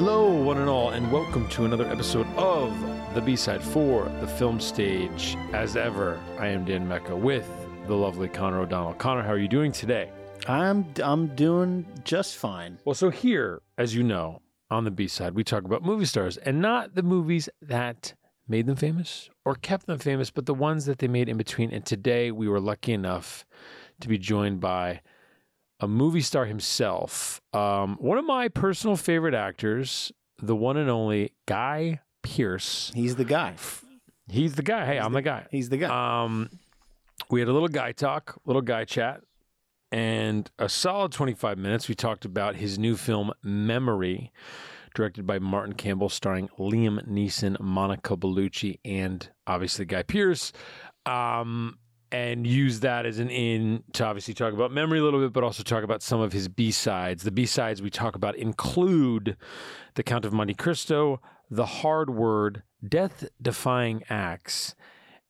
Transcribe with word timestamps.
Hello, 0.00 0.30
one 0.30 0.58
and 0.58 0.68
all, 0.68 0.90
and 0.90 1.10
welcome 1.10 1.48
to 1.48 1.64
another 1.64 1.84
episode 1.88 2.28
of 2.36 2.72
the 3.14 3.20
B 3.20 3.34
side 3.34 3.60
for 3.60 4.04
the 4.20 4.28
film 4.28 4.60
stage. 4.60 5.36
As 5.52 5.74
ever, 5.74 6.20
I 6.38 6.46
am 6.46 6.64
Dan 6.64 6.86
Mecca 6.86 7.16
with 7.16 7.50
the 7.88 7.96
lovely 7.96 8.28
Conor 8.28 8.60
O'Donnell. 8.60 8.94
Conor, 8.94 9.24
how 9.24 9.32
are 9.32 9.38
you 9.38 9.48
doing 9.48 9.72
today? 9.72 10.08
I'm 10.46 10.86
I'm 11.02 11.34
doing 11.34 11.84
just 12.04 12.36
fine. 12.36 12.78
Well, 12.84 12.94
so 12.94 13.10
here, 13.10 13.60
as 13.76 13.92
you 13.92 14.04
know, 14.04 14.40
on 14.70 14.84
the 14.84 14.92
B 14.92 15.08
side, 15.08 15.34
we 15.34 15.42
talk 15.42 15.64
about 15.64 15.82
movie 15.82 16.04
stars 16.04 16.36
and 16.36 16.60
not 16.60 16.94
the 16.94 17.02
movies 17.02 17.48
that 17.60 18.14
made 18.46 18.66
them 18.66 18.76
famous 18.76 19.28
or 19.44 19.56
kept 19.56 19.86
them 19.86 19.98
famous, 19.98 20.30
but 20.30 20.46
the 20.46 20.54
ones 20.54 20.86
that 20.86 21.00
they 21.00 21.08
made 21.08 21.28
in 21.28 21.36
between. 21.36 21.72
And 21.72 21.84
today 21.84 22.30
we 22.30 22.46
were 22.46 22.60
lucky 22.60 22.92
enough 22.92 23.44
to 23.98 24.06
be 24.06 24.16
joined 24.16 24.60
by 24.60 25.00
a 25.80 25.88
movie 25.88 26.20
star 26.20 26.46
himself, 26.46 27.40
um, 27.52 27.96
one 28.00 28.18
of 28.18 28.24
my 28.24 28.48
personal 28.48 28.96
favorite 28.96 29.34
actors, 29.34 30.12
the 30.40 30.56
one 30.56 30.76
and 30.76 30.90
only 30.90 31.32
Guy 31.46 32.00
Pearce. 32.22 32.92
He's 32.94 33.16
the 33.16 33.24
guy. 33.24 33.54
He's 34.28 34.54
the 34.54 34.62
guy. 34.62 34.84
Hey, 34.84 34.98
I'm 34.98 35.12
the, 35.12 35.22
guy. 35.22 35.46
He's 35.50 35.68
the 35.68 35.78
guy. 35.78 36.24
Um, 36.24 36.50
we 37.30 37.40
had 37.40 37.48
a 37.48 37.52
little 37.52 37.68
guy 37.68 37.92
talk, 37.92 38.40
little 38.44 38.62
guy 38.62 38.84
chat, 38.84 39.22
and 39.90 40.50
a 40.58 40.68
solid 40.68 41.12
25 41.12 41.58
minutes. 41.58 41.88
We 41.88 41.94
talked 41.94 42.24
about 42.24 42.56
his 42.56 42.78
new 42.78 42.96
film, 42.96 43.32
Memory, 43.42 44.32
directed 44.94 45.26
by 45.26 45.38
Martin 45.38 45.74
Campbell, 45.74 46.08
starring 46.08 46.48
Liam 46.58 47.06
Neeson, 47.08 47.58
Monica 47.60 48.16
Bellucci, 48.16 48.78
and 48.84 49.28
obviously 49.46 49.84
Guy 49.84 50.02
Pearce. 50.02 50.52
Um, 51.06 51.78
and 52.10 52.46
use 52.46 52.80
that 52.80 53.06
as 53.06 53.18
an 53.18 53.30
in 53.30 53.82
to 53.92 54.04
obviously 54.04 54.34
talk 54.34 54.52
about 54.52 54.72
memory 54.72 54.98
a 54.98 55.02
little 55.02 55.20
bit, 55.20 55.32
but 55.32 55.44
also 55.44 55.62
talk 55.62 55.84
about 55.84 56.02
some 56.02 56.20
of 56.20 56.32
his 56.32 56.48
B 56.48 56.70
sides. 56.70 57.22
The 57.22 57.30
B 57.30 57.46
sides 57.46 57.82
we 57.82 57.90
talk 57.90 58.14
about 58.14 58.36
include 58.36 59.36
The 59.94 60.02
Count 60.02 60.24
of 60.24 60.32
Monte 60.32 60.54
Cristo, 60.54 61.20
The 61.50 61.66
Hard 61.66 62.10
Word, 62.10 62.62
Death 62.86 63.28
Defying 63.40 64.04
Acts, 64.08 64.74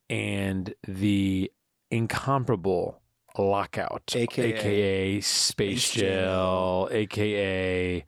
and 0.09 0.75
the 0.87 1.51
incomparable 1.91 3.01
Lockout, 3.37 4.13
AKA 4.15 4.53
aka 4.53 5.21
Space, 5.21 5.85
Space 5.85 6.03
Jail, 6.03 6.89
aka 6.91 8.05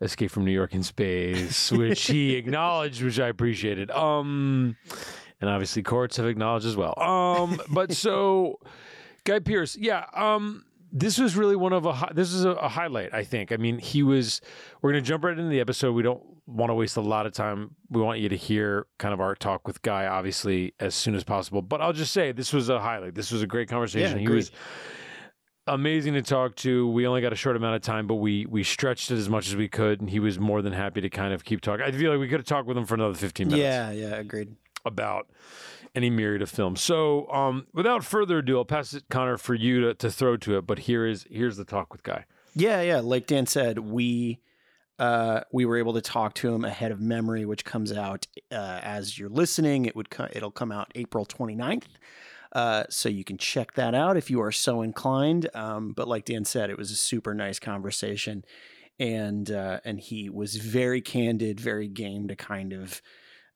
Escape 0.00 0.30
from 0.30 0.44
New 0.44 0.52
York 0.52 0.74
in 0.74 0.82
Space, 0.82 1.70
which 1.70 2.06
he 2.06 2.34
acknowledged, 2.36 3.02
which 3.02 3.20
I 3.20 3.28
appreciated. 3.28 3.90
Um, 3.90 4.76
and 5.42 5.50
obviously 5.50 5.82
courts 5.82 6.16
have 6.16 6.26
acknowledged 6.26 6.64
as 6.64 6.76
well. 6.76 6.94
Um, 6.98 7.60
but 7.68 7.92
so 7.92 8.58
Guy 9.24 9.40
Pearce, 9.40 9.76
yeah. 9.76 10.06
Um, 10.14 10.64
this 10.90 11.18
was 11.18 11.36
really 11.36 11.56
one 11.56 11.72
of 11.72 11.84
a 11.84 11.92
hi- 11.92 12.12
this 12.14 12.32
is 12.32 12.44
a, 12.44 12.50
a 12.52 12.68
highlight. 12.68 13.12
I 13.12 13.24
think. 13.24 13.52
I 13.52 13.56
mean, 13.56 13.78
he 13.78 14.02
was. 14.02 14.40
We're 14.80 14.92
going 14.92 15.02
to 15.02 15.08
jump 15.08 15.24
right 15.24 15.36
into 15.36 15.50
the 15.50 15.60
episode. 15.60 15.92
We 15.92 16.02
don't 16.02 16.22
want 16.46 16.70
to 16.70 16.74
waste 16.74 16.96
a 16.96 17.00
lot 17.00 17.26
of 17.26 17.32
time. 17.32 17.74
We 17.90 18.00
want 18.00 18.20
you 18.20 18.28
to 18.28 18.36
hear 18.36 18.86
kind 18.98 19.14
of 19.14 19.20
our 19.20 19.34
talk 19.34 19.66
with 19.66 19.82
Guy, 19.82 20.06
obviously, 20.06 20.74
as 20.80 20.94
soon 20.94 21.14
as 21.14 21.24
possible. 21.24 21.62
But 21.62 21.80
I'll 21.80 21.92
just 21.92 22.12
say 22.12 22.32
this 22.32 22.52
was 22.52 22.68
a 22.68 22.80
highlight. 22.80 23.14
This 23.14 23.30
was 23.32 23.42
a 23.42 23.46
great 23.46 23.68
conversation. 23.68 24.18
Yeah, 24.18 24.28
he 24.28 24.34
was 24.34 24.50
amazing 25.66 26.14
to 26.14 26.22
talk 26.22 26.56
to. 26.56 26.88
We 26.88 27.06
only 27.06 27.20
got 27.20 27.32
a 27.32 27.36
short 27.36 27.56
amount 27.56 27.76
of 27.76 27.82
time, 27.82 28.06
but 28.06 28.16
we 28.16 28.46
we 28.46 28.62
stretched 28.62 29.10
it 29.10 29.16
as 29.16 29.28
much 29.28 29.48
as 29.48 29.56
we 29.56 29.68
could, 29.68 30.00
and 30.00 30.10
he 30.10 30.20
was 30.20 30.38
more 30.38 30.62
than 30.62 30.72
happy 30.72 31.00
to 31.00 31.08
kind 31.10 31.32
of 31.32 31.44
keep 31.44 31.60
talking. 31.60 31.84
I 31.84 31.92
feel 31.92 32.10
like 32.10 32.20
we 32.20 32.28
could 32.28 32.40
have 32.40 32.46
talked 32.46 32.66
with 32.66 32.76
him 32.76 32.84
for 32.84 32.94
another 32.94 33.14
fifteen 33.14 33.48
minutes 33.48 33.62
Yeah, 33.62 33.90
yeah, 33.90 34.16
agreed. 34.16 34.56
About 34.84 35.28
any 35.94 36.10
myriad 36.10 36.42
of 36.42 36.50
films. 36.50 36.80
So, 36.80 37.30
um, 37.30 37.66
without 37.72 38.04
further 38.04 38.38
ado, 38.38 38.58
I'll 38.58 38.64
pass 38.64 38.94
it, 38.94 39.04
Conor, 39.10 39.38
for 39.38 39.54
you 39.54 39.80
to, 39.82 39.94
to 39.94 40.10
throw 40.10 40.36
to 40.38 40.58
it. 40.58 40.66
But 40.66 40.80
here 40.80 41.06
is 41.06 41.26
here's 41.30 41.56
the 41.56 41.64
talk 41.64 41.92
with 41.92 42.02
Guy. 42.02 42.24
Yeah, 42.54 42.82
yeah. 42.82 43.00
Like 43.00 43.26
Dan 43.26 43.46
said, 43.46 43.78
we 43.78 44.40
uh, 44.98 45.40
we 45.52 45.64
were 45.64 45.78
able 45.78 45.94
to 45.94 46.00
talk 46.00 46.34
to 46.34 46.54
him 46.54 46.64
ahead 46.64 46.92
of 46.92 47.00
Memory, 47.00 47.44
which 47.44 47.64
comes 47.64 47.92
out 47.92 48.26
uh, 48.50 48.80
as 48.82 49.18
you're 49.18 49.28
listening. 49.28 49.86
It 49.86 49.96
would 49.96 50.10
co- 50.10 50.28
it'll 50.32 50.50
come 50.50 50.70
out 50.70 50.92
April 50.94 51.26
29th. 51.26 51.84
Uh, 52.52 52.84
so 52.90 53.08
you 53.08 53.24
can 53.24 53.38
check 53.38 53.72
that 53.72 53.94
out 53.94 54.16
if 54.16 54.30
you 54.30 54.40
are 54.42 54.52
so 54.52 54.82
inclined. 54.82 55.48
Um, 55.54 55.92
but 55.92 56.06
like 56.06 56.26
Dan 56.26 56.44
said, 56.44 56.68
it 56.68 56.76
was 56.76 56.90
a 56.90 56.96
super 56.96 57.34
nice 57.34 57.58
conversation, 57.58 58.44
and 58.98 59.50
uh, 59.50 59.80
and 59.84 59.98
he 59.98 60.28
was 60.28 60.56
very 60.56 61.00
candid, 61.00 61.58
very 61.58 61.88
game 61.88 62.28
to 62.28 62.36
kind 62.36 62.72
of, 62.74 63.00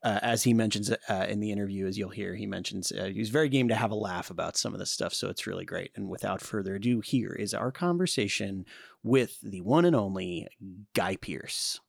uh, 0.06 0.21
as 0.22 0.44
he 0.44 0.55
mentions 0.55 0.89
uh, 1.09 1.27
in 1.28 1.41
the 1.41 1.50
interview, 1.50 1.84
as 1.84 1.99
you'll 1.99 2.09
hear, 2.09 2.37
he 2.37 2.47
mentions 2.47 2.93
uh, 2.93 3.06
he 3.06 3.19
was 3.19 3.28
very 3.28 3.49
game 3.49 3.67
to 3.67 3.75
have 3.75 3.91
a 3.91 3.97
laugh 3.97 4.31
about 4.31 4.56
some 4.56 4.72
of 4.72 4.78
this 4.78 4.93
stuff. 4.93 5.12
So 5.12 5.28
it's 5.28 5.49
really 5.49 5.65
great. 5.65 5.91
And 5.97 6.09
without 6.09 6.41
further 6.41 6.77
ado, 6.77 7.00
here 7.00 7.33
is 7.33 7.53
our 7.53 7.72
conversation 7.72 8.67
with 9.03 9.41
the 9.43 9.62
one 9.62 9.84
and 9.84 9.97
only 9.97 10.47
Guy 10.94 11.17
Pearce. 11.17 11.81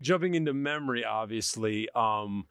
Jumping 0.00 0.36
into 0.36 0.54
memory, 0.54 1.04
obviously, 1.04 1.88
um, 1.96 2.44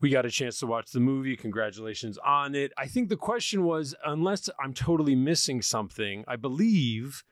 we 0.00 0.08
got 0.08 0.24
a 0.24 0.30
chance 0.30 0.60
to 0.60 0.66
watch 0.68 0.92
the 0.92 1.00
movie. 1.00 1.36
Congratulations 1.36 2.18
on 2.24 2.54
it. 2.54 2.72
I 2.78 2.86
think 2.86 3.08
the 3.08 3.16
question 3.16 3.64
was, 3.64 3.96
unless 4.06 4.48
I'm 4.62 4.74
totally 4.74 5.16
missing 5.16 5.60
something, 5.60 6.24
I 6.28 6.36
believe 6.36 7.24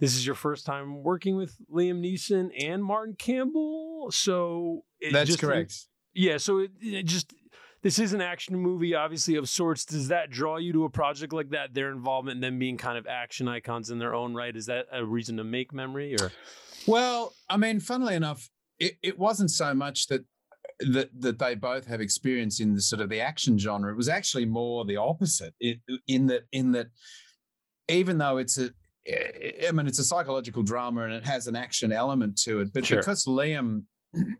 this 0.00 0.16
is 0.16 0.26
your 0.26 0.34
first 0.34 0.66
time 0.66 1.02
working 1.02 1.36
with 1.36 1.54
Liam 1.72 2.00
Neeson 2.00 2.50
and 2.58 2.82
Martin 2.82 3.14
Campbell. 3.16 4.08
So 4.10 4.84
That's 5.12 5.28
just- 5.28 5.40
correct. 5.40 5.74
Yeah, 6.12 6.38
so 6.38 6.58
it, 6.58 6.72
it 6.80 7.04
just 7.04 7.32
this 7.82 8.00
is 8.00 8.12
an 8.12 8.20
action 8.20 8.56
movie, 8.56 8.94
obviously 8.94 9.36
of 9.36 9.48
sorts. 9.48 9.84
Does 9.84 10.08
that 10.08 10.28
draw 10.28 10.56
you 10.56 10.72
to 10.72 10.84
a 10.84 10.90
project 10.90 11.32
like 11.32 11.50
that? 11.50 11.72
Their 11.72 11.90
involvement 11.92 12.36
and 12.36 12.42
them 12.42 12.58
being 12.58 12.76
kind 12.76 12.98
of 12.98 13.06
action 13.06 13.46
icons 13.46 13.90
in 13.90 13.98
their 14.00 14.14
own 14.14 14.34
right. 14.34 14.54
Is 14.54 14.66
that 14.66 14.86
a 14.92 15.04
reason 15.04 15.36
to 15.36 15.44
make 15.44 15.72
memory 15.72 16.16
or 16.20 16.32
Well, 16.86 17.32
I 17.48 17.56
mean, 17.56 17.78
funnily 17.78 18.16
enough, 18.16 18.50
it, 18.80 18.94
it 19.02 19.18
wasn't 19.18 19.50
so 19.52 19.72
much 19.72 20.08
that 20.08 20.24
that 20.80 21.10
that 21.20 21.38
they 21.38 21.54
both 21.54 21.86
have 21.86 22.00
experience 22.00 22.58
in 22.58 22.74
the 22.74 22.80
sort 22.80 23.00
of 23.00 23.08
the 23.08 23.20
action 23.20 23.56
genre. 23.56 23.92
It 23.92 23.96
was 23.96 24.08
actually 24.08 24.46
more 24.46 24.84
the 24.84 24.96
opposite. 24.96 25.54
It, 25.60 25.78
in 26.08 26.26
that 26.26 26.42
in 26.52 26.72
that 26.72 26.88
even 27.88 28.18
though 28.18 28.38
it's 28.38 28.58
a 28.58 28.70
I 29.68 29.72
mean, 29.72 29.86
it's 29.86 29.98
a 29.98 30.04
psychological 30.04 30.62
drama 30.62 31.02
and 31.02 31.12
it 31.12 31.24
has 31.26 31.46
an 31.46 31.56
action 31.56 31.92
element 31.92 32.36
to 32.42 32.60
it, 32.60 32.72
but 32.72 32.84
Sure. 32.84 32.98
because 32.98 33.24
Liam 33.24 33.84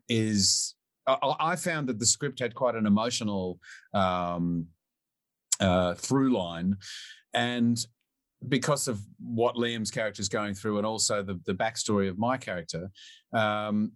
is, 0.09 0.75
I, 1.07 1.35
I 1.41 1.57
found 1.57 1.89
that 1.89 1.99
the 1.99 2.07
script 2.07 2.39
had 2.41 2.55
quite 2.55 2.75
an 2.75 2.87
emotional 2.87 3.59
um, 3.95 4.67
uh, 5.61 5.95
through 5.95 6.37
line, 6.37 6.77
and 7.35 7.79
because 8.49 8.89
of 8.89 9.01
what 9.19 9.57
Liam's 9.57 9.91
character 9.91 10.21
is 10.21 10.29
going 10.29 10.55
through, 10.55 10.79
and 10.79 10.87
also 10.87 11.23
the 11.23 11.39
the 11.47 11.55
backstory 11.55 12.09
of 12.09 12.19
my 12.19 12.37
character, 12.39 12.91
um, 13.33 13.93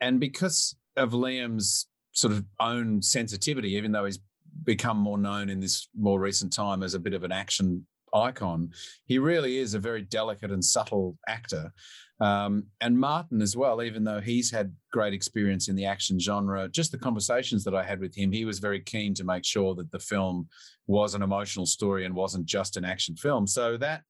and 0.00 0.18
because 0.18 0.76
of 0.96 1.12
Liam's 1.12 1.86
sort 2.12 2.32
of 2.32 2.44
own 2.60 3.00
sensitivity, 3.02 3.70
even 3.74 3.92
though 3.92 4.04
he's 4.04 4.18
become 4.64 4.96
more 4.96 5.18
known 5.18 5.48
in 5.48 5.60
this 5.60 5.88
more 5.96 6.20
recent 6.20 6.52
time 6.52 6.82
as 6.82 6.94
a 6.94 6.98
bit 6.98 7.14
of 7.14 7.24
an 7.24 7.32
action 7.32 7.86
icon, 8.14 8.70
he 9.06 9.18
really 9.18 9.58
is 9.58 9.74
a 9.74 9.78
very 9.78 10.02
delicate 10.02 10.50
and 10.50 10.64
subtle 10.64 11.18
actor. 11.28 11.72
Um, 12.20 12.66
and 12.80 12.98
Martin 12.98 13.42
as 13.42 13.56
well, 13.56 13.82
even 13.82 14.04
though 14.04 14.20
he's 14.20 14.50
had 14.50 14.72
great 14.92 15.12
experience 15.12 15.68
in 15.68 15.74
the 15.74 15.84
action 15.84 16.18
genre, 16.20 16.68
just 16.68 16.92
the 16.92 16.98
conversations 16.98 17.64
that 17.64 17.74
I 17.74 17.82
had 17.82 17.98
with 18.00 18.14
him, 18.16 18.30
he 18.30 18.44
was 18.44 18.60
very 18.60 18.80
keen 18.80 19.14
to 19.14 19.24
make 19.24 19.44
sure 19.44 19.74
that 19.74 19.90
the 19.90 19.98
film 19.98 20.48
was 20.86 21.14
an 21.14 21.22
emotional 21.22 21.66
story 21.66 22.04
and 22.04 22.14
wasn't 22.14 22.46
just 22.46 22.76
an 22.76 22.84
action 22.84 23.16
film. 23.16 23.46
So 23.46 23.76
that 23.78 24.02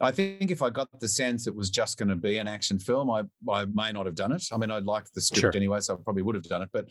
I 0.00 0.10
think 0.10 0.50
if 0.50 0.60
I 0.62 0.70
got 0.70 0.88
the 1.00 1.08
sense 1.08 1.46
it 1.46 1.54
was 1.54 1.70
just 1.70 1.96
going 1.98 2.08
to 2.10 2.16
be 2.16 2.38
an 2.38 2.48
action 2.48 2.78
film, 2.78 3.10
I 3.10 3.22
I 3.48 3.64
may 3.66 3.92
not 3.92 4.06
have 4.06 4.14
done 4.16 4.32
it. 4.32 4.44
I 4.52 4.56
mean, 4.58 4.70
I 4.70 4.78
liked 4.80 5.14
the 5.14 5.20
script 5.20 5.40
Sure. 5.40 5.52
anyway, 5.56 5.80
so 5.80 5.94
I 5.94 5.96
probably 6.02 6.22
would 6.22 6.34
have 6.34 6.44
done 6.44 6.62
it. 6.62 6.68
But 6.72 6.90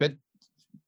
but 0.00 0.14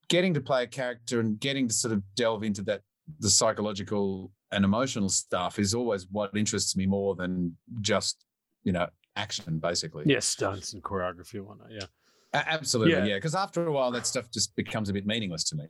getting 0.09 0.35
to 0.35 0.41
play 0.41 0.65
a 0.65 0.67
character 0.67 1.21
and 1.21 1.39
getting 1.39 1.69
to 1.69 1.75
sort 1.75 1.93
of 1.93 2.03
delve 2.17 2.43
into 2.43 2.63
that 2.63 2.81
the 3.21 3.31
psychological 3.31 4.33
and 4.53 4.65
emotional 4.65 5.09
stuff 5.09 5.59
is 5.59 5.75
always 5.75 6.07
what 6.11 6.37
interests 6.37 6.77
me 6.77 6.87
more 6.87 7.15
than 7.15 7.57
just 7.81 8.25
you 8.65 8.73
know 8.73 8.87
action 9.17 9.59
basically 9.59 10.05
yeah, 10.07 10.21
stunts 10.21 10.73
and 10.73 10.83
choreography 10.83 11.35
and 11.35 11.47
whatnot. 11.47 11.71
Yeah. 11.71 11.85
A- 12.35 12.49
absolutely 12.53 12.93
Yeah. 12.95 13.05
yeah 13.05 13.15
because 13.17 13.35
after 13.35 13.67
a 13.67 13.73
while 13.73 13.91
that 13.93 14.07
stuff 14.07 14.31
just 14.31 14.55
becomes 14.57 14.89
a 14.89 14.93
bit 14.93 15.07
meaningless 15.07 15.45
to 15.45 15.57
me 15.57 15.65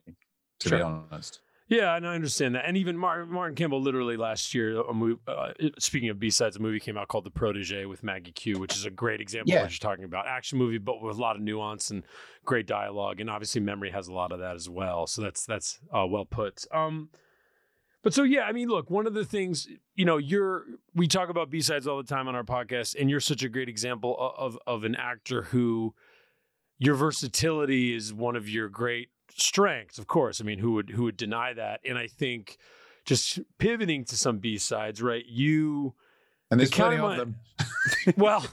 to 0.60 0.68
Sure. 0.68 0.78
be 0.78 0.82
honest 0.82 1.40
Yeah, 1.70 1.94
and 1.96 2.06
I 2.06 2.14
understand 2.14 2.54
that. 2.54 2.64
And 2.66 2.78
even 2.78 2.96
Martin, 2.96 3.30
Martin 3.30 3.54
Campbell, 3.54 3.82
literally 3.82 4.16
last 4.16 4.54
year, 4.54 4.80
a 4.80 4.94
movie, 4.94 5.20
uh, 5.28 5.52
speaking 5.78 6.08
of 6.08 6.18
B 6.18 6.30
sides, 6.30 6.56
a 6.56 6.60
movie 6.60 6.80
came 6.80 6.96
out 6.96 7.08
called 7.08 7.24
The 7.24 7.30
Protege 7.30 7.84
with 7.84 8.02
Maggie 8.02 8.32
Q, 8.32 8.58
which 8.58 8.74
is 8.74 8.86
a 8.86 8.90
great 8.90 9.20
example 9.20 9.52
Yeah. 9.52 9.58
of 9.58 9.64
what 9.64 9.72
you're 9.72 9.90
talking 9.90 10.04
about. 10.06 10.26
Action 10.26 10.56
movie, 10.56 10.78
but 10.78 11.02
with 11.02 11.18
a 11.18 11.20
lot 11.20 11.36
of 11.36 11.42
nuance 11.42 11.90
and 11.90 12.04
great 12.46 12.66
dialogue. 12.66 13.20
And 13.20 13.28
obviously, 13.28 13.60
Memory 13.60 13.90
has 13.90 14.08
a 14.08 14.14
lot 14.14 14.32
of 14.32 14.38
that 14.40 14.56
as 14.56 14.66
well. 14.70 15.06
So 15.06 15.20
that's 15.20 15.44
that's 15.44 15.78
uh, 15.94 16.06
well 16.06 16.24
put. 16.24 16.64
Um, 16.72 17.10
but 18.08 18.14
so 18.14 18.22
yeah, 18.22 18.42
I 18.42 18.52
mean, 18.52 18.68
look, 18.68 18.88
one 18.90 19.06
of 19.06 19.12
the 19.12 19.24
things 19.24 19.68
you 19.94 20.04
know, 20.04 20.16
you're 20.16 20.64
we 20.94 21.06
talk 21.06 21.28
about 21.28 21.50
B 21.50 21.60
sides 21.60 21.86
all 21.86 21.98
the 21.98 22.08
time 22.08 22.26
on 22.26 22.34
our 22.34 22.42
podcast, 22.42 22.96
and 22.98 23.10
you're 23.10 23.20
such 23.20 23.42
a 23.42 23.48
great 23.50 23.68
example 23.68 24.16
of 24.38 24.58
of 24.66 24.84
an 24.84 24.94
actor 24.94 25.42
who 25.42 25.94
your 26.78 26.94
versatility 26.94 27.94
is 27.94 28.14
one 28.14 28.34
of 28.36 28.48
your 28.48 28.68
great 28.68 29.10
strengths. 29.36 29.98
Of 29.98 30.06
course, 30.06 30.40
I 30.40 30.44
mean, 30.44 30.58
who 30.58 30.72
would 30.72 30.90
who 30.90 31.04
would 31.04 31.16
deny 31.16 31.52
that? 31.52 31.80
And 31.84 31.98
I 31.98 32.06
think 32.06 32.56
just 33.04 33.40
pivoting 33.58 34.04
to 34.06 34.16
some 34.16 34.38
B 34.38 34.56
sides, 34.56 35.02
right? 35.02 35.24
You 35.26 35.94
and 36.50 36.58
there's 36.58 36.70
The 36.70 36.76
Count 36.76 36.96
plenty 36.98 37.04
of 37.04 37.10
of 37.10 37.26
them 37.26 37.36
well, 38.16 38.44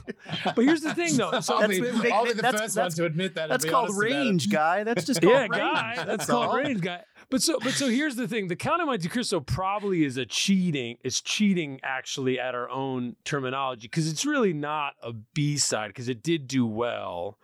but 0.44 0.64
here's 0.64 0.80
the 0.80 0.94
thing, 0.94 1.16
though. 1.16 1.40
So 1.40 1.56
I'll 1.60 1.68
be, 1.68 1.80
that's- 1.80 2.12
I'll 2.12 2.24
be 2.24 2.32
the 2.32 2.42
that's- 2.42 2.60
first 2.62 2.74
that's- 2.74 2.94
one 2.94 2.96
to 2.96 3.04
admit 3.06 3.34
that. 3.34 3.48
That's 3.48 3.64
called 3.64 3.90
honest 3.90 3.98
about 4.02 4.10
range, 4.10 4.50
guy. 4.50 4.84
That's 4.84 5.04
just 5.04 5.20
called 5.22 5.32
yeah, 5.32 5.40
range. 5.40 5.52
guy. 5.52 6.04
That's, 6.04 6.26
called 6.26 6.46
all. 6.46 6.56
range, 6.56 6.80
guy. 6.80 7.02
But 7.28 7.42
so, 7.42 7.58
but 7.62 7.72
so 7.72 7.88
here's 7.88 8.16
the 8.16 8.28
thing: 8.28 8.48
the 8.48 8.56
Count 8.56 8.80
of 8.80 8.86
Monte 8.86 9.08
Cristo 9.08 9.40
probably 9.40 10.04
is 10.04 10.16
a 10.16 10.24
cheating. 10.24 10.98
It's 11.02 11.20
cheating 11.20 11.80
actually 11.82 12.38
at 12.38 12.54
our 12.54 12.70
own 12.70 13.16
terminology 13.24 13.88
because 13.88 14.08
it's 14.10 14.24
really 14.24 14.52
not 14.52 14.94
a 15.02 15.12
B 15.12 15.56
side 15.56 15.88
because 15.88 16.08
it 16.08 16.22
did 16.22 16.46
do 16.46 16.64
well, 16.64 17.38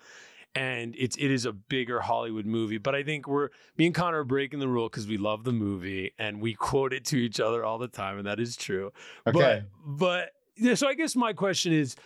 and 0.55 0.95
it's 0.97 1.17
it 1.17 1.31
is 1.31 1.47
a 1.47 1.53
bigger 1.53 2.01
Hollywood 2.01 2.47
movie. 2.47 2.79
But 2.79 2.95
I 2.95 3.03
think 3.03 3.27
we're 3.27 3.49
me 3.77 3.87
and 3.87 3.95
Connor 3.95 4.21
are 4.21 4.25
breaking 4.25 4.61
the 4.61 4.69
rule 4.69 4.89
because 4.89 5.09
we 5.09 5.17
love 5.17 5.43
the 5.43 5.53
movie 5.53 6.13
and 6.19 6.41
we 6.41 6.55
quote 6.55 6.93
it 6.93 7.05
to 7.07 7.17
each 7.17 7.41
other 7.41 7.65
all 7.65 7.79
the 7.79 7.89
time, 7.89 8.19
and 8.19 8.27
that 8.27 8.39
is 8.39 8.57
true. 8.57 8.93
Okay. 9.27 9.65
But 9.85 9.99
but 9.99 10.31
yeah, 10.57 10.75
so 10.75 10.87
I 10.87 10.95
guess 10.95 11.17
my 11.17 11.33
question 11.33 11.73
is, 11.73 11.97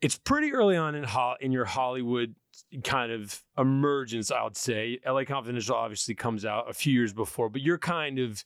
it's 0.00 0.16
pretty 0.16 0.52
early 0.52 0.76
on 0.76 0.94
in 0.94 1.04
ho- 1.04 1.36
in 1.40 1.52
your 1.52 1.66
Hollywood 1.66 2.34
kind 2.84 3.12
of 3.12 3.42
emergence, 3.56 4.30
I 4.30 4.42
would 4.44 4.56
say. 4.56 4.98
LA 5.06 5.24
Confidential 5.24 5.76
obviously 5.76 6.14
comes 6.14 6.44
out 6.44 6.70
a 6.70 6.72
few 6.72 6.92
years 6.92 7.12
before, 7.12 7.48
but 7.48 7.62
you're 7.62 7.78
kind 7.78 8.18
of 8.18 8.44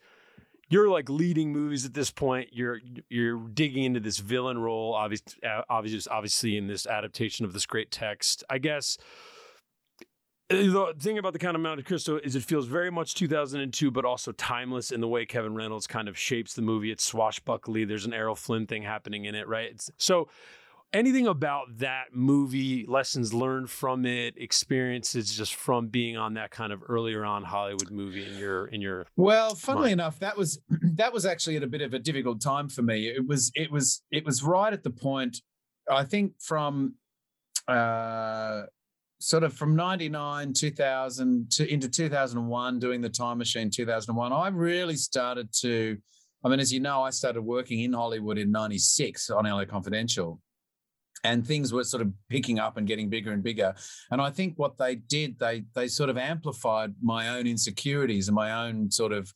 you're 0.72 0.88
like 0.88 1.10
leading 1.10 1.52
movies 1.52 1.84
at 1.84 1.92
this 1.92 2.10
point. 2.10 2.48
You're 2.52 2.80
you're 3.10 3.46
digging 3.48 3.84
into 3.84 4.00
this 4.00 4.18
villain 4.18 4.58
role, 4.58 4.94
obviously, 4.94 5.42
uh, 5.44 5.62
obviously, 5.68 6.10
obviously 6.10 6.56
in 6.56 6.66
this 6.66 6.86
adaptation 6.86 7.44
of 7.44 7.52
this 7.52 7.66
great 7.66 7.90
text. 7.90 8.42
I 8.48 8.56
guess 8.56 8.96
eh, 10.48 10.68
the 10.68 10.94
thing 10.98 11.18
about 11.18 11.34
the 11.34 11.38
Count 11.38 11.56
of 11.56 11.60
Monte 11.60 11.82
Cristo 11.82 12.18
is 12.24 12.36
it 12.36 12.42
feels 12.42 12.66
very 12.66 12.90
much 12.90 13.14
2002, 13.16 13.90
but 13.90 14.06
also 14.06 14.32
timeless 14.32 14.90
in 14.90 15.02
the 15.02 15.08
way 15.08 15.26
Kevin 15.26 15.54
Reynolds 15.54 15.86
kind 15.86 16.08
of 16.08 16.18
shapes 16.18 16.54
the 16.54 16.62
movie. 16.62 16.90
It's 16.90 17.04
swashbuckly. 17.04 17.84
There's 17.84 18.06
an 18.06 18.14
Errol 18.14 18.34
Flynn 18.34 18.66
thing 18.66 18.82
happening 18.82 19.26
in 19.26 19.34
it, 19.34 19.46
right? 19.46 19.72
It's, 19.72 19.90
so 19.98 20.28
anything 20.92 21.26
about 21.26 21.78
that 21.78 22.06
movie, 22.12 22.84
lessons 22.86 23.32
learned 23.32 23.70
from 23.70 24.04
it, 24.06 24.34
experiences 24.36 25.34
just 25.36 25.54
from 25.54 25.88
being 25.88 26.16
on 26.16 26.34
that 26.34 26.50
kind 26.50 26.72
of 26.72 26.82
earlier 26.88 27.24
on 27.24 27.42
Hollywood 27.44 27.90
movie 27.90 28.26
in 28.26 28.36
your 28.36 28.66
in 28.68 28.80
your 28.80 29.06
Well, 29.16 29.54
funnily 29.54 29.86
Right. 29.86 29.92
enough, 29.92 30.18
that 30.20 30.36
was 30.36 30.60
that 30.94 31.12
was 31.12 31.26
actually 31.26 31.56
at 31.56 31.62
a 31.62 31.66
bit 31.66 31.82
of 31.82 31.94
a 31.94 31.98
difficult 31.98 32.40
time 32.40 32.68
for 32.68 32.82
me. 32.82 33.08
It 33.08 33.26
was 33.26 33.50
it 33.54 33.70
was 33.70 34.02
it 34.10 34.24
was 34.24 34.42
right 34.42 34.72
at 34.72 34.82
the 34.82 34.90
point, 34.90 35.38
I 35.90 36.04
think 36.04 36.34
from 36.40 36.94
uh 37.68 38.62
sort 39.20 39.44
of 39.44 39.52
from 39.54 39.76
99 39.76 40.52
2000 40.52 41.48
to 41.52 41.72
into 41.72 41.88
2001 41.88 42.80
doing 42.80 43.00
the 43.00 43.08
time 43.08 43.38
machine 43.38 43.70
2001 43.70 44.32
i 44.32 44.48
really 44.48 44.96
started 44.96 45.48
to 45.52 45.96
i 46.44 46.48
mean 46.48 46.58
as 46.58 46.72
you 46.72 46.80
know 46.80 47.02
i 47.02 47.10
started 47.10 47.40
working 47.42 47.82
in 47.82 47.92
hollywood 47.92 48.36
in 48.36 48.50
96 48.50 49.30
on 49.30 49.44
la 49.44 49.64
confidential 49.64 50.40
and 51.24 51.46
things 51.46 51.72
were 51.72 51.84
sort 51.84 52.02
of 52.02 52.12
picking 52.28 52.58
up 52.58 52.76
and 52.76 52.86
getting 52.86 53.08
bigger 53.08 53.32
and 53.32 53.42
bigger. 53.42 53.74
And 54.10 54.20
i 54.20 54.30
think 54.30 54.58
what 54.58 54.78
they 54.78 54.96
did 54.96 55.38
they 55.38 55.64
they 55.74 55.88
sort 55.88 56.10
of 56.10 56.18
amplified 56.18 56.94
my 57.02 57.28
own 57.28 57.46
insecurities 57.46 58.28
and 58.28 58.34
my 58.34 58.66
own 58.66 58.90
sort 58.90 59.12
of 59.12 59.32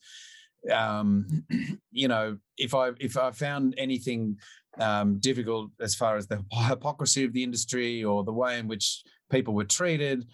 um 0.71 1.45
you 1.91 2.07
know 2.07 2.37
if 2.57 2.73
i 2.73 2.91
if 2.99 3.17
i 3.17 3.31
found 3.31 3.75
anything 3.77 4.37
um 4.79 5.19
difficult 5.19 5.71
as 5.79 5.95
far 5.95 6.17
as 6.17 6.27
the 6.27 6.43
hypocrisy 6.51 7.23
of 7.23 7.33
the 7.33 7.43
industry 7.43 8.03
or 8.03 8.23
the 8.23 8.33
way 8.33 8.59
in 8.59 8.67
which 8.67 9.03
people 9.29 9.53
were 9.53 9.63
treated 9.63 10.25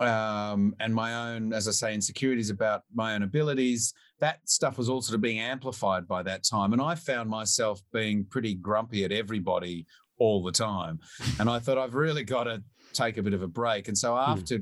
um 0.00 0.74
and 0.80 0.94
my 0.94 1.32
own 1.32 1.52
as 1.52 1.68
i 1.68 1.70
say 1.70 1.94
insecurities 1.94 2.50
about 2.50 2.82
my 2.94 3.14
own 3.14 3.22
abilities 3.22 3.94
that 4.20 4.40
stuff 4.48 4.78
was 4.78 4.88
all 4.88 5.00
sort 5.00 5.14
of 5.14 5.20
being 5.20 5.38
amplified 5.38 6.06
by 6.08 6.22
that 6.22 6.42
time. 6.44 6.72
And 6.72 6.82
i 6.82 6.94
found 6.94 7.30
myself 7.30 7.80
being 7.92 8.24
pretty 8.24 8.54
grumpy 8.54 9.04
at 9.04 9.12
everybody 9.12 9.86
all 10.18 10.42
the 10.42 10.52
time 10.52 10.98
and 11.38 11.48
i 11.48 11.58
thought 11.58 11.78
i've 11.78 11.94
really 11.94 12.24
got 12.24 12.44
to 12.44 12.62
take 12.92 13.16
a 13.16 13.22
bit 13.22 13.34
of 13.34 13.42
a 13.42 13.48
break 13.48 13.88
and 13.88 13.96
so 13.96 14.12
hmm. 14.12 14.18
after 14.18 14.58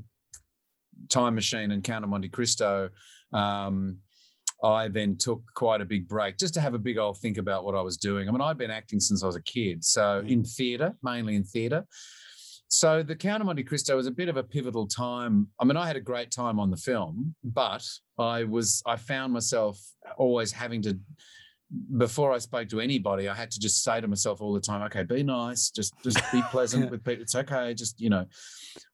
time 1.08 1.34
machine 1.34 1.70
and 1.70 1.84
count 1.84 2.04
of 2.04 2.10
monte 2.10 2.28
cristo 2.28 2.88
um 3.32 3.98
I 4.62 4.88
then 4.88 5.16
took 5.18 5.42
quite 5.54 5.80
a 5.80 5.84
big 5.84 6.08
break 6.08 6.38
just 6.38 6.54
to 6.54 6.60
have 6.60 6.74
a 6.74 6.78
big 6.78 6.98
old 6.98 7.18
think 7.18 7.36
about 7.36 7.64
what 7.64 7.74
I 7.74 7.82
was 7.82 7.96
doing. 7.96 8.28
I 8.28 8.32
mean, 8.32 8.40
I'd 8.40 8.56
been 8.56 8.70
acting 8.70 9.00
since 9.00 9.22
I 9.22 9.26
was 9.26 9.36
a 9.36 9.42
kid, 9.42 9.84
so 9.84 10.22
hmm. 10.22 10.28
in 10.28 10.44
theatre, 10.44 10.94
mainly 11.02 11.36
in 11.36 11.44
theatre. 11.44 11.84
So 12.68 13.02
the 13.02 13.14
Count 13.14 13.42
of 13.42 13.46
Monte 13.46 13.62
Cristo 13.62 13.96
was 13.96 14.06
a 14.06 14.10
bit 14.10 14.28
of 14.28 14.36
a 14.36 14.42
pivotal 14.42 14.88
time. 14.88 15.48
I 15.60 15.64
mean, 15.64 15.76
I 15.76 15.86
had 15.86 15.96
a 15.96 16.00
great 16.00 16.32
time 16.32 16.58
on 16.58 16.70
the 16.70 16.76
film, 16.76 17.34
hmm. 17.42 17.50
but 17.50 17.86
I 18.18 18.44
was 18.44 18.82
I 18.86 18.96
found 18.96 19.32
myself 19.32 19.78
always 20.16 20.52
having 20.52 20.82
to 20.82 20.98
before 21.98 22.32
I 22.32 22.38
spoke 22.38 22.68
to 22.68 22.80
anybody, 22.80 23.28
I 23.28 23.34
had 23.34 23.50
to 23.50 23.60
just 23.60 23.82
say 23.82 24.00
to 24.00 24.06
myself 24.08 24.40
all 24.40 24.52
the 24.52 24.60
time, 24.60 24.82
okay, 24.82 25.02
be 25.02 25.22
nice, 25.22 25.70
just 25.70 25.94
just 26.02 26.20
be 26.32 26.40
pleasant 26.50 26.90
with 26.90 27.04
people. 27.04 27.22
It's 27.22 27.34
okay. 27.34 27.74
Just, 27.74 28.00
you 28.00 28.10
know, 28.10 28.26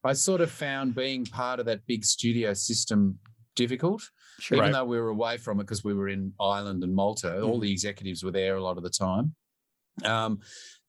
I 0.05 0.13
sort 0.15 0.41
of 0.41 0.51
found 0.51 0.95
being 0.95 1.25
part 1.27 1.61
of 1.61 1.67
that 1.67 1.87
big 1.87 2.05
studio 2.05 2.55
system 2.55 3.19
difficult 3.55 4.03
Sure. 4.41 4.57
even 4.57 4.67
Right. 4.69 4.73
though 4.73 4.85
we 4.87 4.99
were 4.99 5.09
away 5.11 5.37
from 5.37 5.61
it 5.61 5.65
because 5.65 5.85
we 5.85 5.93
were 5.93 6.09
in 6.09 6.33
Ireland 6.41 6.83
and 6.83 6.95
Malta. 6.95 7.43
All 7.43 7.59
Mhm. 7.59 7.63
the 7.63 7.73
executives 7.73 8.25
were 8.25 8.31
there 8.31 8.57
a 8.57 8.63
lot 8.63 8.79
of 8.79 8.83
the 8.83 8.91
time. 8.91 9.35
Um, 10.05 10.41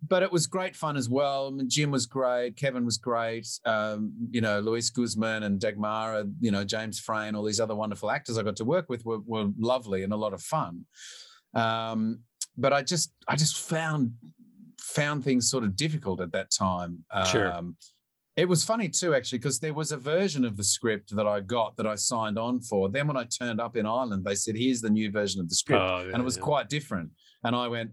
but 0.07 0.23
it 0.23 0.31
was 0.31 0.47
great 0.47 0.75
fun 0.77 0.95
as 0.95 1.09
well. 1.09 1.47
I 1.47 1.51
mean, 1.51 1.69
Jim 1.69 1.91
was 1.91 2.05
great, 2.05 2.55
Kevin 2.55 2.85
was 2.85 2.97
great. 2.97 3.47
Um, 3.65 4.13
you 4.31 4.39
know, 4.39 4.61
Luis 4.61 4.89
Guzman 4.89 5.43
and 5.43 5.59
Dagmara, 5.59 6.33
you 6.39 6.51
know, 6.51 6.63
James 6.63 6.99
Frain, 6.99 7.35
all 7.35 7.43
these 7.43 7.59
other 7.59 7.75
wonderful 7.75 8.09
actors 8.09 8.37
I 8.37 8.43
got 8.43 8.55
to 8.57 8.65
work 8.65 8.87
with 8.89 9.03
were, 9.05 9.19
were 9.25 9.49
lovely 9.57 10.03
and 10.03 10.13
a 10.13 10.17
lot 10.17 10.33
of 10.33 10.41
fun. 10.41 10.85
Um, 11.53 12.19
but 12.57 12.73
I 12.73 12.81
just, 12.81 13.13
I 13.27 13.35
just 13.35 13.57
found 13.59 14.11
found 14.79 15.23
things 15.23 15.49
sort 15.49 15.63
of 15.63 15.75
difficult 15.75 16.21
at 16.21 16.31
that 16.33 16.51
time. 16.51 17.03
Sure. 17.31 17.51
Um, 17.51 17.75
it 18.35 18.49
was 18.49 18.63
funny 18.63 18.89
too, 18.89 19.13
actually, 19.13 19.37
because 19.37 19.59
there 19.59 19.73
was 19.73 19.91
a 19.91 19.97
version 19.97 20.43
of 20.43 20.57
the 20.57 20.63
script 20.63 21.15
that 21.15 21.27
I 21.27 21.39
got 21.39 21.77
that 21.77 21.85
I 21.85 21.95
signed 21.95 22.39
on 22.39 22.61
for. 22.61 22.89
Then 22.89 23.07
when 23.07 23.17
I 23.17 23.25
turned 23.25 23.61
up 23.61 23.75
in 23.75 23.85
Ireland, 23.85 24.25
they 24.25 24.35
said, 24.35 24.55
"Here's 24.55 24.81
the 24.81 24.89
new 24.89 25.11
version 25.11 25.39
of 25.39 25.49
the 25.49 25.55
script," 25.55 25.81
Oh, 25.81 26.09
and 26.11 26.19
it 26.19 26.25
was 26.25 26.37
yeah. 26.37 26.43
quite 26.43 26.69
different. 26.69 27.11
And 27.43 27.55
I 27.55 27.67
went, 27.67 27.91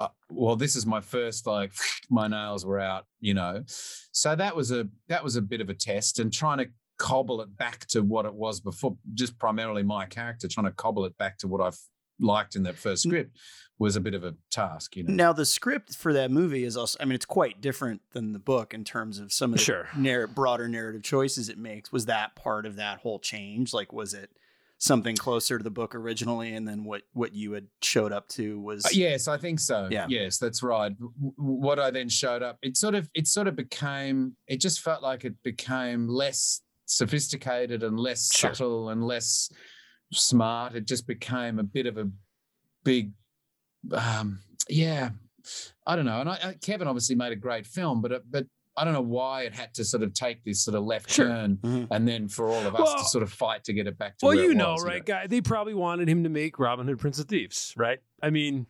uh, 0.00 0.08
"Well, 0.30 0.56
this 0.56 0.76
is 0.76 0.86
my 0.86 1.00
first 1.00 1.46
like 1.46 1.72
my 2.10 2.26
nails 2.26 2.64
were 2.64 2.80
out," 2.80 3.04
you 3.20 3.34
know. 3.34 3.62
So 3.66 4.34
that 4.34 4.56
was 4.56 4.72
a 4.72 4.88
that 5.08 5.22
was 5.22 5.36
a 5.36 5.42
bit 5.42 5.60
of 5.60 5.68
a 5.68 5.74
test, 5.74 6.18
and 6.18 6.32
trying 6.32 6.58
to 6.58 6.68
cobble 6.98 7.42
it 7.42 7.54
back 7.58 7.86
to 7.88 8.02
what 8.02 8.24
it 8.24 8.34
was 8.34 8.60
before, 8.60 8.96
just 9.12 9.38
primarily 9.38 9.82
my 9.82 10.06
character, 10.06 10.48
trying 10.48 10.66
to 10.66 10.72
cobble 10.72 11.04
it 11.04 11.16
back 11.18 11.36
to 11.38 11.48
what 11.48 11.60
I've 11.60 11.78
liked 12.20 12.56
in 12.56 12.62
that 12.64 12.76
first 12.76 13.02
script 13.02 13.36
was 13.78 13.96
a 13.96 14.00
bit 14.00 14.14
of 14.14 14.22
a 14.22 14.34
task, 14.50 14.96
you 14.96 15.02
know. 15.02 15.12
Now 15.12 15.32
the 15.32 15.44
script 15.46 15.94
for 15.94 16.12
that 16.12 16.30
movie 16.30 16.62
is 16.64 16.76
also 16.76 16.96
I 17.00 17.04
mean 17.04 17.14
it's 17.14 17.24
quite 17.24 17.60
different 17.60 18.00
than 18.12 18.32
the 18.32 18.38
book 18.38 18.74
in 18.74 18.84
terms 18.84 19.18
of 19.18 19.32
some 19.32 19.52
of 19.52 19.58
the 19.58 19.64
Sure. 19.64 19.88
narr- 19.96 20.26
broader 20.28 20.68
narrative 20.68 21.02
choices 21.02 21.48
it 21.48 21.58
makes. 21.58 21.90
Was 21.90 22.06
that 22.06 22.36
part 22.36 22.66
of 22.66 22.76
that 22.76 22.98
whole 23.00 23.18
change? 23.18 23.72
Like 23.72 23.92
was 23.92 24.14
it 24.14 24.30
something 24.78 25.14
closer 25.16 25.58
to 25.58 25.62
the 25.64 25.70
book 25.70 25.94
originally 25.94 26.54
and 26.54 26.66
then 26.66 26.82
what 26.84 27.02
what 27.12 27.32
you 27.34 27.52
had 27.52 27.66
showed 27.82 28.12
up 28.12 28.28
to 28.28 28.60
was 28.60 28.84
Uh, 28.84 28.90
yes, 28.92 29.26
I 29.28 29.36
think 29.38 29.58
so. 29.60 29.88
Yeah. 29.90 30.06
Yes, 30.08 30.38
that's 30.38 30.62
right. 30.62 30.92
W- 30.98 31.12
What 31.36 31.78
I 31.80 31.90
then 31.90 32.08
showed 32.08 32.42
up, 32.42 32.58
it 32.62 32.76
sort 32.76 32.94
of 32.94 33.08
it 33.14 33.26
sort 33.26 33.48
of 33.48 33.56
became 33.56 34.36
it 34.46 34.60
just 34.60 34.80
felt 34.80 35.02
like 35.02 35.24
it 35.24 35.34
became 35.42 36.08
less 36.08 36.60
sophisticated 36.86 37.82
and 37.82 37.98
less 37.98 38.32
Sure. 38.32 38.54
subtle 38.54 38.90
and 38.90 39.02
less 39.04 39.50
smart. 40.12 40.74
It 40.74 40.86
just 40.86 41.06
became 41.06 41.58
a 41.58 41.62
bit 41.64 41.86
of 41.86 41.98
a 41.98 42.08
big 42.84 43.12
um 43.92 44.40
yeah, 44.68 45.10
I 45.86 45.96
don't 45.96 46.04
know. 46.04 46.20
And 46.20 46.28
I, 46.30 46.38
I, 46.42 46.54
Kevin 46.62 46.86
obviously 46.86 47.16
made 47.16 47.32
a 47.32 47.36
great 47.36 47.66
film, 47.66 48.00
but 48.00 48.12
it, 48.12 48.22
but 48.30 48.46
I 48.76 48.84
don't 48.84 48.94
know 48.94 49.00
why 49.02 49.42
it 49.42 49.54
had 49.54 49.74
to 49.74 49.84
sort 49.84 50.02
of 50.02 50.14
take 50.14 50.44
this 50.44 50.64
sort 50.64 50.76
of 50.76 50.84
left 50.84 51.10
Sure. 51.10 51.26
turn 51.26 51.56
Mhm. 51.58 51.88
and 51.90 52.06
then 52.08 52.28
for 52.28 52.46
all 52.48 52.64
of 52.66 52.74
us 52.74 52.80
Well- 52.80 52.98
to 52.98 53.04
sort 53.04 53.22
of 53.22 53.32
fight 53.32 53.64
to 53.64 53.72
get 53.72 53.86
it 53.86 53.98
back 53.98 54.16
to 54.18 54.26
Well, 54.26 54.36
where 54.36 54.44
you 54.44 54.52
it 54.52 54.56
know, 54.56 54.72
was, 54.74 54.84
right, 54.84 55.04
guy? 55.04 55.26
They 55.26 55.40
probably 55.40 55.74
wanted 55.74 56.08
him 56.08 56.22
to 56.22 56.30
make 56.30 56.58
Robin 56.58 56.86
Hood, 56.86 56.98
Prince 57.00 57.18
of 57.18 57.26
Thieves, 57.26 57.74
right? 57.76 57.98
I 58.22 58.30
mean, 58.30 58.66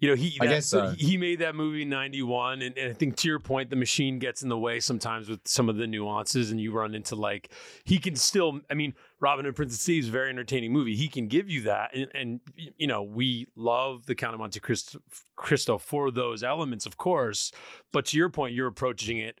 you 0.00 0.08
know, 0.08 0.14
he 0.14 0.38
I 0.40 0.46
that- 0.46 0.52
guess 0.52 0.66
so. 0.66 0.80
Uh, 0.80 0.94
he 0.96 1.16
made 1.16 1.40
that 1.40 1.54
movie 1.54 1.82
in 1.82 1.88
'91, 1.88 2.62
and, 2.62 2.76
and 2.78 2.90
I 2.90 2.94
think 2.94 3.16
to 3.16 3.28
your 3.28 3.40
point, 3.40 3.70
the 3.70 3.76
machine 3.76 4.18
gets 4.18 4.42
in 4.42 4.48
the 4.48 4.58
way 4.58 4.78
sometimes 4.80 5.28
with 5.28 5.40
some 5.46 5.68
of 5.68 5.76
the 5.76 5.86
nuances, 5.86 6.50
and 6.50 6.60
you 6.60 6.72
run 6.72 6.94
into 6.94 7.16
like 7.16 7.50
he 7.84 7.98
can 7.98 8.14
still. 8.14 8.60
I 8.70 8.74
mean, 8.74 8.94
Robin 9.20 9.44
Hood, 9.44 9.56
Prince 9.56 9.74
of 9.74 9.80
Thieves, 9.80 10.06
is 10.06 10.10
a 10.10 10.12
very 10.12 10.30
entertaining 10.30 10.72
movie. 10.72 10.94
He 10.94 11.08
can 11.08 11.26
give 11.26 11.50
you 11.50 11.62
that, 11.62 11.94
and, 11.94 12.08
and 12.14 12.40
you 12.76 12.86
know, 12.86 13.02
we 13.02 13.48
love 13.56 14.06
the 14.06 14.14
Count 14.14 14.34
of 14.34 14.40
Monte 14.40 14.60
Cristo, 14.60 15.00
Cristo 15.34 15.78
for 15.78 16.10
those 16.10 16.42
elements, 16.42 16.86
of 16.86 16.96
course. 16.96 17.50
But 17.92 18.06
to 18.06 18.16
your 18.16 18.28
point, 18.28 18.54
you're 18.54 18.68
approaching 18.68 19.18
it 19.18 19.40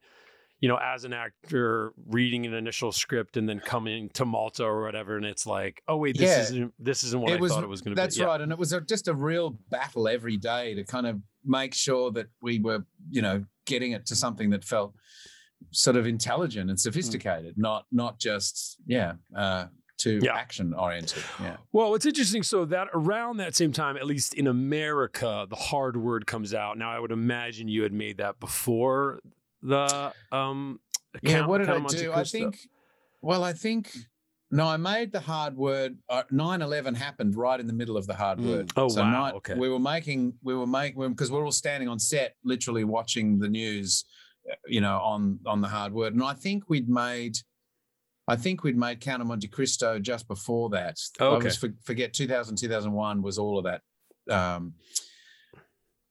you 0.60 0.68
know, 0.68 0.78
as 0.82 1.04
an 1.04 1.12
actor 1.12 1.92
reading 2.06 2.44
an 2.46 2.52
initial 2.54 2.90
script 2.90 3.36
and 3.36 3.48
then 3.48 3.60
coming 3.60 4.08
to 4.14 4.24
Malta 4.24 4.64
or 4.64 4.82
whatever, 4.82 5.16
and 5.16 5.24
it's 5.24 5.46
like, 5.46 5.82
oh 5.86 5.96
wait, 5.96 6.18
this 6.18 6.28
Yeah. 6.30 6.40
isn't 6.42 6.74
this 6.78 7.04
isn't 7.04 7.20
what 7.20 7.32
I 7.32 7.38
thought 7.48 7.62
it 7.62 7.68
was 7.68 7.80
going 7.80 7.94
to 7.94 8.00
be. 8.00 8.02
That's 8.02 8.18
Yeah. 8.18 8.24
right, 8.26 8.40
and 8.40 8.50
it 8.50 8.58
was 8.58 8.72
a, 8.72 8.80
just 8.80 9.06
a 9.08 9.14
real 9.14 9.50
battle 9.70 10.08
every 10.08 10.36
day 10.36 10.74
to 10.74 10.84
kind 10.84 11.06
of 11.06 11.20
make 11.44 11.74
sure 11.74 12.10
that 12.12 12.26
we 12.42 12.58
were, 12.58 12.84
you 13.10 13.22
know, 13.22 13.44
getting 13.66 13.92
it 13.92 14.04
to 14.06 14.16
something 14.16 14.50
that 14.50 14.64
felt 14.64 14.94
sort 15.70 15.96
of 15.96 16.06
intelligent 16.06 16.70
and 16.70 16.78
sophisticated, 16.80 17.54
not 17.56 17.86
not 17.92 18.18
just 18.18 18.78
yeah, 18.86 19.12
uh, 19.36 19.66
too 19.96 20.20
Yeah. 20.22 20.34
action 20.36 20.74
oriented. 20.74 21.22
Yeah. 21.40 21.56
Well, 21.72 21.94
it's 21.96 22.06
interesting. 22.06 22.42
So 22.44 22.64
that 22.66 22.88
around 22.94 23.36
that 23.38 23.54
same 23.56 23.72
time, 23.72 23.96
at 23.96 24.06
least 24.06 24.34
in 24.34 24.46
America, 24.46 25.46
the 25.48 25.56
hard 25.56 25.96
word 25.96 26.26
comes 26.26 26.54
out. 26.54 26.78
Now, 26.78 26.90
I 26.90 26.98
would 27.00 27.10
imagine 27.12 27.66
you 27.68 27.82
had 27.82 27.92
made 27.92 28.16
that 28.18 28.38
before 28.40 29.20
the 29.62 30.12
um. 30.32 30.80
Yeah, 31.22 31.38
Count- 31.38 31.48
what 31.48 31.58
did 31.58 31.70
I 31.70 31.76
of 31.76 31.82
Monte 31.82 31.96
do? 31.98 32.12
I 32.12 32.22
think, 32.22 32.58
well, 33.22 33.42
I 33.42 33.52
think, 33.54 33.90
no, 34.50 34.66
I 34.66 34.76
made 34.76 35.10
the 35.10 35.20
hard 35.20 35.56
word. 35.56 35.96
Uh, 36.08 36.22
9-11 36.30 36.94
happened 36.96 37.34
right 37.34 37.58
in 37.58 37.66
the 37.66 37.72
middle 37.72 37.96
of 37.96 38.06
the 38.06 38.14
hard 38.14 38.38
Mm. 38.38 38.46
word. 38.48 38.70
Oh, 38.76 38.88
so 38.88 39.00
wow, 39.00 39.10
nine- 39.10 39.34
okay. 39.36 39.54
We 39.54 39.70
were 39.70 39.78
making, 39.80 40.34
we 40.42 40.54
were 40.54 40.66
making, 40.66 41.08
because 41.08 41.30
we're 41.32 41.44
all 41.44 41.50
standing 41.50 41.88
on 41.88 41.98
set, 41.98 42.36
literally 42.44 42.84
watching 42.84 43.38
the 43.38 43.48
news, 43.48 44.04
uh, 44.50 44.54
you 44.66 44.80
know, 44.82 44.98
on 44.98 45.40
on 45.46 45.60
the 45.62 45.68
hard 45.68 45.92
word. 45.94 46.12
And 46.14 46.22
I 46.22 46.34
think 46.34 46.68
we'd 46.68 46.88
made, 46.90 47.38
I 48.28 48.36
think 48.36 48.62
we'd 48.62 48.76
made 48.76 49.00
Count 49.00 49.22
of 49.22 49.28
Monte 49.28 49.48
Cristo 49.48 49.98
just 49.98 50.28
before 50.28 50.68
that. 50.70 50.98
Oh, 51.20 51.32
I 51.32 51.36
okay. 51.36 51.44
was 51.46 51.56
for, 51.56 51.70
forget 51.84 52.12
2000, 52.12 52.56
2001 52.56 53.22
was 53.22 53.38
all 53.38 53.58
of 53.58 53.64
that. 53.64 53.80
Um, 54.32 54.74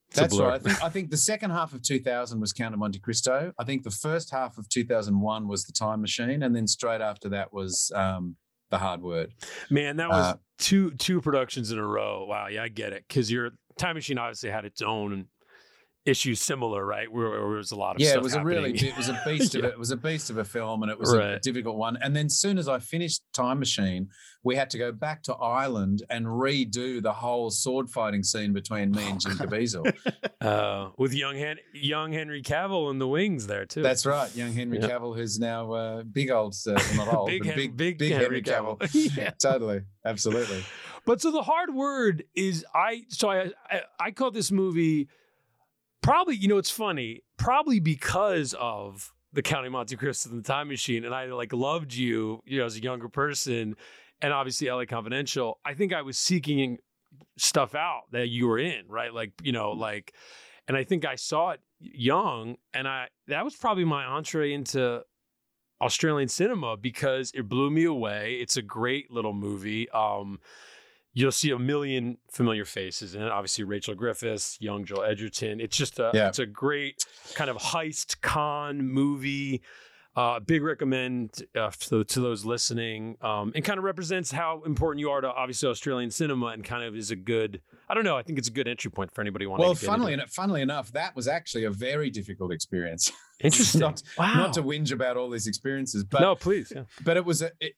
It's 0.09 0.19
that's 0.19 0.39
right. 0.39 0.53
I 0.53 0.57
think 0.59 0.83
I 0.83 0.89
think 0.89 1.09
the 1.11 1.17
second 1.17 1.51
half 1.51 1.73
of 1.73 1.81
2000 1.81 2.39
was 2.39 2.53
Count 2.53 2.73
of 2.73 2.79
Monte 2.79 2.99
Cristo. 2.99 3.51
I 3.59 3.63
think 3.63 3.83
the 3.83 3.91
first 3.91 4.31
half 4.31 4.57
of 4.57 4.69
2001 4.69 5.47
was 5.47 5.65
The 5.65 5.73
Time 5.73 6.01
Machine, 6.01 6.43
and 6.43 6.55
then 6.55 6.65
straight 6.67 7.01
after 7.01 7.29
that 7.29 7.51
was 7.51 7.91
um, 7.93 8.35
The 8.69 8.77
Hard 8.77 9.01
Word. 9.01 9.33
Man, 9.69 9.97
that 9.97 10.09
was 10.09 10.25
Uh, 10.25 10.37
two 10.57 10.91
two 10.91 11.19
productions 11.21 11.71
in 11.71 11.77
a 11.77 11.85
row. 11.85 12.25
Wow, 12.25 12.47
yeah, 12.47 12.63
I 12.63 12.69
get 12.69 12.93
it. 12.93 13.03
Because 13.07 13.29
your 13.31 13.51
Time 13.77 13.95
Machine 13.95 14.17
obviously 14.17 14.49
had 14.49 14.63
its 14.65 14.81
own 14.81 15.27
issues, 16.07 16.39
similar, 16.41 16.85
right? 16.85 17.11
Where, 17.11 17.29
where 17.29 17.39
there 17.39 17.47
was 17.47 17.71
a 17.71 17.75
lot 17.75 17.95
of 17.95 18.01
Yeah, 18.01 18.13
it 18.13 18.21
was 18.21 18.33
a 18.35 18.43
really 18.43 18.71
it 18.71 18.95
was 18.97 19.09
a 19.09 19.21
beast 19.25 19.55
of 19.55 19.61
Yeah. 19.63 19.69
it. 19.69 19.73
It 19.73 19.79
was 19.79 19.91
a 19.91 19.97
beast 19.97 20.29
of 20.29 20.37
a 20.37 20.45
film, 20.45 20.83
and 20.83 20.91
it 20.91 20.99
was 20.99 21.13
a 21.13 21.39
difficult 21.39 21.77
one. 21.77 21.97
And 22.01 22.15
then, 22.15 22.29
soon 22.29 22.57
as 22.57 22.67
I 22.67 22.79
finished 22.79 23.21
Time 23.33 23.59
Machine, 23.59 24.09
we 24.43 24.55
had 24.55 24.69
to 24.69 24.77
go 24.77 24.91
back 24.91 25.23
to 25.23 25.33
Ireland 25.33 26.03
and 26.09 26.25
redo 26.25 27.01
the 27.01 27.11
whole 27.13 27.49
sword 27.49 27.89
fighting 27.89 28.23
scene 28.23 28.53
between 28.53 28.91
me 28.91 29.03
and 29.09 29.19
Jim 29.19 29.31
Caviezel. 29.37 29.93
uh, 30.41 30.89
with 30.97 31.13
young 31.13 31.35
Hen- 31.35 31.57
young 31.73 32.11
Henry 32.13 32.41
Cavill 32.41 32.89
in 32.91 32.99
the 32.99 33.07
wings 33.07 33.47
there 33.47 33.65
too. 33.65 33.81
That's 33.83 34.05
right, 34.05 34.33
young 34.35 34.53
Henry 34.53 34.79
Yeah. 34.79 34.87
Cavill, 34.89 35.15
who's 35.15 35.37
now 35.39 35.71
uh, 35.73 36.03
big 36.03 36.31
old, 36.31 36.55
uh, 36.67 36.71
not 36.95 37.13
old, 37.13 37.27
big, 37.27 37.45
Hen- 37.45 37.55
big, 37.55 37.75
big, 37.77 37.97
big, 37.97 38.11
Henry 38.13 38.23
Henry 38.23 38.41
Cavill. 38.41 39.17
yeah. 39.17 39.31
totally, 39.41 39.81
absolutely. 40.05 40.63
But 41.05 41.21
so 41.21 41.31
the 41.31 41.41
hard 41.43 41.73
word 41.73 42.23
is 42.35 42.65
I. 42.73 43.03
So 43.09 43.29
I 43.29 43.51
I, 43.69 43.81
I 43.99 44.11
call 44.11 44.31
this 44.31 44.51
movie 44.51 45.07
probably. 46.07 46.35
You 46.35 46.47
know, 46.47 46.57
it's 46.57 46.71
funny. 46.71 47.23
Probably 47.37 47.79
because 47.79 48.55
of 48.59 49.11
the 49.33 49.41
Count 49.41 49.65
of 49.65 49.71
Monte 49.71 49.95
Cristo 49.97 50.29
and 50.29 50.43
the 50.43 50.47
Time 50.47 50.69
Machine, 50.69 51.03
and 51.03 51.13
I 51.13 51.25
like 51.25 51.53
loved 51.53 51.93
you. 51.93 52.41
You 52.45 52.59
know, 52.59 52.65
as 52.65 52.77
a 52.77 52.81
younger 52.81 53.09
person, 53.09 53.75
and 54.21 54.33
obviously 54.33 54.69
LA 54.69 54.85
Confidential. 54.85 55.59
I 55.65 55.73
think 55.73 55.93
I 55.93 56.01
was 56.01 56.17
seeking 56.17 56.77
stuff 57.37 57.75
out 57.75 58.03
that 58.11 58.29
you 58.29 58.47
were 58.47 58.59
in, 58.59 58.83
right? 58.87 59.13
Like 59.13 59.33
you 59.43 59.51
know, 59.51 59.71
like, 59.71 60.13
and 60.67 60.77
I 60.77 60.83
think 60.83 61.05
I 61.05 61.15
saw 61.15 61.51
it 61.51 61.59
young, 61.79 62.55
and 62.73 62.87
I 62.87 63.09
that 63.27 63.43
was 63.43 63.55
probably 63.55 63.85
my 63.85 64.05
entree 64.05 64.53
into 64.53 65.01
Australian 65.81 66.29
cinema 66.29 66.77
because 66.77 67.31
it 67.35 67.49
blew 67.49 67.69
me 67.69 67.83
away. 67.83 68.37
It's 68.41 68.57
a 68.57 68.61
great 68.61 69.11
little 69.11 69.33
movie. 69.33 69.89
Um, 69.89 70.39
you'll 71.17 71.31
see 71.31 71.50
a 71.50 71.57
million 71.59 72.17
familiar 72.31 72.65
faces 72.65 73.15
and. 73.15 73.27
Obviously, 73.27 73.63
Rachel 73.63 73.93
Griffiths, 73.95 74.57
young 74.62 74.86
Joel 74.86 75.03
Edgerton. 75.03 75.59
It's 75.59 75.75
just 75.75 76.00
a 76.00 76.12
Yeah. 76.13 76.27
it's 76.29 76.39
a 76.39 76.45
great 76.45 77.05
kind 77.33 77.50
of 77.50 77.57
heist 77.57 78.21
con 78.21 78.88
movie. 78.88 79.62
Uh, 80.15 80.39
big 80.39 80.63
recommend 80.63 81.43
uh, 81.55 81.69
to, 81.79 82.03
to 82.03 82.19
those 82.19 82.43
listening, 82.43 83.17
um, 83.21 83.51
and 83.53 83.63
kind 83.63 83.77
of 83.77 83.83
represents 83.83 84.31
how 84.31 84.63
important 84.65 85.00
you 85.00 85.12
are 85.12 85.21
to 85.21 85.27
obviously 85.27 85.69
Australian 85.69 86.09
cinema, 86.09 86.47
and 86.47 86.63
kind 86.63 86.83
of 86.83 86.95
is 86.95 87.12
a 87.12 87.15
good. 87.15 87.62
I 87.88 87.93
don't 87.93 88.03
know. 88.03 88.17
I 88.17 88.24
think 88.24 88.39
it's 88.39 88.47
a 88.47 88.51
good 88.51 88.67
entry 88.67 88.89
point 88.89 89.13
for 89.13 89.21
anybody 89.21 89.45
wanting. 89.45 89.65
Well, 89.65 89.75
to 89.75 89.81
get 89.81 89.88
funnily 89.88 90.13
enough, 90.13 90.31
funnily 90.31 90.63
enough, 90.63 90.91
that 90.93 91.15
was 91.15 91.27
actually 91.27 91.65
a 91.65 91.69
very 91.69 92.09
difficult 92.09 92.51
experience. 92.51 93.12
interesting. 93.39 93.81
not, 93.81 94.01
wow. 94.17 94.33
not 94.33 94.53
to 94.53 94.63
whinge 94.63 94.91
about 94.91 95.17
all 95.17 95.29
these 95.29 95.45
experiences, 95.45 96.03
but 96.03 96.21
no, 96.21 96.33
please. 96.33 96.74
Yeah. 96.75 96.83
but 97.03 97.17
it 97.17 97.25
was 97.25 97.43
a. 97.43 97.51
It, 97.59 97.74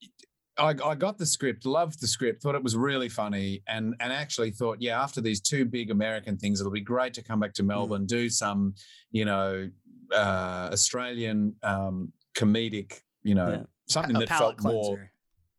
I, 0.60 0.75
I 0.84 0.96
got 0.96 1.18
the 1.18 1.25
script, 1.25 1.66
loved 1.66 2.01
the 2.01 2.08
script, 2.08 2.44
thought 2.44 2.56
it 2.56 2.63
was 2.63 2.75
really 2.75 3.10
funny, 3.10 3.63
and 3.68 3.96
and 4.00 4.12
actually 4.12 4.51
thought, 4.51 4.78
yeah, 4.82 5.01
after 5.01 5.22
these 5.22 5.42
two 5.42 5.66
big 5.66 5.89
American 5.92 6.38
things, 6.38 6.60
it'll 6.60 6.72
be 6.72 6.82
great 6.82 7.13
to 7.16 7.24
come 7.24 7.39
back 7.39 7.54
to 7.54 7.63
Melbourne, 7.63 8.06
do 8.06 8.30
some, 8.30 8.74
you 9.12 9.25
know, 9.25 9.70
uh, 10.13 10.70
Australian 10.72 11.56
um, 11.63 12.12
comedic, 12.36 13.01
you 13.24 13.36
know, 13.36 13.50
Yeah. 13.50 13.63
something 13.88 14.16
a 14.16 14.20
that 14.20 14.30
felt 14.30 14.62
more, 14.62 15.12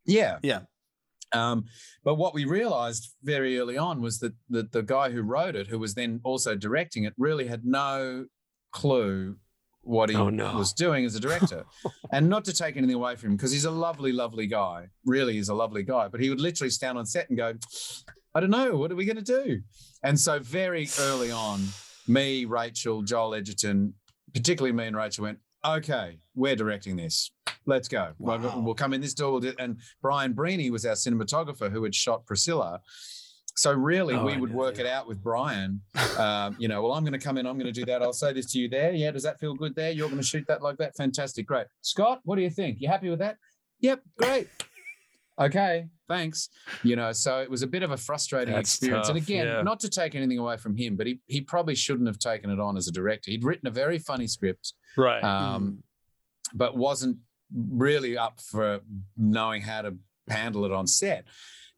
yeah, 0.05 0.39
Yeah. 0.43 0.61
Um, 1.33 1.65
but 2.03 2.15
what 2.15 2.33
we 2.33 2.43
realized 2.43 3.15
very 3.23 3.57
early 3.57 3.77
on 3.77 4.01
was 4.01 4.19
that 4.19 4.33
the, 4.49 4.63
the 4.63 4.83
guy 4.83 5.09
who 5.11 5.21
wrote 5.21 5.55
it, 5.55 5.67
who 5.67 5.79
was 5.79 5.93
then 5.93 6.19
also 6.23 6.55
directing 6.55 7.05
it, 7.05 7.13
really 7.17 7.47
had 7.47 7.63
no 7.63 8.25
clue 8.73 9.37
what 9.83 10.09
he 10.09 10.15
Oh, 10.15 10.29
no. 10.29 10.55
was 10.57 10.73
doing 10.73 11.05
as 11.05 11.15
a 11.15 11.19
director. 11.19 11.65
and 12.11 12.29
not 12.29 12.45
to 12.45 12.53
take 12.53 12.77
anything 12.77 12.95
away 12.95 13.15
from 13.15 13.31
him, 13.31 13.35
because 13.37 13.51
he's 13.51 13.65
a 13.65 13.71
lovely, 13.71 14.11
lovely 14.11 14.47
guy. 14.47 14.87
Really 15.05 15.37
is 15.37 15.49
a 15.49 15.53
lovely 15.55 15.83
guy. 15.83 16.07
But 16.07 16.19
he 16.21 16.29
would 16.29 16.39
literally 16.41 16.69
stand 16.69 16.97
on 16.97 17.05
set 17.05 17.29
and 17.29 17.37
go, 17.37 17.53
I 18.35 18.39
don't 18.39 18.49
know, 18.51 18.75
what 18.77 18.91
are 18.91 18.95
we 18.95 19.05
going 19.05 19.23
to 19.23 19.43
do? 19.43 19.61
And 20.03 20.19
so 20.19 20.39
very 20.39 20.87
early 20.99 21.31
on, 21.31 21.61
me, 22.07 22.45
Rachel, 22.45 23.01
Joel 23.01 23.35
Edgerton, 23.35 23.93
particularly 24.33 24.71
me 24.71 24.85
and 24.85 24.95
Rachel 24.95 25.23
went, 25.23 25.39
okay, 25.65 26.17
we're 26.35 26.55
directing 26.55 26.95
this. 26.95 27.31
Let's 27.65 27.87
go. 27.87 28.13
We'll- 28.17 28.39
Wow. 28.39 28.59
We'll 28.61 28.73
come 28.75 28.93
in 28.93 29.01
this 29.01 29.13
door. 29.13 29.31
We'll 29.33 29.41
do, 29.41 29.53
and 29.59 29.77
Brian 30.01 30.33
Breheny 30.33 30.71
was 30.71 30.85
our 30.85 30.93
cinematographer 30.95 31.71
who 31.71 31.83
had 31.83 31.93
shot 31.93 32.25
Priscilla. 32.25 32.81
So 33.55 33.73
really, 33.73 34.15
Oh, 34.15 34.25
we 34.25 34.37
would 34.37 34.51
know, 34.51 34.57
work 34.57 34.75
yeah. 34.77 34.85
it 34.85 34.87
out 34.87 35.07
with 35.07 35.21
Brian. 35.21 35.81
Um, 36.17 36.55
you 36.59 36.67
know, 36.67 36.81
well, 36.81 36.93
I'm 36.93 37.03
going 37.03 37.13
to 37.13 37.19
come 37.19 37.37
in. 37.37 37.45
I'm 37.45 37.57
going 37.59 37.71
to 37.71 37.79
do 37.79 37.85
that. 37.85 38.01
I'll 38.01 38.13
say 38.13 38.33
this 38.33 38.51
to 38.53 38.59
you 38.59 38.69
there. 38.69 38.91
Yeah, 38.93 39.11
does 39.11 39.23
that 39.23 39.39
feel 39.39 39.53
good 39.53 39.75
there? 39.75 39.91
You're 39.91 40.07
going 40.07 40.21
to 40.21 40.25
shoot 40.27 40.45
that 40.47 40.61
like 40.61 40.77
that. 40.77 40.95
Fantastic, 40.95 41.45
great. 41.47 41.67
Scott, 41.81 42.21
what 42.23 42.37
do 42.37 42.41
you 42.41 42.49
think? 42.49 42.77
You 42.79 42.87
happy 42.87 43.09
with 43.09 43.19
that? 43.19 43.37
Yep, 43.81 44.01
great. 44.17 44.47
okay, 45.39 45.87
thanks. 46.07 46.49
You 46.83 46.95
know, 46.95 47.11
so 47.11 47.39
it 47.39 47.49
was 47.49 47.61
a 47.61 47.67
bit 47.67 47.83
of 47.83 47.91
a 47.91 47.97
frustrating 47.97 48.53
That's 48.53 48.75
experience. 48.75 49.09
and 49.09 49.17
again, 49.17 49.47
yeah. 49.47 49.61
not 49.63 49.79
to 49.81 49.89
take 49.89 50.15
anything 50.15 50.37
away 50.37 50.57
from 50.57 50.75
him, 50.75 50.95
but 50.95 51.07
he 51.07 51.19
he 51.27 51.41
probably 51.41 51.75
shouldn't 51.75 52.07
have 52.07 52.19
taken 52.19 52.49
it 52.49 52.59
on 52.59 52.77
as 52.77 52.87
a 52.87 52.91
director. 52.91 53.31
He'd 53.31 53.43
written 53.43 53.67
a 53.67 53.71
very 53.71 53.97
funny 53.99 54.27
script 54.27 54.73
Right. 54.97 55.23
um, 55.23 55.83
but 56.53 56.77
wasn't 56.77 57.17
really 57.53 58.17
up 58.17 58.39
for 58.41 58.79
knowing 59.17 59.61
how 59.61 59.81
to 59.81 59.95
handle 60.29 60.65
it 60.65 60.71
on 60.71 60.85
set. 60.87 61.25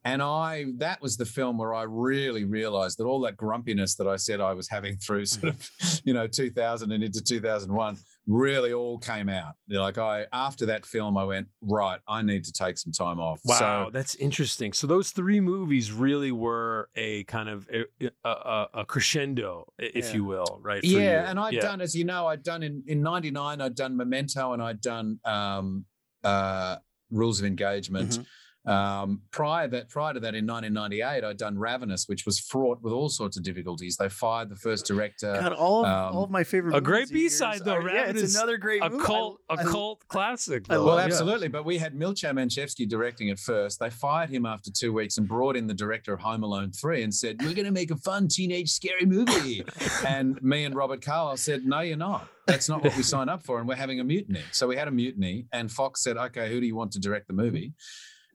And 0.05 0.21
I, 0.21 0.65
that 0.77 1.01
was 1.01 1.15
the 1.15 1.25
film 1.25 1.57
where 1.57 1.73
I 1.73 1.83
really 1.83 2.43
realized 2.43 2.99
that 2.99 3.05
all 3.05 3.21
that 3.21 3.37
grumpiness 3.37 3.95
that 3.95 4.07
I 4.07 4.17
said 4.17 4.41
I 4.41 4.53
was 4.53 4.67
having 4.69 4.97
through 4.97 5.25
sort 5.27 5.53
of, 5.53 5.69
you 6.03 6.13
know, 6.13 6.27
2000 6.27 6.91
and 6.91 7.01
into 7.03 7.21
2001 7.23 7.97
really 8.27 8.73
all 8.73 8.97
came 8.97 9.29
out. 9.29 9.53
Like 9.69 9.97
I, 9.97 10.25
after 10.33 10.65
that 10.65 10.85
film, 10.85 11.17
I 11.17 11.23
went, 11.23 11.47
right, 11.61 11.99
I 12.07 12.21
need 12.21 12.43
to 12.45 12.51
take 12.51 12.77
some 12.77 12.91
time 12.91 13.19
off. 13.21 13.39
Wow, 13.45 13.85
So, 13.85 13.89
that's 13.93 14.15
interesting. 14.15 14.73
So 14.73 14.87
those 14.87 15.11
three 15.11 15.39
movies 15.39 15.91
really 15.93 16.33
were 16.33 16.89
a 16.95 17.23
kind 17.25 17.47
of 17.47 17.69
a, 17.73 18.09
a, 18.25 18.67
a 18.73 18.85
crescendo, 18.85 19.71
if 19.79 20.07
Yeah. 20.07 20.13
you 20.15 20.23
will, 20.25 20.59
right? 20.61 20.83
yeah, 20.83 20.99
you. 20.99 21.27
and 21.29 21.39
I'd 21.39 21.53
Yeah. 21.53 21.61
done, 21.61 21.79
as 21.81 21.95
you 21.95 22.03
know, 22.03 22.27
I'd 22.27 22.43
done 22.43 22.61
in 22.63 22.83
in 22.87 23.01
'99, 23.01 23.61
I'd 23.61 23.75
done 23.75 23.95
Memento, 23.95 24.51
and 24.53 24.61
I'd 24.61 24.81
done 24.81 25.19
um, 25.23 25.85
uh, 26.25 26.77
Rules 27.09 27.39
of 27.39 27.45
Engagement. 27.45 28.09
Mhm. 28.11 28.25
Um, 28.65 29.21
prior 29.31 29.67
that 29.67 29.89
prior 29.89 30.13
to 30.13 30.19
that, 30.21 30.35
in 30.35 30.47
1998, 30.47 31.23
I'd 31.25 31.37
done 31.37 31.57
Ravenous, 31.59 32.07
which 32.07 32.25
was 32.25 32.39
fraught 32.39 32.81
with 32.81 32.93
all 32.93 33.09
sorts 33.09 33.35
of 33.35 33.43
difficulties. 33.43 33.97
They 33.97 34.07
fired 34.07 34.47
the 34.49 34.55
first 34.55 34.85
director. 34.85 35.33
God, 35.33 35.51
all 35.51 35.85
of, 35.85 35.91
um, 35.91 36.15
all 36.15 36.23
of 36.23 36.29
my 36.31 36.45
favorite 36.45 36.73
a 36.75 36.79
great 36.79 37.11
movies 37.11 37.41
of 37.41 37.47
yours 37.47 37.59
B-side, 37.59 37.65
though, 37.65 37.73
are- 37.75 37.89
Yeah, 37.89 38.01
Ravenous, 38.03 38.23
it's 38.23 38.35
another 38.35 38.55
great 38.57 38.81
a 38.81 38.89
movie. 38.89 39.03
cult, 39.03 39.39
a 39.49 39.53
I- 39.53 39.55
I- 39.61 39.63
cult 39.63 40.07
classic. 40.07 40.65
I 40.69 40.75
though. 40.75 40.85
well, 40.85 40.95
love- 40.95 40.99
Yeah. 41.07 41.13
absolutely. 41.13 41.49
But 41.49 41.65
we 41.65 41.77
had 41.77 41.93
Milcho 41.93 42.31
Manchevski 42.31 42.87
directing 42.87 43.27
it 43.27 43.37
first. 43.39 43.79
They 43.81 43.89
fired 43.89 44.29
him 44.29 44.45
after 44.45 44.71
two 44.71 44.93
weeks 44.93 45.17
and 45.17 45.27
brought 45.27 45.57
in 45.57 45.67
the 45.67 45.73
director 45.73 46.13
of 46.13 46.21
Home 46.21 46.43
Alone 46.43 46.71
3 46.71 47.03
and 47.03 47.13
said, 47.13 47.41
We're 47.41 47.53
going 47.53 47.65
to 47.65 47.71
make 47.71 47.91
a 47.91 47.97
fun 47.97 48.29
teenage 48.29 48.69
scary 48.71 49.05
movie. 49.05 49.65
and 50.07 50.41
me 50.41 50.63
and 50.63 50.73
Robert 50.73 51.01
Carlyle 51.01 51.35
said, 51.35 51.65
No, 51.65 51.81
you're 51.81 51.97
not. 51.97 52.29
That's 52.47 52.69
not 52.69 52.81
what 52.81 52.95
we 52.95 53.03
signed 53.13 53.29
up 53.29 53.43
for. 53.43 53.59
And 53.59 53.67
we're 53.67 53.75
having 53.75 53.99
a 53.99 54.03
mutiny. 54.05 54.41
So 54.51 54.67
we 54.67 54.77
had 54.77 54.87
a 54.87 54.91
mutiny. 54.91 55.47
And 55.51 55.69
Fox 55.69 56.01
said, 56.01 56.15
Okay, 56.15 56.49
who 56.49 56.61
do 56.61 56.65
you 56.65 56.75
want 56.77 56.93
to 56.93 56.99
direct 56.99 57.27
the 57.27 57.33
movie? 57.33 57.73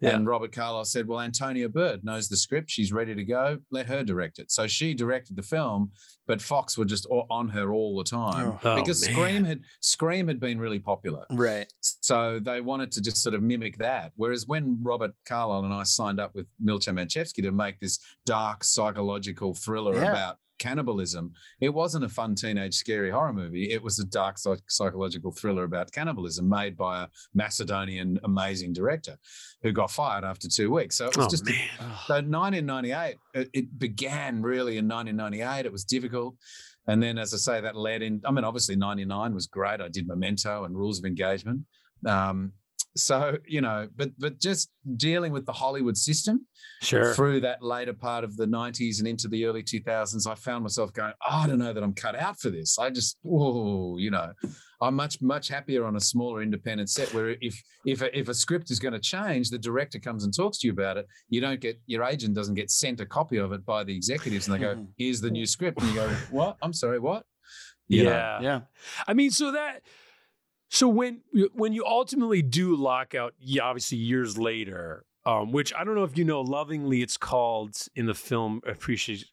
Yeah. 0.00 0.16
And 0.16 0.26
Robert 0.26 0.52
Carlyle 0.52 0.84
said, 0.84 1.08
Well, 1.08 1.20
Antonia 1.20 1.68
Bird 1.68 2.04
knows 2.04 2.28
the 2.28 2.36
script. 2.36 2.70
She's 2.70 2.92
ready 2.92 3.14
to 3.14 3.24
go. 3.24 3.58
Let 3.70 3.86
her 3.86 4.04
direct 4.04 4.38
it. 4.38 4.50
So 4.50 4.66
she 4.66 4.94
directed 4.94 5.36
the 5.36 5.42
film, 5.42 5.90
but 6.26 6.40
Fox 6.40 6.78
were 6.78 6.84
just 6.84 7.06
on 7.10 7.48
her 7.48 7.72
all 7.72 7.96
the 7.98 8.04
time 8.04 8.48
oh, 8.50 8.60
oh, 8.62 8.76
because 8.76 9.04
man. 9.06 9.14
Scream 9.14 9.44
had 9.44 9.60
Scream 9.80 10.28
had 10.28 10.40
been 10.40 10.60
really 10.60 10.78
popular. 10.78 11.24
Right. 11.30 11.72
So 11.80 12.38
they 12.38 12.60
wanted 12.60 12.92
to 12.92 13.00
just 13.00 13.22
sort 13.22 13.34
of 13.34 13.42
mimic 13.42 13.78
that. 13.78 14.12
Whereas 14.16 14.46
when 14.46 14.78
Robert 14.82 15.12
Carlyle 15.26 15.64
and 15.64 15.74
I 15.74 15.82
signed 15.82 16.20
up 16.20 16.34
with 16.34 16.46
Milcho 16.64 16.92
Manchevski 16.94 17.42
to 17.42 17.50
make 17.52 17.80
this 17.80 17.98
dark 18.24 18.64
psychological 18.64 19.54
thriller 19.54 19.94
Yeah. 19.94 20.10
about 20.10 20.36
cannibalism, 20.58 21.32
it 21.60 21.70
wasn't 21.70 22.04
a 22.04 22.08
fun 22.08 22.34
teenage 22.34 22.74
scary 22.74 23.10
horror 23.10 23.32
movie. 23.32 23.70
It 23.72 23.82
was 23.82 23.98
a 23.98 24.04
dark 24.04 24.38
psych- 24.38 24.68
psychological 24.68 25.32
thriller 25.32 25.64
about 25.64 25.92
cannibalism 25.92 26.48
made 26.48 26.76
by 26.76 27.04
a 27.04 27.08
Macedonian 27.34 28.18
amazing 28.24 28.72
director 28.72 29.16
who 29.62 29.72
got 29.72 29.90
fired 29.90 30.24
after 30.24 30.48
two 30.48 30.70
weeks. 30.70 30.96
So 30.96 31.06
it 31.08 31.16
was 31.16 31.26
Oh, 31.26 31.30
just 31.30 31.48
a- 31.48 31.52
man. 31.52 31.68
so 32.06 32.14
1998, 32.14 33.16
it, 33.34 33.50
it 33.52 33.78
began 33.78 34.42
really 34.42 34.78
in 34.78 34.86
1998. 34.88 35.66
It 35.66 35.72
was 35.72 35.84
difficult. 35.84 36.34
And 36.86 37.02
then, 37.02 37.18
as 37.18 37.34
I 37.34 37.36
say, 37.36 37.60
that 37.60 37.76
led 37.76 38.00
in. 38.02 38.22
I 38.24 38.30
mean, 38.30 38.44
obviously, 38.44 38.74
99 38.76 39.34
was 39.34 39.46
great. 39.46 39.80
I 39.80 39.88
did 39.88 40.06
Memento 40.08 40.64
and 40.64 40.74
Rules 40.74 40.98
of 40.98 41.04
Engagement. 41.04 41.60
Um, 42.06 42.52
so, 42.98 43.38
you 43.46 43.60
know, 43.60 43.88
but 43.96 44.10
but 44.18 44.38
just 44.40 44.70
dealing 44.96 45.32
with 45.32 45.46
the 45.46 45.52
Hollywood 45.52 45.96
system 45.96 46.46
Sure. 46.82 47.14
through 47.14 47.40
that 47.40 47.62
later 47.62 47.92
part 47.92 48.22
of 48.24 48.36
the 48.36 48.46
90s 48.46 48.98
and 48.98 49.08
into 49.08 49.26
the 49.28 49.44
early 49.46 49.62
2000s, 49.62 50.30
I 50.30 50.34
found 50.34 50.62
myself 50.62 50.92
going, 50.92 51.12
oh, 51.28 51.34
I 51.42 51.46
don't 51.46 51.58
know 51.58 51.72
that 51.72 51.82
I'm 51.82 51.92
cut 51.92 52.14
out 52.14 52.38
for 52.38 52.50
this. 52.50 52.78
I 52.78 52.90
just, 52.90 53.18
oh, 53.26 53.96
you 53.98 54.10
know, 54.10 54.32
I'm 54.80 54.94
much, 54.94 55.20
much 55.20 55.48
happier 55.48 55.84
on 55.84 55.96
a 55.96 56.00
smaller 56.00 56.40
independent 56.40 56.88
set 56.90 57.12
where 57.12 57.36
if 57.40 57.60
if 57.84 58.02
a, 58.02 58.16
if 58.16 58.28
a 58.28 58.34
script 58.34 58.70
is 58.70 58.78
going 58.78 58.94
to 58.94 59.00
change, 59.00 59.50
the 59.50 59.58
director 59.58 59.98
comes 59.98 60.24
and 60.24 60.34
talks 60.34 60.58
to 60.58 60.66
you 60.68 60.72
about 60.72 60.96
it. 60.96 61.06
You 61.28 61.40
don't 61.40 61.60
get, 61.60 61.80
your 61.86 62.04
agent 62.04 62.34
doesn't 62.34 62.54
get 62.54 62.70
sent 62.70 63.00
a 63.00 63.06
copy 63.06 63.38
of 63.38 63.52
it 63.52 63.64
by 63.66 63.82
the 63.82 63.94
executives 63.96 64.46
and 64.46 64.54
they 64.54 64.60
go, 64.60 64.86
here's 64.98 65.20
the 65.20 65.30
new 65.30 65.46
script. 65.46 65.80
And 65.80 65.90
you 65.90 65.96
go, 65.96 66.08
what? 66.30 66.56
I'm 66.62 66.72
sorry, 66.72 66.98
what? 66.98 67.24
You 67.88 68.04
know, 68.04 68.10
yeah. 68.10 68.40
Yeah. 68.40 68.60
I 69.06 69.14
mean, 69.14 69.30
so 69.30 69.52
that 69.52 69.82
so 70.68 70.88
when 70.88 71.22
when 71.54 71.72
you 71.72 71.84
ultimately 71.86 72.42
do 72.42 72.76
lockout, 72.76 73.34
yeah, 73.38 73.62
obviously 73.62 73.98
years 73.98 74.36
later, 74.38 75.04
um, 75.26 75.52
which 75.52 75.72
I 75.74 75.84
don't 75.84 75.94
know 75.94 76.04
if 76.04 76.16
you 76.18 76.24
know, 76.24 76.40
lovingly 76.40 77.02
it's 77.02 77.16
called 77.16 77.76
in 77.94 78.06
the 78.06 78.14
film 78.14 78.60
appreciate 78.66 79.24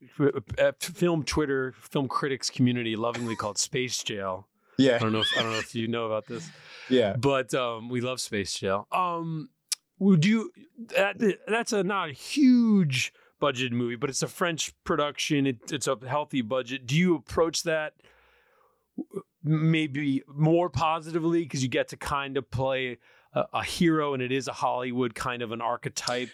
uh, 0.60 0.72
film 0.80 1.24
Twitter 1.24 1.74
film 1.80 2.08
critics 2.08 2.50
community, 2.50 2.96
lovingly 2.96 3.36
called 3.36 3.58
Space 3.58 4.01
Jail. 4.04 4.48
Yeah, 4.77 4.96
I 4.96 5.00
don't 5.00 5.13
know 5.13 5.22
if 5.22 5.27
I 5.38 5.44
don't 5.44 5.51
know 5.54 5.60
if 5.60 5.74
you 5.74 5.88
know 5.88 6.06
about 6.06 6.25
this, 6.27 6.50
Yeah. 6.89 7.15
but 7.15 7.54
um, 7.54 7.88
we 7.89 8.01
love 8.01 8.20
Space 8.20 8.58
Jail. 8.60 8.88
Um, 8.92 9.50
would 10.00 10.25
you? 10.25 10.51
That, 10.96 11.38
that's 11.48 11.72
a 11.72 11.82
not 11.84 12.10
a 12.10 12.12
huge 12.13 13.13
budget 13.39 13.72
movie, 13.72 13.96
but 13.96 14.10
it's 14.10 14.22
a 14.22 14.27
French 14.27 14.74
production. 14.84 15.48
It, 15.48 15.72
it's 15.72 15.88
a 15.88 15.98
healthy 16.06 16.42
budget. 16.42 16.86
Do 16.86 16.96
you 16.98 17.15
approach 17.15 17.63
that 17.63 17.94
maybe 19.46 20.24
more 20.28 20.70
positively 20.70 21.44
because 21.44 21.64
you 21.64 21.70
get 21.70 21.90
to 21.90 21.98
kind 21.98 22.38
of 22.38 22.50
play 22.50 22.98
a, 23.34 23.46
a 23.54 23.64
hero, 23.64 24.14
and 24.14 24.22
it 24.22 24.32
is 24.32 24.48
a 24.48 24.54
Hollywood 24.54 25.16
kind 25.16 25.42
of 25.42 25.52
an 25.52 25.62
archetype? 25.62 26.32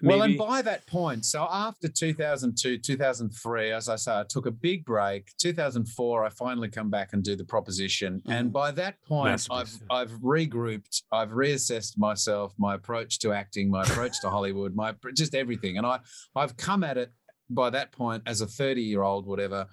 Maybe? 0.00 0.18
Well, 0.18 0.22
and 0.22 0.38
by 0.38 0.62
that 0.62 0.86
point, 0.86 1.24
so 1.24 1.46
after 1.50 1.88
2002, 1.88 2.78
2003, 2.78 3.72
as 3.72 3.88
I 3.88 3.96
say, 3.96 4.20
I 4.20 4.24
took 4.28 4.44
a 4.46 4.50
big 4.50 4.84
break. 4.84 5.32
2004, 5.38 6.24
I 6.24 6.28
finally 6.28 6.68
come 6.68 6.90
back 6.90 7.12
and 7.12 7.22
do 7.22 7.36
the 7.36 7.44
proposition. 7.44 8.18
Mm-hmm. 8.20 8.32
And 8.32 8.52
by 8.52 8.70
that 8.72 9.00
point, 9.02 9.46
I've 9.50 9.72
I've 9.90 10.10
regrouped, 10.20 11.02
I've 11.12 11.30
reassessed 11.30 11.96
myself, 11.96 12.52
my 12.58 12.74
approach 12.74 13.18
to 13.20 13.32
acting, 13.32 13.70
my 13.70 13.82
approach 13.82 14.20
to 14.22 14.30
Hollywood, 14.30 14.74
my 14.74 14.94
just 15.14 15.34
everything. 15.34 15.78
And 15.78 15.86
I 15.86 16.00
I've 16.34 16.56
come 16.56 16.84
at 16.84 16.98
it 16.98 17.12
by 17.48 17.70
that 17.70 17.92
point 17.92 18.24
as 18.26 18.40
a 18.40 18.46
30 18.46 18.82
year 18.82 19.02
old, 19.02 19.26
whatever, 19.26 19.68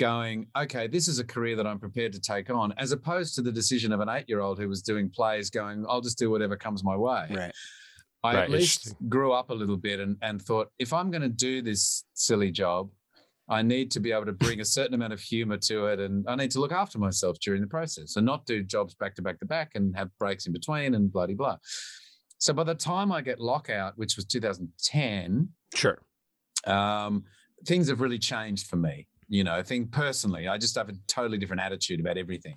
going, 0.00 0.46
okay, 0.56 0.88
this 0.88 1.06
is 1.06 1.18
a 1.18 1.24
career 1.24 1.54
that 1.56 1.66
I'm 1.66 1.78
prepared 1.78 2.12
to 2.14 2.20
take 2.20 2.50
on, 2.50 2.72
as 2.78 2.90
opposed 2.90 3.34
to 3.34 3.42
the 3.42 3.52
decision 3.52 3.92
of 3.92 4.00
an 4.00 4.08
eight 4.08 4.24
year 4.28 4.40
old 4.40 4.58
who 4.58 4.68
was 4.68 4.82
doing 4.82 5.10
plays, 5.10 5.50
going, 5.50 5.84
I'll 5.88 6.00
just 6.00 6.18
do 6.18 6.30
whatever 6.30 6.56
comes 6.56 6.82
my 6.82 6.96
way. 6.96 7.26
Right. 7.30 7.52
I 8.24 8.34
Right, 8.34 8.44
at 8.44 8.50
least 8.50 8.94
grew 9.08 9.32
up 9.32 9.50
a 9.50 9.54
little 9.54 9.76
bit 9.76 10.00
and, 10.00 10.16
and 10.20 10.42
thought 10.42 10.70
if 10.78 10.92
I'm 10.92 11.10
going 11.10 11.22
to 11.22 11.28
do 11.28 11.62
this 11.62 12.04
silly 12.14 12.50
job, 12.50 12.90
I 13.48 13.62
need 13.62 13.90
to 13.92 14.00
be 14.00 14.12
able 14.12 14.26
to 14.26 14.32
bring 14.32 14.60
a 14.60 14.64
certain 14.64 14.94
amount 14.94 15.12
of 15.12 15.20
humor 15.20 15.56
to 15.56 15.86
it 15.86 16.00
and 16.00 16.26
I 16.28 16.36
need 16.36 16.50
to 16.52 16.60
look 16.60 16.72
after 16.72 16.98
myself 16.98 17.38
during 17.40 17.60
the 17.60 17.66
process 17.66 18.16
and 18.16 18.26
not 18.26 18.46
do 18.46 18.62
jobs 18.62 18.94
back 18.94 19.14
to 19.16 19.22
back 19.22 19.38
to 19.40 19.46
back 19.46 19.72
and 19.74 19.96
have 19.96 20.10
breaks 20.18 20.46
in 20.46 20.52
between 20.52 20.94
and 20.94 21.12
bloody 21.12 21.34
blah. 21.34 21.56
So 22.38 22.52
by 22.52 22.64
the 22.64 22.74
time 22.74 23.10
I 23.10 23.20
get 23.22 23.40
lockout, 23.40 23.94
which 23.96 24.16
was 24.16 24.24
2010, 24.26 25.48
sure. 25.74 26.02
um, 26.66 27.24
things 27.66 27.88
have 27.88 28.00
really 28.00 28.18
changed 28.18 28.66
for 28.66 28.76
me. 28.76 29.06
You 29.30 29.44
know, 29.44 29.54
I 29.54 29.62
think 29.62 29.92
personally, 29.92 30.46
I 30.48 30.58
just 30.58 30.74
have 30.76 30.88
a 30.90 30.94
totally 31.06 31.38
different 31.38 31.62
attitude 31.62 32.00
about 32.00 32.18
everything. 32.18 32.54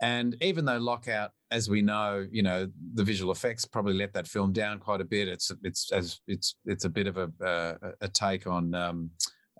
And 0.00 0.36
even 0.40 0.64
though 0.64 0.78
Lockout, 0.78 1.30
as 1.50 1.68
we 1.68 1.82
know, 1.82 2.26
you 2.30 2.42
know, 2.42 2.68
the 2.94 3.04
visual 3.04 3.30
effects 3.32 3.64
probably 3.64 3.94
let 3.94 4.12
that 4.14 4.26
film 4.26 4.52
down 4.52 4.78
quite 4.78 5.00
a 5.00 5.04
bit. 5.04 5.28
It's 5.28 5.52
it's 5.62 5.92
as 5.92 6.20
it's 6.26 6.56
it's 6.64 6.84
a 6.84 6.88
bit 6.88 7.06
of 7.08 7.16
a 7.18 7.28
uh, 7.44 7.74
a 8.00 8.08
take 8.08 8.46
on 8.46 8.74
um, 8.74 9.10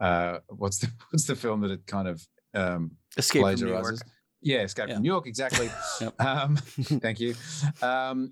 uh, 0.01 0.39
what's 0.49 0.79
the 0.79 0.89
what's 1.11 1.27
the 1.27 1.37
film 1.37 1.61
that 1.63 1.71
it 1.71 1.87
kind 1.87 2.09
of 2.09 2.27
um, 2.55 2.93
Escape 3.17 3.43
from 3.43 3.51
New 3.51 3.57
plagiarizes? 3.67 3.83
York. 3.85 4.01
Yeah, 4.41 4.59
Escape 4.63 4.89
Yeah. 4.89 4.95
from 4.95 5.03
New 5.03 5.09
York, 5.09 5.27
exactly. 5.27 5.69
Yep. 6.01 6.21
um, 6.21 6.57
thank 7.03 7.19
you. 7.21 7.35
Um, 7.83 8.31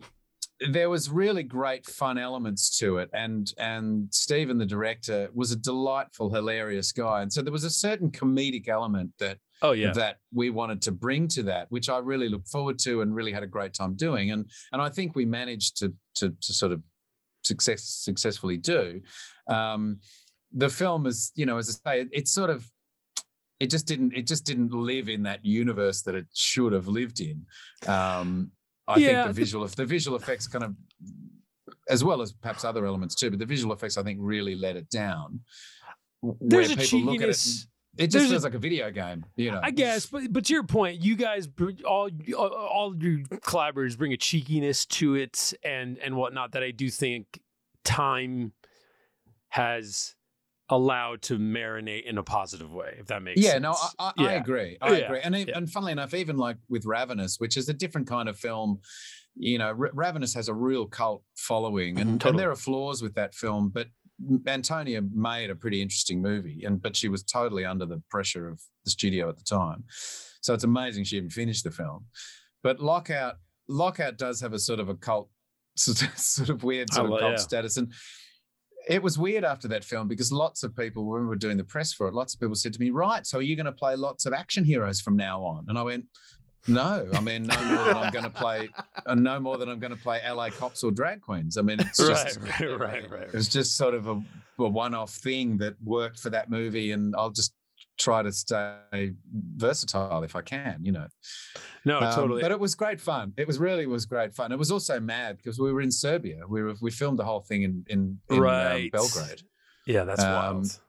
there 0.61 0.89
was 0.89 1.11
really 1.11 1.43
great 1.43 1.87
fun 1.87 2.19
elements 2.19 2.79
to 2.79 2.99
it, 2.99 3.11
and 3.13 3.53
and 3.59 4.09
Stephen, 4.13 4.59
the 4.59 4.67
director, 4.67 5.29
was 5.35 5.53
a 5.53 5.57
delightful, 5.57 6.33
hilarious 6.33 6.93
guy, 6.93 7.23
and 7.23 7.33
so 7.33 7.43
there 7.43 7.53
was 7.53 7.65
a 7.65 7.71
certain 7.71 8.11
comedic 8.11 8.69
element 8.69 9.11
that 9.19 9.39
Oh 9.63 9.73
yeah. 9.73 9.93
that 9.93 10.19
we 10.35 10.51
wanted 10.51 10.83
to 10.83 10.93
bring 10.93 11.29
to 11.29 11.43
that, 11.45 11.71
which 11.71 11.89
I 11.89 11.99
really 11.99 12.29
look 12.29 12.47
forward 12.47 12.79
to 12.81 13.01
and 13.01 13.15
really 13.15 13.33
had 13.33 13.43
a 13.43 13.47
great 13.47 13.75
time 13.75 13.95
doing, 13.95 14.31
and 14.31 14.51
and 14.73 14.83
I 14.83 14.89
think 14.89 15.15
we 15.15 15.25
managed 15.25 15.79
to 15.79 15.95
to, 16.17 16.35
to 16.41 16.53
sort 16.53 16.73
of 16.73 16.83
success 17.43 17.85
successfully 17.85 18.57
do. 18.57 19.01
Um, 19.49 20.01
the 20.53 20.69
film 20.69 21.07
is, 21.07 21.33
you 21.35 21.47
know, 21.47 21.59
as 21.59 21.81
I 21.85 21.91
say, 21.91 22.01
it, 22.03 22.09
it's 22.13 22.33
sort 22.33 22.51
of 22.51 22.71
it 23.61 23.71
just 23.71 23.87
didn't 23.87 24.15
it 24.15 24.27
just 24.27 24.45
didn't 24.45 24.73
live 24.73 25.09
in 25.09 25.23
that 25.23 25.45
universe 25.45 26.03
that 26.03 26.15
it 26.15 26.27
should 26.35 26.73
have 26.73 26.89
lived 26.89 27.21
in. 27.21 27.47
Um, 27.87 28.51
I 28.89 28.99
Yeah, 28.99 29.25
think 29.25 29.35
the 29.35 29.41
visual 29.41 29.67
the 29.67 29.87
visual 29.87 30.17
effects 30.17 30.47
kind 30.47 30.65
of 30.65 30.75
as 31.89 32.03
well 32.03 32.21
as 32.23 32.33
perhaps 32.33 32.65
other 32.65 32.85
elements 32.87 33.15
too, 33.15 33.31
but 33.31 33.39
the 33.39 33.47
visual 33.47 33.73
effects 33.73 33.97
I 33.97 34.03
think 34.03 34.19
really 34.21 34.55
let 34.55 34.77
it 34.77 34.89
down. 34.91 35.41
There's 36.41 36.69
where 36.69 36.77
a 36.77 36.81
people 36.81 37.01
look 37.01 37.23
at 37.23 37.29
it, 37.29 37.33
cheekiness. 37.35 37.67
it 37.99 38.11
there's 38.11 38.13
just 38.13 38.27
a- 38.27 38.29
feels 38.31 38.45
like 38.45 38.55
a 38.55 38.59
video 38.59 38.91
game, 38.91 39.25
you 39.37 39.53
know. 39.53 39.61
I 39.63 39.71
guess, 39.71 40.07
but 40.07 40.33
but 40.33 40.45
to 40.47 40.53
your 40.53 40.65
point, 40.65 41.01
you 41.01 41.15
guys, 41.17 41.49
all 41.85 42.11
all 42.37 42.49
all 42.49 42.97
your 42.97 43.21
collaborators 43.43 43.95
bring 43.97 44.13
a 44.13 44.17
cheekiness 44.17 44.85
to 44.87 45.15
it 45.15 45.55
and 45.63 45.99
and 45.99 46.17
whatnot 46.17 46.53
that 46.53 46.65
I 46.65 46.73
do 46.73 46.91
think 46.91 47.41
time 47.85 48.53
has 49.51 50.16
allowed 50.69 51.23
to 51.23 51.39
marinate 51.39 52.05
in 52.05 52.19
a 52.19 52.23
positive 52.23 52.73
way, 52.73 52.97
if 52.99 53.07
that 53.07 53.23
makes 53.23 53.41
sense. 53.41 53.47
yeah, 53.47 53.53
sense. 53.53 53.63
no, 53.63 54.05
I, 54.05 54.13
I, 54.19 54.27
I 54.29 54.33
agree. 54.33 54.77
I 54.81 54.91
Yeah, 54.91 55.05
agree. 55.07 55.21
And, 55.23 55.37
yeah. 55.37 55.57
and 55.57 55.71
funnily 55.71 55.93
enough, 55.93 56.13
even 56.15 56.37
like 56.37 56.57
with 56.69 56.85
Ravenous, 56.87 57.39
which 57.39 57.57
is 57.57 57.69
a 57.69 57.73
different 57.73 58.09
kind 58.09 58.29
of 58.29 58.37
film, 58.39 58.81
you 59.37 59.59
know, 59.59 59.69
R- 59.69 59.91
Ravenous 59.95 60.35
has 60.35 60.49
a 60.49 60.55
real 60.55 60.87
cult 60.87 61.23
following, 61.37 62.01
and, 62.01 62.11
Mhm, 62.11 62.13
totally. 62.21 62.31
and 62.31 62.39
there 62.39 62.51
are 62.51 62.57
flaws 62.57 63.01
with 63.03 63.15
that 63.15 63.35
film, 63.35 63.69
but 63.69 63.89
Antonia 64.47 65.03
made 65.13 65.51
a 65.51 65.55
pretty 65.55 65.83
interesting 65.83 66.23
movie, 66.23 66.65
and 66.65 66.81
but 66.81 66.97
she 66.97 67.09
was 67.09 67.23
totally 67.23 67.65
under 67.67 67.85
the 67.85 68.03
pressure 68.11 68.49
of 68.49 68.61
the 68.85 68.91
studio 68.91 69.29
at 69.29 69.37
the 69.37 69.45
time, 69.45 69.85
so 70.41 70.55
it's 70.55 70.65
amazing 70.65 71.05
she 71.05 71.19
even 71.19 71.29
finished 71.29 71.65
the 71.65 71.71
film. 71.71 72.07
But 72.63 72.81
Lockout, 72.81 73.35
Lockout 73.69 74.17
does 74.17 74.41
have 74.41 74.55
a 74.55 74.59
sort 74.59 74.81
of 74.81 74.89
a 74.89 74.95
cult, 74.95 75.31
sort 75.77 76.49
of, 76.49 76.65
weird 76.65 76.91
sort 76.93 77.13
of 77.13 77.21
cult 77.21 77.33
yeah. 77.33 77.37
status, 77.37 77.77
and 77.77 77.93
it 78.87 79.03
was 79.03 79.19
weird 79.19 79.45
after 79.45 79.67
that 79.69 79.85
film 79.85 80.07
because 80.07 80.31
lots 80.31 80.63
of 80.63 80.75
people, 80.77 81.05
when 81.05 81.23
we 81.23 81.27
were 81.27 81.37
doing 81.37 81.57
the 81.57 81.65
press 81.65 81.93
for 81.93 82.07
it, 82.07 82.15
lots 82.15 82.35
of 82.35 82.41
people 82.41 82.55
said 82.55 82.73
to 82.73 82.81
me, 82.81 82.91
"Right, 82.91 83.27
so 83.27 83.39
are 83.39 83.43
you 83.43 83.57
going 83.57 83.67
to 83.67 83.73
play 83.73 83.97
lots 83.97 84.27
of 84.27 84.33
action 84.33 84.65
heroes 84.65 85.01
from 85.01 85.17
now 85.17 85.43
on?" 85.43 85.65
And 85.69 85.77
I 85.77 85.83
went, 85.83 86.05
"No, 86.69 87.09
I 87.13 87.21
mean, 87.21 87.47
no 87.47 87.65
more 87.65 87.85
than 87.85 87.97
I'm 87.97 88.13
going 88.13 88.25
to 88.25 88.31
play, 88.31 88.69
uh, 89.05 89.15
no 89.15 89.41
more 89.41 89.57
than 89.57 89.69
I'm 89.69 89.81
going 89.81 89.95
to 89.95 90.01
play 90.01 90.21
LA 90.29 90.51
cops 90.51 90.85
or 90.85 90.93
drag 90.93 91.21
queens. 91.21 91.57
I 91.57 91.63
mean, 91.63 91.81
it's 91.81 91.99
just, 92.07 92.39
right, 92.41 92.61
right, 92.61 92.79
right, 92.79 93.11
right. 93.11 93.23
it 93.23 93.33
was 93.33 93.49
just 93.49 93.77
sort 93.77 93.95
of 93.95 94.07
a, 94.07 94.23
a 94.61 94.69
one-off 94.69 95.11
thing 95.11 95.59
that 95.59 95.75
worked 95.83 96.21
for 96.21 96.31
that 96.31 96.49
movie, 96.49 96.93
and 96.93 97.15
I'll 97.17 97.31
just 97.31 97.55
try 97.99 98.23
to 98.23 98.33
stay 98.33 99.13
versatile 99.57 100.23
if 100.23 100.37
I 100.37 100.43
can, 100.43 100.81
you 100.83 100.93
know. 100.93 101.07
No, 101.85 102.01
Um, 102.01 102.15
totally. 102.15 102.43
But 102.43 102.51
it 102.51 102.61
was 102.61 102.75
great 102.75 103.01
fun. 103.01 103.33
It 103.37 103.47
was 103.47 103.59
really 103.59 103.87
was 103.87 104.07
great 104.07 104.35
fun. 104.35 104.53
It 104.53 104.59
was 104.59 104.71
also 104.71 105.01
mad 105.01 105.37
because 105.39 105.59
we 105.59 105.73
were 105.73 105.81
in 105.81 105.91
Serbia. 105.93 106.43
We 106.49 106.63
were 106.63 106.75
we 106.81 106.91
filmed 106.91 107.19
the 107.19 107.25
whole 107.25 107.41
thing 107.41 107.63
in 107.63 107.85
in, 107.89 108.19
in 108.31 108.37
um, 108.45 108.89
Belgrade, 108.93 109.43
yeah, 109.87 110.05
that's 110.05 110.23
um, 110.23 110.33
wild. 110.33 110.81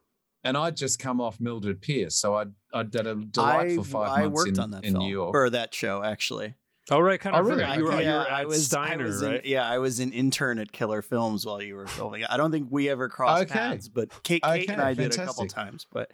and 0.44 0.58
I'd 0.58 0.76
just 0.78 1.00
come 1.00 1.22
off 1.22 1.40
Mildred 1.40 1.82
Pierce, 1.82 2.16
so 2.16 2.36
I 2.36 2.46
I 2.74 2.84
did 2.84 3.08
a 3.08 3.16
delightful 3.16 3.84
I, 3.84 3.88
five 3.88 4.10
I 4.12 4.22
months 4.24 4.36
worked 4.36 4.50
in, 4.50 4.60
on 4.60 4.72
that 4.72 4.84
in 4.84 4.94
film 4.94 5.04
New 5.06 5.12
York. 5.12 5.36
or 5.36 5.50
that 5.50 5.74
show 5.74 6.04
actually. 6.04 6.56
Oh, 6.90 7.02
right, 7.02 7.20
kind 7.20 7.36
of. 7.36 7.42
oh, 7.46 7.50
really? 7.50 7.64
forgot. 7.64 7.78
You 7.78 7.84
were, 7.84 7.92
I, 7.92 8.00
you 8.00 8.08
yeah, 8.08 8.18
were 8.20 8.32
I 8.32 8.46
was, 8.46 8.66
Steiner, 8.66 9.04
I 9.04 9.08
was 9.08 9.22
in- 9.22 9.32
right? 9.32 9.46
yeah, 9.46 9.70
I 9.70 9.78
was 9.78 10.00
an 10.00 10.14
intern 10.14 10.58
at 10.58 10.72
Killer 10.72 11.02
Films 11.02 11.46
while 11.46 11.62
you 11.62 11.76
were 11.76 11.86
filming. 11.86 12.24
I 12.24 12.38
don't 12.38 12.50
think 12.50 12.70
we 12.72 12.88
ever 12.88 13.10
crossed 13.10 13.44
Okay. 13.44 13.54
paths, 13.54 13.90
but 13.90 14.08
Kate, 14.24 14.42
Kate 14.42 14.70
and 14.70 14.80
Okay, 14.80 14.90
I 14.90 14.94
did 14.94 15.14
a 15.14 15.26
couple 15.26 15.46
times. 15.48 15.86
But 15.92 16.12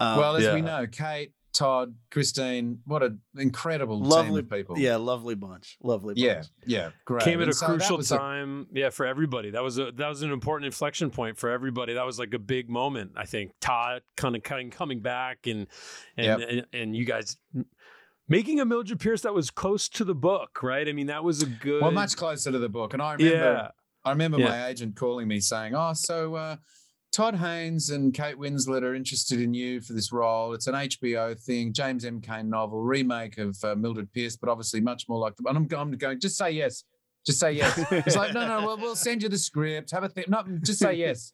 um, 0.00 0.18
well, 0.18 0.36
as 0.36 0.44
yeah. 0.44 0.54
we 0.54 0.60
know, 0.60 0.86
Kate 0.90 1.32
Todd, 1.52 1.94
Christine. 2.10 2.80
What 2.84 3.02
an 3.04 3.20
incredible 3.36 4.00
Lovely 4.00 4.30
team 4.30 4.38
of 4.40 4.50
people. 4.50 4.78
Yeah, 4.78 4.96
lovely 4.96 5.36
bunch. 5.36 5.76
Lovely 5.82 6.14
bunch. 6.14 6.18
Yeah, 6.24 6.42
yeah, 6.66 6.90
great. 7.04 7.22
Came 7.24 7.38
at 7.38 7.44
And 7.44 7.50
a 7.52 7.54
so 7.54 7.66
crucial 7.66 7.96
was 7.98 8.10
a- 8.10 8.18
time, 8.18 8.66
yeah, 8.72 8.90
for 8.90 9.06
everybody. 9.06 9.50
That 9.50 9.62
was 9.62 9.78
a 9.78 9.92
that 9.92 10.08
was 10.08 10.22
an 10.22 10.32
important 10.32 10.66
inflection 10.66 11.10
point 11.10 11.38
for 11.38 11.50
everybody. 11.50 11.94
That 11.94 12.06
was 12.06 12.18
like 12.18 12.34
a 12.34 12.38
big 12.40 12.68
moment. 12.68 13.12
I 13.16 13.24
think 13.24 13.52
Todd 13.60 14.02
kind 14.16 14.34
of 14.34 14.42
kind 14.42 14.72
coming 14.72 15.00
back 15.00 15.46
and 15.46 15.68
and, 16.16 16.40
Yep. 16.40 16.48
and 16.50 16.66
and 16.72 16.96
you 16.96 17.04
guys 17.04 17.36
making 18.28 18.58
a 18.58 18.64
Mildred 18.64 18.98
Pierce 18.98 19.20
that 19.22 19.34
was 19.34 19.50
close 19.50 19.88
to 19.90 20.04
the 20.04 20.14
book, 20.14 20.62
right? 20.62 20.88
I 20.88 20.92
mean, 20.92 21.06
that 21.06 21.22
was 21.22 21.42
a 21.42 21.46
good. 21.46 21.82
well, 21.82 21.90
much 21.92 22.16
closer 22.16 22.50
to 22.50 22.58
the 22.58 22.68
book. 22.68 22.94
And 22.94 23.02
I 23.02 23.12
remember, 23.14 23.36
yeah, 23.36 23.68
I 24.04 24.10
remember 24.10 24.38
Yeah. 24.40 24.48
my 24.48 24.66
agent 24.66 24.96
calling 24.96 25.28
me 25.28 25.38
saying, 25.40 25.74
"Oh, 25.76 25.92
so 25.92 26.34
uh, 26.34 26.56
Todd 27.14 27.36
Haynes 27.36 27.90
and 27.90 28.12
Kate 28.12 28.36
Winslet 28.36 28.82
are 28.82 28.92
interested 28.92 29.40
in 29.40 29.54
you 29.54 29.80
for 29.80 29.92
this 29.92 30.10
role. 30.10 30.52
It's 30.52 30.66
an 30.66 30.74
HBO 30.74 31.38
thing, 31.40 31.72
James 31.72 32.04
M. 32.04 32.20
Cain 32.20 32.50
novel, 32.50 32.82
remake 32.82 33.38
of 33.38 33.56
uh, 33.62 33.76
Mildred 33.76 34.12
Pierce, 34.12 34.36
but 34.36 34.48
obviously 34.48 34.80
much 34.80 35.08
more 35.08 35.20
like 35.20 35.36
the." 35.36 35.48
And 35.48 35.56
I'm, 35.56 35.68
I'm 35.78 35.92
going, 35.92 36.18
just 36.18 36.36
say 36.36 36.50
yes, 36.50 36.82
just 37.24 37.38
say 37.38 37.52
yes. 37.52 37.78
It's 37.92 38.16
like, 38.16 38.34
no, 38.34 38.48
no, 38.48 38.66
well, 38.66 38.76
we'll 38.76 38.96
send 38.96 39.22
you 39.22 39.28
the 39.28 39.38
script. 39.38 39.92
Have 39.92 40.02
a 40.02 40.08
think. 40.08 40.28
No, 40.28 40.42
just 40.64 40.80
say 40.80 40.94
yes. 40.94 41.32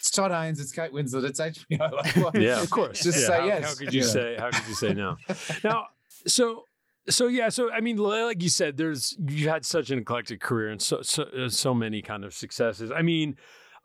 It's 0.00 0.10
Todd 0.10 0.32
Haynes. 0.32 0.58
It's 0.58 0.72
Kate 0.72 0.92
Winslet. 0.92 1.22
It's 1.24 1.38
HBO. 1.40 1.92
Like, 1.92 2.16
what? 2.16 2.34
yeah, 2.40 2.60
of 2.60 2.68
course. 2.70 3.00
Just 3.00 3.20
Yeah, 3.20 3.26
say 3.28 3.38
how, 3.40 3.46
yes. 3.46 3.64
How 3.68 3.74
could 3.84 3.94
you 3.94 4.00
Yeah. 4.00 4.06
say? 4.08 4.36
How 4.36 4.50
could 4.50 4.66
you 4.66 4.74
say 4.74 4.94
no? 4.94 5.16
now, 5.64 5.86
so 6.26 6.64
so 7.08 7.28
yeah, 7.28 7.50
so 7.50 7.70
I 7.70 7.80
mean, 7.80 7.98
like 7.98 8.42
you 8.42 8.48
said, 8.48 8.76
there's 8.76 9.16
you 9.28 9.48
had 9.48 9.64
such 9.64 9.90
an 9.90 10.00
eclectic 10.00 10.40
career 10.40 10.70
and 10.70 10.82
so 10.82 11.02
so 11.02 11.22
uh, 11.22 11.48
so 11.48 11.72
many 11.72 12.02
kind 12.02 12.24
of 12.24 12.34
successes. 12.34 12.90
I 12.90 13.02
mean, 13.02 13.36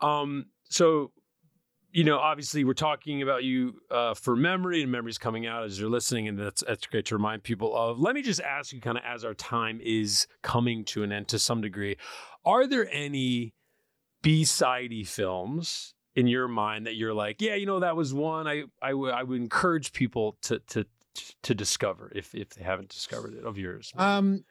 um, 0.02 0.46
so 0.70 1.12
you 1.96 2.04
know, 2.04 2.20
obviously, 2.20 2.66
we're 2.66 2.74
talking 2.74 3.22
about 3.22 3.46
you 3.46 3.80
uh, 3.90 4.14
for 4.14 4.36
memory, 4.36 4.84
and 4.84 4.92
memory's 4.92 5.18
coming 5.18 5.48
out 5.48 5.64
as 5.64 5.80
you're 5.80 5.90
listening, 5.90 6.28
and 6.28 6.38
that's 6.38 6.62
that's 6.68 6.86
great 6.88 7.06
to 7.06 7.16
remind 7.16 7.44
people 7.44 7.74
of. 7.74 8.02
Let 8.02 8.16
me 8.16 8.22
just 8.22 8.42
ask 8.42 8.74
you, 8.74 8.82
kind 8.82 8.98
of, 8.98 9.04
as 9.08 9.24
our 9.24 9.34
time 9.34 9.80
is 9.82 10.28
coming 10.42 10.84
to 10.86 11.04
an 11.04 11.14
end 11.14 11.30
to 11.30 11.40
some 11.40 11.62
degree, 11.62 11.96
are 12.44 12.68
there 12.68 12.90
any 12.92 13.54
B-sidey 14.24 15.06
films 15.06 15.94
in 16.18 16.28
your 16.28 16.50
mind 16.50 16.86
that 16.86 16.96
you're 16.96 17.14
like, 17.14 17.42
yeah, 17.42 17.56
you 17.56 17.66
know, 17.66 17.80
that 17.80 17.96
was 17.96 18.14
one 18.14 18.46
I 18.46 18.66
I 18.82 18.94
would 18.94 19.30
would 19.30 19.40
encourage 19.40 19.94
people 19.94 20.38
to 20.42 20.60
to 20.68 20.86
to 21.44 21.56
discover 21.56 22.12
if 22.14 22.36
if 22.36 22.50
they 22.50 22.64
haven't 22.66 22.90
discovered 22.90 23.36
it 23.36 23.46
of 23.46 23.58
yours. 23.58 23.94
Um, 23.96 24.44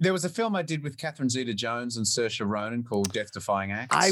there 0.00 0.12
was 0.12 0.24
a 0.24 0.28
film 0.28 0.54
I 0.54 0.62
did 0.62 0.82
with 0.82 0.96
Catherine 0.96 1.28
Zeta-Jones 1.28 1.96
and 1.96 2.06
Saoirse 2.06 2.46
Ronan 2.46 2.84
called 2.84 3.12
Death 3.12 3.32
Defying 3.32 3.72
Acts. 3.72 3.94
I 3.96 4.10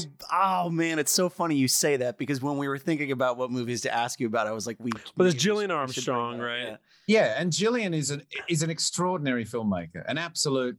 oh 0.64 0.68
man, 0.70 0.98
it's 0.98 1.12
so 1.12 1.28
funny 1.28 1.56
you 1.56 1.68
say 1.68 1.96
that 1.98 2.18
because 2.18 2.42
when 2.42 2.56
we 2.58 2.66
were 2.68 2.78
thinking 2.78 3.12
about 3.12 3.36
what 3.36 3.50
movies 3.50 3.82
to 3.82 3.94
ask 3.94 4.18
you 4.20 4.26
about, 4.26 4.46
I 4.46 4.52
was 4.52 4.66
like, 4.66 4.76
we. 4.80 4.90
But 4.90 5.24
there's 5.24 5.34
we 5.34 5.40
Gillian 5.40 5.70
should- 5.70 5.86
we 5.86 5.92
should 5.92 6.04
bring 6.06 6.16
Armstrong, 6.16 6.38
right? 6.40 6.62
yeah. 6.62 6.76
Yeah, 7.08 7.34
and 7.40 7.52
Gillian 7.52 7.94
is 7.94 8.10
an 8.10 8.22
is 8.48 8.62
an 8.62 8.70
extraordinary 8.70 9.44
filmmaker, 9.44 10.02
an 10.08 10.18
absolute 10.18 10.76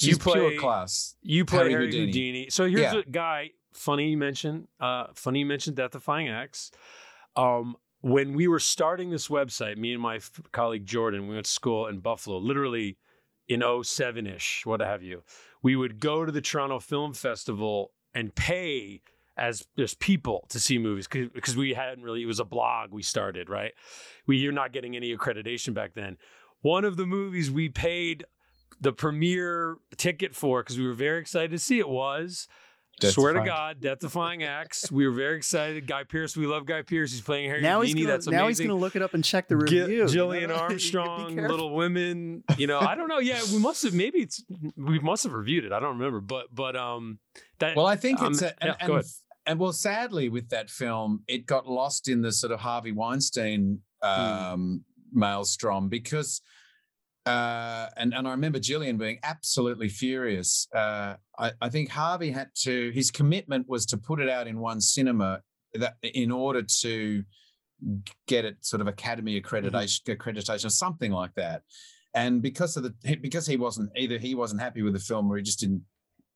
You 0.00 0.16
play- 0.18 0.34
pure 0.34 0.58
class. 0.60 1.16
You 1.22 1.44
play 1.46 1.58
Harry 1.60 1.72
Harry, 1.72 1.84
Houdini. 1.86 2.06
Houdini. 2.06 2.50
So 2.50 2.64
here's 2.66 2.92
Yeah. 2.92 3.00
a 3.00 3.04
guy. 3.10 3.50
Funny 3.72 4.10
you 4.10 4.18
mentioned. 4.18 4.68
Uh, 4.78 5.06
funny 5.14 5.38
you 5.38 5.46
mentioned 5.46 5.76
Death 5.76 5.92
Defying 5.92 6.28
Acts. 6.28 6.72
Um, 7.36 7.76
when 8.02 8.34
we 8.34 8.48
were 8.48 8.58
starting 8.58 9.08
this 9.10 9.28
website, 9.28 9.78
me 9.78 9.92
and 9.94 10.02
my 10.02 10.16
f- 10.16 10.42
colleague 10.52 10.84
Jordan, 10.84 11.26
we 11.28 11.34
went 11.34 11.46
to 11.46 11.50
school 11.50 11.86
in 11.86 12.00
Buffalo. 12.00 12.36
Literally 12.36 12.98
in 13.48 13.62
07 13.82 14.26
ish, 14.26 14.62
what 14.64 14.80
have 14.80 15.02
you. 15.02 15.22
We 15.62 15.76
would 15.76 16.00
go 16.00 16.24
to 16.24 16.32
the 16.32 16.40
Toronto 16.40 16.78
Film 16.78 17.12
Festival 17.12 17.92
and 18.14 18.34
pay 18.34 19.02
as 19.36 19.66
just 19.78 19.98
people 19.98 20.46
to 20.50 20.60
see 20.60 20.78
movies 20.78 21.08
because 21.08 21.56
we 21.56 21.74
hadn't 21.74 22.04
really. 22.04 22.22
It 22.22 22.26
was 22.26 22.40
a 22.40 22.44
blog 22.44 22.92
we 22.92 23.02
started, 23.02 23.48
right? 23.48 23.72
We 24.26 24.36
you're 24.36 24.52
not 24.52 24.72
getting 24.72 24.96
any 24.96 25.16
accreditation 25.16 25.74
back 25.74 25.94
then. 25.94 26.18
One 26.60 26.84
of 26.84 26.96
the 26.96 27.06
movies 27.06 27.50
we 27.50 27.68
paid 27.68 28.24
the 28.80 28.92
premiere 28.92 29.78
ticket 29.96 30.34
for 30.34 30.62
because 30.62 30.78
we 30.78 30.86
were 30.86 30.92
very 30.92 31.20
excited 31.20 31.50
to 31.52 31.58
see 31.58 31.78
it 31.78 31.88
was 31.88 32.48
Death 33.02 33.12
swear 33.12 33.32
to 33.34 33.44
God, 33.44 33.80
Death 33.80 33.98
Defying 34.00 34.42
Acts. 34.42 34.90
We 34.90 35.06
were 35.06 35.12
very 35.12 35.36
excited. 35.36 35.86
Guy 35.86 36.04
Pearce, 36.04 36.36
we 36.36 36.46
love 36.46 36.64
Guy 36.66 36.82
Pearce. 36.82 37.12
He's 37.12 37.20
playing 37.20 37.48
Harry 37.50 37.60
Now 37.60 37.80
he's 37.82 37.90
Houdini. 37.90 38.06
gonna, 38.06 38.16
That's 38.16 38.26
now 38.28 38.48
he's 38.48 38.58
gonna 38.60 38.74
look 38.74 38.96
it 38.96 39.02
up 39.02 39.14
and 39.14 39.22
check 39.24 39.48
the 39.48 39.56
Gi- 39.66 39.80
review. 39.80 40.02
you 40.02 40.08
Gillian 40.08 40.48
know? 40.48 40.54
You 40.54 40.60
gotta 40.60 40.72
Armstrong. 40.72 41.36
Little 41.36 41.74
Women. 41.74 42.44
You 42.56 42.66
know, 42.66 42.78
I 42.80 42.94
don't 42.94 43.08
know. 43.08 43.18
Yeah, 43.18 43.40
we 43.52 43.58
must 43.58 43.82
have. 43.82 43.92
Maybe 43.94 44.20
it's 44.20 44.42
we 44.76 44.98
must 44.98 45.24
have 45.24 45.32
reviewed 45.32 45.64
it. 45.64 45.72
I 45.72 45.80
don't 45.80 45.98
remember. 45.98 46.20
But 46.20 46.46
but 46.54 46.76
um, 46.76 47.18
that 47.58 47.76
Well, 47.76 47.86
I 47.86 47.96
think 47.96 48.20
Um, 48.20 48.32
it's 48.32 48.42
a, 48.42 48.48
and, 48.62 48.74
yeah, 48.80 48.86
go 48.86 48.94
and, 48.94 49.02
ahead. 49.02 49.10
and 49.46 49.58
well, 49.58 49.72
sadly, 49.72 50.28
with 50.28 50.48
that 50.50 50.70
film, 50.70 51.22
it 51.28 51.46
got 51.46 51.66
lost 51.68 52.08
in 52.08 52.22
the 52.22 52.32
sort 52.32 52.52
of 52.52 52.60
Harvey 52.60 52.92
Weinstein 52.92 53.80
um, 54.02 54.84
maelstrom 55.12 55.88
because. 55.88 56.40
Uh, 57.24 57.86
and 57.96 58.12
and 58.14 58.26
I 58.26 58.32
remember 58.32 58.58
Gillian 58.58 58.96
being 58.96 59.18
absolutely 59.22 59.88
furious. 59.88 60.66
Uh, 60.74 61.14
I, 61.38 61.52
I 61.60 61.68
think 61.68 61.88
Harvey 61.88 62.30
had 62.30 62.48
to. 62.62 62.90
His 62.90 63.10
commitment 63.10 63.68
was 63.68 63.86
to 63.86 63.96
put 63.96 64.20
it 64.20 64.28
out 64.28 64.48
in 64.48 64.58
one 64.58 64.80
cinema 64.80 65.40
that 65.74 65.94
in 66.02 66.30
order 66.30 66.62
to 66.62 67.22
get 68.26 68.44
it 68.44 68.56
sort 68.64 68.80
of 68.80 68.86
Academy 68.86 69.40
accreditation, 69.40 70.02
accreditation, 70.04 70.64
or 70.64 70.70
something 70.70 71.12
like 71.12 71.34
that. 71.34 71.62
And 72.14 72.42
because 72.42 72.76
of 72.76 72.82
the 72.82 73.16
because 73.20 73.46
he 73.46 73.56
wasn't 73.56 73.90
either 73.96 74.18
he 74.18 74.34
wasn't 74.34 74.60
happy 74.60 74.82
with 74.82 74.92
the 74.92 74.98
film 74.98 75.30
or 75.30 75.36
he 75.36 75.42
just 75.42 75.60
didn't 75.60 75.82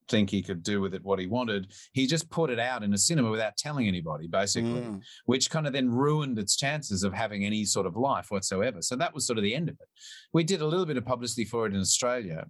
think 0.08 0.30
he 0.30 0.42
could 0.42 0.62
do 0.62 0.80
with 0.80 0.94
it 0.94 1.02
what 1.04 1.18
he 1.18 1.26
wanted, 1.26 1.72
he 1.92 2.06
just 2.06 2.30
put 2.30 2.50
it 2.50 2.58
out 2.58 2.82
in 2.82 2.92
a 2.94 2.98
cinema 2.98 3.30
without 3.30 3.56
telling 3.56 3.88
anybody, 3.88 4.26
basically, 4.28 4.70
Mm. 4.82 5.02
which 5.24 5.50
kind 5.50 5.66
of 5.66 5.72
then 5.72 5.90
ruined 5.90 6.38
its 6.38 6.56
chances 6.56 7.02
of 7.02 7.12
having 7.12 7.44
any 7.44 7.64
sort 7.64 7.86
of 7.86 7.96
life 7.96 8.30
whatsoever. 8.30 8.82
So 8.82 8.96
that 8.96 9.14
was 9.14 9.26
sort 9.26 9.38
of 9.38 9.44
the 9.44 9.54
end 9.54 9.68
of 9.68 9.74
it. 9.80 9.88
We 10.32 10.44
did 10.44 10.60
a 10.60 10.66
little 10.66 10.86
bit 10.86 10.96
of 10.96 11.04
publicity 11.04 11.44
for 11.44 11.66
it 11.66 11.74
in 11.74 11.80
Australia. 11.80 12.46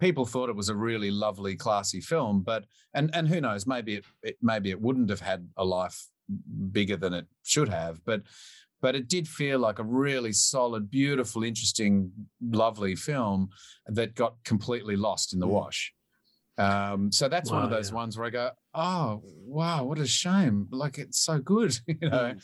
People 0.00 0.26
thought 0.26 0.48
it 0.48 0.56
was 0.56 0.68
a 0.70 0.74
really 0.76 1.10
lovely, 1.10 1.56
classy 1.56 2.00
film, 2.00 2.42
but 2.42 2.64
and 2.94 3.14
and 3.14 3.28
who 3.28 3.40
knows, 3.40 3.66
maybe 3.66 3.94
it, 3.96 4.04
it 4.22 4.36
maybe 4.42 4.70
it 4.70 4.80
wouldn't 4.80 5.10
have 5.10 5.20
had 5.20 5.48
a 5.56 5.64
life 5.64 6.08
bigger 6.72 6.96
than 6.96 7.12
it 7.12 7.26
should 7.42 7.68
have, 7.68 8.04
but 8.04 8.22
but 8.80 8.94
it 8.94 9.08
did 9.08 9.26
feel 9.26 9.58
like 9.58 9.78
a 9.78 9.84
really 9.84 10.32
solid, 10.32 10.90
beautiful, 10.90 11.42
interesting, 11.42 12.12
lovely 12.42 12.94
film 12.94 13.48
that 13.86 14.14
got 14.14 14.36
completely 14.44 14.94
lost 14.96 15.32
in 15.32 15.38
the 15.40 15.46
Mm. 15.46 15.50
wash. 15.52 15.94
Um, 16.56 17.10
so 17.10 17.28
that's 17.28 17.50
one 17.50 17.64
of 17.64 17.70
those 17.70 17.90
yeah. 17.90 17.96
ones 17.96 18.16
where 18.16 18.26
I 18.26 18.30
go, 18.30 18.50
oh 18.74 19.22
wow, 19.44 19.84
what 19.84 19.98
a 19.98 20.06
shame! 20.06 20.68
Like 20.70 20.98
it's 20.98 21.18
so 21.20 21.38
good, 21.38 21.76
you 21.86 22.08
know. 22.08 22.34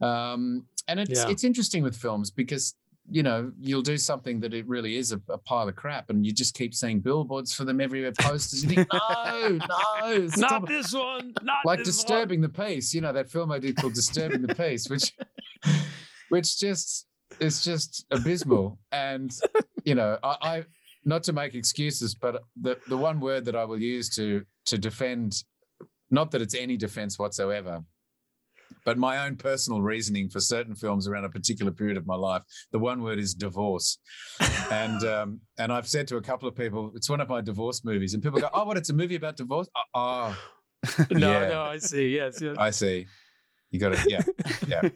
Um, 0.00 0.66
and 0.86 1.00
it's 1.00 1.10
Yeah. 1.10 1.28
it's 1.28 1.44
interesting 1.44 1.82
with 1.82 1.96
films 1.96 2.30
because 2.30 2.74
you 3.10 3.22
know 3.22 3.50
you'll 3.58 3.82
do 3.82 3.96
something 3.96 4.38
that 4.40 4.52
it 4.52 4.66
really 4.68 4.96
is 4.96 5.12
a, 5.12 5.20
a 5.28 5.38
pile 5.38 5.68
of 5.68 5.74
crap, 5.74 6.10
and 6.10 6.24
you 6.24 6.32
just 6.32 6.54
keep 6.54 6.72
seeing 6.74 7.00
billboards 7.00 7.52
for 7.54 7.64
them 7.64 7.80
everywhere, 7.80 8.12
posters. 8.12 8.62
You 8.62 8.68
think, 8.70 8.88
no, 8.92 9.48
no, 9.48 10.28
not 10.36 10.62
it." 10.62 10.68
this 10.68 10.92
one. 10.92 11.34
Not 11.42 11.56
like 11.64 11.82
disturbing 11.82 12.40
the 12.40 12.48
peace 12.48 12.94
you 12.94 13.00
know 13.00 13.12
that 13.12 13.30
film 13.30 13.50
i 13.50 13.58
did 13.58 13.76
called 13.76 13.94
disturbing 13.94 14.42
the 14.42 14.54
peace 14.54 14.88
which 14.88 15.12
which 16.28 16.58
just 16.58 17.06
is 17.40 17.62
just 17.64 18.04
abysmal 18.10 18.78
and 18.92 19.32
you 19.84 19.94
know 19.94 20.18
I, 20.22 20.36
I 20.42 20.64
not 21.04 21.22
to 21.22 21.32
make 21.32 21.54
excuses 21.54 22.14
but 22.14 22.42
the 22.60 22.76
the 22.88 22.96
one 22.96 23.20
word 23.20 23.44
that 23.44 23.56
i 23.56 23.64
will 23.64 23.80
use 23.80 24.08
to 24.08 24.42
to 24.66 24.78
defend 24.78 25.44
not 26.10 26.30
that 26.30 26.42
it's 26.42 26.54
any 26.54 26.76
defense 26.76 27.18
whatsoever 27.18 27.82
but 28.84 28.98
my 28.98 29.24
own 29.24 29.36
personal 29.36 29.80
reasoning 29.80 30.28
for 30.28 30.40
certain 30.40 30.74
films 30.74 31.06
around 31.08 31.24
a 31.24 31.28
particular 31.30 31.72
period 31.72 31.96
of 31.96 32.06
my 32.06 32.16
life 32.16 32.42
the 32.72 32.78
one 32.78 33.02
word 33.02 33.18
is 33.18 33.34
divorce 33.34 33.98
and 34.70 35.04
um 35.14 35.40
and 35.58 35.72
i've 35.72 35.88
said 35.88 36.06
to 36.08 36.16
a 36.16 36.22
couple 36.22 36.48
of 36.48 36.54
people 36.54 36.92
it's 36.94 37.08
one 37.08 37.20
of 37.20 37.28
my 37.28 37.40
divorce 37.40 37.84
movies 37.84 38.14
and 38.14 38.22
people 38.22 38.40
go 38.40 38.48
oh 38.52 38.64
what 38.64 38.76
it's 38.76 38.90
a 38.90 38.94
movie 38.94 39.16
about 39.16 39.36
divorce 39.36 39.68
oh, 39.76 39.80
oh 39.94 40.24
one. 40.28 40.36
No, 41.10 41.30
Yeah. 41.30 41.48
no, 41.48 41.62
I 41.62 41.78
see. 41.78 42.08
Yes, 42.14 42.40
yes. 42.40 42.56
I 42.58 42.70
see. 42.70 43.06
You 43.70 43.78
got 43.78 43.92
it. 43.92 44.00
Yeah, 44.08 44.22
yeah. 44.66 44.88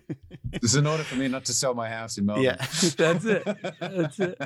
This 0.52 0.70
is 0.70 0.74
an 0.76 0.86
order 0.86 1.02
for 1.02 1.16
me 1.16 1.28
not 1.28 1.44
to 1.46 1.52
sell 1.52 1.74
my 1.74 1.88
house 1.88 2.18
in 2.18 2.26
Melbourne. 2.26 2.44
Yeah. 2.44 2.56
That's 2.96 3.24
it. 3.24 3.44
That's 3.80 4.18
it. 4.18 4.38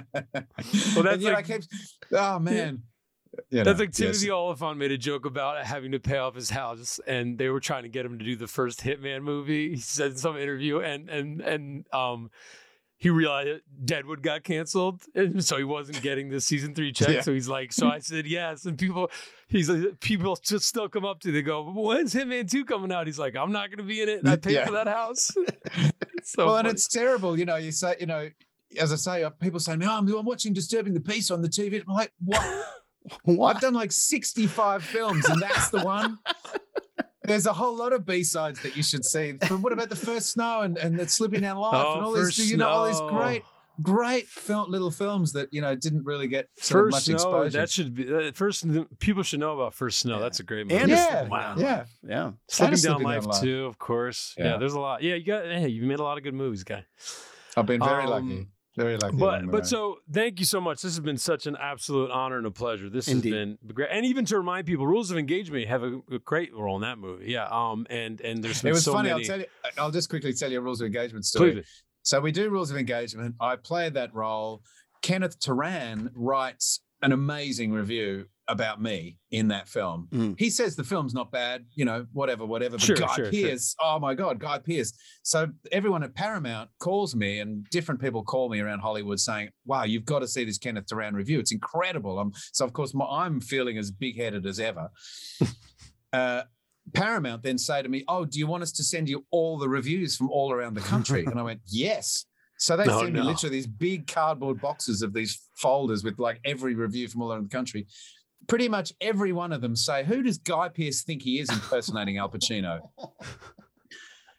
Well, 0.95 1.05
that's 1.05 1.25
I 1.25 1.43
kept. 1.43 1.69
Oh 2.13 2.39
man. 2.39 2.83
You 3.51 3.65
That's 3.65 3.79
know, 3.79 3.85
like 3.85 3.93
Timothy 3.93 4.27
yes. 4.27 4.33
Olyphant 4.33 4.79
made 4.79 4.93
a 4.93 4.99
joke 4.99 5.27
about 5.27 5.65
having 5.65 5.93
to 5.93 5.99
pay 5.99 6.17
off 6.17 6.35
his 6.35 6.51
house, 6.51 6.99
and 7.07 7.37
they 7.39 7.51
were 7.51 7.61
trying 7.61 7.83
to 7.83 7.89
get 7.89 8.07
him 8.07 8.19
to 8.19 8.25
do 8.25 8.35
the 8.35 8.47
first 8.47 8.83
Hitman 8.83 9.23
movie. 9.23 9.75
He 9.75 9.77
said 9.77 10.13
in 10.13 10.17
some 10.17 10.37
interview, 10.37 10.81
and 10.81 11.11
and 11.11 11.41
and 11.43 11.87
um, 11.93 12.31
he 13.07 13.11
realized 13.11 13.61
Deadwood 13.85 14.21
got 14.21 14.43
canceled, 14.43 15.01
and 15.15 15.45
so 15.45 15.57
he 15.57 15.63
wasn't 15.63 16.03
getting 16.03 16.29
the 16.29 16.41
season 16.41 16.75
three 16.75 16.91
check. 16.91 17.09
Yeah. 17.09 17.21
So 17.21 17.33
he's 17.33 17.49
like, 17.49 17.73
so 17.73 17.89
I 17.89 18.01
said 18.01 18.27
yes, 18.27 18.65
and 18.65 18.77
people, 18.77 19.13
he's 19.47 19.71
like, 19.71 20.01
people 20.01 20.35
just 20.43 20.67
still 20.67 20.89
come 20.89 21.05
up 21.05 21.21
to, 21.21 21.31
they 21.31 21.41
go, 21.43 21.63
when's 21.63 22.13
Hitman 22.13 22.51
two 22.51 22.65
coming 22.65 22.91
out? 22.91 23.07
He's 23.07 23.19
like, 23.19 23.37
I'm 23.37 23.53
not 23.53 23.69
going 23.69 23.79
to 23.79 23.85
be 23.85 24.03
in 24.03 24.09
it. 24.09 24.19
and 24.19 24.29
I 24.29 24.35
paid 24.35 24.55
Yeah. 24.55 24.67
for 24.67 24.73
that 24.73 24.89
house. 24.89 25.31
so 26.25 26.47
well, 26.47 26.57
and 26.57 26.67
it's 26.67 26.89
terrible. 26.89 27.39
You 27.39 27.45
know, 27.45 27.55
you 27.55 27.71
say, 27.71 27.95
you 28.01 28.07
know, 28.07 28.29
as 28.81 28.93
I 28.93 28.97
say, 28.97 29.23
uh, 29.23 29.31
people 29.31 29.61
say, 29.61 29.77
"No, 29.77 29.93
I'm, 29.97 30.09
I'm 30.13 30.27
watching 30.27 30.53
Disturbing 30.53 30.93
the 30.93 31.01
Peace 31.01 31.31
on 31.31 31.43
the 31.43 31.49
TV." 31.49 31.81
I'm 31.87 31.95
like, 31.95 32.13
what? 32.25 32.45
What? 33.23 33.55
I've 33.55 33.63
done 33.63 33.75
like 33.75 33.93
65 33.93 34.83
films, 34.83 35.27
and 35.27 35.41
that's 35.41 35.69
the 35.69 35.79
one. 35.85 36.19
There's 37.27 37.47
a 37.47 37.53
whole 37.53 37.77
lot 37.77 37.93
of 37.93 38.07
B 38.07 38.23
sides 38.25 38.61
that 38.63 38.77
you 38.77 38.83
should 38.83 39.05
see. 39.05 39.33
But 39.33 39.61
what 39.61 39.73
about 39.73 39.89
the 39.89 39.97
first 39.97 40.31
snow 40.33 40.61
and 40.63 40.77
and 40.79 40.99
the 40.99 41.09
slipping 41.09 41.43
down 41.43 41.57
life 41.59 41.75
Oh, 41.87 41.95
and 41.95 42.03
all 42.05 42.13
these, 42.13 42.51
you 42.51 42.57
know, 42.57 42.69
all 42.69 42.87
these 42.87 43.01
great, 43.11 43.43
great 43.83 44.27
film, 44.29 44.71
little 44.71 44.91
films 44.91 45.33
that 45.33 45.53
you 45.53 45.61
know 45.61 45.75
didn't 45.75 46.05
really 46.05 46.29
get 46.29 46.49
First 46.59 46.93
much 46.93 47.03
snow. 47.05 47.15
exposure. 47.15 47.59
That 47.59 47.71
should 47.71 47.95
be 47.95 48.13
uh, 48.15 48.33
first. 48.33 48.65
People 48.99 49.23
should 49.23 49.41
know 49.41 49.55
about 49.59 49.75
First 49.75 49.99
Snow. 50.01 50.15
Yeah. 50.17 50.21
That's 50.23 50.41
a 50.41 50.45
great 50.45 50.67
movie. 50.67 50.81
And 50.81 50.91
Yeah, 50.91 51.07
Slipping 51.11 51.29
wow. 51.31 51.55
Down 51.55 51.59
yeah. 51.65 51.77
Life. 51.77 51.89
yeah. 52.09 52.31
Slipping 52.49 52.77
Slipping 52.77 53.03
Down 53.03 53.03
Down 53.13 53.17
Life 53.23 53.27
Life. 53.27 53.41
too, 53.43 53.65
of 53.67 53.79
course. 53.79 54.35
Yeah. 54.39 54.45
Yeah. 54.45 54.57
there's 54.59 54.73
a 54.75 54.81
lot. 54.81 55.03
Yeah, 55.03 55.15
you 55.15 55.25
got. 55.25 55.45
Hey, 55.45 55.69
you 55.69 55.83
made 55.85 55.99
a 55.99 56.03
lot 56.05 56.17
of 56.19 56.25
good 56.25 56.35
movies, 56.35 56.65
guy. 56.65 56.85
I've 57.57 57.67
been 57.67 57.81
very 57.83 58.05
Um, 58.05 58.11
lucky. 58.11 58.47
Very 58.77 58.97
lucky. 58.99 59.17
But 59.17 59.51
but 59.51 59.67
so 59.67 59.99
thank 60.13 60.39
you 60.39 60.45
so 60.45 60.61
much. 60.61 60.83
This 60.83 60.95
has 60.95 61.01
been 61.01 61.17
such 61.17 61.47
an 61.47 61.57
absolute 61.59 62.11
honor 62.11 62.37
and 62.37 62.47
a 62.47 62.51
pleasure. 62.51 62.91
This 62.91 63.09
Indeed. 63.09 63.33
has 63.33 63.41
been 63.41 63.59
great, 63.75 63.89
and 63.91 64.05
even 64.05 64.27
to 64.27 64.37
remind 64.37 64.67
people, 64.67 64.87
rules 64.87 65.11
of 65.11 65.17
engagement 65.17 65.67
have 65.67 65.83
a, 65.83 66.01
a 66.13 66.19
great 66.19 66.55
role 66.55 66.77
in 66.77 66.83
that 66.83 66.99
movie. 66.99 67.33
Yeah. 67.33 67.49
Um. 67.51 67.87
And 67.89 68.21
and 68.21 68.45
there's 68.45 68.61
been 68.61 68.71
it 68.71 68.75
was 68.75 68.85
so 68.85 68.93
funny. 68.93 69.09
many. 69.09 69.23
I'll 69.23 69.27
tell 69.27 69.41
you. 69.41 69.47
I'll 69.79 69.91
just 69.91 70.11
quickly 70.11 70.35
tell 70.35 70.53
you 70.53 70.59
a 70.59 70.61
rules 70.61 70.81
of 70.83 70.87
engagement 70.87 71.25
story. 71.25 71.53
Please. 71.53 71.83
So 72.03 72.21
we 72.21 72.33
do 72.33 72.51
rules 72.51 72.71
of 72.71 72.77
engagement. 72.77 73.35
I 73.41 73.57
play 73.57 73.89
that 73.89 74.15
role. 74.15 74.63
Kenneth 75.03 75.39
Turan 75.41 76.11
writes 76.15 76.81
an 77.07 77.13
amazing 77.13 77.73
review 77.73 78.27
about 78.49 78.83
me 78.83 79.17
in 79.31 79.47
that 79.49 79.69
film. 79.69 80.09
Mm. 80.13 80.35
He 80.39 80.51
says 80.51 80.75
the 80.75 80.83
film's 80.83 81.15
not 81.15 81.31
bad, 81.31 81.65
you 81.75 81.85
know, 81.85 82.05
whatever, 82.13 82.45
whatever. 82.45 82.73
But 82.73 82.83
Sure, 82.83 82.97
Guy 82.97 83.15
sure, 83.15 83.33
sure. 83.33 83.49
Pearce, 83.49 83.77
oh 83.81 84.01
my 84.01 84.13
God, 84.15 84.41
Guy 84.41 84.59
Pearce. 84.59 84.93
So 85.23 85.49
everyone 85.71 86.03
at 86.03 86.17
Paramount 86.17 86.69
calls 86.81 87.15
me 87.15 87.39
and 87.39 87.65
different 87.71 88.01
people 88.01 88.25
call 88.25 88.49
me 88.49 88.59
around 88.59 88.81
Hollywood 88.81 89.21
saying, 89.21 89.51
wow, 89.65 89.85
you've 89.85 90.05
got 90.05 90.19
to 90.19 90.27
see 90.27 90.45
this 90.45 90.59
Kenneth 90.59 90.87
Turan 90.87 91.15
review. 91.15 91.39
It's 91.39 91.53
incredible. 91.53 92.19
I'm, 92.19 92.33
so 92.53 92.65
of 92.65 92.73
course 92.73 92.93
my, 92.93 93.05
I'm 93.05 93.41
feeling 93.41 93.79
as 93.79 93.93
big 93.93 94.17
headed 94.17 94.45
as 94.45 94.59
ever. 94.59 94.91
uh, 96.13 96.43
Paramount 96.93 97.45
then 97.45 97.59
say 97.59 97.83
to 97.83 97.89
me, 97.89 98.05
"Oh, 98.07 98.25
do 98.25 98.39
you 98.39 98.47
want 98.47 98.63
us 98.63 98.71
to 98.73 98.85
send 98.85 99.09
you 99.09 99.27
all 99.33 99.59
the 99.59 99.69
reviews 99.69 100.17
from 100.17 100.31
all 100.31 100.53
around 100.53 100.75
the 100.75 100.81
country?" 100.83 101.25
and 101.27 101.39
I 101.39 101.43
went, 101.43 101.61
"Yes." 101.67 102.27
So 102.59 102.77
they 102.77 102.85
No, 102.87 103.01
send 103.01 103.13
me 103.13 103.21
no. 103.21 103.27
literally 103.27 103.57
these 103.57 103.67
big 103.67 104.07
cardboard 104.07 104.61
boxes 104.61 105.03
of 105.03 105.13
these 105.13 105.41
folders 105.57 106.03
with 106.05 106.19
like 106.19 106.41
every 106.45 106.75
review 106.75 107.07
from 107.09 107.23
all 107.23 107.33
around 107.33 107.45
the 107.51 107.55
country. 107.57 107.87
Pretty 108.49 108.69
much 108.69 108.93
every 109.01 109.33
one 109.33 109.53
of 109.53 109.61
them 109.61 109.75
say, 109.77 110.05
"Who 110.05 110.23
does 110.23 110.39
Guy 110.39 110.69
Pearce 110.69 111.03
think 111.03 111.23
he 111.23 111.39
is 111.41 111.51
impersonating 111.51 112.17
Al 112.19 112.31
Pacino?" 112.31 112.81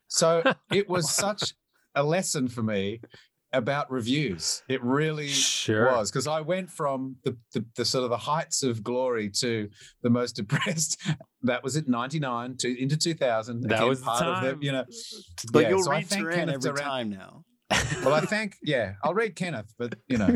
So 0.08 0.42
it 0.72 0.88
was 0.90 1.12
such 1.14 1.54
a 1.96 2.04
lesson 2.04 2.48
for 2.48 2.64
me 2.64 3.02
about 3.54 3.90
reviews. 3.92 4.62
It 4.68 4.84
really 4.84 5.28
Sure. 5.30 5.92
was 5.92 6.12
because 6.12 6.28
I 6.28 6.42
went 6.42 6.70
from 6.70 7.16
the, 7.24 7.38
the 7.54 7.66
the 7.76 7.86
sort 7.86 8.04
of 8.04 8.10
the 8.10 8.18
heights 8.18 8.62
of 8.64 8.84
glory 8.84 9.30
to 9.42 9.70
the 10.04 10.10
most 10.10 10.36
depressed. 10.36 11.02
That 11.44 11.64
was 11.64 11.76
at 11.78 11.88
ninety 11.88 12.20
nine 12.20 12.58
to 12.58 12.82
into 12.82 12.98
two 12.98 13.14
thousand. 13.14 13.62
That 13.70 13.86
was 13.88 14.00
the 14.00 14.06
part 14.06 14.24
of 14.26 14.36
time. 14.44 14.60
the 14.60 14.66
you 14.66 14.72
know. 14.72 14.86
But 15.52 15.64
Yeah, 15.64 15.70
you'll 15.70 15.84
so 15.84 15.92
I 15.92 15.96
read 15.98 16.08
thank 16.08 16.24
Turan 16.24 16.50
every 16.50 16.62
Turan. 16.62 16.78
time 16.84 17.10
now. 17.10 17.44
Well, 18.04 18.14
I 18.14 18.22
think 18.22 18.56
yeah, 18.64 18.94
I'll 19.04 19.14
read 19.14 19.36
Kenneth, 19.36 19.74
but 19.78 19.96
you 20.08 20.18
know 20.18 20.36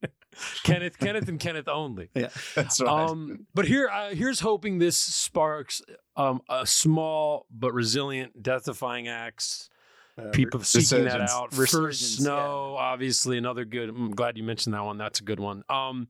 Kenneth, 0.62 0.98
Kenneth, 0.98 1.28
and 1.28 1.40
Kenneth 1.40 1.68
only. 1.68 2.10
Yeah, 2.14 2.28
that's 2.54 2.80
right. 2.80 2.88
Um, 3.10 3.46
but 3.54 3.66
here, 3.66 3.88
uh, 3.88 4.10
here's 4.10 4.40
hoping 4.40 4.78
this 4.78 4.96
sparks 4.96 5.82
um, 6.16 6.40
a 6.48 6.66
small 6.66 7.46
but 7.50 7.72
resilient, 7.74 8.40
death-defying 8.42 9.08
acts. 9.08 9.68
Uh, 10.16 10.30
People 10.30 10.60
seeking 10.62 11.04
that 11.04 11.20
out. 11.20 11.56
Resurgence, 11.56 11.70
First 12.00 12.16
Snow, 12.18 12.76
obviously 12.78 13.38
another 13.38 13.64
good. 13.64 13.88
I'm 13.88 14.10
glad 14.10 14.36
you 14.36 14.44
mentioned 14.44 14.74
that 14.74 14.84
one. 14.84 14.98
That's 14.98 15.20
a 15.20 15.24
good 15.24 15.38
one. 15.40 15.62
Um, 15.68 16.08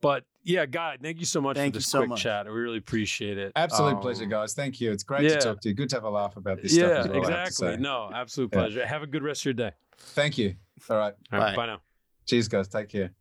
but 0.00 0.24
yeah, 0.42 0.66
Guy, 0.66 0.98
thank 1.02 1.18
you 1.18 1.24
so 1.24 1.40
much 1.40 1.56
Thank 1.56 1.72
for 1.74 1.76
you 1.76 1.80
this 1.80 1.86
so 1.86 2.00
quick 2.00 2.08
much. 2.10 2.22
chat. 2.22 2.44
We 2.46 2.52
really 2.52 2.76
appreciate 2.78 3.38
it. 3.38 3.52
Absolute 3.56 3.94
Um, 3.96 4.00
pleasure, 4.00 4.26
guys. 4.26 4.52
Thank 4.52 4.80
you. 4.80 4.92
It's 4.92 5.02
great 5.02 5.22
yeah. 5.22 5.30
to 5.30 5.40
talk 5.40 5.60
to 5.62 5.68
you. 5.70 5.74
Good 5.74 5.88
to 5.90 5.96
have 5.96 6.04
a 6.04 6.10
laugh 6.10 6.36
about 6.36 6.60
this 6.62 6.74
Yeah, 6.76 7.02
stuff 7.02 7.06
as 7.06 7.12
well. 7.12 7.24
I 7.26 7.30
have 7.30 7.44
to 7.44 7.48
exactly. 7.48 7.76
No, 7.78 8.10
absolute 8.14 8.50
Yeah. 8.52 8.58
pleasure. 8.58 8.86
Have 8.86 9.02
a 9.02 9.06
good 9.06 9.22
rest 9.22 9.42
of 9.42 9.44
your 9.46 9.54
day. 9.54 9.72
Thank 9.98 10.38
you. 10.38 10.54
All 10.88 10.96
right. 10.96 11.14
All 11.32 11.38
right, 11.38 11.50
Bye. 11.50 11.56
bye 11.56 11.66
now. 11.66 11.80
Cheers, 12.26 12.48
guys. 12.48 12.68
Take 12.68 12.88
care. 12.88 13.12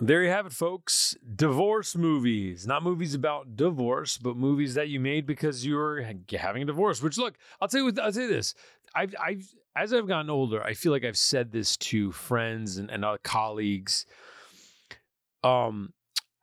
There 0.00 0.22
you 0.22 0.30
have 0.30 0.46
it, 0.46 0.52
folks. 0.52 1.14
Divorce 1.36 1.94
movies. 1.96 2.66
Not 2.66 2.82
movies 2.82 3.14
about 3.14 3.56
divorce, 3.56 4.16
but 4.16 4.36
movies 4.36 4.74
that 4.74 4.88
you 4.88 4.98
made 5.00 5.26
because 5.26 5.66
you 5.66 5.74
were 5.74 6.06
having 6.34 6.62
a 6.62 6.66
divorce. 6.66 7.02
Which, 7.02 7.18
look, 7.18 7.36
I'll 7.60 7.68
tell 7.68 7.80
you 7.80 7.86
what, 7.86 7.98
I'll 7.98 8.12
tell 8.12 8.22
you 8.22 8.28
this. 8.28 8.54
I've, 8.94 9.14
I've, 9.22 9.46
as 9.76 9.92
I've 9.92 10.08
gotten 10.08 10.30
older, 10.30 10.62
I 10.62 10.74
feel 10.74 10.92
like 10.92 11.04
I've 11.04 11.18
said 11.18 11.52
this 11.52 11.76
to 11.78 12.10
friends 12.12 12.78
and, 12.78 12.90
and 12.90 13.04
other 13.04 13.18
colleagues. 13.22 14.06
Um, 15.44 15.92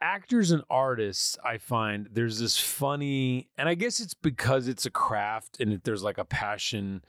actors 0.02 0.52
and 0.52 0.64
artists, 0.70 1.38
I 1.44 1.58
find 1.58 2.08
there's 2.12 2.40
this 2.40 2.58
funny, 2.58 3.50
and 3.58 3.68
I 3.68 3.74
guess 3.74 4.00
it's 4.00 4.14
because 4.14 4.68
it's 4.68 4.86
a 4.86 4.92
craft 4.92 5.60
and 5.60 5.82
there's 5.84 6.04
like 6.04 6.18
a 6.20 6.26
passion, 6.26 7.04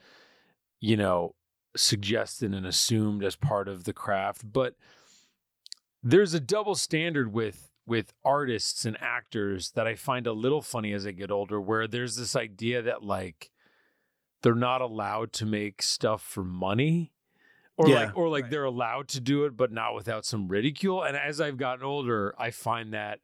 you 0.79 0.97
know, 0.97 1.35
suggested 1.75 2.53
and 2.53 2.65
assumed 2.65 3.23
as 3.23 3.35
part 3.35 3.67
of 3.67 3.83
the 3.83 3.93
craft, 3.93 4.51
but 4.51 4.75
there's 6.03 6.33
a 6.33 6.39
double 6.39 6.75
standard 6.75 7.31
with 7.33 7.69
with 7.85 8.13
artists 8.23 8.85
and 8.85 8.95
actors 9.01 9.71
that 9.71 9.87
I 9.87 9.95
find 9.95 10.27
a 10.27 10.33
little 10.33 10.61
funny 10.61 10.93
as 10.93 11.05
I 11.05 11.11
get 11.11 11.31
older 11.31 11.59
where 11.59 11.87
there's 11.87 12.15
this 12.15 12.35
idea 12.35 12.81
that 12.83 13.03
like 13.03 13.49
they're 14.43 14.55
not 14.55 14.81
allowed 14.81 15.33
to 15.33 15.45
make 15.45 15.81
stuff 15.81 16.21
for 16.21 16.43
money 16.43 17.11
or 17.77 17.89
Yeah, 17.89 18.05
like 18.05 18.17
or 18.17 18.29
like 18.29 18.43
right. 18.43 18.51
they're 18.51 18.63
allowed 18.65 19.07
to 19.09 19.19
do 19.19 19.45
it 19.45 19.57
but 19.57 19.71
not 19.71 19.95
without 19.95 20.25
some 20.25 20.47
ridicule 20.47 21.03
and 21.03 21.17
as 21.17 21.41
I've 21.41 21.57
gotten 21.57 21.83
older 21.83 22.35
I 22.37 22.51
find 22.51 22.93
that 22.93 23.19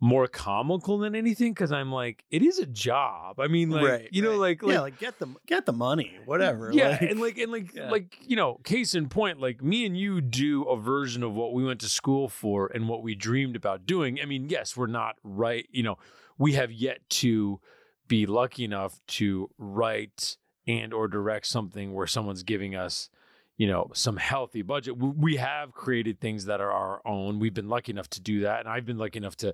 more 0.00 0.28
comical 0.28 0.98
than 0.98 1.14
anything 1.16 1.52
cuz 1.54 1.72
I'm 1.72 1.90
like 1.90 2.24
it 2.30 2.42
is 2.42 2.58
a 2.58 2.66
job. 2.66 3.40
I 3.40 3.48
mean 3.48 3.70
like 3.70 3.84
right, 3.84 4.08
you 4.12 4.22
know 4.22 4.30
right. 4.30 4.38
like 4.38 4.62
yeah, 4.62 4.68
like 4.80 4.92
like 4.92 4.98
get 5.00 5.18
the 5.18 5.28
get 5.46 5.66
the 5.66 5.72
money, 5.72 6.16
whatever. 6.24 6.70
yeah, 6.72 6.90
like- 6.90 7.02
and 7.02 7.20
like 7.20 7.38
and 7.38 7.50
like 7.52 7.74
Yeah. 7.74 7.90
like 7.90 8.16
you 8.22 8.36
know, 8.36 8.60
case 8.64 8.94
in 8.94 9.08
point, 9.08 9.40
like 9.40 9.62
me 9.62 9.84
and 9.86 9.96
you 9.96 10.20
do 10.20 10.62
a 10.64 10.76
version 10.76 11.22
of 11.22 11.34
what 11.34 11.52
we 11.52 11.64
went 11.64 11.80
to 11.80 11.88
school 11.88 12.28
for 12.28 12.68
and 12.68 12.88
what 12.88 13.02
we 13.02 13.14
dreamed 13.14 13.56
about 13.56 13.86
doing. 13.86 14.20
I 14.20 14.24
mean, 14.24 14.48
yes, 14.48 14.76
we're 14.76 14.86
not 14.86 15.16
right. 15.24 15.66
You 15.72 15.82
know, 15.82 15.98
we 16.38 16.52
have 16.52 16.70
yet 16.70 16.98
to 17.10 17.60
be 18.06 18.24
lucky 18.24 18.64
enough 18.64 19.00
to 19.06 19.50
write 19.58 20.36
and 20.66 20.94
or 20.94 21.08
direct 21.08 21.46
something 21.46 21.92
where 21.92 22.06
someone's 22.06 22.42
giving 22.42 22.74
us 22.76 23.10
you 23.58 23.66
know 23.66 23.90
some 23.92 24.16
healthy 24.16 24.62
budget 24.62 24.96
we 24.96 25.36
have 25.36 25.72
created 25.72 26.18
things 26.20 26.46
that 26.46 26.60
are 26.60 26.72
our 26.72 27.02
own 27.06 27.38
we've 27.38 27.54
been 27.54 27.68
lucky 27.68 27.92
enough 27.92 28.08
to 28.08 28.20
do 28.20 28.40
that 28.40 28.60
and 28.60 28.68
i've 28.68 28.86
been 28.86 28.96
lucky 28.98 29.18
enough 29.18 29.36
to 29.36 29.52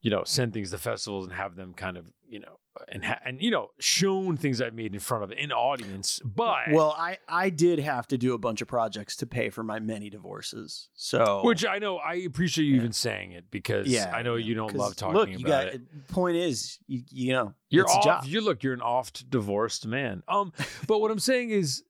you 0.00 0.10
know 0.10 0.22
send 0.24 0.52
things 0.52 0.70
to 0.70 0.78
festivals 0.78 1.26
and 1.26 1.34
have 1.34 1.54
them 1.54 1.74
kind 1.74 1.96
of 1.96 2.06
you 2.28 2.40
know 2.40 2.58
and 2.88 3.04
ha- 3.04 3.18
and 3.26 3.42
you 3.42 3.50
know 3.50 3.68
shown 3.80 4.36
things 4.36 4.62
I've 4.62 4.72
made 4.74 4.94
in 4.94 5.00
front 5.00 5.24
of 5.24 5.32
an 5.32 5.50
audience. 5.52 6.20
But 6.24 6.70
well, 6.70 6.94
I 6.96 7.18
I 7.28 7.50
did 7.50 7.80
have 7.80 8.06
to 8.08 8.16
do 8.16 8.32
a 8.32 8.38
bunch 8.38 8.62
of 8.62 8.68
projects 8.68 9.16
to 9.16 9.26
pay 9.26 9.50
for 9.50 9.62
my 9.64 9.80
many 9.80 10.08
divorces. 10.08 10.88
So 10.94 11.42
which 11.44 11.66
I 11.66 11.78
know 11.78 11.96
I 11.98 12.14
appreciate 12.14 12.64
you 12.66 12.74
Yeah. 12.74 12.80
even 12.80 12.92
saying 12.92 13.32
it 13.32 13.50
because 13.50 13.88
yeah, 13.88 14.12
I 14.14 14.22
know 14.22 14.36
you 14.36 14.54
don't 14.54 14.74
love 14.74 14.94
talking 14.96 15.16
look, 15.16 15.28
about 15.28 15.38
you 15.40 15.46
got, 15.46 15.66
it. 15.66 16.06
Point 16.08 16.36
is, 16.36 16.78
you, 16.86 17.02
you 17.10 17.32
know, 17.32 17.54
You're 17.68 17.88
off. 17.90 18.04
job. 18.04 18.24
You 18.24 18.40
look. 18.40 18.62
You're 18.62 18.74
an 18.74 18.82
oft 18.82 19.28
divorced 19.28 19.86
man. 19.86 20.22
Um, 20.28 20.52
but 20.86 21.00
what 21.00 21.10
I'm 21.10 21.18
saying 21.18 21.50
is, 21.50 21.82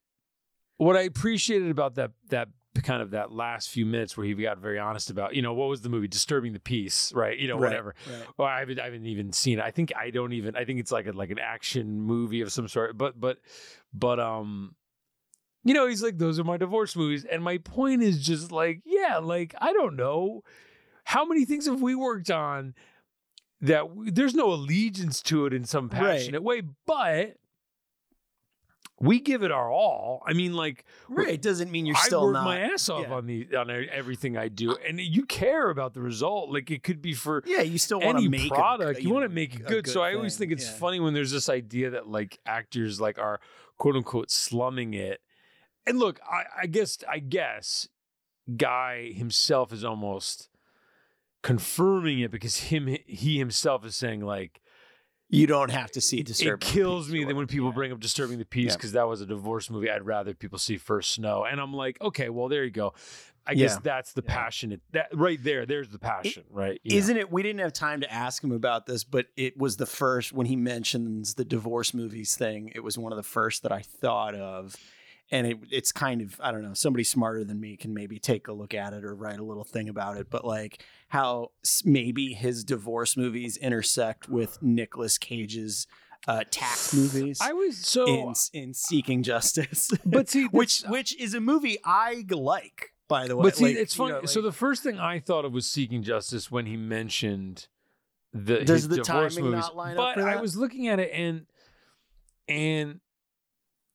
what 0.81 0.97
I 0.97 1.03
appreciated 1.03 1.71
about 1.71 1.97
that 1.97 2.12
that 2.31 2.49
kind 2.85 3.03
of 3.03 3.11
that 3.11 3.31
last 3.33 3.69
few 3.69 3.85
minutes 3.85 4.16
where 4.16 4.25
he 4.27 4.33
got 4.35 4.59
very 4.59 4.79
honest 4.79 5.11
about, 5.11 5.35
you 5.35 5.43
know, 5.43 5.53
what 5.53 5.69
was 5.69 5.83
the 5.83 5.88
movie? 5.88 6.09
Disturbing 6.09 6.53
the 6.53 6.61
Peace, 6.61 7.12
right? 7.14 7.37
You 7.38 7.49
know, 7.49 7.57
Right, 7.57 7.71
whatever. 7.71 7.95
right. 8.09 8.27
Well, 8.38 8.49
I 8.49 8.61
haven't, 8.61 8.81
I 8.81 8.85
haven't 8.85 9.07
even 9.07 9.33
seen 9.33 9.59
it. 9.59 9.64
I 9.64 9.71
think 9.73 9.93
I 9.95 10.11
don't 10.11 10.33
even. 10.33 10.57
I 10.57 10.64
think 10.64 10.81
it's 10.81 10.90
like 10.93 11.07
a 11.07 11.12
like 11.12 11.31
an 11.31 11.38
action 11.38 12.01
movie 12.01 12.40
of 12.40 12.51
some 12.53 12.69
sort. 12.69 12.97
But 12.97 13.21
but 13.21 13.38
but 13.93 14.19
um, 14.21 14.75
you 15.64 15.75
know, 15.75 15.87
he's 15.87 16.03
like, 16.03 16.16
those 16.19 16.38
are 16.38 16.45
my 16.45 16.57
divorce 16.57 16.97
movies, 16.97 17.27
and 17.31 17.43
my 17.43 17.59
point 17.59 18.03
is 18.03 18.25
just 18.25 18.51
like, 18.51 18.81
yeah, 18.87 19.19
like 19.19 19.55
I 19.61 19.73
don't 19.75 19.97
know, 19.97 20.43
how 21.05 21.25
many 21.27 21.45
things 21.45 21.66
have 21.66 21.83
we 21.83 21.95
worked 21.95 22.31
on 22.31 22.75
that 23.61 23.81
w- 23.88 24.11
there's 24.11 24.35
no 24.35 24.51
allegiance 24.53 25.21
to 25.23 25.45
it 25.45 25.53
in 25.53 25.64
some 25.64 25.88
Right. 25.90 26.01
passionate 26.16 26.43
way, 26.43 26.62
but 26.87 27.37
we 29.03 29.19
give 29.19 29.43
it 29.43 29.51
our 29.51 29.71
all. 29.73 30.23
I 30.27 30.35
mean, 30.35 30.53
like 30.53 30.85
Right. 31.09 31.29
It 31.35 31.43
doesn't 31.43 31.71
mean 31.71 31.87
you're 31.87 31.97
I 31.97 32.01
still 32.03 32.25
work 32.27 32.35
not. 32.35 32.45
my 32.45 32.61
ass 32.61 32.89
off 32.91 33.07
yeah. 33.09 33.15
on 33.15 33.27
the 33.27 33.57
on 33.57 33.71
everything 33.71 34.37
I 34.37 34.49
do, 34.49 34.77
and 34.87 35.01
you 35.01 35.25
care 35.25 35.71
about 35.71 35.95
the 35.95 36.03
result. 36.03 36.51
Like 36.51 36.71
it 36.71 36.83
could 36.83 37.01
be 37.01 37.15
for 37.15 37.43
yeah, 37.47 37.63
you 37.63 37.79
still 37.79 38.01
want 38.01 38.19
to 38.19 38.29
make 38.29 38.51
a- 38.51 38.55
product. 38.55 39.01
you 39.01 39.11
want 39.11 39.25
to 39.25 39.35
make 39.35 39.55
it 39.55 39.61
a 39.63 39.65
good. 39.65 39.87
So 39.89 40.03
I 40.03 40.15
always 40.15 40.37
thing. 40.37 40.51
think 40.51 40.61
it's 40.61 40.71
Yeah. 40.71 40.77
funny 40.77 41.01
when 41.01 41.15
there's 41.15 41.31
this 41.33 41.49
idea 41.49 41.91
that 41.91 42.09
like 42.09 42.39
actors 42.45 43.01
like 43.01 43.19
are 43.19 43.41
quote 43.79 43.97
unquote 43.97 44.31
slumming 44.31 44.93
it. 44.95 45.21
And 45.87 45.99
look, 45.99 46.21
I, 46.31 46.63
I 46.63 46.67
guess 46.67 46.99
I 47.09 47.21
guess 47.21 47.89
Guy 48.57 49.13
himself 49.13 49.73
is 49.73 49.83
almost 49.85 50.49
confirming 51.43 52.21
it 52.21 52.31
because 52.31 52.57
him 52.57 52.97
he 53.07 53.39
himself 53.39 53.85
is 53.85 53.97
saying 53.97 54.21
like 54.21 54.61
You 55.33 55.47
don't 55.47 55.71
have 55.71 55.93
to 55.93 56.01
see 56.01 56.19
it 56.19 56.27
Disturbing. 56.27 56.66
the 56.69 56.73
kills 56.75 57.09
me 57.09 57.25
that 57.25 57.35
when 57.37 57.47
people 57.47 57.66
whatever. 57.66 57.81
bring 57.81 57.93
up 57.93 58.01
Disturbing 58.01 58.38
the 58.38 58.45
Peace 58.45 58.71
Yeah. 58.73 58.77
because 58.77 58.93
that 58.93 59.07
was 59.09 59.21
a 59.21 59.27
divorce 59.27 59.71
movie. 59.71 59.88
I'd 59.90 60.05
rather 60.05 60.35
people 60.35 60.59
see 60.59 60.77
First 60.77 61.12
Snow, 61.12 61.45
and 61.45 61.61
I'm 61.61 61.73
like, 61.73 62.01
okay, 62.01 62.29
well, 62.29 62.49
there 62.49 62.64
you 62.64 62.71
go. 62.71 62.95
I 63.47 63.55
guess 63.55 63.73
Yeah. 63.75 63.79
that's 63.83 64.12
the 64.12 64.23
Yeah. 64.27 64.35
passionate 64.35 64.81
that 64.93 65.09
right 65.16 65.43
there. 65.43 65.64
There's 65.66 65.88
the 65.88 65.99
passion, 65.99 66.45
right? 66.51 66.81
You? 66.85 66.99
Isn't 66.99 67.16
it? 67.16 67.31
We 67.33 67.43
didn't 67.43 67.61
have 67.61 67.73
time 67.73 68.01
to 68.03 68.12
ask 68.12 68.45
him 68.45 68.53
about 68.53 68.87
this, 68.87 69.03
but 69.05 69.27
it 69.37 69.57
was 69.57 69.77
the 69.79 69.87
first 69.87 70.33
when 70.33 70.47
he 70.47 70.57
mentions 70.57 71.35
the 71.35 71.45
divorce 71.45 71.95
movies 71.95 72.37
thing. 72.37 72.71
It 72.75 72.81
was 72.81 72.99
one 72.99 73.12
of 73.12 73.16
the 73.16 73.23
first 73.23 73.62
that 73.62 73.73
I 73.73 73.81
thought 73.83 74.35
of, 74.35 74.77
and 75.31 75.47
it, 75.47 75.59
it's 75.71 75.93
kind 75.93 76.21
of 76.21 76.40
I 76.43 76.51
don't 76.53 76.62
know. 76.62 76.75
Somebody 76.75 77.05
smarter 77.05 77.45
than 77.45 77.61
me 77.61 77.77
can 77.77 77.95
maybe 77.95 78.19
take 78.19 78.49
a 78.49 78.53
look 78.53 78.75
at 78.75 78.93
it 78.93 79.05
or 79.05 79.14
write 79.14 79.38
a 79.38 79.45
little 79.45 79.64
thing 79.64 79.88
about 79.88 80.16
it. 80.16 80.29
But 80.31 80.45
like 80.45 80.85
how 81.09 81.53
maybe 81.85 82.33
his 82.35 82.64
divorce 82.64 83.16
movies 83.16 83.57
intersect 83.57 84.29
with 84.29 84.62
Nicolas 84.62 85.19
Cage's 85.19 85.87
uh, 86.29 86.45
tax 86.51 86.93
movies. 86.95 87.38
I 87.40 87.53
was 87.53 87.79
so, 87.79 88.07
in, 88.07 88.35
in 88.53 88.75
Seeking 88.75 89.23
Justice, 89.23 89.90
but 90.05 90.29
see, 90.29 90.45
which 90.47 90.83
which 90.83 91.16
is 91.19 91.35
a 91.35 91.40
movie 91.40 91.79
I 91.85 92.25
like, 92.29 92.93
by 93.09 93.27
the 93.27 93.37
way. 93.37 93.45
But 93.45 93.57
see, 93.57 93.64
Like, 93.64 93.77
it's 93.77 93.97
you 93.97 94.05
funny. 94.05 94.21
know, 94.21 94.27
so 94.27 94.43
the 94.43 94.53
first 94.53 94.83
thing 94.83 94.99
I 94.99 95.19
thought 95.19 95.45
of 95.45 95.53
was 95.53 95.66
Seeking 95.66 96.03
Justice 96.03 96.51
when 96.51 96.66
he 96.66 96.77
mentioned 96.77 97.69
the 98.33 98.64
Does 98.64 98.88
the 98.88 98.97
divorce 98.97 99.35
timing 99.37 99.51
movies. 99.51 99.64
not 99.64 99.77
line 99.77 99.99
up 99.99 100.14
but 100.14 100.25
I 100.25 100.40
was 100.40 100.57
looking 100.57 100.88
at 100.88 101.01
it 101.01 101.11
and 101.12 101.47
and 102.49 103.01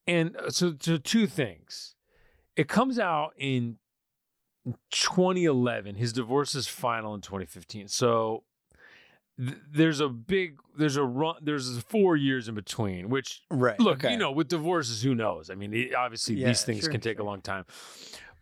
and 0.06 0.36
uh, 0.36 0.50
so 0.50 0.74
so 0.80 0.96
two 0.96 1.26
things. 1.26 1.94
It 2.56 2.68
comes 2.68 2.98
out 2.98 3.32
in 3.36 3.76
2011. 4.90 5.96
His 5.96 6.12
divorce 6.12 6.54
is 6.54 6.66
final 6.66 7.14
in 7.14 7.20
2015. 7.20 7.88
So 7.88 8.44
th- 9.38 9.58
there's 9.70 10.00
a 10.00 10.08
big 10.08 10.58
there's 10.76 10.96
a 10.96 11.04
run 11.04 11.36
there's 11.42 11.78
four 11.82 12.16
years 12.16 12.48
in 12.48 12.54
between 12.54 13.08
which 13.08 13.42
right. 13.50 13.78
look, 13.78 13.98
okay. 14.04 14.12
you 14.12 14.18
know, 14.18 14.32
with 14.32 14.48
divorces, 14.48 15.02
who 15.02 15.14
knows? 15.14 15.50
I 15.50 15.54
mean, 15.54 15.72
it- 15.74 15.94
obviously 15.94 16.36
Yeah, 16.36 16.48
these 16.48 16.62
things 16.64 16.80
sure, 16.80 16.90
can 16.90 17.00
take 17.00 17.18
sure. 17.18 17.24
a 17.24 17.28
long 17.28 17.40
time. 17.42 17.64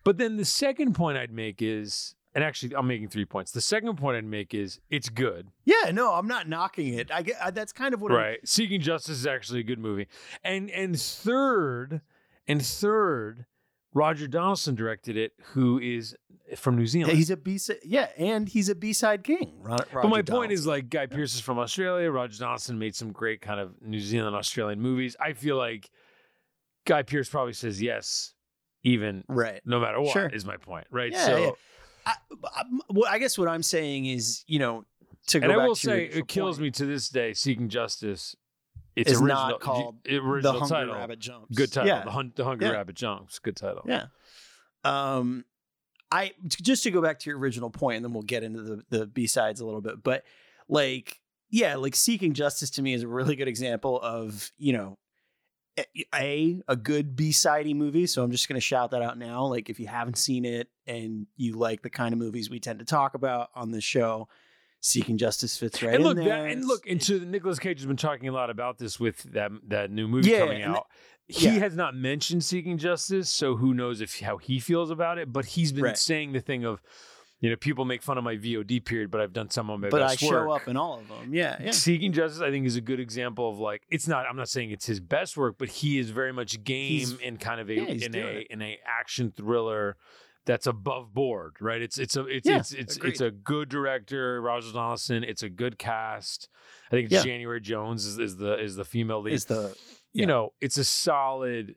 But 0.05 0.19
then 0.19 0.37
the 0.37 0.45
second 0.45 0.95
point 0.95 1.17
I'd 1.17 1.33
make 1.33 1.63
is, 1.63 2.15
and 2.35 2.43
actually 2.45 2.75
I'm 2.75 2.87
making 2.87 3.09
three 3.09 3.25
points. 3.25 3.53
The 3.53 3.61
second 3.61 3.97
point 3.97 4.17
I'd 4.17 4.25
make 4.25 4.55
is 4.55 4.81
it's 4.91 5.09
good, 5.09 5.49
Yeah, 5.65 5.91
no, 5.93 6.13
I'm 6.15 6.27
not 6.27 6.49
knocking 6.49 6.95
it. 6.95 7.11
I 7.13 7.23
get 7.23 7.37
I, 7.43 7.51
that's 7.51 7.73
kind 7.73 7.95
of 7.95 8.01
what 8.01 8.13
I'm- 8.13 8.21
right? 8.21 8.39
Seeking 8.49 8.81
Justice 8.81 9.19
is 9.19 9.27
actually 9.27 9.61
a 9.61 9.65
good 9.65 9.79
movie. 9.79 10.09
And 10.43 10.71
and 10.71 10.99
third, 11.01 12.01
and 12.47 12.65
third, 12.65 13.47
Roger 13.93 14.27
Donaldson 14.27 14.75
directed 14.75 15.17
it, 15.17 15.33
who 15.53 15.79
is 15.79 16.17
from 16.57 16.77
New 16.77 16.87
Zealand. 16.87 17.17
he's 17.17 17.31
a 17.31 17.37
B. 17.37 17.59
Yeah, 17.85 18.09
and 18.19 18.49
he's 18.49 18.69
a 18.69 18.75
B 18.75 18.93
side 18.93 19.25
king. 19.25 19.55
Ro- 19.63 19.77
but 19.77 20.05
my 20.09 20.17
Roger 20.19 20.33
point 20.33 20.53
is 20.53 20.67
like 20.67 20.91
Guy 20.91 21.07
Pearce 21.07 21.35
is 21.35 21.41
from 21.41 21.59
Australia. 21.59 22.11
Roger 22.11 22.39
Donaldson 22.39 22.79
made 22.79 22.95
some 22.95 23.13
great 23.13 23.41
kind 23.41 23.61
of 23.61 23.81
New 23.81 24.01
Zealand 24.01 24.37
Australian 24.37 24.81
movies. 24.81 25.17
I 25.21 25.33
feel 25.33 25.57
like 25.57 25.91
Guy 26.87 27.03
Pearce 27.03 27.29
probably 27.31 27.55
says 27.55 27.81
yes, 27.81 28.35
even 28.83 29.25
right. 29.29 29.61
no 29.65 29.81
matter 29.81 30.01
what 30.01 30.13
Sure. 30.13 30.29
is 30.29 30.45
my 30.45 30.57
point, 30.59 30.87
right? 30.91 31.13
Yeah, 31.13 31.25
so 31.27 31.37
yeah. 31.39 31.51
I, 32.07 32.15
I, 32.45 32.63
well, 32.91 33.11
I 33.11 33.19
guess 33.19 33.37
what 33.39 33.49
I'm 33.49 33.63
saying 33.63 34.07
is, 34.07 34.45
you 34.47 34.59
know, 34.59 34.85
to 35.29 35.41
go 35.41 35.45
and 35.45 35.53
I 35.53 35.67
will 35.67 35.75
to 35.75 35.81
say 35.81 36.05
it 36.07 36.29
kills 36.29 36.57
point, 36.57 36.65
me 36.65 36.71
to 36.73 36.87
this 36.87 37.09
day. 37.09 37.33
Seeking 37.33 37.69
Justice, 37.69 38.37
it's 38.95 39.11
Is 39.11 39.21
original, 39.21 39.49
not 39.49 39.61
called 39.61 39.97
original 40.09 40.41
the 40.41 40.59
Hungry 40.61 40.69
title. 40.69 40.95
Rabbit 40.95 41.19
jumps. 41.19 41.57
Good 41.57 41.73
title. 41.73 41.89
Yeah, 41.89 42.05
The, 42.05 42.11
Hun- 42.11 42.33
the 42.37 42.45
Hungry 42.45 42.67
Yeah. 42.67 42.73
Rabbit 42.75 42.95
Jumps. 42.97 43.39
Good 43.39 43.57
title. 43.57 43.83
yeah. 43.87 44.07
Um, 44.85 45.45
I 46.13 46.33
just 46.49 46.83
to 46.85 46.91
go 46.91 47.01
back 47.03 47.19
to 47.21 47.31
your 47.31 47.39
original 47.39 47.71
point, 47.71 47.97
and 47.97 48.05
then 48.05 48.13
we'll 48.13 48.23
get 48.23 48.43
into 48.45 48.63
the 48.63 48.85
the 48.91 49.07
B 49.07 49.27
sides 49.27 49.61
a 49.61 49.65
little 49.65 49.81
bit. 49.81 50.03
But 50.03 50.25
like, 50.69 51.21
yeah, 51.51 51.77
like 51.77 51.97
Seeking 51.97 52.35
Justice 52.35 52.71
to 52.71 52.83
me 52.83 52.93
is 52.93 53.03
a 53.03 53.09
really 53.09 53.35
good 53.35 53.49
example 53.49 54.01
of 54.01 54.53
you 54.59 54.75
know, 54.75 54.99
a 56.15 56.61
a 56.69 56.77
good 56.77 57.17
B 57.17 57.33
sidey 57.33 57.75
movie. 57.75 58.07
So 58.07 58.23
I'm 58.23 58.31
just 58.31 58.49
gonna 58.49 58.61
shout 58.61 58.91
that 58.93 59.03
out 59.03 59.19
now. 59.19 59.45
Like, 59.47 59.69
if 59.71 59.81
you 59.81 59.87
haven't 59.87 60.19
seen 60.19 60.45
it 60.45 60.69
and 60.87 61.27
you 61.37 61.55
like 61.55 61.83
the 61.83 61.91
kind 61.91 62.13
of 62.13 62.19
movies 62.19 62.51
we 62.51 62.61
tend 62.61 62.79
to 62.79 62.85
talk 62.85 63.15
about 63.15 63.51
on 63.55 63.71
this 63.71 63.85
show, 63.85 64.29
Seeking 64.81 65.19
Justice 65.19 65.57
fits 65.57 65.83
right 65.83 65.95
and 65.95 66.05
look, 66.05 66.19
in 66.19 66.25
that, 66.25 66.31
there. 66.31 66.47
and 66.47 66.67
look, 66.67 66.87
and 66.89 67.03
so 67.03 67.19
Nicolas 67.19 67.59
Cage 67.59 67.79
has 67.79 67.87
been 67.87 67.97
talking 67.97 68.29
a 68.29 68.33
lot 68.33 68.51
about 68.51 68.79
this 68.79 69.01
with 69.01 69.23
that 69.33 69.51
that 69.69 69.91
new 69.91 70.07
movie 70.07 70.31
Yeah, 70.31 70.41
coming 70.41 70.63
out. 70.63 70.87
he 71.27 71.47
yeah. 71.47 71.53
has 71.53 71.75
not 71.75 71.95
mentioned 71.97 72.45
Seeking 72.45 72.79
Justice, 72.79 73.31
so 73.31 73.57
who 73.57 73.73
knows 73.75 74.01
if 74.01 74.21
how 74.21 74.37
he 74.37 74.61
feels 74.61 74.91
about 74.91 75.19
it? 75.19 75.33
But 75.33 75.47
he's 75.47 75.73
been 75.73 75.85
Right. 75.85 75.99
saying 75.99 76.33
the 76.33 76.41
thing 76.41 76.65
of, 76.65 76.83
you 77.45 77.51
know, 77.51 77.57
people 77.57 77.85
make 77.85 78.01
fun 78.03 78.17
of 78.17 78.25
my 78.25 78.37
VOD 78.37 78.83
period, 78.87 79.11
but 79.11 79.21
I've 79.21 79.35
done 79.35 79.51
some 79.51 79.69
of 79.69 79.79
my 79.79 79.91
but 79.91 80.01
I 80.01 80.07
best 80.09 80.21
show 80.21 80.47
work. 80.47 80.63
up 80.63 80.67
in 80.69 80.79
all 80.79 80.99
of 80.99 81.09
them. 81.09 81.35
Yeah, 81.35 81.59
yeah. 81.63 81.73
Seeking 81.73 82.11
Justice, 82.13 82.41
I 82.41 82.51
think, 82.51 82.65
is 82.65 82.77
a 82.77 82.81
good 82.81 83.01
example 83.01 83.51
of 83.51 83.59
like 83.59 83.83
it's 83.91 84.09
not. 84.09 84.25
I'm 84.27 84.37
not 84.37 84.49
saying 84.49 84.71
it's 84.71 84.87
his 84.87 84.99
best 84.99 85.37
work, 85.37 85.57
but 85.59 85.69
he 85.69 85.99
is 85.99 86.09
very 86.09 86.33
much 86.33 86.65
game 86.65 86.89
He's- 87.01 87.13
in 87.23 87.37
kind 87.37 87.61
of 87.61 87.69
a 87.69 87.75
yeah, 87.75 87.83
in 87.83 88.15
a 88.15 88.19
it. 88.19 88.47
in 88.49 88.63
a 88.63 88.79
action 88.87 89.31
thriller 89.37 89.99
that's 90.47 90.67
above 90.67 91.13
board, 91.13 91.57
right? 91.61 91.83
It's 91.83 91.99
it's 91.99 92.17
a 92.17 92.25
it's 92.27 92.49
Yeah, 92.49 92.57
it's 92.61 92.73
it's 92.73 92.97
agreed. 92.97 93.11
it's 93.11 93.21
a 93.21 93.31
good 93.31 93.69
director, 93.69 94.41
Roger 94.41 94.73
Donaldson. 94.73 95.23
It's 95.23 95.43
a 95.43 95.51
good 95.51 95.79
cast. 95.79 96.49
I 96.89 96.91
think 96.97 97.11
Yeah. 97.11 97.23
January 97.23 97.61
Jones 97.61 98.07
is, 98.07 98.19
is 98.19 98.37
the 98.39 98.59
is 98.59 98.75
the 98.77 98.87
female 98.87 99.21
lead. 99.21 99.35
Is 99.35 99.45
the 99.45 99.77
yeah. 100.15 100.21
You 100.23 100.27
know, 100.27 100.53
it's 100.63 100.79
a 100.79 100.85
solid 100.85 101.75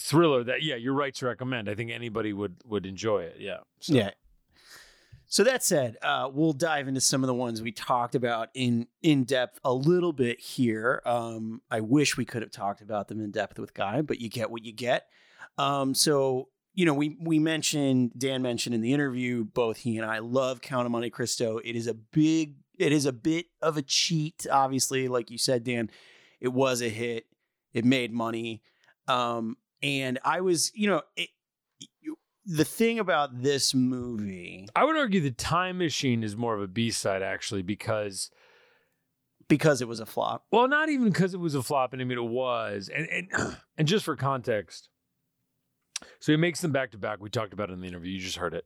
thriller 0.00 0.44
that 0.44 0.62
yeah, 0.62 0.76
you're 0.76 0.94
right 0.94 1.14
to 1.16 1.26
recommend. 1.26 1.68
I 1.68 1.74
think 1.74 1.90
anybody 1.90 2.32
would 2.32 2.54
would 2.64 2.86
enjoy 2.86 3.22
it. 3.22 3.36
Yeah. 3.40 3.58
So, 3.80 3.94
Yeah. 3.94 4.10
So 5.30 5.44
that 5.44 5.62
said, 5.62 5.98
uh, 6.02 6.30
we'll 6.32 6.54
dive 6.54 6.88
into 6.88 7.02
some 7.02 7.22
of 7.22 7.26
the 7.26 7.34
ones 7.34 7.60
we 7.60 7.70
talked 7.70 8.14
about 8.14 8.48
in 8.54 8.86
in 9.02 9.24
depth 9.24 9.60
a 9.62 9.72
little 9.72 10.14
bit 10.14 10.40
here. 10.40 11.02
Um, 11.04 11.60
I 11.70 11.80
wish 11.80 12.16
we 12.16 12.24
could 12.24 12.40
have 12.40 12.50
talked 12.50 12.80
about 12.80 13.08
them 13.08 13.20
in 13.20 13.30
depth 13.30 13.58
with 13.58 13.74
Guy, 13.74 14.00
but 14.00 14.20
you 14.20 14.30
get 14.30 14.50
what 14.50 14.64
you 14.64 14.72
get. 14.72 15.06
Um, 15.58 15.94
so 15.94 16.48
you 16.74 16.86
know, 16.86 16.94
we 16.94 17.16
we 17.20 17.38
mentioned 17.38 18.12
Dan 18.16 18.40
mentioned 18.40 18.74
in 18.74 18.80
the 18.80 18.92
interview, 18.92 19.44
both 19.44 19.78
he 19.78 19.98
and 19.98 20.06
I 20.06 20.20
love 20.20 20.60
Count 20.60 20.86
of 20.86 20.92
Monte 20.92 21.10
Cristo. 21.10 21.58
It 21.62 21.76
is 21.76 21.88
a 21.88 21.94
big, 21.94 22.54
it 22.78 22.92
is 22.92 23.04
a 23.04 23.12
bit 23.12 23.46
of 23.60 23.76
a 23.76 23.82
cheat, 23.82 24.46
obviously, 24.50 25.08
like 25.08 25.30
you 25.30 25.38
said, 25.38 25.64
Dan. 25.64 25.90
It 26.40 26.48
was 26.48 26.80
a 26.80 26.88
hit. 26.88 27.26
It 27.74 27.84
made 27.84 28.12
money. 28.12 28.62
Um, 29.08 29.56
and 29.82 30.18
I 30.24 30.40
was, 30.40 30.70
you 30.74 30.88
know, 30.88 31.02
it, 31.16 31.30
the 32.50 32.64
thing 32.64 32.98
about 32.98 33.42
this 33.42 33.74
movie 33.74 34.66
I 34.74 34.84
would 34.84 34.96
argue 34.96 35.20
the 35.20 35.30
Time 35.30 35.76
Machine 35.78 36.22
is 36.24 36.34
more 36.36 36.54
of 36.54 36.62
a 36.62 36.66
B 36.66 36.90
side 36.90 37.22
actually 37.22 37.62
because 37.62 38.30
because 39.48 39.80
it 39.80 39.88
was 39.88 40.00
a 40.00 40.06
flop. 40.06 40.44
Well, 40.52 40.68
not 40.68 40.88
even 40.88 41.08
because 41.10 41.32
it 41.34 41.40
was 41.40 41.54
a 41.54 41.62
flop, 41.62 41.92
and 41.92 42.02
I 42.02 42.04
mean 42.04 42.18
it 42.18 42.22
was, 42.22 42.88
and 42.94 43.06
and 43.08 43.28
and 43.78 43.86
just 43.88 44.04
for 44.04 44.16
context, 44.16 44.88
so 46.20 46.32
he 46.32 46.36
makes 46.36 46.60
them 46.60 46.72
back 46.72 46.90
to 46.92 46.98
back. 46.98 47.18
We 47.20 47.30
talked 47.30 47.52
about 47.52 47.70
it 47.70 47.74
in 47.74 47.80
the 47.80 47.86
interview. 47.88 48.12
You 48.12 48.20
just 48.20 48.36
heard 48.36 48.54
it. 48.54 48.64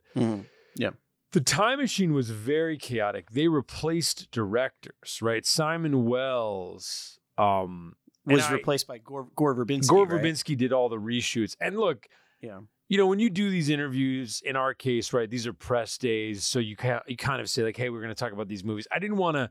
Yeah. 0.77 0.91
The 1.33 1.41
Time 1.41 1.79
Machine 1.79 2.13
was 2.13 2.31
very 2.31 2.77
chaotic. 2.77 3.31
They 3.31 3.49
replaced 3.49 4.31
directors, 4.31 5.21
right? 5.23 5.47
Simon 5.47 6.05
Wells, 6.05 7.19
um, 7.39 7.95
Was 8.27 8.43
I- 8.45 8.53
replaced 8.53 8.87
by 8.87 8.99
Gore, 8.99 9.29
Gore 9.35 9.55
Verbinski. 9.55 9.89
Gore 9.89 10.05
right? 10.07 10.23
Verbinski 10.23 10.57
did 10.57 10.73
all 10.75 10.89
the 10.91 10.99
reshoots. 10.99 11.57
And 11.61 11.79
look, 11.79 12.07
Yeah. 12.43 12.61
You 12.93 12.99
know, 12.99 13.07
when 13.07 13.19
you 13.19 13.31
do 13.31 13.49
these 13.49 13.71
interviews, 13.71 14.43
in 14.45 14.55
our 14.55 14.75
case, 14.75 15.15
right, 15.15 15.31
these 15.31 15.47
are 15.47 15.55
press 15.55 15.97
days, 15.97 16.45
so 16.45 16.59
you 16.59 16.77
can 16.77 17.01
you 17.07 17.17
kind 17.17 17.41
of 17.41 17.49
say 17.49 17.63
like, 17.63 17.75
"Hey, 17.75 17.89
we're 17.89 18.03
going 18.03 18.15
to 18.15 18.15
talk 18.15 18.33
about 18.33 18.49
these 18.49 18.65
movies." 18.65 18.87
I 18.93 18.99
didn't 18.99 19.17
want 19.17 19.39
to, 19.39 19.51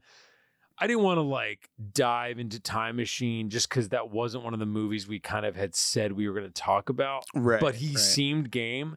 I 0.78 0.86
didn't 0.86 1.02
want 1.02 1.18
to 1.18 1.24
like 1.24 1.68
dive 1.92 2.38
into 2.38 2.60
Time 2.60 2.98
Machine 2.98 3.50
just 3.50 3.68
because 3.68 3.90
that 3.90 4.12
wasn't 4.12 4.44
one 4.44 4.54
of 4.54 4.60
the 4.60 4.68
movies 4.68 5.08
we 5.08 5.20
kind 5.20 5.44
of 5.44 5.56
had 5.56 5.74
said 5.74 6.12
we 6.12 6.30
were 6.30 6.36
going 6.36 6.46
to 6.46 6.54
talk 6.54 6.90
about. 6.90 7.26
Right. 7.34 7.60
but 7.60 7.74
he 7.74 7.88
right. 7.88 7.98
seemed 7.98 8.52
game. 8.52 8.96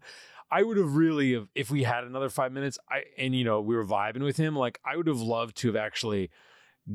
I 0.51 0.63
would 0.63 0.77
have 0.77 0.95
really, 0.95 1.33
have, 1.33 1.49
if 1.55 1.71
we 1.71 1.85
had 1.85 2.05
another 2.05 2.29
five 2.29 2.53
minutes, 2.53 2.79
I 2.91 3.05
and 3.17 3.35
you 3.35 3.45
know 3.45 3.63
we 3.63 3.75
were 3.75 3.87
vibing 3.87 4.25
with 4.25 4.37
him, 4.37 4.55
like 4.55 4.79
I 4.85 4.99
would 4.99 5.07
have 5.07 5.23
loved 5.23 5.57
to 5.59 5.69
have 5.69 5.77
actually 5.77 6.29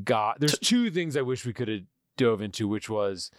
got. 0.04 0.40
There's 0.40 0.60
two 0.60 0.92
things 0.92 1.18
I 1.18 1.24
wish 1.24 1.48
we 1.48 1.54
could 1.54 1.68
have 1.68 1.82
dove 2.16 2.44
into, 2.44 2.68
which 2.68 2.92
was 2.92 3.32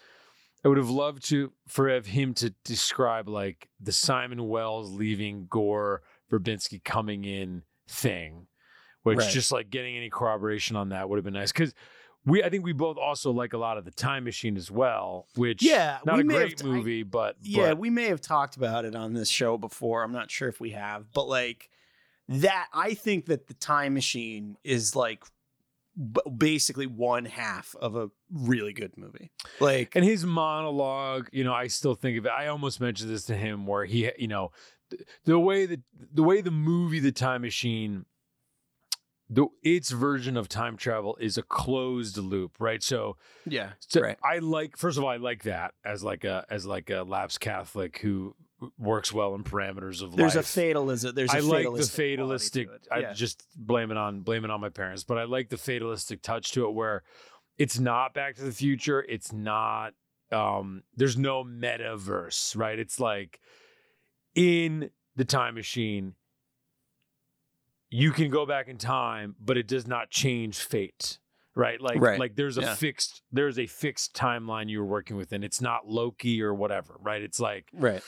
I 0.64 0.68
would 0.68 0.78
have 0.78 0.90
loved 0.90 1.24
to 1.30 1.52
for 1.66 1.88
have 1.88 2.06
him 2.06 2.34
to 2.34 2.50
describe 2.64 3.28
like 3.28 3.68
the 3.80 3.92
Simon 3.92 4.46
Wells 4.48 4.90
leaving 4.92 5.46
Gore 5.48 6.02
Verbinski 6.30 6.82
coming 6.84 7.24
in 7.24 7.62
thing, 7.88 8.46
which 9.02 9.18
Right. 9.18 9.30
just 9.30 9.50
like 9.52 9.70
getting 9.70 9.96
any 9.96 10.10
corroboration 10.10 10.76
on 10.76 10.90
that 10.90 11.08
would 11.08 11.16
have 11.16 11.24
been 11.24 11.34
nice 11.34 11.52
because. 11.52 11.74
We, 12.26 12.42
I 12.44 12.50
think 12.50 12.66
we 12.66 12.74
both 12.74 12.98
also 12.98 13.30
like 13.30 13.54
a 13.54 13.56
lot 13.58 13.78
of 13.78 13.86
the 13.86 13.90
Time 13.90 14.24
Machine 14.24 14.58
as 14.58 14.70
well, 14.70 15.26
which 15.36 15.62
Yeah, 15.62 16.00
not 16.04 16.18
a 16.18 16.22
great 16.22 16.58
t- 16.58 16.66
movie, 16.66 17.02
but 17.02 17.36
Yeah, 17.40 17.68
but- 17.70 17.78
we 17.78 17.88
may 17.88 18.08
have 18.08 18.20
talked 18.20 18.58
about 18.58 18.84
it 18.84 18.94
on 18.94 19.14
this 19.14 19.30
show 19.30 19.56
before. 19.56 20.02
I'm 20.02 20.12
not 20.12 20.30
sure 20.30 20.46
if 20.46 20.60
we 20.60 20.72
have, 20.72 21.10
but 21.14 21.28
like 21.28 21.70
that, 22.28 22.66
I 22.74 22.92
think 22.92 23.24
that 23.26 23.46
the 23.46 23.54
Time 23.54 23.94
Machine 23.94 24.58
is 24.64 24.94
like 24.94 25.24
b- 26.00 26.20
basically 26.36 26.86
one 26.86 27.24
half 27.26 27.74
of 27.80 27.94
a 27.96 28.10
really 28.32 28.72
good 28.72 28.96
movie. 28.96 29.30
Like, 29.60 29.94
and 29.94 30.04
his 30.04 30.24
monologue 30.24 31.28
you 31.32 31.44
know 31.44 31.52
i 31.54 31.66
still 31.66 31.94
think 31.94 32.18
of 32.18 32.26
it 32.26 32.32
i 32.32 32.46
almost 32.46 32.80
mentioned 32.80 33.10
this 33.10 33.24
to 33.26 33.36
him 33.36 33.66
where 33.66 33.84
he 33.84 34.10
you 34.18 34.28
know 34.28 34.50
th- 34.90 35.02
the 35.24 35.38
way 35.38 35.66
that 35.66 35.80
the 36.12 36.22
way 36.22 36.40
the 36.40 36.50
movie 36.50 37.00
the 37.00 37.12
time 37.12 37.42
machine 37.42 38.04
the 39.28 39.46
its 39.62 39.90
version 39.90 40.36
of 40.36 40.48
time 40.48 40.76
travel 40.76 41.16
is 41.20 41.38
a 41.38 41.42
closed 41.44 42.16
loop, 42.16 42.56
right? 42.58 42.82
So, 42.82 43.16
Yeah. 43.46 43.74
so 43.78 44.00
Right. 44.00 44.18
I 44.24 44.38
like 44.40 44.76
first 44.76 44.98
of 44.98 45.04
all, 45.04 45.10
I 45.10 45.18
like 45.18 45.44
that 45.44 45.74
as 45.84 46.02
like 46.02 46.24
a 46.24 46.44
as 46.50 46.66
like 46.66 46.90
a 46.90 47.02
lapsed 47.04 47.38
Catholic 47.38 47.98
who 47.98 48.34
works 48.78 49.12
well 49.12 49.34
in 49.34 49.42
parameters 49.44 50.02
of 50.02 50.10
like 50.10 50.16
There's 50.18 50.34
a 50.34 50.38
life. 50.38 50.46
fatalism. 50.46 51.14
There's 51.14 51.30
a 51.32 51.36
I 51.36 51.40
like 51.40 51.64
the 51.64 51.64
fatalistic. 51.64 51.94
quality 51.94 52.16
to 52.16 52.16
fatalistic. 52.16 52.68
it. 52.68 52.88
I 52.90 52.98
Yeah. 53.00 53.12
just 53.12 53.46
blame 53.56 53.90
it 53.90 53.96
on 53.96 54.20
blame 54.20 54.44
it 54.44 54.50
on 54.50 54.60
my 54.60 54.68
parents, 54.68 55.04
but 55.04 55.18
I 55.18 55.24
like 55.24 55.48
the 55.48 55.56
fatalistic 55.58 56.22
touch 56.22 56.52
to 56.52 56.64
it 56.66 56.72
where 56.72 57.02
it's 57.58 57.78
not 57.78 58.14
Back 58.14 58.36
to 58.36 58.42
the 58.42 58.52
Future. 58.52 59.04
It's 59.08 59.32
not. 59.32 59.94
Um, 60.32 60.82
there's 60.96 61.16
no 61.18 61.42
metaverse, 61.44 62.56
right? 62.56 62.78
It's 62.78 63.00
like 63.00 63.40
in 64.34 64.90
the 65.16 65.24
time 65.24 65.54
machine, 65.56 66.14
you 67.90 68.12
can 68.12 68.30
go 68.30 68.46
back 68.46 68.68
in 68.68 68.78
time, 68.78 69.34
but 69.40 69.56
it 69.56 69.66
does 69.66 69.86
not 69.86 70.10
change 70.10 70.58
fate. 70.60 71.18
Right. 71.56 71.80
Like 71.80 72.00
Right. 72.00 72.18
like 72.20 72.36
there's 72.36 72.56
a 72.58 72.62
Yeah. 72.62 72.74
fixed 72.76 73.22
there's 73.32 73.58
a 73.58 73.66
fixed 73.66 74.14
timeline 74.14 74.70
you're 74.70 74.84
working 74.84 75.16
within. 75.16 75.42
It's 75.42 75.60
not 75.60 75.88
Loki 75.88 76.40
or 76.42 76.54
whatever, 76.54 76.96
right? 77.00 77.20
It's 77.20 77.40
like 77.40 77.68
right. 77.72 78.02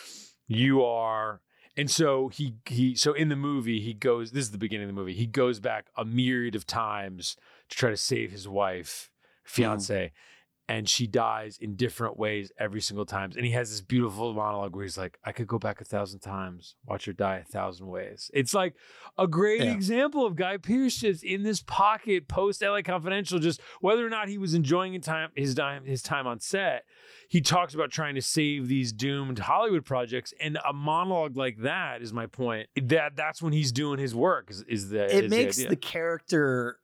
You 0.55 0.85
are 0.85 1.41
and 1.77 1.91
so 1.91 2.29
he 2.29 2.55
he 2.67 2.95
so 2.95 3.13
in 3.13 3.29
the 3.29 3.37
movie 3.37 3.81
he 3.81 3.95
goes 3.95 4.33
this 4.33 4.45
is 4.45 4.51
the 4.51 4.59
beginning 4.59 4.89
of 4.89 4.95
the 4.95 5.01
movie 5.01 5.15
he 5.15 5.27
goes 5.27 5.61
back 5.61 5.87
a 5.97 6.05
myriad 6.05 6.55
of 6.55 6.67
times 6.67 7.37
to 7.69 7.77
try 7.77 7.91
to 7.91 7.97
save 7.97 8.31
his 8.31 8.49
wife 8.49 9.11
hmm. 9.45 9.49
fiance 9.49 10.13
and 10.69 10.89
she 10.89 11.07
dies 11.09 11.59
in 11.61 11.75
different 11.75 12.17
ways 12.17 12.53
every 12.59 12.81
single 12.81 13.05
time 13.05 13.33
and 13.37 13.45
he 13.45 13.51
has 13.53 13.71
this 13.71 13.81
beautiful 13.81 14.33
monologue 14.33 14.75
where 14.77 14.85
he's 14.85 14.97
like 14.97 15.19
i 15.25 15.33
could 15.33 15.47
go 15.47 15.59
back 15.59 15.81
a 15.81 15.85
thousand 15.85 16.21
times 16.21 16.77
watch 16.87 17.05
her 17.05 17.13
die 17.13 17.37
a 17.39 17.45
thousand 17.45 17.87
ways 17.89 18.31
it's 18.33 18.55
like 18.55 18.75
a 19.19 19.27
great 19.27 19.61
Yeah. 19.63 19.73
example 19.73 20.25
of 20.25 20.37
guy 20.37 20.57
pearce 20.57 20.97
just 20.97 21.25
in 21.25 21.43
this 21.43 21.63
pocket 21.63 22.29
post 22.29 22.63
la 22.63 22.81
confidential 22.83 23.39
just 23.41 23.61
whether 23.81 24.07
or 24.07 24.11
not 24.11 24.29
he 24.29 24.39
was 24.39 24.55
enjoying 24.55 24.93
his 24.93 25.05
time 25.05 25.31
his 25.35 25.55
time 25.55 25.85
his 25.85 26.01
time 26.03 26.27
on 26.27 26.39
set 26.39 26.85
he 27.29 27.41
talks 27.41 27.75
about 27.75 27.91
trying 27.91 28.15
to 28.15 28.23
save 28.23 28.69
these 28.69 28.93
doomed 28.93 29.39
Hollywood 29.39 29.87
projects, 29.87 30.35
and 30.39 30.59
a 30.69 30.73
monologue 30.75 31.35
like 31.35 31.57
that 31.63 32.03
is 32.03 32.13
my 32.13 32.27
point. 32.27 32.69
That 32.77 33.17
that's 33.17 33.41
when 33.41 33.55
he's 33.55 33.73
doing 33.73 33.99
his 33.99 34.15
work. 34.15 34.51
Is, 34.51 34.63
is 34.69 34.91
the 34.91 35.05
It 35.17 35.25
is 35.25 35.31
makes 35.31 35.59
idea. 35.59 35.71
the 35.71 35.77
character 35.77 36.79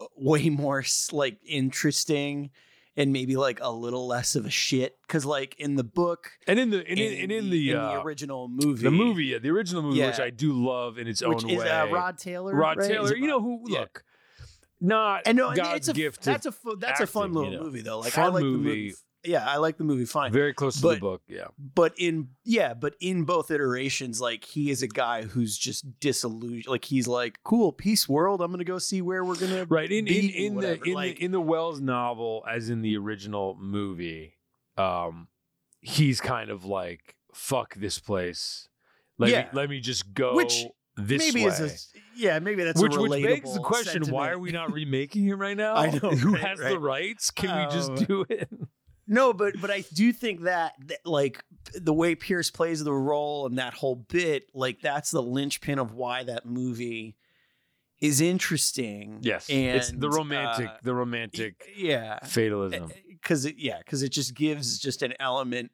uh, 0.00 0.06
way 0.16 0.48
more 0.48 0.82
like 1.12 1.38
interesting 1.46 2.48
and 2.96 3.12
maybe 3.12 3.36
like 3.36 3.58
a 3.62 3.70
little 3.70 4.06
less 4.06 4.34
of 4.34 4.46
a 4.46 4.50
shit 4.50 4.96
because 5.06 5.24
like 5.24 5.54
in 5.58 5.76
the 5.76 5.84
book 5.84 6.32
and 6.46 6.58
in 6.58 6.70
the 6.70 6.78
and 6.88 6.98
in, 6.98 7.22
and 7.22 7.32
in 7.32 7.50
the, 7.50 7.70
in 7.70 7.76
uh, 7.76 7.94
the 7.94 8.00
original 8.02 8.48
movie 8.48 8.82
the 8.82 8.90
movie, 8.90 9.26
yeah, 9.26 9.38
the 9.38 9.50
original 9.50 9.82
movie, 9.82 10.02
which 10.04 10.20
I 10.20 10.30
do 10.30 10.52
love 10.52 10.98
in 10.98 11.06
its 11.06 11.22
which 11.22 11.44
own 11.44 11.50
is 11.50 11.58
way. 11.60 11.68
uh, 11.70 11.86
Rod 11.86 12.18
Taylor 12.18 12.54
Rod 12.54 12.78
right? 12.78 12.88
Taylor, 12.88 13.16
you 13.16 13.26
know 13.26 13.40
who? 13.40 13.64
Yeah. 13.68 13.80
Look, 13.80 14.04
not 14.80 15.22
and 15.26 15.36
no 15.36 15.48
and 15.48 15.56
God's 15.56 15.76
it's 15.76 15.88
a 15.88 15.92
gift. 15.92 16.22
that's 16.22 16.46
a 16.46 16.54
that's 16.78 17.00
a 17.00 17.06
fun 17.06 17.32
little 17.32 17.50
you 17.50 17.58
know. 17.58 17.64
movie 17.64 17.82
though 17.82 17.98
like 18.00 18.16
I 18.18 18.22
Fun 18.22 18.34
like 18.34 18.42
the 18.42 18.46
movie. 18.48 18.94
Yeah 19.24 19.44
I 19.48 19.56
like 19.58 19.76
the 19.76 19.84
movie 19.84 20.04
fine 20.04 20.32
very 20.32 20.52
close 20.54 20.80
to 20.80 20.88
the 20.88 20.96
book. 20.96 21.22
Yeah, 21.28 21.48
but 21.74 21.92
in 21.98 22.28
yeah 22.44 22.74
but 22.74 22.94
in 23.00 23.24
both 23.24 23.50
iterations 23.50 24.20
like 24.20 24.44
he 24.44 24.70
is 24.70 24.82
a 24.82 24.88
guy 24.88 25.22
who's 25.22 25.56
just 25.58 26.00
disillusioned 26.00 26.66
like 26.70 26.84
he's 26.86 27.06
like 27.08 27.38
cool 27.44 27.72
peace 27.72 28.08
world 28.08 28.40
i'm 28.42 28.50
gonna 28.50 28.64
go 28.64 28.78
see 28.78 29.02
where 29.02 29.24
we're 29.24 29.36
gonna 29.38 29.64
right. 29.66 29.90
In 29.90 30.06
in 30.06 30.30
in 30.30 30.54
the 30.56 30.82
in, 30.84 30.94
like 30.94 31.16
the 31.18 31.24
in 31.24 31.32
the 31.32 31.40
Wells 31.40 31.80
novel, 31.80 32.44
as 32.48 32.70
in 32.70 32.82
the 32.82 32.96
original 32.96 33.56
movie, 33.60 34.38
um, 34.76 35.28
he's 35.80 36.20
kind 36.20 36.50
of 36.50 36.64
like 36.64 37.16
fuck 37.34 37.74
this 37.74 37.98
place. 37.98 38.68
Let 39.18 39.30
Yeah. 39.30 39.42
me 39.42 39.48
let 39.52 39.70
me 39.70 39.80
just 39.80 40.14
go 40.14 40.34
Which 40.34 40.64
this 40.96 41.18
maybe 41.18 41.44
way. 41.46 41.50
is 41.52 41.60
a 41.94 41.98
yeah 42.18 42.38
maybe 42.38 42.64
that's 42.64 42.80
which 42.80 42.96
which 42.96 43.22
begs 43.22 43.52
the 43.54 43.60
question: 43.60 44.02
Why 44.10 44.30
are 44.30 44.38
we 44.38 44.50
not 44.50 44.72
remaking 44.72 45.24
him 45.24 45.38
right 45.40 45.56
now? 45.66 45.74
I 45.76 45.90
know, 45.90 46.10
Who 46.10 46.32
right, 46.34 46.42
has 46.42 46.58
the 46.58 46.78
rights? 46.78 47.30
Can 47.30 47.54
we 47.66 47.72
just 47.74 47.90
Um, 47.90 47.96
do 47.96 48.26
it? 48.28 48.48
No, 49.12 49.32
but 49.32 49.60
but 49.60 49.72
I 49.72 49.82
do 49.92 50.12
think 50.12 50.42
that, 50.42 50.74
that 50.86 51.04
like 51.04 51.44
the 51.74 51.92
way 51.92 52.14
Pearce 52.14 52.48
plays 52.48 52.84
the 52.84 52.92
role 52.92 53.44
and 53.44 53.58
that 53.58 53.74
whole 53.74 53.96
bit, 53.96 54.44
like 54.54 54.80
that's 54.80 55.10
the 55.10 55.20
linchpin 55.20 55.80
of 55.80 55.92
why 55.92 56.22
that 56.22 56.46
movie 56.46 57.16
is 58.00 58.20
interesting. 58.20 59.18
Yes, 59.20 59.50
and 59.50 59.76
it's 59.76 59.90
the 59.90 60.08
romantic, 60.08 60.68
uh, 60.68 60.76
the 60.84 60.94
romantic 60.94 61.72
yeah, 61.76 62.20
fatalism. 62.24 62.92
because 63.08 63.44
it 63.46 63.56
yeah, 63.58 63.78
because 63.78 64.04
it 64.04 64.10
just 64.10 64.32
gives 64.32 64.78
just 64.78 65.02
an 65.02 65.14
element. 65.18 65.72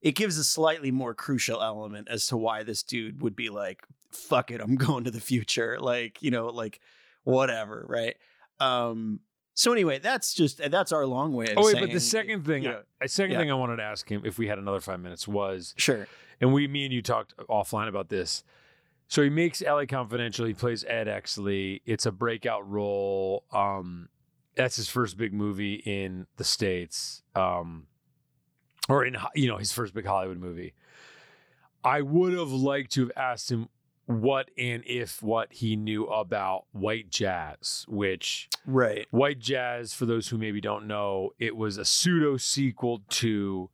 It 0.00 0.12
gives 0.12 0.38
a 0.38 0.44
slightly 0.44 0.90
more 0.90 1.14
crucial 1.14 1.62
element 1.62 2.08
as 2.10 2.26
to 2.28 2.38
why 2.38 2.62
this 2.62 2.82
dude 2.82 3.20
would 3.20 3.36
be 3.36 3.50
like, 3.50 3.82
"Fuck 4.10 4.50
it, 4.50 4.62
I'm 4.62 4.76
going 4.76 5.04
to 5.04 5.10
the 5.10 5.20
future." 5.20 5.78
Like 5.78 6.22
you 6.22 6.30
know, 6.30 6.46
like 6.46 6.80
whatever, 7.24 7.84
right? 7.86 8.16
Um. 8.58 9.20
So 9.54 9.72
anyway, 9.72 10.00
that's 10.00 10.34
just 10.34 10.58
that's 10.70 10.90
our 10.90 11.06
long 11.06 11.32
way. 11.32 11.46
Of 11.46 11.58
Oh 11.58 11.64
wait, 11.64 11.72
saying, 11.72 11.84
but 11.84 11.92
the 11.92 12.00
second 12.00 12.44
thing, 12.44 12.64
know, 12.64 12.82
a 13.00 13.08
second 13.08 13.32
yeah. 13.32 13.38
thing 13.38 13.50
I 13.52 13.54
wanted 13.54 13.76
to 13.76 13.84
ask 13.84 14.08
him, 14.08 14.22
if 14.24 14.36
we 14.36 14.48
had 14.48 14.58
another 14.58 14.80
five 14.80 15.00
minutes, 15.00 15.28
was 15.28 15.74
sure, 15.76 16.08
and 16.40 16.52
we, 16.52 16.66
me 16.66 16.84
and 16.84 16.92
you 16.92 17.02
talked 17.02 17.36
offline 17.48 17.88
about 17.88 18.08
this. 18.08 18.42
So 19.06 19.22
he 19.22 19.30
makes 19.30 19.62
LA 19.62 19.84
Confidential. 19.86 20.44
He 20.46 20.54
plays 20.54 20.84
Ed 20.84 21.06
Exley. 21.06 21.82
It's 21.86 22.04
a 22.04 22.10
breakout 22.10 22.68
role. 22.68 23.44
Um, 23.52 24.08
that's 24.56 24.74
his 24.74 24.88
first 24.88 25.16
big 25.16 25.32
movie 25.32 25.74
in 25.74 26.26
the 26.36 26.44
states, 26.44 27.22
um, 27.36 27.86
or 28.88 29.04
in 29.04 29.16
you 29.36 29.46
know 29.46 29.58
his 29.58 29.72
first 29.72 29.94
big 29.94 30.04
Hollywood 30.04 30.38
movie. 30.38 30.74
I 31.84 32.00
would 32.00 32.32
have 32.32 32.50
liked 32.50 32.92
to 32.92 33.02
have 33.02 33.12
asked 33.16 33.52
him 33.52 33.68
what 34.06 34.50
and 34.58 34.82
if 34.86 35.22
what 35.22 35.52
he 35.52 35.76
knew 35.76 36.06
about 36.06 36.64
White 36.72 37.10
Jazz, 37.10 37.84
which 37.88 38.48
right. 38.66 39.06
White 39.10 39.38
Jazz, 39.38 39.94
for 39.94 40.06
those 40.06 40.28
who 40.28 40.38
maybe 40.38 40.60
don't 40.60 40.86
know, 40.86 41.30
it 41.38 41.56
was 41.56 41.78
a 41.78 41.84
pseudo 41.84 42.36
sequel 42.36 43.02
to 43.10 43.70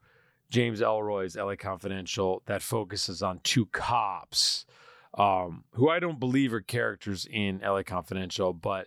James 0.51 0.81
Ellroy's 0.81 1.37
LA 1.37 1.57
Confidential 1.57 2.43
that 2.47 2.63
focuses 2.63 3.23
on 3.23 3.41
two 3.43 3.67
cops 3.67 4.67
um, 5.15 5.65
who 5.73 5.89
I 5.89 5.99
don't 5.99 6.21
believe 6.21 6.53
are 6.53 6.61
characters 6.61 7.27
in 7.31 7.61
LA 7.65 7.83
Confidential, 7.83 8.53
but 8.53 8.87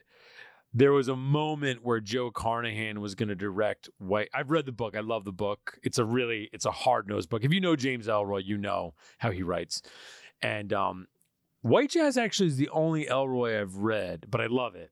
there 0.73 0.91
was 0.91 1.07
a 1.07 1.15
moment 1.15 1.83
where 1.83 1.99
Joe 1.99 2.31
Carnahan 2.31 2.99
was 2.99 3.13
going 3.13 3.29
to 3.29 3.35
direct 3.35 3.89
White. 3.99 4.29
I've 4.33 4.49
read 4.49 4.65
the 4.65 4.71
book. 4.71 4.95
I 4.95 5.01
love 5.01 5.23
the 5.25 5.31
book. 5.31 5.77
It's 5.83 5.99
a 5.99 6.05
really, 6.05 6.49
it's 6.51 6.65
a 6.65 6.71
hard 6.71 7.07
nosed 7.07 7.29
book. 7.29 7.43
If 7.43 7.53
you 7.53 7.61
know 7.61 7.75
James 7.75 8.07
Ellroy, 8.07 8.43
you 8.43 8.57
know 8.57 8.95
how 9.19 9.31
he 9.31 9.43
writes. 9.43 9.81
And 10.41 10.73
um, 10.73 11.07
White 11.63 11.89
Jazz 11.89 12.17
actually 12.17 12.47
is 12.47 12.57
the 12.57 12.69
only 12.69 13.05
Ellroy 13.05 13.59
I've 13.59 13.75
read, 13.77 14.27
but 14.29 14.39
I 14.39 14.45
love 14.47 14.75
it. 14.75 14.91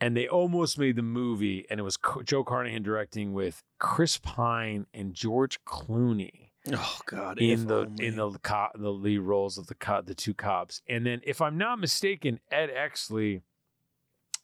And 0.00 0.16
they 0.16 0.28
almost 0.28 0.78
made 0.78 0.96
the 0.96 1.02
movie, 1.02 1.66
and 1.70 1.78
it 1.80 1.82
was 1.82 1.98
Joe 2.24 2.44
Carnahan 2.44 2.82
directing 2.82 3.32
with 3.32 3.62
Chris 3.78 4.18
Pine 4.18 4.86
and 4.94 5.14
George 5.14 5.58
Clooney 5.64 6.50
Oh 6.72 6.98
God! 7.06 7.38
in 7.38 7.66
the 7.66 7.74
only. 7.86 8.06
in 8.06 8.16
the 8.16 8.30
co- 8.42 8.68
the 8.74 8.90
lead 8.92 9.18
roles 9.18 9.56
of 9.58 9.66
the 9.68 9.74
co- 9.74 10.02
the 10.02 10.14
two 10.14 10.34
cops. 10.34 10.82
And 10.88 11.06
then, 11.06 11.20
if 11.24 11.40
I'm 11.40 11.56
not 11.58 11.78
mistaken, 11.78 12.40
Ed 12.50 12.70
Exley, 12.76 13.42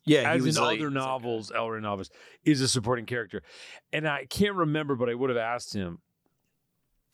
yeah, 0.07 0.21
he 0.21 0.27
as 0.39 0.43
was 0.43 0.57
in 0.57 0.63
like- 0.63 0.79
other 0.79 0.87
uh, 0.87 0.91
novels, 0.91 1.51
Ellroy 1.55 1.83
novels, 1.83 2.11
is 2.45 2.61
a 2.61 2.69
supporting 2.69 3.07
character. 3.07 3.43
And 3.93 4.09
I 4.09 4.25
can't 4.27 4.55
remember, 4.57 4.95
but 4.97 5.09
I 5.11 5.15
would 5.15 5.31
have 5.31 5.37
asked 5.37 5.75
him, 5.75 5.99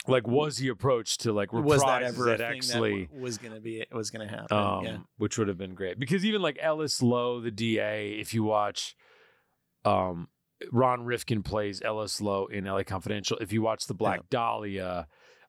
like, 0.08 0.26
was 0.26 0.58
he 0.58 0.68
approached 0.68 1.20
to 1.22 1.32
like 1.32 1.52
was 1.52 1.82
that 1.82 2.02
ever 2.02 2.28
a 2.28 2.34
Ed 2.34 2.38
thing 2.38 2.60
Exley? 2.60 3.08
that 3.10 3.20
was 3.20 3.38
gonna 3.38 3.60
be 3.60 3.84
was 3.92 4.10
gonna 4.10 4.28
happen? 4.28 4.56
um, 4.56 4.84
yeah, 4.84 4.96
which 5.16 5.38
would 5.38 5.48
have 5.48 5.58
been 5.58 5.74
great 5.74 5.98
because 5.98 6.24
even 6.24 6.42
like 6.42 6.58
Ellis 6.60 7.02
Loew, 7.02 7.40
the 7.40 7.50
DA, 7.50 8.12
if 8.12 8.34
you 8.34 8.42
watch, 8.42 8.96
um, 9.84 10.28
Ron 10.72 11.04
Rifkin 11.04 11.42
plays 11.42 11.82
Ellis 11.82 12.20
Loew 12.20 12.46
in 12.46 12.64
LA 12.64 12.82
Confidential. 12.82 13.38
If 13.38 13.52
you 13.52 13.62
watch 13.62 13.86
the 13.86 13.94
Black 13.94 14.28
Dahlia, 14.30 15.06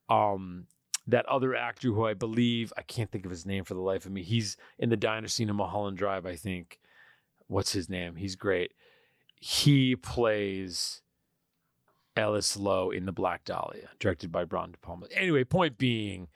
um, 0.10 0.68
that 1.08 1.26
other 1.26 1.56
actor 1.56 1.90
who 1.90 2.06
I 2.06 2.14
believe 2.14 2.72
I 2.78 2.82
can't 2.84 3.12
think 3.12 3.26
of 3.26 3.32
his 3.32 3.46
name 3.46 3.64
for 3.64 3.74
the 3.74 3.82
life 3.82 4.06
of 4.06 4.12
me. 4.12 4.24
He's 4.24 4.58
in 4.78 4.90
the 4.90 4.98
diner 4.98 5.28
scene 5.28 5.50
in 5.50 5.56
Mulholland 5.56 5.98
Drive. 5.98 6.26
I 6.26 6.36
think. 6.36 6.80
What's 7.48 7.72
his 7.72 7.90
name? 7.90 8.16
He's 8.16 8.36
great. 8.36 8.74
He 9.40 9.96
plays 9.96 11.02
Ellis 12.20 12.58
Loew 12.58 12.92
in 12.92 13.06
the 13.06 13.12
Black 13.12 13.46
Dahlia, 13.46 13.90
directed 14.00 14.32
by 14.32 14.46
Brian 14.46 14.72
De 14.72 14.78
Palma. 14.78 15.08
Anyway, 15.16 15.44
point 15.44 15.78
being, 15.78 16.28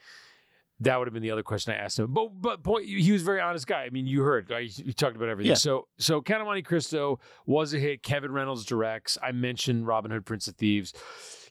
that 0.79 0.97
would 0.97 1.07
have 1.07 1.13
been 1.13 1.23
the 1.23 1.31
other 1.31 1.43
question 1.43 1.73
I 1.73 1.77
asked 1.77 1.99
him. 1.99 2.13
But 2.13 2.41
but 2.41 2.63
point, 2.63 2.85
he 2.85 3.11
was 3.11 3.21
a 3.21 3.25
very 3.25 3.41
honest 3.41 3.67
guy. 3.67 3.83
I 3.83 3.89
mean, 3.89 4.07
you 4.07 4.21
heard 4.23 4.49
right? 4.49 4.77
you 4.77 4.93
talked 4.93 5.15
about 5.15 5.29
everything. 5.29 5.49
Yeah. 5.49 5.55
So 5.55 5.87
so 5.97 6.21
Count 6.21 6.41
of 6.41 6.47
Monte 6.47 6.63
Cristo 6.63 7.19
was 7.45 7.73
a 7.73 7.79
hit. 7.79 8.03
Kevin 8.03 8.31
Reynolds 8.31 8.65
directs. 8.65 9.17
I 9.21 9.31
mentioned 9.31 9.87
Robin 9.87 10.11
Hood, 10.11 10.25
Prince 10.25 10.47
of 10.47 10.55
Thieves. 10.55 10.93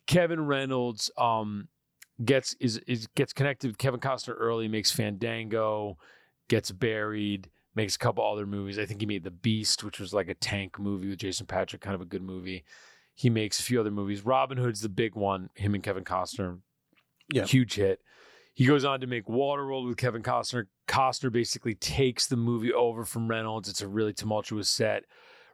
Kevin 0.07 0.47
Reynolds 0.47 1.11
um 1.17 1.69
gets 2.25 2.55
is, 2.61 2.79
is 2.87 3.07
gets 3.09 3.33
connected 3.33 3.69
with 3.69 3.79
Kevin 3.79 4.01
Costner 4.01 4.35
early. 4.37 4.69
Makes 4.69 4.91
Fandango, 4.91 5.99
gets 6.49 6.71
buried. 6.71 7.51
Makes 7.75 7.97
a 7.97 7.99
couple 7.99 8.31
other 8.31 8.45
movies. 8.45 8.79
I 8.79 8.85
think 8.85 9.01
he 9.01 9.07
made 9.07 9.25
The 9.25 9.31
Beast, 9.31 9.83
which 9.83 9.99
was 9.99 10.13
like 10.13 10.29
a 10.29 10.35
tank 10.35 10.79
movie 10.79 11.09
with 11.09 11.19
Jason 11.19 11.47
Patric, 11.47 11.81
kind 11.81 11.95
of 11.95 12.03
a 12.03 12.07
good 12.07 12.23
movie. 12.23 12.65
He 13.15 13.31
makes 13.31 13.61
a 13.61 13.63
few 13.63 13.79
other 13.81 13.91
movies. 13.91 14.25
Robin 14.25 14.57
Hood's 14.59 14.81
the 14.81 14.89
big 14.89 15.15
one. 15.15 15.51
Him 15.55 15.75
and 15.75 15.83
Kevin 15.83 16.05
Costner, 16.05 16.59
Yeah. 17.33 17.45
huge 17.45 17.75
hit. 17.75 18.01
he 18.55 18.67
goes 18.67 18.85
on 18.85 19.01
to 19.01 19.07
make 19.07 19.25
Waterworld 19.27 19.87
with 19.89 19.97
Kevin 19.97 20.23
Costner. 20.23 20.67
Costner 20.87 21.33
basically 21.33 21.75
takes 21.75 22.27
the 22.27 22.37
movie 22.37 22.73
over 22.73 23.05
from 23.07 23.27
Reynolds. 23.29 23.69
It's 23.69 23.81
a 23.81 23.89
really 23.89 24.13
tumultuous 24.13 24.69
set. 24.69 25.05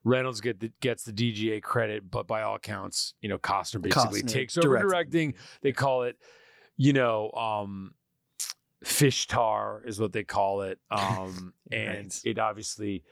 Reynolds 0.04 0.40
get 0.40 0.58
the, 0.60 0.72
gets 0.80 1.04
the 1.04 1.12
DGA 1.12 1.60
credit, 1.62 2.10
but 2.10 2.26
by 2.26 2.42
all 2.42 2.56
accounts, 2.56 3.14
you 3.20 3.28
know, 3.28 3.38
Costner 3.38 3.80
basically 3.82 4.22
Costner 4.22 4.28
takes 4.32 4.58
over 4.58 4.78
directing. 4.78 5.34
They 5.62 5.70
call 5.72 6.02
it, 6.04 6.16
you 6.76 6.92
know, 6.92 7.30
um, 7.32 7.94
Fishtar 8.84 9.86
is 9.86 10.00
what 10.00 10.12
they 10.12 10.24
call 10.24 10.62
it. 10.62 10.78
Um, 10.90 11.52
and 11.70 12.06
Right. 12.06 12.20
it 12.24 12.38
obviously 12.38 13.02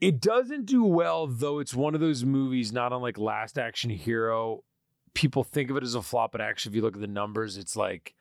it 0.00 0.20
doesn't 0.20 0.66
do 0.66 0.84
well, 0.84 1.26
though. 1.26 1.58
It's 1.58 1.74
one 1.74 1.94
of 1.94 2.00
those 2.00 2.24
movies, 2.24 2.72
not 2.72 2.92
unlike 2.92 3.18
Last 3.18 3.58
Action 3.58 3.90
Hero. 3.90 4.62
People 5.14 5.42
think 5.44 5.70
of 5.70 5.76
it 5.76 5.82
as 5.82 5.94
a 5.94 6.02
flop, 6.02 6.32
but 6.32 6.40
actually, 6.40 6.72
if 6.72 6.76
you 6.76 6.82
look 6.82 6.94
at 6.94 7.00
the 7.00 7.06
numbers, 7.06 7.56
it's 7.56 7.76
like 7.76 8.14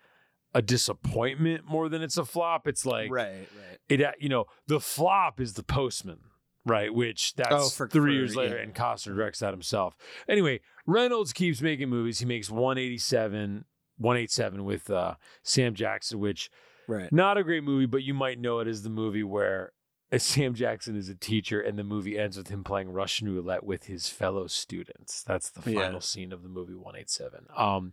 a 0.54 0.62
disappointment 0.62 1.66
more 1.66 1.90
than 1.90 2.02
it's 2.02 2.18
a 2.18 2.24
flop. 2.26 2.68
It's 2.68 2.86
like 2.86 3.12
right, 3.12 3.32
right. 3.58 3.78
it 3.90 4.02
uh, 4.02 4.12
you 4.20 4.30
know 4.30 4.46
the 4.68 4.80
flop 4.80 5.40
is 5.42 5.54
the 5.54 5.64
postman 5.64 6.20
right 6.66 6.94
which 6.96 7.36
that's 7.36 7.54
Oh, 7.54 7.70
for- 7.70 7.88
three 7.90 8.12
for- 8.14 8.16
years 8.16 8.36
later 8.38 8.56
yeah. 8.56 8.64
and 8.64 8.74
costner 8.74 9.14
directs 9.16 9.40
that 9.40 9.52
himself 9.54 9.96
anyway 10.30 10.62
reynolds 10.88 11.32
keeps 11.34 11.62
making 11.62 11.90
movies 11.90 12.20
he 12.20 12.26
makes 12.26 12.50
187 12.50 13.66
187 13.98 14.64
with 14.66 14.90
uh, 14.90 15.16
sam 15.44 15.76
jackson 15.76 16.20
which 16.20 16.50
Right. 16.88 17.12
not 17.12 17.38
a 17.38 17.44
great 17.44 17.64
movie 17.64 17.86
but 17.86 18.02
you 18.04 18.14
might 18.14 18.40
know 18.40 18.60
it 18.60 18.68
as 18.68 18.82
the 18.84 18.90
movie 18.90 19.24
where 19.24 19.74
sam 20.18 20.54
jackson 20.54 20.96
is 20.96 21.10
a 21.10 21.16
teacher 21.16 21.60
and 21.60 21.78
the 21.78 21.84
movie 21.84 22.18
ends 22.18 22.38
with 22.38 22.48
him 22.48 22.64
playing 22.64 22.90
russian 22.90 23.28
roulette 23.28 23.64
with 23.66 23.86
his 23.86 24.08
fellow 24.08 24.48
students. 24.48 25.24
That's 25.24 25.50
the 25.50 25.70
Yeah. 25.72 25.82
final 25.82 26.00
scene 26.00 26.32
of 26.32 26.42
the 26.42 26.48
movie 26.48 26.74
187 26.76 27.48
um 27.58 27.92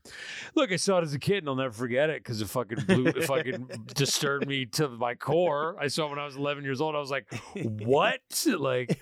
look 0.54 0.70
i 0.70 0.76
saw 0.76 0.98
it 0.98 1.02
as 1.02 1.14
a 1.14 1.18
kid 1.18 1.38
and 1.38 1.48
i'll 1.48 1.56
never 1.56 1.72
forget 1.72 2.10
it 2.10 2.22
because 2.22 2.40
it 2.40 2.48
fucking 2.48 2.84
blew 2.86 3.06
it 3.06 3.24
fucking 3.24 3.66
disturbed 3.94 4.46
me 4.46 4.66
to 4.66 4.88
my 4.88 5.14
core. 5.14 5.74
I 5.80 5.88
saw 5.88 6.06
it 6.06 6.10
when 6.10 6.18
i 6.20 6.24
was 6.24 6.36
11 6.36 6.62
years 6.64 6.80
old. 6.80 6.94
I 6.94 6.98
was 7.00 7.10
like 7.10 7.26
what? 7.56 8.20
Like 8.46 9.00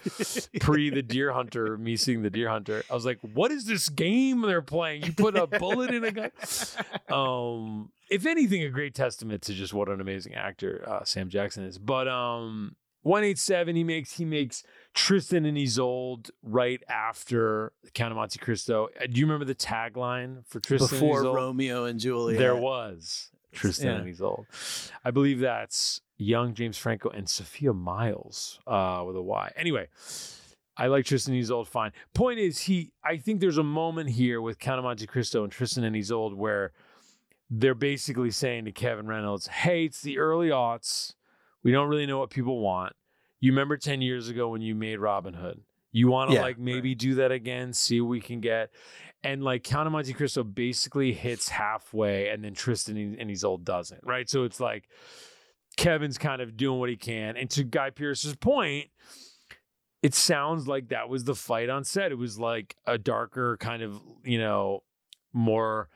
pre 0.60 0.88
the 0.90 1.02
deer 1.02 1.32
hunter 1.32 1.76
me 1.76 1.96
seeing 1.96 2.22
the 2.22 2.30
deer 2.30 2.48
hunter. 2.48 2.82
I 2.90 2.94
was 2.94 3.04
like 3.04 3.18
what 3.34 3.50
is 3.50 3.64
this 3.66 3.88
game 3.90 4.40
they're 4.42 4.62
playing? 4.62 5.02
You 5.04 5.12
put 5.12 5.36
a 5.36 5.46
bullet 5.46 5.90
in 5.92 6.04
a 6.04 6.10
gun 6.12 6.30
um 7.10 7.90
if 8.10 8.26
anything 8.26 8.62
a 8.64 8.68
great 8.70 8.94
testament 8.94 9.42
to 9.42 9.54
just 9.54 9.72
what 9.74 9.88
an 9.88 10.00
amazing 10.00 10.34
actor 10.34 10.84
uh, 10.88 11.04
sam 11.04 11.28
jackson 11.28 11.64
is. 11.64 11.76
But 11.78 12.08
um 12.08 12.76
187 13.02 13.76
he 13.76 13.84
makes 13.84 14.12
he 14.18 14.24
makes 14.24 14.62
tristan 14.94 15.44
and 15.46 15.56
isolde 15.56 16.30
right 16.42 16.82
after 16.88 17.72
the 17.84 17.90
count 17.90 18.12
of 18.12 18.16
monte 18.16 18.38
cristo 18.38 18.88
Uh, 19.00 19.06
do 19.06 19.18
you 19.20 19.26
remember 19.26 19.44
the 19.44 19.54
tagline 19.54 20.44
for 20.46 20.60
tristan 20.60 20.88
Before 20.98 21.18
and 21.18 21.26
isolde 21.28 21.36
Romeo 21.36 21.84
and 21.84 21.98
Juliet. 22.00 22.38
there 22.38 22.56
was 22.56 23.30
Tristan 23.52 23.86
Yeah. 23.88 23.96
and 24.02 24.08
Isolde. 24.08 24.46
I 25.04 25.10
believe 25.10 25.40
that's 25.40 26.02
young 26.16 26.54
James 26.54 26.78
Franco 26.78 27.08
and 27.08 27.28
Sophia 27.28 27.72
Myles 27.72 28.60
uh, 28.64 29.02
with 29.04 29.16
a 29.16 29.22
Y. 29.22 29.50
Anyway, 29.56 29.88
I 30.76 30.86
like 30.86 31.04
Tristan 31.04 31.34
and 31.34 31.42
Isolde 31.42 31.66
fine. 31.66 31.90
Point 32.14 32.38
is, 32.38 32.60
he. 32.60 32.92
I 33.02 33.16
think 33.16 33.40
there's 33.40 33.58
a 33.58 33.64
moment 33.64 34.10
here 34.10 34.40
with 34.40 34.60
Count 34.60 34.78
of 34.78 34.84
Monte 34.84 35.04
Cristo 35.08 35.42
and 35.42 35.50
Tristan 35.52 35.82
and 35.82 35.96
Isolde 35.96 36.34
where 36.34 36.70
they're 37.50 37.74
basically 37.74 38.30
saying 38.30 38.66
to 38.66 38.70
Kevin 38.72 39.08
Reynolds, 39.08 39.48
"Hey, 39.48 39.86
it's 39.86 40.00
the 40.00 40.18
early 40.18 40.50
aughts. 40.50 41.14
We 41.62 41.72
don't 41.72 41.88
really 41.88 42.06
know 42.06 42.18
what 42.18 42.30
people 42.30 42.60
want. 42.60 42.94
You 43.40 43.52
remember 43.52 43.76
ten 43.76 44.02
years 44.02 44.28
ago 44.28 44.48
when 44.48 44.62
you 44.62 44.74
made 44.74 44.98
Robin 44.98 45.34
Hood." 45.34 45.62
You 45.92 46.08
want 46.08 46.30
to 46.30 46.36
Yeah, 46.36 46.42
like 46.42 46.58
maybe 46.58 46.94
do 46.94 47.16
that 47.16 47.32
again, 47.32 47.72
see 47.72 48.00
what 48.00 48.08
we 48.08 48.20
can 48.20 48.40
get. 48.40 48.70
And 49.22 49.42
like 49.42 49.64
Count 49.64 49.86
of 49.86 49.92
Monte 49.92 50.12
Cristo 50.12 50.44
basically 50.44 51.12
hits 51.12 51.48
halfway 51.48 52.28
and 52.28 52.44
then 52.44 52.54
Tristan 52.54 53.16
and 53.18 53.30
Isolde 53.30 53.64
doesn't, 53.64 54.00
right? 54.04 54.28
So 54.28 54.44
it's 54.44 54.60
like 54.60 54.88
Kevin's 55.76 56.16
kind 56.16 56.40
of 56.40 56.56
doing 56.56 56.78
what 56.78 56.88
he 56.88 56.96
can. 56.96 57.36
And 57.36 57.50
to 57.50 57.64
Guy 57.64 57.90
Pearce's 57.90 58.36
point, 58.36 58.88
it 60.02 60.14
sounds 60.14 60.68
like 60.68 60.88
that 60.88 61.08
was 61.08 61.24
the 61.24 61.34
fight 61.34 61.68
on 61.68 61.84
set. 61.84 62.12
It 62.12 62.18
was 62.18 62.38
like 62.38 62.76
a 62.86 62.96
darker 62.96 63.56
kind 63.58 63.82
of, 63.82 64.00
you 64.24 64.38
know, 64.38 64.84
more 65.32 65.88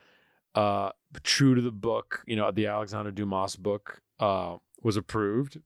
uh 0.54 0.90
true 1.22 1.54
to 1.54 1.60
the 1.60 1.72
book, 1.72 2.22
you 2.26 2.36
know, 2.36 2.50
the 2.50 2.66
Alexander 2.66 3.12
Dumas 3.12 3.56
book 3.56 4.00
uh 4.18 4.56
was 4.84 4.96
approved 4.96 5.60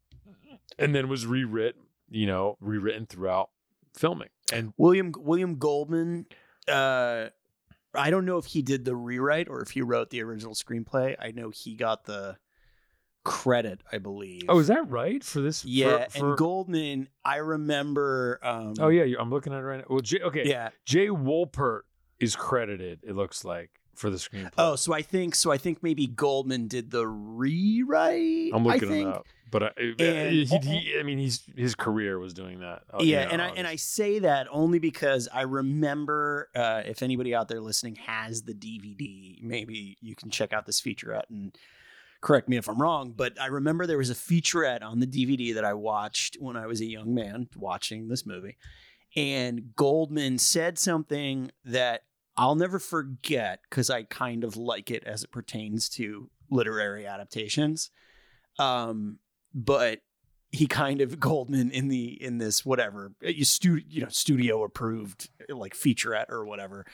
and 0.78 0.94
then 0.94 1.08
was 1.08 1.26
rewritten, 1.26 1.82
you 2.08 2.26
know, 2.26 2.56
rewritten 2.60 3.04
throughout 3.04 3.50
filming. 3.94 4.28
And 4.52 4.72
William 4.78 5.12
William 5.18 5.56
Goldman. 5.58 6.24
Uh, 6.66 7.26
I 7.94 8.10
don't 8.10 8.24
know 8.24 8.38
if 8.38 8.46
he 8.46 8.62
did 8.62 8.84
the 8.84 8.94
rewrite 8.96 9.48
or 9.48 9.60
if 9.60 9.70
he 9.70 9.82
wrote 9.82 10.10
the 10.10 10.22
original 10.22 10.54
screenplay. 10.54 11.16
I 11.18 11.32
know 11.32 11.50
he 11.50 11.74
got 11.74 12.04
the 12.04 12.36
credit. 13.24 13.80
I 13.90 13.98
believe. 13.98 14.42
oh, 14.48 14.58
is 14.58 14.68
that 14.68 14.88
right 14.88 15.22
for 15.24 15.40
this? 15.40 15.64
yeah, 15.64 16.06
for- 16.08 16.28
and 16.30 16.38
Goldman. 16.38 17.08
I 17.24 17.36
remember. 17.36 18.38
Um, 18.42 18.74
Oh 18.78 18.88
yeah, 18.88 19.16
I'm 19.18 19.30
looking 19.30 19.52
at 19.52 19.58
it 19.58 19.62
right 19.62 19.78
now. 19.78 19.84
Well, 19.88 20.00
Jay, 20.00 20.20
okay, 20.20 20.44
yeah. 20.46 20.70
Jay 20.84 21.08
Wolpert 21.08 21.80
is 22.20 22.36
credited. 22.36 23.00
It 23.02 23.14
looks 23.16 23.44
like 23.44 23.70
for 23.98 24.10
the 24.10 24.16
screenplay. 24.16 24.50
Oh, 24.56 24.76
so 24.76 24.92
I 24.92 25.02
think 25.02 25.34
so. 25.34 25.50
I 25.50 25.58
think 25.58 25.82
maybe 25.82 26.06
Goldman 26.06 26.68
did 26.68 26.90
the 26.90 27.06
rewrite. 27.06 28.52
I'm 28.54 28.64
looking 28.64 28.92
it 28.92 29.06
up, 29.06 29.26
but 29.50 29.62
I, 29.62 29.70
And- 29.98 30.32
he, 30.32 30.44
he, 30.44 30.96
I 30.98 31.02
mean, 31.02 31.18
he's 31.18 31.42
his 31.56 31.74
career 31.74 32.18
was 32.18 32.34
doing 32.34 32.60
that. 32.60 32.82
Oh, 32.92 33.02
yeah, 33.02 33.22
you 33.22 33.26
know, 33.26 33.32
and 33.32 33.42
I 33.42 33.48
and 33.50 33.66
I 33.66 33.76
say 33.76 34.20
that 34.20 34.46
only 34.50 34.78
because 34.78 35.28
I 35.32 35.42
remember 35.42 36.48
uh, 36.54 36.82
if 36.86 37.02
anybody 37.02 37.34
out 37.34 37.48
there 37.48 37.60
listening 37.60 37.96
has 37.96 38.42
the 38.42 38.54
DVD, 38.54 39.42
maybe 39.42 39.96
you 40.00 40.14
can 40.14 40.30
check 40.30 40.52
out 40.52 40.66
this 40.66 40.80
featurette 40.80 41.28
and 41.30 41.56
correct 42.20 42.48
me 42.48 42.56
if 42.56 42.68
I'm 42.68 42.80
wrong. 42.80 43.12
But 43.16 43.40
I 43.40 43.46
remember 43.46 43.86
there 43.86 43.98
was 43.98 44.10
a 44.10 44.14
featurette 44.14 44.82
on 44.82 45.00
the 45.00 45.06
DVD 45.06 45.54
that 45.54 45.64
I 45.64 45.74
watched 45.74 46.36
when 46.40 46.56
I 46.56 46.66
was 46.66 46.80
a 46.80 46.86
young 46.86 47.14
man 47.14 47.48
watching 47.56 48.08
this 48.08 48.24
movie, 48.26 48.56
and 49.16 49.74
Goldman 49.76 50.38
said 50.38 50.78
something 50.78 51.50
that 51.64 52.02
I'll 52.38 52.54
never 52.54 52.78
forget 52.78 53.60
because 53.68 53.90
I 53.90 54.04
kind 54.04 54.44
of 54.44 54.56
like 54.56 54.92
it 54.92 55.02
as 55.04 55.24
it 55.24 55.32
pertains 55.32 55.88
to 55.90 56.30
literary 56.50 57.04
adaptations. 57.04 57.90
Um, 58.60 59.18
but 59.52 60.00
he 60.52 60.68
kind 60.68 61.00
of 61.00 61.18
Goldman 61.20 61.72
in 61.72 61.88
the 61.88 62.22
in 62.22 62.38
this 62.38 62.64
whatever 62.64 63.12
you 63.20 63.44
stu- 63.44 63.82
you 63.88 64.02
know 64.02 64.08
studio 64.08 64.62
approved 64.62 65.28
like 65.48 65.74
featurette 65.74 66.30
or 66.30 66.44
whatever. 66.44 66.86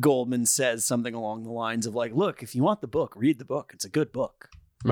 Goldman 0.00 0.46
says 0.46 0.84
something 0.84 1.14
along 1.14 1.42
the 1.42 1.50
lines 1.50 1.86
of 1.86 1.94
like, 1.94 2.14
"Look, 2.14 2.42
if 2.42 2.54
you 2.54 2.62
want 2.62 2.80
the 2.80 2.86
book, 2.86 3.14
read 3.16 3.38
the 3.38 3.44
book. 3.44 3.72
It's 3.74 3.84
a 3.84 3.90
good 3.90 4.12
book." 4.12 4.50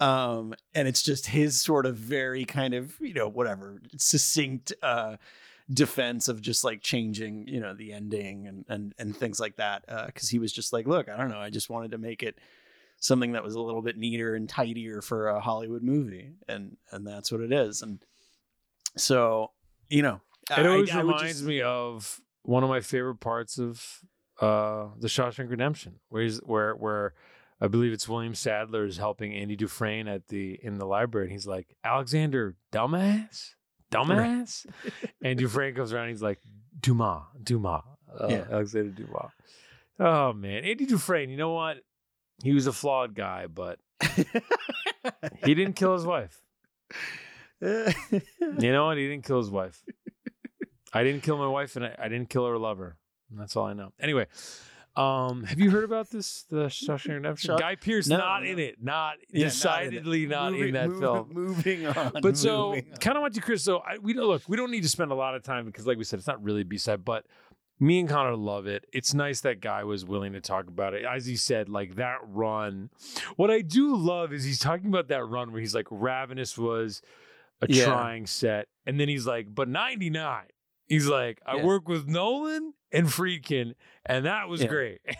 Um, 0.00 0.54
and 0.76 0.86
it's 0.86 1.02
just 1.02 1.26
his 1.26 1.60
sort 1.60 1.84
of 1.84 1.96
very 1.96 2.44
kind 2.44 2.72
of 2.72 2.94
you 3.00 3.14
know 3.14 3.26
whatever 3.26 3.82
succinct 3.96 4.72
uh, 4.80 5.16
defense 5.72 6.28
of 6.28 6.40
just 6.40 6.64
like 6.64 6.80
changing 6.82 7.46
you 7.46 7.60
know 7.60 7.74
the 7.74 7.92
ending 7.92 8.46
and 8.46 8.64
and 8.68 8.94
and 8.98 9.14
things 9.16 9.38
like 9.38 9.56
that 9.56 9.84
Uh, 9.88 10.06
because 10.06 10.28
he 10.30 10.38
was 10.38 10.52
just 10.52 10.72
like, 10.72 10.86
"Look, 10.86 11.08
I 11.08 11.16
don't 11.16 11.28
know, 11.30 11.38
I 11.40 11.50
just 11.50 11.70
wanted 11.70 11.90
to 11.92 11.98
make 11.98 12.22
it." 12.22 12.38
something 13.00 13.30
that 13.30 13.44
was 13.44 13.54
a 13.54 13.60
little 13.60 13.80
bit 13.80 13.96
neater 13.96 14.34
and 14.34 14.48
tidier 14.48 15.00
for 15.00 15.28
a 15.28 15.38
Hollywood 15.38 15.84
movie, 15.84 16.32
and 16.48 16.76
and 16.90 17.06
that's 17.06 17.30
what 17.30 17.40
it 17.40 17.52
is. 17.52 17.80
And 17.80 18.04
so, 18.96 19.52
you 19.88 20.02
know, 20.02 20.20
it 20.50 20.66
always 20.66 20.90
I- 20.90 20.98
I 20.98 21.02
reminds 21.02 21.22
just- 21.34 21.44
me 21.44 21.62
of 21.62 22.20
one 22.42 22.64
of 22.64 22.68
my 22.68 22.80
favorite 22.80 23.20
parts 23.20 23.56
of 23.58 24.00
uh, 24.40 24.88
the 24.98 25.06
Shawshank 25.08 25.48
Redemption, 25.50 26.00
where 26.08 26.22
he's, 26.24 26.38
where 26.38 26.74
where 26.74 27.14
I 27.60 27.68
believe 27.68 27.92
it's 27.92 28.08
William 28.08 28.34
Sadler 28.34 28.84
is 28.84 28.96
helping 28.96 29.32
Andy 29.34 29.54
Dufresne 29.56 30.08
at 30.08 30.26
the 30.28 30.58
in 30.62 30.78
the 30.78 30.86
library, 30.86 31.26
and 31.26 31.32
he's 31.32 31.46
like, 31.46 31.76
Alexander, 31.84 32.56
dumbass, 32.72 33.54
dumbass, 33.90 34.66
and 35.22 35.38
Dufresne 35.38 35.74
comes 35.74 35.92
around, 35.92 36.08
he's 36.08 36.22
like, 36.22 36.38
Dumas, 36.80 37.22
Dumas, 37.42 37.82
uh, 38.20 38.26
Yeah. 38.28 38.44
Alexander 38.50 38.90
Dumas. 38.90 39.30
Oh 40.00 40.32
man, 40.32 40.64
Andy 40.64 40.86
Dufresne, 40.86 41.30
you 41.30 41.36
know 41.36 41.52
what? 41.52 41.78
He 42.42 42.52
was 42.52 42.66
a 42.68 42.72
flawed 42.72 43.14
guy, 43.14 43.46
but 43.48 43.78
he 45.44 45.54
didn't 45.54 45.74
kill 45.74 45.94
his 45.94 46.04
wife. 46.06 46.40
You 47.60 48.72
know 48.72 48.86
what? 48.86 48.96
He 48.98 49.08
didn't 49.08 49.24
kill 49.24 49.38
his 49.38 49.50
wife. 49.50 49.82
I 50.92 51.02
didn't 51.02 51.22
kill 51.22 51.36
my 51.36 51.48
wife, 51.48 51.74
and 51.76 51.84
I, 51.84 51.96
I 51.98 52.08
didn't 52.08 52.30
kill 52.30 52.46
her 52.46 52.56
lover. 52.56 52.96
That's 53.30 53.56
all 53.56 53.66
I 53.66 53.72
know. 53.74 53.92
Anyway, 54.00 54.26
um, 54.98 55.44
have 55.44 55.60
you 55.60 55.70
heard 55.70 55.84
about 55.84 56.10
this? 56.10 56.44
The 56.50 56.66
Shawshank 56.66 57.14
Redemption. 57.14 57.56
Guy 57.58 57.76
Pearce 57.76 58.08
No, 58.08 58.16
not 58.18 58.42
no. 58.42 58.50
in 58.50 58.58
it. 58.58 58.76
Not 58.82 59.14
Yeah, 59.30 59.30
not 59.30 59.30
in 59.30 59.40
it. 59.40 59.44
decidedly 59.44 60.26
not 60.26 60.52
in, 60.52 60.58
Moving- 60.58 60.74
that 60.74 60.88
moving- 60.88 61.00
film. 61.00 61.28
Moving 61.32 61.86
on. 61.86 62.12
But 62.22 62.36
so, 62.36 62.68
moving 62.70 62.86
on. 62.92 62.96
kind 62.98 63.16
of 63.16 63.22
Monte 63.22 63.40
Cristo. 63.40 63.78
I, 63.86 63.98
we 63.98 64.12
don't 64.12 64.26
look. 64.26 64.42
We 64.48 64.56
don't 64.56 64.70
need 64.70 64.82
to 64.82 64.88
spend 64.88 65.10
a 65.10 65.14
lot 65.14 65.34
of 65.34 65.42
time 65.42 65.66
because, 65.66 65.86
like 65.86 65.98
we 65.98 66.04
said, 66.04 66.18
it's 66.18 66.26
not 66.28 66.42
really 66.42 66.64
B 66.64 66.76
side. 66.78 67.04
But 67.04 67.26
me 67.80 68.00
and 68.00 68.08
Conor 68.08 68.34
love 68.36 68.66
it. 68.66 68.86
It's 68.92 69.14
nice 69.14 69.40
that 69.42 69.60
guy 69.60 69.84
was 69.84 70.04
willing 70.04 70.32
to 70.32 70.40
talk 70.40 70.66
about 70.66 70.94
it. 70.94 71.04
As 71.04 71.26
he 71.26 71.36
said, 71.36 71.68
like 71.68 71.94
that 71.94 72.18
run. 72.24 72.90
What 73.36 73.50
I 73.52 73.60
do 73.60 73.94
love 73.94 74.32
is 74.32 74.42
he's 74.44 74.58
talking 74.58 74.88
about 74.88 75.08
that 75.08 75.24
run 75.24 75.52
where 75.52 75.60
he's 75.60 75.74
like, 75.76 75.86
Ravenous 75.90 76.58
was 76.58 77.02
a 77.62 77.66
Yeah. 77.68 77.84
trying 77.84 78.26
set, 78.26 78.66
and 78.86 78.98
then 78.98 79.08
he's 79.08 79.26
like, 79.26 79.54
but 79.54 79.68
ninety 79.68 80.10
nine. 80.10 80.46
He's 80.88 81.06
like, 81.06 81.40
I 81.46 81.56
Yeah. 81.56 81.64
work 81.66 81.86
with 81.88 82.08
Nolan 82.08 82.72
and 82.92 83.06
Friedkin, 83.06 83.74
and 84.06 84.24
that 84.26 84.48
was 84.48 84.62
Yeah. 84.62 84.68
great. 84.68 85.00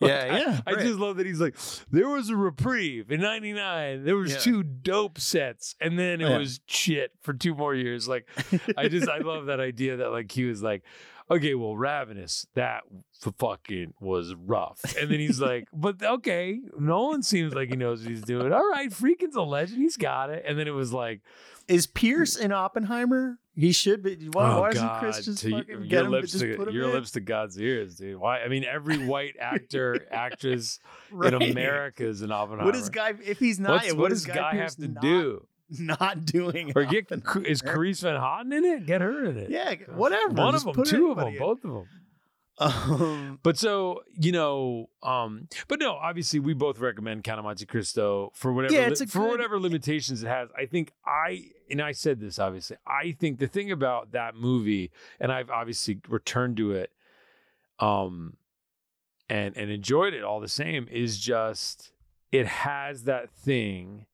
Like, 0.00 0.10
Yeah, 0.10 0.36
yeah, 0.38 0.60
I, 0.64 0.70
I 0.74 0.82
just 0.84 1.00
love 1.00 1.16
that 1.16 1.26
he's 1.26 1.40
like, 1.40 1.56
there 1.90 2.08
was 2.08 2.30
a 2.30 2.36
reprieve 2.36 3.10
in 3.10 3.20
'99. 3.20 4.04
There 4.04 4.14
was 4.14 4.30
Yeah. 4.30 4.38
two 4.38 4.62
dope 4.62 5.18
sets, 5.18 5.74
and 5.80 5.98
then 5.98 6.20
it 6.20 6.28
Yeah. 6.28 6.38
was 6.38 6.60
shit 6.68 7.10
for 7.20 7.32
two 7.34 7.52
more 7.52 7.74
years. 7.74 8.06
Like, 8.06 8.28
I 8.76 8.86
just 8.86 9.08
I 9.08 9.18
love 9.18 9.46
that 9.46 9.58
idea 9.58 9.96
that 9.96 10.10
like 10.12 10.30
he 10.30 10.44
was 10.44 10.62
like, 10.62 10.84
okay, 11.30 11.54
well, 11.54 11.76
Ravenous 11.76 12.46
that 12.54 12.82
f- 13.24 13.34
fucking 13.38 13.94
was 14.00 14.34
rough, 14.34 14.80
and 14.98 15.10
then 15.10 15.20
he's 15.20 15.40
like, 15.40 15.68
but 15.72 16.02
okay, 16.02 16.60
Nolan 16.78 17.22
seems 17.22 17.54
like 17.54 17.68
he 17.70 17.76
knows 17.76 18.00
what 18.02 18.10
he's 18.10 18.22
doing. 18.22 18.52
All 18.52 18.68
right, 18.70 18.90
Friedkin's 18.92 19.36
a 19.36 19.42
legend, 19.42 19.80
he's 19.82 19.96
got 19.96 20.30
it. 20.30 20.44
And 20.46 20.58
then 20.58 20.66
it 20.68 20.72
was 20.72 20.92
like, 20.92 21.20
Is 21.66 21.86
Pearce 21.86 22.36
in 22.36 22.52
Oppenheimer? 22.52 23.38
He 23.54 23.72
should 23.72 24.04
be. 24.04 24.28
Why, 24.32 24.52
oh 24.52 24.60
why 24.60 24.70
doesn't 24.70 24.86
god, 24.86 25.00
Chris 25.00 25.24
just 25.24 25.38
to 25.42 25.50
y- 25.52 25.58
fucking 25.58 25.82
get 25.82 25.90
your 25.90 26.04
him? 26.04 26.10
lips 26.12 26.30
just 26.30 26.44
to 26.44 26.56
put 26.56 26.68
him 26.68 26.74
your 26.74 26.84
in? 26.90 26.92
lips 26.94 27.10
to 27.12 27.20
God's 27.20 27.60
ears, 27.60 27.96
dude. 27.96 28.16
Why? 28.20 28.38
I 28.40 28.46
mean, 28.46 28.62
every 28.64 29.04
white 29.04 29.34
actor, 29.40 30.06
actress 30.12 30.78
Right. 31.10 31.34
in 31.34 31.42
America 31.42 32.06
is 32.06 32.22
an 32.22 32.30
Oppenheimer. 32.30 32.66
What 32.66 32.74
does 32.74 32.88
Guy? 32.88 33.14
If 33.24 33.40
he's 33.40 33.58
not, 33.58 33.72
What's, 33.82 33.88
what, 33.94 33.98
what 33.98 34.08
does 34.10 34.24
does 34.24 34.34
Guy 34.36 34.50
have 34.54 34.60
Pearce 34.60 34.74
to 34.76 34.88
not, 34.88 35.02
do? 35.02 35.46
Not 35.70 36.24
doing. 36.24 36.72
Or 36.74 36.84
get 36.84 37.10
is 37.44 37.60
Carice 37.62 38.00
Van 38.00 38.16
Houten 38.16 38.52
in 38.52 38.64
it? 38.64 38.86
Get 38.86 39.00
her 39.00 39.24
in 39.26 39.36
it. 39.36 39.50
Yeah, 39.50 39.74
whatever. 39.94 40.32
One 40.32 40.54
just 40.54 40.66
of 40.66 40.74
them, 40.76 40.84
two 40.84 41.10
of 41.10 41.18
them, 41.18 41.28
in. 41.28 41.38
both 41.38 41.64
of 41.64 41.70
them. 41.72 41.86
Um, 42.60 43.38
But 43.42 43.56
so 43.56 44.02
you 44.20 44.32
know, 44.32 44.88
um, 45.02 45.46
but 45.68 45.78
no, 45.78 45.92
obviously 45.92 46.40
we 46.40 46.54
both 46.54 46.78
recommend 46.80 47.22
Count 47.22 47.38
of 47.38 47.44
Monte 47.44 47.66
Cristo 47.66 48.32
for 48.34 48.52
whatever 48.52 48.74
Yeah, 48.74 48.88
li- 48.88 49.06
for 49.06 49.20
good- 49.20 49.30
whatever 49.30 49.60
limitations 49.60 50.22
it 50.22 50.26
has. 50.28 50.48
I 50.58 50.66
think 50.66 50.92
I 51.06 51.50
and 51.70 51.80
I 51.80 51.92
said 51.92 52.18
this 52.18 52.38
obviously. 52.38 52.76
I 52.86 53.12
think 53.12 53.38
the 53.38 53.46
thing 53.46 53.70
about 53.70 54.12
that 54.12 54.34
movie, 54.34 54.90
and 55.20 55.30
I've 55.30 55.50
obviously 55.50 56.00
returned 56.08 56.56
to 56.56 56.72
it, 56.72 56.90
um, 57.78 58.36
and 59.28 59.56
and 59.56 59.70
enjoyed 59.70 60.14
it 60.14 60.24
all 60.24 60.40
the 60.40 60.48
same, 60.48 60.88
is 60.90 61.18
just 61.18 61.92
it 62.32 62.46
has 62.46 63.04
that 63.04 63.30
thing 63.30 64.06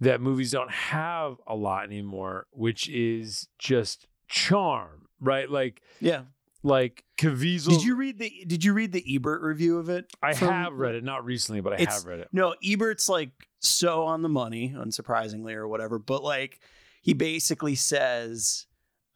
that 0.00 0.20
movies 0.20 0.50
don't 0.50 0.70
have 0.70 1.36
a 1.46 1.54
lot 1.54 1.84
anymore, 1.84 2.46
which 2.50 2.88
is 2.88 3.48
just 3.58 4.06
charm, 4.28 5.06
right? 5.20 5.50
Like 5.50 5.82
yeah. 6.00 6.22
like 6.62 7.04
Caviezel. 7.18 7.70
Did 7.70 7.84
you 7.84 7.96
read 7.96 8.18
the 8.18 8.44
Did 8.46 8.64
you 8.64 8.72
read 8.72 8.92
the 8.92 9.04
Ebert 9.14 9.42
review 9.42 9.78
of 9.78 9.88
it? 9.88 10.06
I 10.22 10.34
from- 10.34 10.48
have 10.48 10.72
read 10.74 10.94
it, 10.94 11.04
not 11.04 11.24
recently, 11.24 11.60
but 11.60 11.72
I 11.74 11.90
have 11.90 12.04
read 12.04 12.20
it. 12.20 12.28
No, 12.32 12.54
Ebert's 12.62 13.08
like 13.08 13.30
so 13.60 14.04
on 14.04 14.22
the 14.22 14.28
money, 14.28 14.74
unsurprisingly, 14.76 15.54
or 15.54 15.66
whatever. 15.66 15.98
But 15.98 16.22
like, 16.22 16.60
he 17.02 17.14
basically 17.14 17.74
says, 17.74 18.66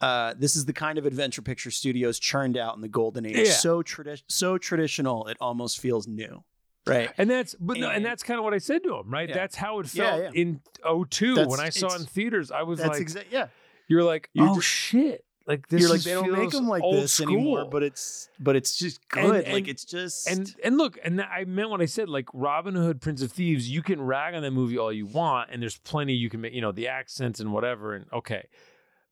uh, 0.00 0.34
"This 0.38 0.56
is 0.56 0.64
the 0.64 0.72
kind 0.72 0.98
of 0.98 1.04
adventure 1.04 1.42
picture 1.42 1.70
studios 1.70 2.18
churned 2.18 2.56
out 2.56 2.74
in 2.74 2.80
the 2.80 2.88
golden 2.88 3.26
age. 3.26 3.36
Yeah. 3.36 3.52
So 3.52 3.82
tradi- 3.82 4.22
so 4.28 4.56
traditional, 4.56 5.26
it 5.26 5.36
almost 5.40 5.78
feels 5.78 6.06
new." 6.06 6.42
Right. 6.90 7.10
And 7.18 7.28
that's 7.30 7.54
but 7.58 7.76
no, 7.78 7.86
and 7.88 7.96
And- 7.96 8.04
that's 8.04 8.22
kind 8.22 8.38
of 8.38 8.44
what 8.44 8.54
I 8.54 8.58
said 8.58 8.82
to 8.84 8.96
him, 8.96 9.10
right? 9.10 9.28
Yeah. 9.28 9.34
That's 9.34 9.56
how 9.56 9.78
it 9.80 9.86
felt 9.88 10.22
yeah. 10.22 10.30
in 10.34 10.60
02 10.84 11.34
That's- 11.34 11.50
when 11.50 11.60
I 11.60 11.70
saw 11.70 11.94
it 11.94 12.00
in 12.00 12.06
theaters. 12.06 12.50
I 12.50 12.62
was 12.62 12.78
That's 12.78 12.90
like 12.90 13.00
exactly 13.00 13.32
yeah. 13.36 13.46
you're 13.88 14.04
like, 14.04 14.28
You're 14.34 14.48
"Oh 14.50 14.54
just- 14.56 14.66
shit." 14.66 15.24
Like 15.46 15.66
this 15.68 15.80
You're 15.80 15.90
like 15.90 16.02
they 16.02 16.12
don't 16.12 16.30
make 16.30 16.50
them 16.50 16.68
like 16.68 16.82
this 16.92 17.20
anymore, 17.20 17.60
school. 17.60 17.70
but 17.70 17.82
it's 17.82 18.28
but 18.38 18.54
it's 18.54 18.76
just 18.78 19.00
good. 19.08 19.44
and- 19.44 19.52
like 19.52 19.66
it's 19.66 19.84
just 19.84 20.28
and 20.28 20.54
and 20.62 20.76
look, 20.78 20.96
and 21.02 21.20
I 21.20 21.44
meant 21.44 21.70
what 21.70 21.80
I 21.80 21.86
said. 21.86 22.08
Like 22.08 22.26
Robin 22.32 22.74
Hood, 22.76 23.00
Prince 23.00 23.20
of 23.20 23.32
Thieves, 23.32 23.68
you 23.68 23.82
can 23.82 24.00
rag 24.00 24.34
on 24.34 24.42
that 24.42 24.52
movie 24.52 24.78
all 24.78 24.92
you 24.92 25.06
want, 25.06 25.50
and 25.50 25.60
there's 25.60 25.78
plenty 25.78 26.12
you 26.12 26.30
can 26.30 26.40
make, 26.42 26.52
you 26.52 26.60
know, 26.60 26.70
the 26.70 26.86
accents 26.86 27.40
and 27.40 27.52
whatever, 27.52 27.94
and 27.94 28.04
okay. 28.12 28.46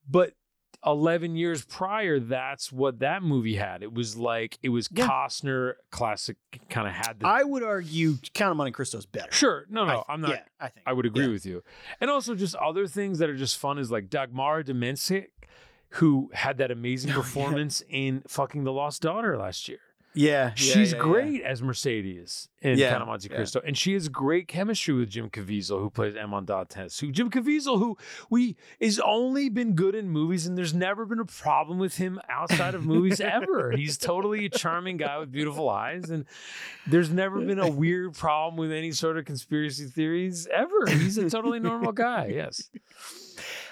But 0.09 0.35
eleven 0.87 1.35
years 1.37 1.65
prior, 1.65 2.21
that's 2.21 2.71
what 2.73 3.01
that 3.01 3.23
movie 3.23 3.57
had. 3.57 3.83
It 3.83 3.93
was 3.93 4.17
like 4.17 4.59
it 4.63 4.69
was 4.69 4.89
Yeah. 4.93 5.09
Costner 5.09 5.75
classic, 5.91 6.37
kind 6.71 6.87
of 6.87 6.95
had 6.95 7.21
the 7.21 7.27
I 7.27 7.43
would 7.43 7.63
argue 7.63 8.17
Count 8.35 8.53
of 8.53 8.57
Monte 8.57 8.73
Cristo 8.73 8.99
is 8.99 9.07
better. 9.07 9.33
sure. 9.33 9.67
No, 9.69 9.85
no, 9.85 10.05
I'm 10.09 10.21
not. 10.21 10.31
Yeah, 10.31 10.43
I 10.61 10.69
think 10.69 10.87
I 10.87 10.93
would 10.93 11.07
agree 11.07 11.25
Yeah. 11.27 11.33
with 11.33 11.47
you. 11.47 11.63
And 12.01 12.11
also 12.11 12.35
just 12.35 12.55
other 12.57 12.87
things 12.87 13.19
that 13.19 13.29
are 13.29 13.37
just 13.37 13.59
fun 13.59 13.79
is 13.79 13.91
like 13.91 14.09
Dagmar 14.09 14.63
Dominczyk, 14.63 15.29
who 15.91 16.31
had 16.35 16.59
that 16.59 16.71
amazing 16.71 17.11
Oh, 17.13 17.15
performance 17.17 17.83
in 17.89 18.23
fucking 18.29 18.65
The 18.65 18.73
Lost 18.73 19.03
Daughter 19.03 19.37
last 19.37 19.69
year. 19.69 19.81
Yeah, 20.19 20.47
yeah, 20.49 20.53
She's 20.57 20.93
yeah, 20.93 20.99
yeah. 20.99 21.03
great 21.03 21.43
as 21.43 21.63
Mercedes 21.63 22.49
in 22.61 22.77
Yeah, 22.77 22.91
Count 22.91 23.03
of 23.03 23.09
Monte 23.09 23.29
yeah. 23.29 23.37
Cristo. 23.37 23.61
And 23.65 23.79
she 23.79 23.93
has 23.95 24.09
great 24.09 24.49
chemistry 24.49 24.95
with 24.95 25.11
Jim 25.11 25.31
Caviezel, 25.31 25.79
who 25.81 25.91
plays 25.91 26.17
Edmond 26.17 26.49
Dantes. 26.49 26.99
Who 26.99 27.13
Jim 27.13 27.31
Caviezel, 27.31 27.79
who 27.79 27.97
we 28.29 28.57
is 28.81 28.99
only 28.99 29.49
been 29.49 29.75
good 29.75 29.95
in 29.95 30.09
movies, 30.11 30.47
and 30.47 30.59
there's 30.59 30.75
never 30.75 31.07
been 31.07 31.21
a 31.21 31.25
problem 31.25 31.79
with 31.79 31.99
him 31.99 32.21
outside 32.29 32.75
of 32.75 32.85
movies 32.85 33.21
ever. 33.21 33.71
He's 33.77 33.97
totally 33.97 34.47
a 34.47 34.49
charming 34.49 34.97
guy 34.97 35.19
with 35.19 35.31
beautiful 35.31 35.69
eyes, 35.69 36.11
and 36.11 36.25
there's 36.87 37.11
never 37.11 37.41
been 37.41 37.61
a 37.61 37.71
weird 37.71 38.15
problem 38.15 38.57
with 38.57 38.73
any 38.73 38.91
sort 38.91 39.19
of 39.19 39.25
conspiracy 39.25 39.87
theories 39.87 40.49
ever. 40.53 40.89
He's 40.89 41.17
a 41.17 41.31
totally 41.31 41.61
normal 41.61 41.93
guy. 41.93 42.27
Yes. 42.39 42.71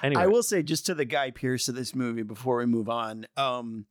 Anyway, 0.02 0.22
I 0.22 0.26
will 0.26 0.42
say 0.42 0.62
just 0.62 0.86
to 0.86 0.94
the 0.94 1.04
Guy 1.04 1.30
Pearce 1.30 1.68
of 1.68 1.74
this 1.74 1.94
movie 1.94 2.22
before 2.22 2.58
we 2.58 2.66
move 2.66 2.88
on. 2.88 3.26
Um, 3.36 3.86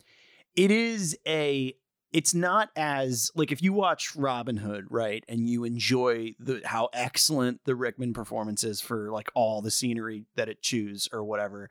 it 0.55 0.71
is 0.71 1.17
a. 1.27 1.75
It's 2.15 2.33
not 2.33 2.69
as 2.77 3.29
like 3.35 3.51
if 3.51 3.61
you 3.61 3.73
watch 3.73 4.15
Robin 4.15 4.55
Hood, 4.55 4.85
right, 4.89 5.21
and 5.27 5.49
you 5.49 5.65
enjoy 5.65 6.33
the 6.39 6.61
how 6.63 6.87
excellent 6.93 7.65
the 7.65 7.75
Rickman 7.75 8.13
performance 8.13 8.63
is 8.63 8.79
for 8.79 9.11
like 9.11 9.29
all 9.35 9.61
the 9.61 9.69
scenery 9.69 10.23
that 10.37 10.47
it 10.47 10.61
chews 10.61 11.09
or 11.11 11.25
whatever. 11.25 11.69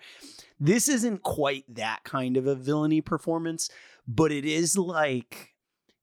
This 0.60 0.86
isn't 0.86 1.22
quite 1.22 1.64
that 1.74 2.04
kind 2.04 2.36
of 2.36 2.46
a 2.46 2.54
villainy 2.54 3.00
performance, 3.00 3.70
but 4.06 4.30
it 4.30 4.44
is 4.44 4.76
like 4.76 5.54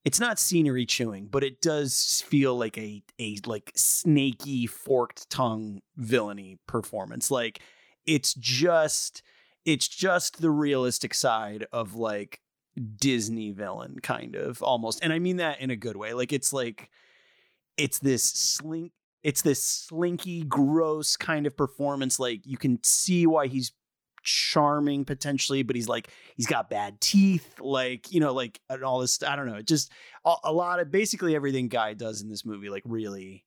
it's 0.05 0.19
not 0.19 0.39
scenery 0.39 0.87
chewing, 0.87 1.27
but 1.27 1.43
it 1.43 1.61
does 1.61 2.23
feel 2.27 2.57
like 2.57 2.79
a 2.79 3.03
a 3.19 3.37
like 3.45 3.71
snaky 3.75 4.65
forked 4.65 5.29
tongue 5.29 5.83
villainy 5.97 6.57
performance. 6.65 7.29
Like 7.29 7.59
it's 8.07 8.33
just 8.33 9.21
it's 9.65 9.87
just 9.87 10.41
the 10.41 10.49
realistic 10.49 11.13
side 11.13 11.67
of 11.71 11.93
like 11.93 12.40
Disney 12.95 13.51
villain 13.51 13.99
kind 14.01 14.36
of 14.36 14.61
almost. 14.61 15.03
And 15.03 15.11
I 15.11 15.19
mean 15.19 15.38
that 15.38 15.59
in 15.59 15.69
a 15.69 15.76
good 15.76 15.97
way. 15.97 16.13
Like 16.13 16.32
it's 16.32 16.53
like 16.53 16.89
it's 17.78 17.99
this 17.99 18.24
slink 18.24 18.91
it's 19.24 19.41
this 19.41 19.63
slinky 19.63 20.43
gross 20.43 21.15
kind 21.15 21.45
of 21.45 21.55
performance 21.55 22.19
like 22.19 22.45
you 22.45 22.57
can 22.57 22.80
see 22.84 23.28
why 23.28 23.47
he's 23.47 23.72
charming 24.24 25.03
potentially 25.03 25.63
but 25.63 25.76
he's 25.76 25.88
like 25.88 26.09
he's 26.38 26.45
got 26.45 26.69
bad 26.69 26.99
teeth 27.01 27.59
like 27.59 28.11
you 28.11 28.19
know 28.19 28.34
like 28.34 28.59
and 28.69 28.84
all 28.84 28.99
this 28.99 29.22
i 29.24 29.36
don't 29.36 29.47
know 29.47 29.55
it 29.55 29.67
just 29.67 29.91
a, 30.26 30.34
a 30.43 30.53
lot 30.53 30.80
of 30.80 30.91
basically 30.91 31.36
everything 31.36 31.67
guy 31.67 31.93
does 31.93 32.22
in 32.22 32.30
this 32.30 32.45
movie 32.45 32.69
like 32.69 32.84
really 32.86 33.43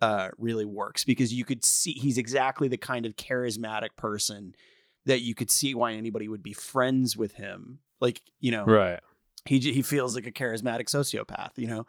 uh 0.00 0.28
really 0.36 0.64
works 0.64 1.04
because 1.04 1.32
you 1.32 1.44
could 1.44 1.64
see 1.64 1.92
he's 1.92 2.18
exactly 2.18 2.66
the 2.66 2.76
kind 2.76 3.06
of 3.06 3.14
charismatic 3.14 3.90
person 3.96 4.54
that 5.06 5.20
you 5.20 5.34
could 5.34 5.50
see 5.50 5.74
why 5.74 5.92
anybody 5.92 6.28
would 6.28 6.42
be 6.42 6.52
friends 6.52 7.16
with 7.16 7.34
him 7.34 7.78
like 8.00 8.20
you 8.40 8.50
know 8.50 8.64
right. 8.64 9.00
he 9.44 9.58
he 9.58 9.82
feels 9.82 10.14
like 10.14 10.26
a 10.26 10.32
charismatic 10.32 10.86
sociopath 10.86 11.52
you 11.56 11.66
know 11.66 11.86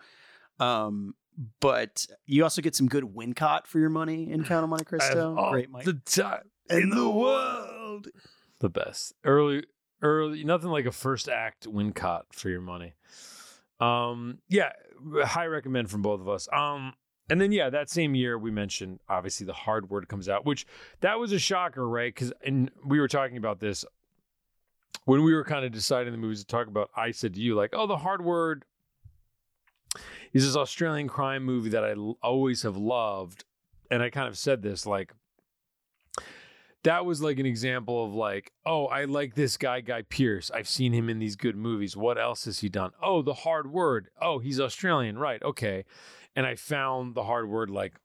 um 0.66 1.14
but 1.60 2.05
you 2.26 2.43
also 2.43 2.62
get 2.62 2.76
some 2.76 2.88
good 2.88 3.03
Wincott 3.03 3.66
for 3.66 3.80
your 3.80 3.89
money 3.89 4.30
in 4.30 4.43
Count 4.43 4.64
of 4.64 4.70
Monte 4.70 4.86
Cristo. 4.86 5.49
Great, 5.51 5.70
Mike. 5.70 5.86
The 5.86 5.93
time 6.05 6.43
in 6.70 6.89
the 6.89 7.10
world. 7.10 8.07
the 8.60 8.70
best. 8.70 9.14
Early, 9.24 9.64
early, 10.01 10.43
nothing 10.43 10.70
like 10.70 10.86
a 10.86 10.91
first 10.91 11.30
act 11.30 11.66
Wincott 11.66 12.24
for 12.34 12.49
your 12.49 12.62
money. 12.62 12.93
Um, 13.80 14.39
yeah, 14.49 14.72
high 15.24 15.47
recommend 15.47 15.89
from 15.89 16.01
both 16.01 16.20
of 16.20 16.28
us. 16.28 16.47
Um, 16.51 16.93
and 17.30 17.39
then 17.39 17.51
yeah, 17.51 17.70
that 17.70 17.89
same 17.89 18.16
year 18.16 18.38
we 18.38 18.51
mentioned 18.51 18.99
obviously 19.07 19.45
the 19.45 19.53
hard 19.53 19.89
word 19.89 20.10
comes 20.10 20.28
out, 20.28 20.45
which 20.45 20.66
that 21.01 21.20
was 21.20 21.32
a 21.32 21.39
shocker, 21.39 21.88
right? 21.88 22.14
Because 22.14 22.34
and 22.43 22.72
we 22.84 22.99
were 22.99 23.07
talking 23.07 23.38
about 23.38 23.60
this 23.60 23.86
when 25.06 25.24
we 25.24 25.34
were 25.34 25.44
kind 25.44 25.66
of 25.66 25.72
deciding 25.72 26.12
the 26.12 26.18
movies 26.18 26.42
to 26.42 26.48
talk 26.48 26.68
about. 26.68 26.90
I 26.96 27.12
said 27.12 27.34
to 27.34 27.40
you 27.40 27.56
like, 27.56 27.72
oh, 27.74 27.88
the 27.88 27.98
hard 27.98 28.24
word 28.24 28.66
is 30.34 30.46
this 30.46 30.56
Australian 30.56 31.08
crime 31.08 31.44
movie 31.44 31.70
that 31.70 31.84
I 31.84 31.92
l- 31.92 32.18
always 32.22 32.62
have 32.64 32.78
loved, 32.78 33.46
and 33.90 34.04
I 34.04 34.10
kind 34.10 34.28
of 34.28 34.38
said 34.38 34.62
this 34.62 34.86
like 34.86 35.14
that 36.84 37.06
was 37.06 37.22
like 37.22 37.40
an 37.40 37.46
example 37.46 38.06
of 38.06 38.14
like, 38.14 38.54
oh, 38.66 38.86
I 38.86 39.06
like 39.06 39.36
this 39.36 39.58
guy, 39.58 39.82
Guy 39.82 40.04
Pearce. 40.04 40.50
I've 40.54 40.68
seen 40.68 40.94
him 40.94 41.10
in 41.10 41.20
these 41.20 41.36
good 41.36 41.56
movies. 41.56 41.98
What 41.98 42.18
else 42.18 42.46
has 42.46 42.60
he 42.60 42.70
done? 42.70 42.92
Oh, 43.02 43.22
The 43.22 43.34
Hard 43.34 43.72
Word. 43.72 44.10
Oh, 44.22 44.40
he's 44.40 44.60
Australian, 44.60 45.18
right? 45.18 45.42
Okay. 45.44 45.84
And 46.36 46.46
I 46.46 46.56
found 46.56 47.16
The 47.16 47.24
Hard 47.24 47.50
Word 47.50 47.70
like 47.70 47.96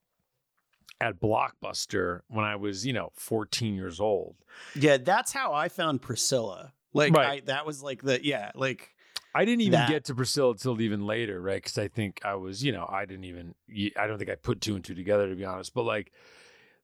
at 1.01 1.21
Blockbuster 1.21 2.21
when 2.29 2.45
I 2.45 2.57
was, 2.57 2.87
you 2.87 2.93
know, 2.93 3.11
14 3.15 3.75
years 3.75 4.01
old. 4.01 4.37
Yeah, 4.75 4.97
that's 4.99 5.33
how 5.33 5.53
I 5.53 5.69
found 5.69 6.03
Priscilla. 6.03 6.73
Like 6.93 7.13
Right. 7.15 7.43
I, 7.43 7.47
that 7.47 7.67
was 7.67 7.83
like 7.83 8.03
the 8.03 8.25
yeah, 8.25 8.53
like 8.55 8.91
I 9.35 9.45
didn't 9.45 9.63
even 9.63 9.73
That- 9.73 9.89
get 9.89 10.05
to 10.07 10.15
Priscilla 10.15 10.57
till 10.57 10.81
even 10.81 11.07
later, 11.07 11.41
right? 11.41 11.57
Because 11.63 11.77
I 11.79 11.89
think 11.89 12.21
I 12.25 12.35
was, 12.37 12.63
you 12.63 12.71
know, 12.71 12.89
I 12.89 13.05
didn't 13.05 13.25
even, 13.25 13.55
I 13.99 14.07
don't 14.07 14.19
think 14.19 14.31
I 14.31 14.37
put 14.37 14.61
two 14.61 14.77
and 14.77 14.85
two 14.85 14.95
together 14.95 15.29
to 15.29 15.35
be 15.35 15.45
honest. 15.45 15.75
But 15.75 15.83
like, 15.83 16.13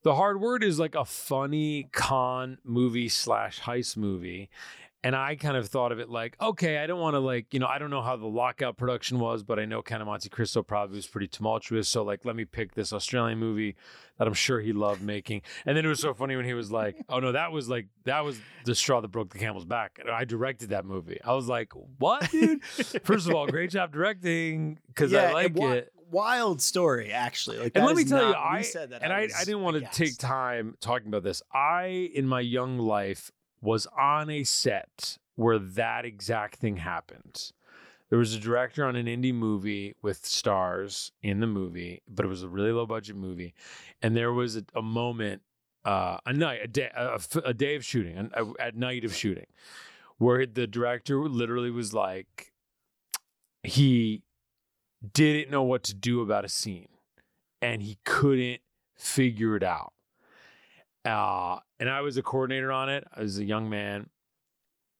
the 0.03 0.15
hard 0.17 0.41
word 0.41 0.65
is 0.65 0.79
like 0.79 0.95
a 0.97 1.05
funny 1.05 1.89
con 1.93 2.59
movie 2.65 3.09
slash 3.09 3.61
heist 3.61 3.97
movie, 3.97 4.49
and 5.03 5.17
I 5.17 5.37
kind 5.37 5.57
of 5.57 5.69
thought 5.69 5.93
of 5.93 5.99
it 5.99 6.11
like, 6.11 6.37
okay, 6.41 6.79
I 6.79 6.87
don't 6.87 7.01
want 7.01 7.15
to 7.15 7.21
like, 7.21 7.55
you 7.55 7.61
know, 7.61 7.67
I 7.67 7.79
don't 7.79 7.91
know 7.91 8.03
how 8.03 8.17
the 8.17 8.27
lockout 8.27 8.77
production 8.77 9.19
was, 9.19 9.43
but 9.43 9.59
I 9.59 9.65
know 9.65 9.81
kind 9.83 10.03
of 10.03 10.07
Monte 10.07 10.29
Cristo 10.29 10.63
probably 10.63 10.97
was 10.97 11.07
pretty 11.07 11.29
tumultuous. 11.29 11.89
So 11.89 12.03
like, 12.03 12.25
let 12.25 12.37
me 12.37 12.45
pick 12.45 12.75
this 12.75 12.93
Australian 12.93 13.39
movie 13.39 13.77
that 14.19 14.29
I'm 14.29 14.35
sure 14.35 14.61
he 14.61 14.73
loved 14.75 15.01
making. 15.03 15.41
And 15.65 15.77
then 15.77 15.85
it 15.87 15.89
was 15.89 16.01
so 16.01 16.13
funny 16.13 16.37
when 16.37 16.45
he 16.45 16.53
was 16.53 16.71
like, 16.71 16.97
oh 17.09 17.19
no, 17.19 17.33
that 17.33 17.51
was 17.53 17.69
like 17.69 17.87
that 18.05 18.25
was 18.25 18.39
the 18.67 18.75
straw 18.75 19.01
that 19.01 19.09
broke 19.09 19.31
the 19.33 19.39
camel's 19.39 19.65
back. 19.65 19.99
And 20.01 20.11
I 20.11 20.25
directed 20.25 20.71
that 20.71 20.85
movie. 20.85 21.19
I 21.25 21.33
was 21.33 21.49
like, 21.49 21.73
what, 21.99 22.31
dude? 22.31 22.63
First 23.05 23.27
of 23.27 23.35
all, 23.35 23.47
great 23.47 23.71
job 23.71 23.93
directing 23.93 24.79
because 24.89 25.15
I 25.15 25.33
like 25.33 25.57
it. 25.57 25.93
Wild 26.11 26.61
story, 26.61 27.13
actually. 27.13 27.59
Like, 27.59 27.73
And 27.77 27.87
let 27.87 27.95
me 27.95 28.05
tell 28.05 28.19
you, 28.19 28.33
not- 28.33 28.45
when 28.45 28.57
I 28.59 28.63
said 28.63 28.91
that, 28.91 29.05
and 29.05 29.13
I, 29.13 29.23
was 29.23 29.35
I 29.41 29.45
didn't 29.45 29.63
want 29.63 29.77
to 29.77 29.89
take 29.93 30.19
time 30.19 30.77
talking 30.81 31.07
about 31.07 31.23
this. 31.23 31.41
I, 31.55 32.11
in 32.13 32.27
my 32.27 32.41
young 32.41 32.79
life, 32.79 33.31
was 33.61 33.87
on 33.99 34.31
a 34.31 34.45
set 34.45 35.19
where 35.37 35.59
that 35.59 36.05
exact 36.05 36.57
thing 36.57 36.77
happened. 36.79 37.53
There 38.09 38.19
was 38.19 38.35
a 38.35 38.41
director 38.41 38.85
on 38.85 38.97
an 38.97 39.07
indie 39.07 39.35
movie 39.35 39.95
with 40.03 40.27
stars 40.27 41.13
in 41.23 41.41
the 41.41 41.47
movie, 41.47 42.03
but 42.09 42.27
it 42.27 42.29
was 42.29 42.43
a 42.43 42.49
really 42.49 42.73
low 42.73 42.87
budget 42.87 43.17
movie, 43.17 43.55
and 44.03 44.17
there 44.17 44.33
was 44.33 44.57
a, 44.57 44.65
a 44.75 44.83
moment, 44.83 45.43
uh, 45.85 46.19
a 46.27 46.33
night, 46.33 46.61
a 46.63 46.69
day, 46.69 46.91
a 47.45 47.55
day 47.55 47.77
of 47.77 47.85
shooting, 47.85 48.31
a, 48.35 48.45
at 48.59 48.77
night 48.77 49.05
of 49.05 49.15
shooting, 49.15 49.47
where 50.19 50.45
the 50.45 50.67
director 50.67 51.21
literally 51.29 51.71
was 51.71 51.95
like, 51.95 52.53
he 53.63 54.23
didn't 55.13 55.51
know 55.51 55.63
what 55.63 55.83
to 55.85 55.95
do 55.95 56.21
about 56.21 56.45
a 56.45 56.49
scene 56.49 56.89
and 57.63 57.83
he 57.83 57.99
couldn't 58.05 58.61
figure 58.97 59.57
it 59.57 59.63
out. 59.63 59.93
Uh, 61.05 61.59
and 61.79 61.89
I 61.89 62.03
was 62.03 62.17
a 62.17 62.23
coordinator 62.23 62.71
on 62.73 62.89
it. 62.89 63.05
I 63.15 63.21
was 63.23 63.39
a 63.39 63.45
young 63.45 63.71
man, 63.71 64.09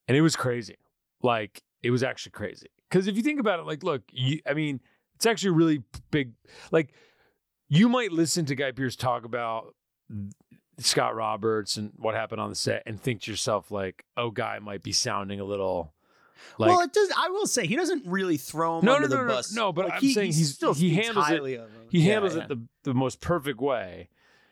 and 0.09 0.17
it 0.17 0.23
was 0.23 0.37
crazy. 0.37 0.77
Like 1.23 1.63
it 1.83 1.91
was 1.91 2.03
actually 2.03 2.33
crazy. 2.33 2.69
Because 2.89 3.07
if 3.07 3.17
you 3.17 3.23
think 3.23 3.39
about 3.41 3.61
it, 3.61 3.67
like, 3.67 3.83
look, 3.83 4.03
you, 4.11 4.41
I 4.47 4.55
mean, 4.55 4.81
it's 5.15 5.27
actually 5.27 5.51
really 5.51 5.83
big. 6.11 6.33
Like, 6.73 6.93
you 7.69 7.89
might 7.89 8.11
listen 8.13 8.45
to 8.47 8.55
Guy 8.55 8.73
Pearce 8.73 8.97
talk 8.97 9.25
about 9.25 9.75
Scott 10.79 11.15
Roberts 11.15 11.77
and 11.77 11.93
what 11.97 12.15
happened 12.15 12.41
on 12.41 12.49
the 12.49 12.57
set, 12.57 12.83
and 12.87 13.01
think 13.01 13.23
to 13.23 13.31
yourself, 13.31 13.71
like, 13.71 14.05
oh, 14.17 14.31
Guy 14.31 14.59
might 14.59 14.83
be 14.83 14.93
sounding 14.93 15.39
a 15.41 15.45
little 15.45 15.93
like. 16.59 16.71
well, 16.71 16.81
it 16.81 16.93
does. 16.95 17.13
I 17.17 17.29
will 17.29 17.47
say 17.47 17.67
he 17.67 17.77
doesn't 17.77 18.07
really 18.07 18.39
throw 18.39 18.79
him 18.79 18.87
No, 18.87 18.95
under 18.97 19.09
no, 19.09 19.17
the 19.17 19.23
no, 19.23 19.29
no, 19.29 19.35
bus. 19.35 19.53
no, 19.55 19.73
but 19.73 19.85
Like, 19.85 19.95
I'm 19.95 20.01
he, 20.01 20.15
saying 20.15 20.33
he 20.33 20.39
he's- 20.39 20.51
still 20.55 20.73
he 20.75 20.95
handles 20.95 21.29
it- 21.29 21.35
highly 21.37 21.55
of 21.57 21.71
him. 21.71 21.83
he 21.91 22.01
handles 22.07 22.35
yeah. 22.35 22.45
it 22.45 22.49
the, 22.49 22.61
the 22.85 22.95
most 22.95 23.21
perfect 23.21 23.61
way. 23.61 24.09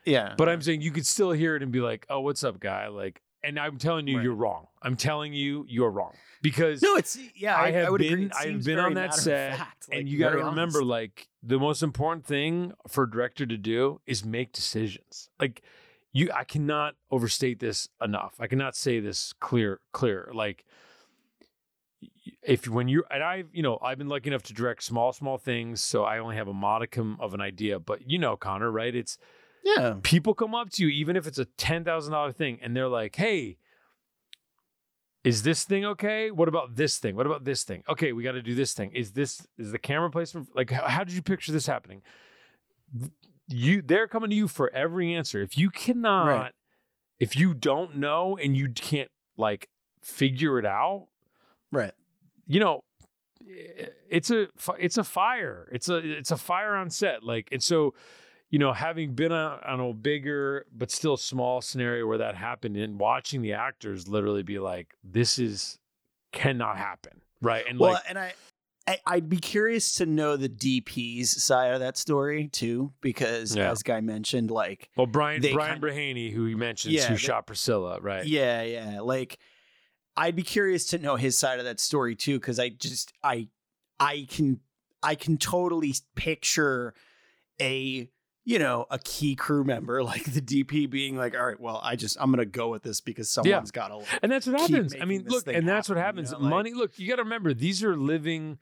Yeah, 0.08 0.34
But 0.36 0.48
I'm 0.48 0.62
saying 0.62 0.80
you 0.80 0.90
could 0.90 1.06
still 1.06 1.32
hear 1.32 1.56
it 1.56 1.62
and 1.62 1.70
be 1.72 1.80
like, 1.80 2.06
"Oh, 2.08 2.20
what's 2.20 2.42
up, 2.44 2.58
guy?" 2.60 2.88
Like, 2.88 3.20
and 3.44 3.58
I'm 3.58 3.78
telling 3.78 4.06
you, 4.08 4.16
Right. 4.16 4.24
you're 4.24 4.34
wrong. 4.34 4.66
I'm 4.82 4.96
telling 4.96 5.32
you, 5.32 5.64
you're 5.68 5.90
wrong 5.90 6.14
because 6.42 6.82
no, 6.82 6.96
it's 6.96 7.18
yeah. 7.36 7.54
I, 7.56 7.66
I 7.66 7.70
have 7.72 7.86
I 7.86 7.90
would 7.90 7.98
been. 8.00 8.32
I 8.38 8.46
have 8.48 8.64
been 8.64 8.78
on 8.78 8.94
that 8.94 9.14
set, 9.14 9.56
fact, 9.56 9.88
like, 9.88 9.98
and 10.00 10.08
you 10.08 10.18
got 10.18 10.30
to 10.30 10.38
remember, 10.38 10.78
honest. 10.78 10.82
like, 10.82 11.28
the 11.42 11.58
most 11.58 11.82
important 11.82 12.24
thing 12.26 12.72
for 12.88 13.04
a 13.04 13.10
director 13.10 13.46
to 13.46 13.56
do 13.56 14.00
is 14.06 14.24
make 14.24 14.52
decisions. 14.52 15.30
Like, 15.38 15.62
you, 16.12 16.30
I 16.34 16.44
cannot 16.44 16.94
overstate 17.10 17.60
this 17.60 17.88
enough. 18.02 18.34
I 18.40 18.46
cannot 18.46 18.74
say 18.74 18.98
this 19.00 19.32
clear, 19.40 19.80
clear. 19.92 20.30
Like, 20.34 20.64
if 22.42 22.68
when 22.68 22.88
you 22.88 23.04
and 23.10 23.22
I've 23.22 23.48
you 23.52 23.62
know, 23.62 23.78
I've 23.82 23.98
been 23.98 24.08
lucky 24.08 24.28
enough 24.28 24.42
to 24.44 24.54
direct 24.54 24.82
small, 24.82 25.12
small 25.12 25.38
things, 25.38 25.80
so 25.80 26.04
I 26.04 26.18
only 26.18 26.36
have 26.36 26.48
a 26.48 26.54
modicum 26.54 27.16
of 27.20 27.34
an 27.34 27.40
idea. 27.40 27.78
But 27.78 28.08
you 28.08 28.18
know, 28.18 28.36
Conor, 28.36 28.70
right? 28.70 28.94
It's 28.94 29.18
yeah, 29.76 29.94
people 30.02 30.34
come 30.34 30.54
up 30.54 30.70
to 30.70 30.82
you, 30.82 30.88
even 30.88 31.16
if 31.16 31.26
it's 31.26 31.38
a 31.38 31.44
ten 31.44 31.84
thousand 31.84 32.12
dollar 32.12 32.32
thing, 32.32 32.58
and 32.62 32.76
they're 32.76 32.88
like, 32.88 33.16
"Hey, 33.16 33.56
is 35.24 35.42
this 35.42 35.64
thing 35.64 35.84
okay? 35.84 36.30
What 36.30 36.48
about 36.48 36.76
this 36.76 36.98
thing? 36.98 37.16
What 37.16 37.26
about 37.26 37.44
this 37.44 37.64
thing? 37.64 37.82
Okay, 37.88 38.12
we 38.12 38.22
got 38.22 38.32
to 38.32 38.42
do 38.42 38.54
this 38.54 38.72
thing. 38.72 38.92
Is 38.94 39.12
this 39.12 39.46
is 39.58 39.72
the 39.72 39.78
camera 39.78 40.10
placement 40.10 40.48
like? 40.54 40.70
How, 40.70 40.86
how 40.86 41.04
did 41.04 41.14
you 41.14 41.22
picture 41.22 41.52
this 41.52 41.66
happening? 41.66 42.02
You, 43.48 43.82
they're 43.82 44.06
coming 44.08 44.30
to 44.30 44.36
you 44.36 44.46
for 44.48 44.70
every 44.74 45.14
answer. 45.14 45.40
If 45.42 45.56
you 45.56 45.70
cannot, 45.70 46.26
Right. 46.26 46.52
if 47.18 47.34
you 47.36 47.54
don't 47.54 47.96
know 47.96 48.36
and 48.36 48.56
you 48.56 48.68
can't 48.70 49.10
like 49.36 49.68
figure 50.02 50.58
it 50.58 50.66
out, 50.66 51.08
right. 51.72 51.92
you 52.46 52.60
know 52.60 52.82
it's 54.10 54.30
a 54.30 54.48
it's 54.78 54.98
a 54.98 55.04
fire 55.04 55.68
it's 55.72 55.88
a 55.88 55.96
it's 55.96 56.30
a 56.30 56.36
fire 56.36 56.74
on 56.74 56.90
set 56.90 57.22
like 57.22 57.48
and 57.52 57.62
so 57.62 57.94
you 58.50 58.58
know 58.58 58.72
having 58.72 59.14
been 59.14 59.32
on, 59.32 59.60
on 59.64 59.80
a 59.80 59.92
bigger 59.92 60.66
but 60.72 60.90
still 60.90 61.16
small 61.16 61.60
scenario 61.60 62.06
where 62.06 62.18
that 62.18 62.34
happened 62.34 62.76
and 62.76 62.98
watching 62.98 63.42
the 63.42 63.52
actors 63.52 64.08
literally 64.08 64.42
be 64.42 64.58
like 64.58 64.94
this 65.04 65.38
is 65.38 65.78
cannot 66.32 66.76
happen 66.76 67.20
right 67.42 67.64
and 67.68 67.78
Well, 67.78 67.92
like 67.92 68.02
and 68.08 68.18
I, 68.18 68.32
I, 68.86 68.98
I'd 69.06 69.28
be 69.28 69.36
curious 69.36 69.94
to 69.96 70.06
know 70.06 70.36
the 70.36 70.48
DP's 70.48 71.42
side 71.42 71.72
of 71.74 71.80
that 71.80 71.96
story 71.98 72.48
too, 72.48 72.92
because 73.02 73.54
Yeah. 73.54 73.70
as 73.70 73.82
Guy 73.82 74.00
mentioned, 74.00 74.50
like, 74.50 74.88
well 74.96 75.06
brian 75.06 75.40
brian 75.42 75.78
kind 75.78 75.82
Breheny, 75.82 76.32
who 76.32 76.46
he 76.46 76.54
mentions 76.54 76.94
Yeah, 76.94 77.08
who 77.08 77.14
they- 77.14 77.18
shot 77.18 77.46
priscilla 77.46 78.00
right 78.00 78.24
yeah, 78.24 78.62
yeah, 78.62 79.00
like, 79.00 79.38
I'd 80.16 80.34
be 80.36 80.42
curious 80.42 80.86
to 80.88 80.98
know 80.98 81.16
his 81.16 81.36
side 81.38 81.58
of 81.58 81.64
that 81.66 81.80
story 81.80 82.16
too, 82.16 82.40
because 82.40 82.58
I 82.58 82.70
just, 82.70 83.12
I, 83.22 83.48
I 84.00 84.26
can, 84.28 84.60
I 85.02 85.14
can 85.14 85.36
totally 85.38 85.94
picture 86.16 86.92
a, 87.60 88.08
you 88.48 88.58
know, 88.58 88.86
a 88.90 88.98
key 88.98 89.34
crew 89.36 89.62
member 89.62 90.02
like 90.12 90.24
the 90.24 90.40
DP 90.40 90.88
being 90.88 91.16
like, 91.18 91.34
all 91.36 91.44
right, 91.44 91.60
well, 91.60 91.80
I 91.84 91.96
just, 91.96 92.16
I'm 92.18 92.30
gonna 92.30 92.46
go 92.46 92.70
with 92.70 92.82
this 92.82 93.02
because 93.02 93.28
someone's 93.28 93.70
got 93.70 93.88
to. 93.88 94.02
And 94.22 94.32
that's 94.32 94.46
what 94.46 94.58
happens. 94.58 94.94
I 94.98 95.04
mean, 95.04 95.24
look, 95.28 95.46
and 95.48 95.68
that's 95.68 95.86
what 95.86 95.98
happen, 95.98 96.24
you 96.24 96.30
happens. 96.30 96.32
know, 96.32 96.38
like- 96.38 96.50
money, 96.50 96.72
look, 96.72 96.98
you 96.98 97.06
got 97.08 97.16
to 97.16 97.24
remember, 97.24 97.52
these 97.52 97.84
are 97.84 97.94
living. 97.94 98.58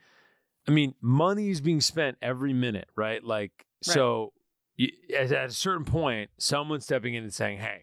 I 0.67 0.73
mean, 0.73 0.97
money 1.01 1.51
is 1.51 1.61
being 1.61 1.81
spent 1.81 2.17
every 2.21 2.53
minute, 2.53 2.89
right? 2.97 3.23
Like, 3.23 3.53
Right. 3.87 3.95
so 3.95 4.33
you, 4.75 4.89
at, 5.17 5.31
at 5.31 5.51
a 5.51 5.53
certain 5.53 5.85
point, 5.85 6.31
someone 6.39 6.81
stepping 6.81 7.15
in 7.15 7.23
and 7.23 7.33
saying, 7.33 7.59
"Hey, 7.59 7.83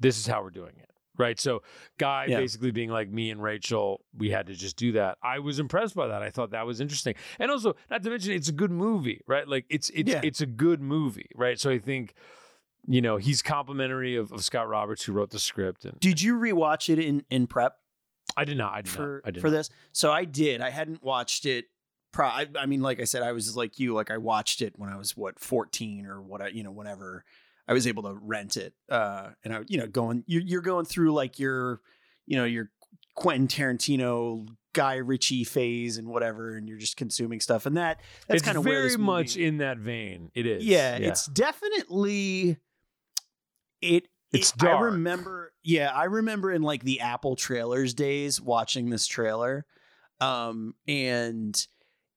this 0.00 0.18
is 0.18 0.26
how 0.26 0.42
we're 0.42 0.50
doing 0.50 0.72
it." 0.80 0.90
Right. 1.16 1.38
So, 1.38 1.62
guy 1.98 2.26
Yeah. 2.28 2.38
basically 2.40 2.72
being 2.72 2.90
like 2.90 3.08
me 3.08 3.30
and 3.30 3.40
Rachel, 3.42 4.04
we 4.16 4.30
had 4.30 4.48
to 4.48 4.54
just 4.54 4.76
do 4.76 4.92
that. 4.92 5.16
I 5.22 5.38
was 5.38 5.58
impressed 5.60 5.94
by 5.94 6.08
that. 6.08 6.22
I 6.22 6.30
thought 6.30 6.50
that 6.50 6.66
was 6.66 6.80
interesting, 6.80 7.14
and 7.38 7.50
also, 7.50 7.76
not 7.90 8.02
to 8.02 8.10
mention, 8.10 8.32
it's 8.32 8.48
a 8.48 8.52
good 8.52 8.72
movie, 8.72 9.20
right? 9.28 9.46
Like, 9.46 9.64
it's 9.68 9.90
it's 9.90 10.10
Yeah. 10.10 10.20
it's 10.24 10.40
a 10.40 10.46
good 10.46 10.80
movie, 10.80 11.30
right? 11.34 11.58
So, 11.58 11.70
I 11.70 11.78
think. 11.78 12.14
You 12.86 13.00
know, 13.00 13.16
he's 13.16 13.40
complimentary 13.40 14.14
of, 14.14 14.30
of 14.30 14.44
Scott 14.44 14.68
Roberts, 14.68 15.04
who 15.04 15.12
wrote 15.14 15.30
the 15.30 15.38
script, 15.38 15.86
and 15.86 15.98
Did 16.00 16.20
you 16.20 16.34
rewatch 16.38 16.92
it 16.92 16.98
in 16.98 17.24
in 17.30 17.46
prep? 17.46 17.78
I 18.36 18.44
did 18.44 18.58
not. 18.58 18.74
I 18.74 18.82
did 18.82 18.90
for 18.90 19.22
not. 19.24 19.28
I 19.28 19.30
did 19.30 19.40
for 19.40 19.46
not. 19.46 19.56
this. 19.56 19.70
So 19.92 20.12
I 20.12 20.26
did. 20.26 20.60
I 20.60 20.68
hadn't 20.68 21.02
watched 21.02 21.46
it. 21.46 21.64
Pro- 22.12 22.26
I, 22.26 22.46
I 22.58 22.66
mean, 22.66 22.82
like 22.82 23.00
I 23.00 23.04
said, 23.04 23.22
I 23.22 23.32
was 23.32 23.56
like 23.56 23.78
you. 23.78 23.94
Like 23.94 24.10
I 24.10 24.18
watched 24.18 24.60
it 24.60 24.74
when 24.76 24.90
I 24.90 24.98
was 24.98 25.16
what 25.16 25.38
fourteen 25.40 26.04
or 26.04 26.20
what 26.20 26.42
I 26.42 26.48
you 26.48 26.62
know 26.62 26.72
whenever 26.72 27.24
I 27.66 27.72
was 27.72 27.86
able 27.86 28.02
to 28.04 28.14
rent 28.14 28.56
it. 28.56 28.74
Uh, 28.88 29.30
and 29.44 29.54
I 29.54 29.60
you 29.68 29.78
know 29.78 29.86
going 29.86 30.24
you're 30.26 30.42
you're 30.42 30.60
going 30.62 30.84
through 30.84 31.12
like 31.12 31.38
your 31.38 31.80
you 32.26 32.36
know 32.36 32.44
your 32.44 32.70
Quentin 33.14 33.48
Tarantino. 33.48 34.46
Guy 34.72 34.96
Ritchie 34.96 35.44
phase 35.44 35.98
and 35.98 36.08
whatever, 36.08 36.56
and 36.56 36.68
you're 36.68 36.78
just 36.78 36.96
consuming 36.96 37.38
stuff, 37.38 37.64
and 37.64 37.76
that 37.76 38.00
that's 38.26 38.42
kind 38.42 38.58
of 38.58 38.64
very 38.64 38.96
much 38.96 39.36
in 39.36 39.58
that 39.58 39.78
vein. 39.78 40.32
It 40.34 40.46
is. 40.46 40.64
yeah, 40.64 40.96
it's 40.96 41.26
definitely 41.26 42.56
it. 43.80 44.08
It's 44.32 44.52
it- 44.52 44.64
I 44.64 44.80
remember. 44.80 45.52
Yeah, 45.62 45.92
I 45.94 46.06
remember 46.06 46.50
in 46.50 46.62
like 46.62 46.82
the 46.82 46.98
Apple 47.02 47.36
trailers 47.36 47.94
days 47.94 48.40
watching 48.40 48.90
this 48.90 49.06
trailer, 49.06 49.64
um, 50.20 50.74
and 50.88 51.56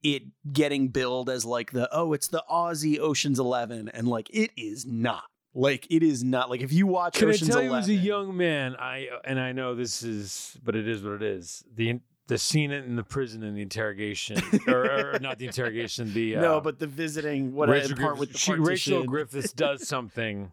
it 0.02 0.24
getting 0.52 0.88
billed 0.88 1.30
as 1.30 1.46
like 1.46 1.72
the 1.72 1.88
oh, 1.92 2.14
it's 2.14 2.28
the 2.28 2.44
Aussie 2.50 2.98
Ocean's 2.98 3.38
Eleven, 3.38 3.88
and 3.90 4.08
like 4.08 4.32
it 4.32 4.50
is 4.58 4.84
not. 4.84 5.26
Like 5.58 5.88
it 5.90 6.04
is 6.04 6.24
not. 6.24 6.52
Like 6.52 6.62
if 6.62 6.72
you 6.72 6.86
watch 6.86 7.16
Can 7.16 7.30
Ocean's 7.30 7.50
I 7.50 7.54
tell 7.54 7.64
you, 7.64 7.70
11, 7.70 7.84
as 7.84 7.90
a 7.90 8.00
young 8.00 8.38
man, 8.38 8.76
I 8.76 9.08
and 9.26 9.40
I 9.40 9.54
know 9.54 9.74
this 9.74 10.04
is, 10.04 10.56
but 10.64 10.76
it 10.76 10.88
is 10.88 11.04
what 11.04 11.14
it 11.14 11.24
is. 11.24 11.64
The 11.76 12.00
the 12.28 12.38
scene 12.38 12.72
in 12.72 12.96
the 12.96 13.04
prison 13.04 13.42
and 13.42 13.58
the 13.58 13.64
interrogation, 13.64 14.40
or, 14.68 15.16
or 15.16 15.20
not 15.20 15.40
the 15.40 15.48
interrogation. 15.48 16.14
The 16.14 16.36
uh, 16.36 16.42
no, 16.42 16.62
but 16.62 16.78
the 16.78 16.86
visiting 16.86 17.56
what 17.56 17.70
Rachel, 17.70 17.98
part 17.98 18.20
with 18.20 18.34
the 18.34 18.38
she, 18.38 18.54
Rachel. 18.54 19.04
Griffiths 19.06 19.52
does 19.52 19.88
something 19.88 20.52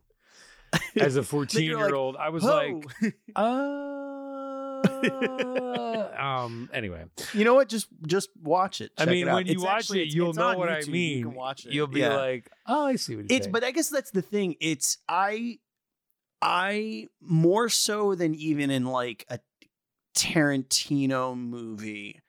as 0.97 1.17
a 1.17 1.23
fourteen 1.23 1.65
you're 1.65 1.81
like, 1.81 1.89
year 1.89 1.97
old. 1.97 2.17
I 2.17 2.31
was 2.31 2.43
like, 2.43 2.87
uh, 5.11 6.11
um. 6.19 6.69
Anyway, 6.73 7.05
you 7.33 7.45
know 7.45 7.55
what? 7.55 7.69
Just 7.69 7.89
just 8.07 8.31
watch 8.43 8.81
it. 8.81 8.93
I 8.99 9.05
Check 9.05 9.13
mean, 9.13 9.27
it 9.27 9.31
out. 9.31 9.35
when 9.37 9.47
you 9.47 9.53
It's 9.55 9.63
watch 9.63 9.75
actually- 9.85 10.03
it, 10.03 10.15
you'll 10.15 10.33
know 10.33 10.49
on 10.49 10.59
what 10.59 10.69
I 10.69 10.83
mean. 10.83 11.19
You 11.19 11.25
can 11.27 11.35
watch 11.35 11.67
it. 11.67 11.73
You'll 11.73 11.87
be 11.87 12.01
Yeah. 12.01 12.17
like, 12.17 12.51
oh, 12.67 12.87
I 12.87 12.97
see 12.97 13.17
what 13.17 13.27
it's 13.29 13.45
saying. 13.45 13.53
but 13.53 13.63
i 13.65 13.71
guess 13.71 13.89
that's 13.89 14.11
the 14.11 14.23
thing 14.23 14.57
it's 14.61 14.99
i 15.09 15.59
i 16.43 17.09
more 17.21 17.69
so 17.69 18.15
than 18.15 18.35
even 18.35 18.71
in 18.71 18.85
like 18.87 19.25
a 19.31 19.39
tarantino 20.17 21.37
movie 21.37 22.21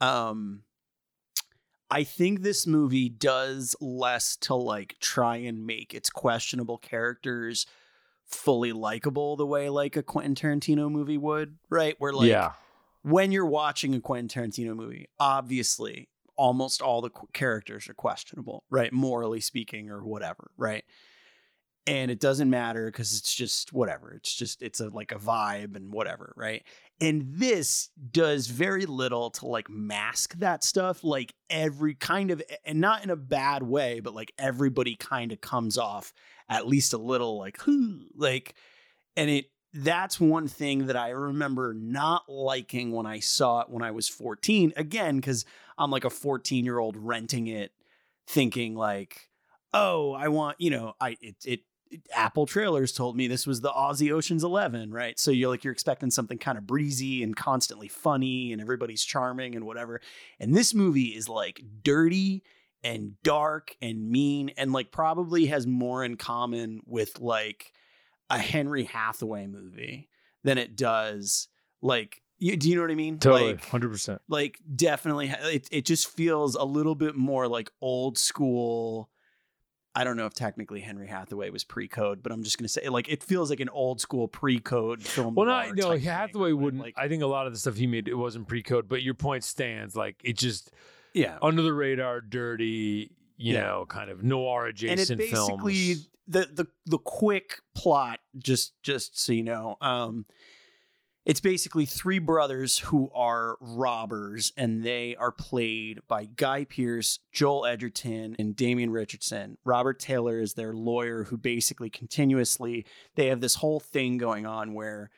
um 0.00 0.62
i 1.90 2.02
think 2.04 2.40
this 2.42 2.66
movie 2.66 3.08
does 3.08 3.76
less 3.80 4.36
to 4.36 4.54
like 4.54 4.96
try 5.00 5.36
and 5.36 5.66
make 5.66 5.94
its 5.94 6.10
questionable 6.10 6.78
characters 6.78 7.66
fully 8.30 8.72
likable 8.72 9.36
the 9.36 9.46
way 9.46 9.68
like 9.68 9.96
a 9.96 10.02
quentin 10.02 10.34
tarantino 10.34 10.90
movie 10.90 11.18
would 11.18 11.56
right 11.68 11.96
where 11.98 12.12
like 12.12 12.28
yeah, 12.28 12.52
when 13.02 13.32
you're 13.32 13.46
watching 13.46 13.94
a 13.94 14.00
Quentin 14.00 14.28
Tarantino 14.28 14.74
movie, 14.74 15.08
obviously 15.18 16.08
almost 16.36 16.82
all 16.82 17.00
the 17.00 17.10
qu- 17.10 17.28
characters 17.32 17.88
are 17.88 17.94
questionable, 17.94 18.64
right? 18.70 18.92
Morally 18.92 19.40
speaking, 19.40 19.90
or 19.90 20.04
whatever, 20.04 20.50
right? 20.56 20.84
And 21.86 22.10
it 22.10 22.20
doesn't 22.20 22.50
matter 22.50 22.86
because 22.86 23.18
it's 23.18 23.34
just 23.34 23.72
whatever. 23.72 24.12
It's 24.12 24.34
just 24.34 24.62
it's 24.62 24.80
a 24.80 24.88
like 24.88 25.12
a 25.12 25.16
vibe 25.16 25.76
and 25.76 25.92
whatever, 25.92 26.32
right? 26.36 26.62
And 27.00 27.24
this 27.26 27.88
does 28.12 28.46
very 28.48 28.84
little 28.84 29.30
to 29.30 29.46
like 29.46 29.70
mask 29.70 30.38
that 30.38 30.62
stuff. 30.62 31.02
Like 31.02 31.34
every 31.48 31.94
kind 31.94 32.30
of, 32.30 32.42
and 32.64 32.80
not 32.80 33.02
in 33.02 33.10
a 33.10 33.16
bad 33.16 33.62
way, 33.62 34.00
but 34.00 34.14
like 34.14 34.32
everybody 34.38 34.94
kind 34.96 35.32
of 35.32 35.40
comes 35.40 35.78
off 35.78 36.12
at 36.48 36.66
least 36.66 36.92
a 36.92 36.98
little 36.98 37.38
like, 37.38 37.58
like, 38.14 38.54
and 39.16 39.30
it 39.30 39.46
that's 39.72 40.18
one 40.18 40.48
thing 40.48 40.86
that 40.86 40.96
I 40.96 41.10
remember 41.10 41.72
not 41.74 42.28
liking 42.28 42.92
when 42.92 43.06
I 43.06 43.20
saw 43.20 43.60
it 43.60 43.70
when 43.70 43.82
I 43.82 43.92
was 43.92 44.08
14. 44.08 44.72
Again, 44.76 45.16
because 45.16 45.44
I'm 45.78 45.90
like 45.90 46.04
a 46.04 46.10
14 46.10 46.64
year 46.64 46.78
old 46.78 46.96
renting 46.96 47.46
it, 47.46 47.72
thinking 48.26 48.74
like, 48.74 49.28
oh, 49.72 50.12
I 50.12 50.28
want, 50.28 50.60
you 50.60 50.70
know, 50.70 50.94
I 51.00 51.16
it 51.20 51.36
it 51.44 51.60
Apple 52.14 52.46
trailers 52.46 52.92
told 52.92 53.16
me 53.16 53.26
this 53.26 53.46
was 53.46 53.60
the 53.60 53.70
Aussie 53.70 54.12
Ocean's 54.12 54.44
11, 54.44 54.92
right? 54.92 55.18
So 55.18 55.30
you're 55.30 55.48
like 55.48 55.64
you're 55.64 55.72
expecting 55.72 56.10
something 56.10 56.38
kind 56.38 56.56
of 56.56 56.66
breezy 56.66 57.22
and 57.22 57.34
constantly 57.34 57.88
funny 57.88 58.52
and 58.52 58.60
everybody's 58.60 59.04
charming 59.04 59.56
and 59.56 59.64
whatever. 59.66 60.00
And 60.38 60.54
this 60.56 60.74
movie 60.74 61.08
is 61.16 61.28
like 61.28 61.62
dirty 61.82 62.42
and 62.82 63.20
dark 63.22 63.76
and 63.82 64.10
mean 64.10 64.50
and 64.56 64.72
like 64.72 64.92
probably 64.92 65.46
has 65.46 65.66
more 65.66 66.04
in 66.04 66.16
common 66.16 66.80
with 66.86 67.20
like 67.20 67.72
a 68.30 68.38
Henry 68.38 68.84
Hathaway 68.84 69.46
movie 69.46 70.08
than 70.44 70.56
it 70.58 70.76
does 70.76 71.48
like 71.82 72.22
you, 72.38 72.56
do 72.56 72.70
you 72.70 72.76
know 72.76 72.80
what 72.80 72.90
I 72.90 72.94
mean? 72.94 73.18
Totally, 73.18 73.52
Like, 73.52 73.64
hundred 73.66 73.90
percent. 73.90 74.22
like 74.28 74.58
definitely 74.74 75.28
it, 75.28 75.68
it 75.70 75.84
just 75.84 76.08
feels 76.08 76.54
a 76.54 76.64
little 76.64 76.94
bit 76.94 77.14
more 77.14 77.46
like 77.48 77.70
old 77.82 78.16
school 78.16 79.09
i 80.00 80.04
don't 80.04 80.16
know 80.16 80.26
if 80.26 80.34
technically 80.34 80.80
henry 80.80 81.06
hathaway 81.06 81.50
was 81.50 81.64
pre-code 81.64 82.22
but 82.22 82.32
i'm 82.32 82.42
just 82.42 82.56
going 82.58 82.64
to 82.64 82.68
say 82.72 82.88
like 82.88 83.08
it 83.08 83.22
feels 83.22 83.50
like 83.50 83.60
an 83.60 83.68
old 83.68 84.00
school 84.00 84.26
pre-code 84.28 85.02
film 85.02 85.34
Well, 85.34 85.46
not 85.46 85.74
no. 85.76 85.90
type 85.90 86.00
thing, 86.00 86.08
Hathaway 86.08 86.52
wouldn't. 86.52 86.82
like 86.82 86.94
I 86.96 87.08
think 87.08 87.22
a 87.22 87.26
lot 87.26 87.46
of 87.46 87.52
the 87.52 87.58
stuff 87.58 87.76
he 87.76 87.86
made 87.86 88.08
it 88.08 88.14
wasn't 88.14 88.48
pre-code, 88.48 88.88
but 88.88 89.02
your 89.02 89.14
point 89.14 89.44
stands. 89.44 89.94
Like 89.96 90.16
it 90.24 90.36
just 90.38 90.70
yeah 91.14 91.38
under 91.42 91.62
the 91.62 91.72
radar, 91.72 92.20
dirty. 92.20 93.12
You 93.36 93.54
Yeah. 93.54 93.60
know, 93.62 93.86
kind 93.88 94.10
of 94.10 94.22
noir 94.22 94.66
and 94.66 94.70
adjacent 94.70 95.20
it 95.20 95.30
basically 95.30 95.94
films. 95.94 96.08
the 96.28 96.48
the 96.52 96.66
the 96.86 96.98
quick 96.98 97.60
plot 97.74 98.20
just 98.38 98.74
just 98.82 99.18
so 99.18 99.32
you 99.32 99.42
know 99.42 99.76
um 99.80 100.26
it's 101.26 101.40
basically 101.40 101.84
three 101.84 102.18
brothers 102.18 102.78
who 102.78 103.10
are 103.14 103.56
robbers 103.60 104.52
and 104.56 104.82
they 104.82 105.14
are 105.16 105.32
played 105.32 106.00
by 106.08 106.24
Guy 106.24 106.64
Pearce, 106.64 107.18
Joel 107.30 107.66
Edgerton, 107.66 108.36
and 108.38 108.56
Damian 108.56 108.90
Richardson. 108.90 109.58
Robert 109.64 109.98
Taylor 109.98 110.40
is 110.40 110.54
their 110.54 110.72
lawyer 110.72 111.24
who 111.24 111.36
basically 111.36 111.90
continuously 111.90 112.86
they 113.16 113.26
have 113.26 113.40
this 113.40 113.56
whole 113.56 113.80
thing 113.80 114.16
going 114.16 114.46
on 114.46 114.72
where 114.72 115.10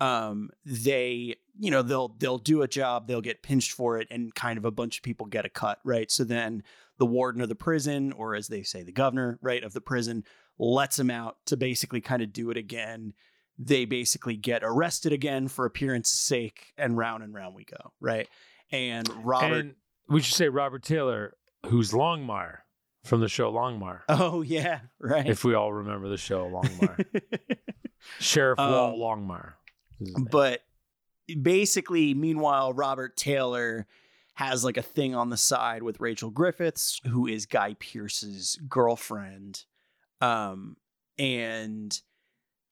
um 0.00 0.48
they 0.64 1.36
you 1.58 1.70
know 1.70 1.82
they'll 1.82 2.08
they'll 2.18 2.38
do 2.38 2.62
a 2.62 2.68
job 2.68 3.06
they'll 3.06 3.20
get 3.20 3.42
pinched 3.42 3.72
for 3.72 3.98
it 3.98 4.08
and 4.10 4.34
kind 4.34 4.56
of 4.56 4.64
a 4.64 4.70
bunch 4.70 4.96
of 4.96 5.02
people 5.02 5.26
get 5.26 5.44
a 5.44 5.50
cut 5.50 5.78
right 5.84 6.10
so 6.10 6.24
then 6.24 6.62
the 6.98 7.04
warden 7.04 7.42
of 7.42 7.50
the 7.50 7.54
prison 7.54 8.10
or 8.12 8.34
as 8.34 8.48
they 8.48 8.62
say 8.62 8.82
the 8.82 8.90
governor 8.90 9.38
right 9.42 9.62
of 9.62 9.74
the 9.74 9.80
prison 9.80 10.24
lets 10.58 10.96
them 10.96 11.10
out 11.10 11.36
to 11.44 11.54
basically 11.54 12.00
kind 12.00 12.22
of 12.22 12.32
do 12.32 12.50
it 12.50 12.56
again 12.56 13.12
they 13.62 13.84
basically 13.84 14.36
get 14.36 14.62
arrested 14.64 15.12
again 15.12 15.46
for 15.46 15.66
appearance's 15.66 16.18
sake 16.18 16.72
and 16.78 16.96
round 16.96 17.22
and 17.22 17.34
round 17.34 17.54
we 17.54 17.64
go 17.64 17.92
right 18.00 18.26
and 18.72 19.06
robert 19.24 19.52
And 19.52 19.74
we 20.08 20.22
should 20.22 20.34
say 20.34 20.48
Robert 20.48 20.82
Taylor, 20.82 21.34
who's 21.66 21.92
Longmire 21.92 22.58
from 23.04 23.20
the 23.20 23.28
show 23.28 23.52
Longmire. 23.52 24.00
oh 24.08 24.40
yeah 24.42 24.80
right 24.98 25.26
If 25.28 25.44
we 25.44 25.54
all 25.54 25.72
remember 25.72 26.08
the 26.08 26.16
show 26.16 26.48
Longmire, 26.50 27.04
Sheriff 28.18 28.58
Walt 28.58 28.94
Um, 28.94 29.00
Longmire. 29.00 29.52
his 29.98 30.14
name. 30.16 30.26
but 30.30 30.60
basically 31.42 32.12
meanwhile 32.14 32.72
robert 32.72 33.16
taylor 33.16 33.86
has 34.34 34.64
like 34.64 34.76
a 34.76 34.82
thing 34.82 35.14
on 35.14 35.28
the 35.30 35.36
side 35.36 35.82
with 35.82 36.00
rachel 36.00 36.30
griffiths 36.30 37.00
who 37.08 37.26
is 37.28 37.46
guy 37.46 37.74
pearce's 37.78 38.58
girlfriend 38.68 39.64
um 40.20 40.76
and 41.18 42.00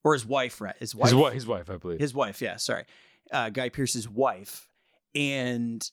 or 0.05 0.13
his 0.13 0.27
wife 0.27 0.61
right? 0.61 0.77
His 0.79 0.95
wife 0.95 1.11
his 1.11 1.15
wife, 1.15 1.33
his 1.35 1.47
wife, 1.47 1.71
I 1.71 1.77
believe. 1.77 2.01
his 2.01 2.15
wife 2.15 2.41
yeah 2.41 2.57
sorry. 2.57 2.85
Uh, 3.33 3.51
guy 3.51 3.69
pearce's 3.69 4.09
wife. 4.09 4.69
And 5.15 5.89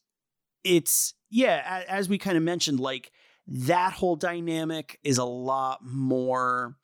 it's 0.64 1.14
yeah 1.30 1.84
as 1.88 2.10
we 2.10 2.18
kind 2.18 2.38
of 2.38 2.44
mentioned 2.44 2.80
like 2.80 3.12
that 3.48 3.94
whole 3.94 4.16
dynamic 4.16 5.00
is 5.04 5.18
a 5.18 5.26
lot 5.26 5.80
more 5.84 6.76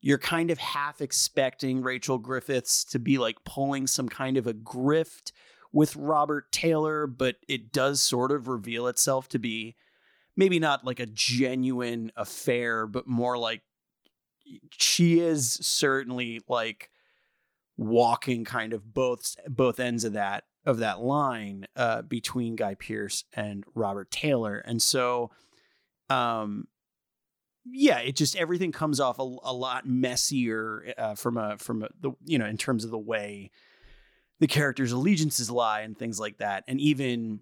you're 0.00 0.18
kind 0.18 0.50
of 0.50 0.58
half 0.58 1.00
expecting 1.00 1.82
Rachel 1.82 2.18
Griffiths 2.18 2.84
to 2.84 2.98
be 2.98 3.18
like 3.18 3.36
pulling 3.44 3.86
some 3.86 4.08
kind 4.08 4.36
of 4.36 4.46
a 4.46 4.54
grift 4.54 5.32
with 5.72 5.96
Robert 5.96 6.50
Taylor, 6.52 7.06
but 7.06 7.36
it 7.48 7.72
does 7.72 8.00
sort 8.00 8.30
of 8.30 8.48
reveal 8.48 8.86
itself 8.86 9.28
to 9.30 9.38
be 9.38 9.76
maybe 10.36 10.60
not 10.60 10.84
like 10.84 11.00
a 11.00 11.06
genuine 11.06 12.12
affair, 12.16 12.86
but 12.86 13.06
more 13.06 13.36
like 13.36 13.62
she 14.72 15.20
is 15.20 15.52
certainly 15.62 16.40
like 16.48 16.90
walking 17.76 18.44
kind 18.44 18.72
of 18.72 18.92
both 18.92 19.36
both 19.48 19.78
ends 19.80 20.04
of 20.04 20.14
that 20.14 20.44
of 20.66 20.78
that 20.78 21.00
line 21.00 21.66
uh, 21.76 22.02
between 22.02 22.56
Guy 22.56 22.74
Pearce 22.74 23.24
and 23.32 23.64
Robert 23.74 24.10
Taylor, 24.10 24.58
and 24.58 24.82
so 24.82 25.30
um 26.10 26.66
yeah, 27.70 27.98
it 27.98 28.16
just 28.16 28.36
everything 28.36 28.72
comes 28.72 29.00
off 29.00 29.18
a, 29.18 29.22
a 29.22 29.52
lot 29.52 29.86
messier 29.86 30.94
uh, 30.96 31.14
from 31.14 31.36
a 31.36 31.56
from 31.58 31.82
a, 31.82 31.88
the 32.00 32.12
you 32.24 32.38
know 32.38 32.46
in 32.46 32.56
terms 32.56 32.84
of 32.84 32.90
the 32.90 32.98
way 32.98 33.50
the 34.40 34.46
characters' 34.46 34.92
allegiances 34.92 35.50
lie 35.50 35.80
and 35.80 35.98
things 35.98 36.20
like 36.20 36.38
that, 36.38 36.64
and 36.68 36.80
even 36.80 37.40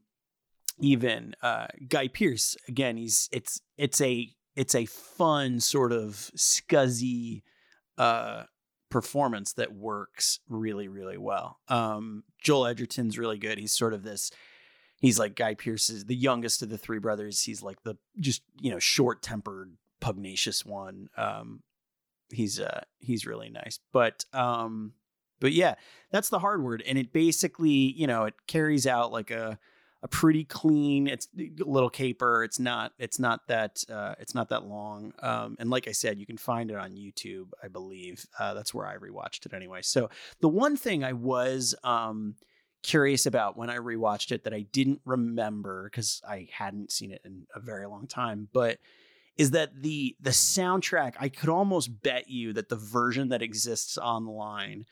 even 0.79 1.35
uh, 1.43 1.67
Guy 1.89 2.09
Pearce 2.09 2.57
again, 2.69 2.97
he's 2.97 3.29
it's 3.33 3.61
it's 3.77 4.01
a 4.01 4.31
it's 4.57 4.75
a 4.75 4.87
fun 4.87 5.61
sort 5.61 5.93
of 5.93 6.31
scuzzy 6.37 7.43
uh, 7.99 8.45
performance 8.91 9.53
that 9.55 9.75
works 9.75 10.41
really 10.49 10.89
really 10.89 11.19
well. 11.19 11.61
Um, 11.69 12.25
Joel 12.43 12.67
Edgerton's 12.67 13.19
really 13.19 13.39
good. 13.39 13.59
He's 13.59 13.73
sort 13.73 13.95
of 13.95 14.03
this 14.03 14.31
he's 15.01 15.19
like 15.19 15.35
Guy 15.35 15.55
Pearce 15.55 15.91
is 15.91 16.05
the 16.05 16.17
youngest 16.17 16.63
of 16.63 16.69
the 16.69 16.79
three 16.79 16.99
brothers. 16.99 17.43
He's 17.43 17.63
like 17.63 17.83
the 17.83 17.97
just 18.19 18.43
you 18.61 18.71
know 18.71 18.79
short 18.79 19.23
tempered, 19.23 19.77
pugnacious 20.01 20.65
one. 20.65 21.09
Um, 21.17 21.63
he's 22.31 22.61
uh 22.61 22.83
he's 22.99 23.27
really 23.27 23.51
nice, 23.51 23.79
but 23.93 24.25
um, 24.33 24.93
but 25.41 25.53
yeah, 25.53 25.75
that's 26.11 26.29
the 26.29 26.39
hard 26.39 26.63
word, 26.63 26.83
and 26.87 26.99
it 26.99 27.13
basically 27.13 27.71
you 27.71 28.07
know 28.07 28.25
it 28.25 28.35
carries 28.47 28.87
out 28.87 29.13
like 29.13 29.31
a 29.31 29.59
a 30.07 30.09
pretty 30.09 30.45
clean. 30.45 31.09
It's 31.09 31.27
a 31.37 31.65
little 31.65 31.91
caper. 31.91 32.45
It's 32.45 32.61
not 32.61 32.93
it's 32.97 33.19
not 33.19 33.49
that 33.49 33.83
uh, 33.91 34.15
it's 34.21 34.37
not 34.37 34.51
that 34.51 34.65
long. 34.65 35.13
Um, 35.21 35.57
and 35.59 35.69
like 35.69 35.89
I 35.89 35.93
said, 35.93 36.21
you 36.21 36.27
can 36.27 36.37
find 36.39 36.71
it 36.71 36.77
on 36.77 36.93
YouTube, 36.93 37.49
I 37.63 37.67
believe. 37.67 38.25
Uh, 38.39 38.55
that's 38.55 38.73
where 38.73 38.87
I 38.87 38.97
rewatched 38.97 39.47
it 39.47 39.53
anyway. 39.53 39.81
So 39.83 40.09
the 40.41 40.49
one 40.49 40.77
thing 40.77 41.03
I 41.03 41.13
was 41.13 41.75
um 41.83 42.37
curious 42.85 43.27
about 43.27 43.57
when 43.57 43.69
I 43.69 43.79
rewatched 43.79 44.31
it 44.31 44.45
that 44.45 44.55
I 44.55 44.61
didn't 44.61 45.01
remember 45.05 45.91
because 45.91 46.23
I 46.27 46.49
hadn't 46.53 46.93
seen 46.93 47.11
it 47.11 47.21
in 47.25 47.47
a 47.53 47.59
very 47.59 47.87
long 47.87 48.07
time, 48.07 48.49
but 48.53 48.79
is 49.37 49.51
that 49.51 49.83
the 49.83 50.15
the 50.21 50.31
soundtrack 50.31 51.15
I 51.19 51.29
could 51.29 51.49
almost 51.49 52.03
bet 52.03 52.31
you 52.31 52.53
that 52.53 52.69
the 52.69 52.77
version 52.77 53.31
that 53.31 53.43
exists 53.43 53.99
online 53.99 54.87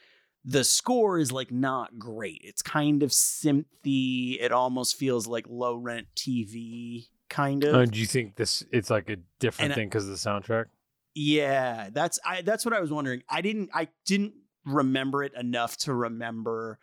the 0.45 0.65
score 0.65 1.19
is 1.19 1.33
like 1.33 1.51
not 1.51 1.99
great. 1.99 2.41
It's 2.45 2.63
kind 2.63 3.03
of 3.03 3.11
synthy. 3.11 4.41
It 4.41 4.53
almost 4.53 4.97
feels 4.97 5.27
like 5.27 5.47
low 5.49 5.77
rent 5.77 6.09
TV 6.15 7.07
kind 7.31 7.65
of. 7.65 7.75
Uh, 7.75 7.85
do 7.87 7.99
you 7.99 8.07
think 8.07 8.37
this 8.37 8.65
it's 8.71 8.91
like 8.91 9.09
a 9.09 9.17
different 9.41 9.73
And 9.73 9.75
thing 9.75 9.89
because 9.89 10.05
of 10.05 10.11
the 10.11 10.17
soundtrack? 10.17 10.67
Yeah, 11.15 11.89
that's 11.93 12.19
I 12.25 12.43
that's 12.43 12.65
what 12.65 12.75
I 12.75 12.81
was 12.81 12.91
wondering. 12.91 13.23
I 13.29 13.41
didn't 13.41 13.71
I 13.73 13.89
didn't 14.05 14.35
remember 14.67 15.23
it 15.23 15.33
enough 15.35 15.77
to 15.79 15.95
remember 15.95 16.79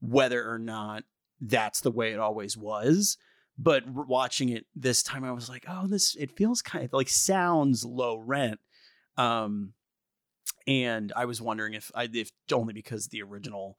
whether 0.00 0.48
or 0.48 0.58
not 0.58 1.04
that's 1.40 1.80
the 1.80 1.90
way 1.90 2.12
it 2.12 2.18
always 2.18 2.56
was. 2.56 3.16
But 3.58 3.86
watching 3.88 4.48
it 4.48 4.64
this 4.74 5.02
time, 5.02 5.22
I 5.22 5.32
was 5.32 5.48
like, 5.48 5.64
oh, 5.68 5.86
this 5.86 6.14
it 6.16 6.36
feels 6.36 6.62
kind 6.62 6.84
of 6.84 6.92
like 6.92 7.08
sounds 7.08 7.84
low 7.84 8.16
rent. 8.16 8.60
Um, 9.16 9.74
and 10.70 11.12
I 11.16 11.24
was 11.24 11.42
wondering 11.42 11.74
if 11.74 11.90
I 11.94 12.08
if 12.12 12.30
only 12.52 12.72
because 12.72 13.08
the 13.08 13.22
original 13.22 13.76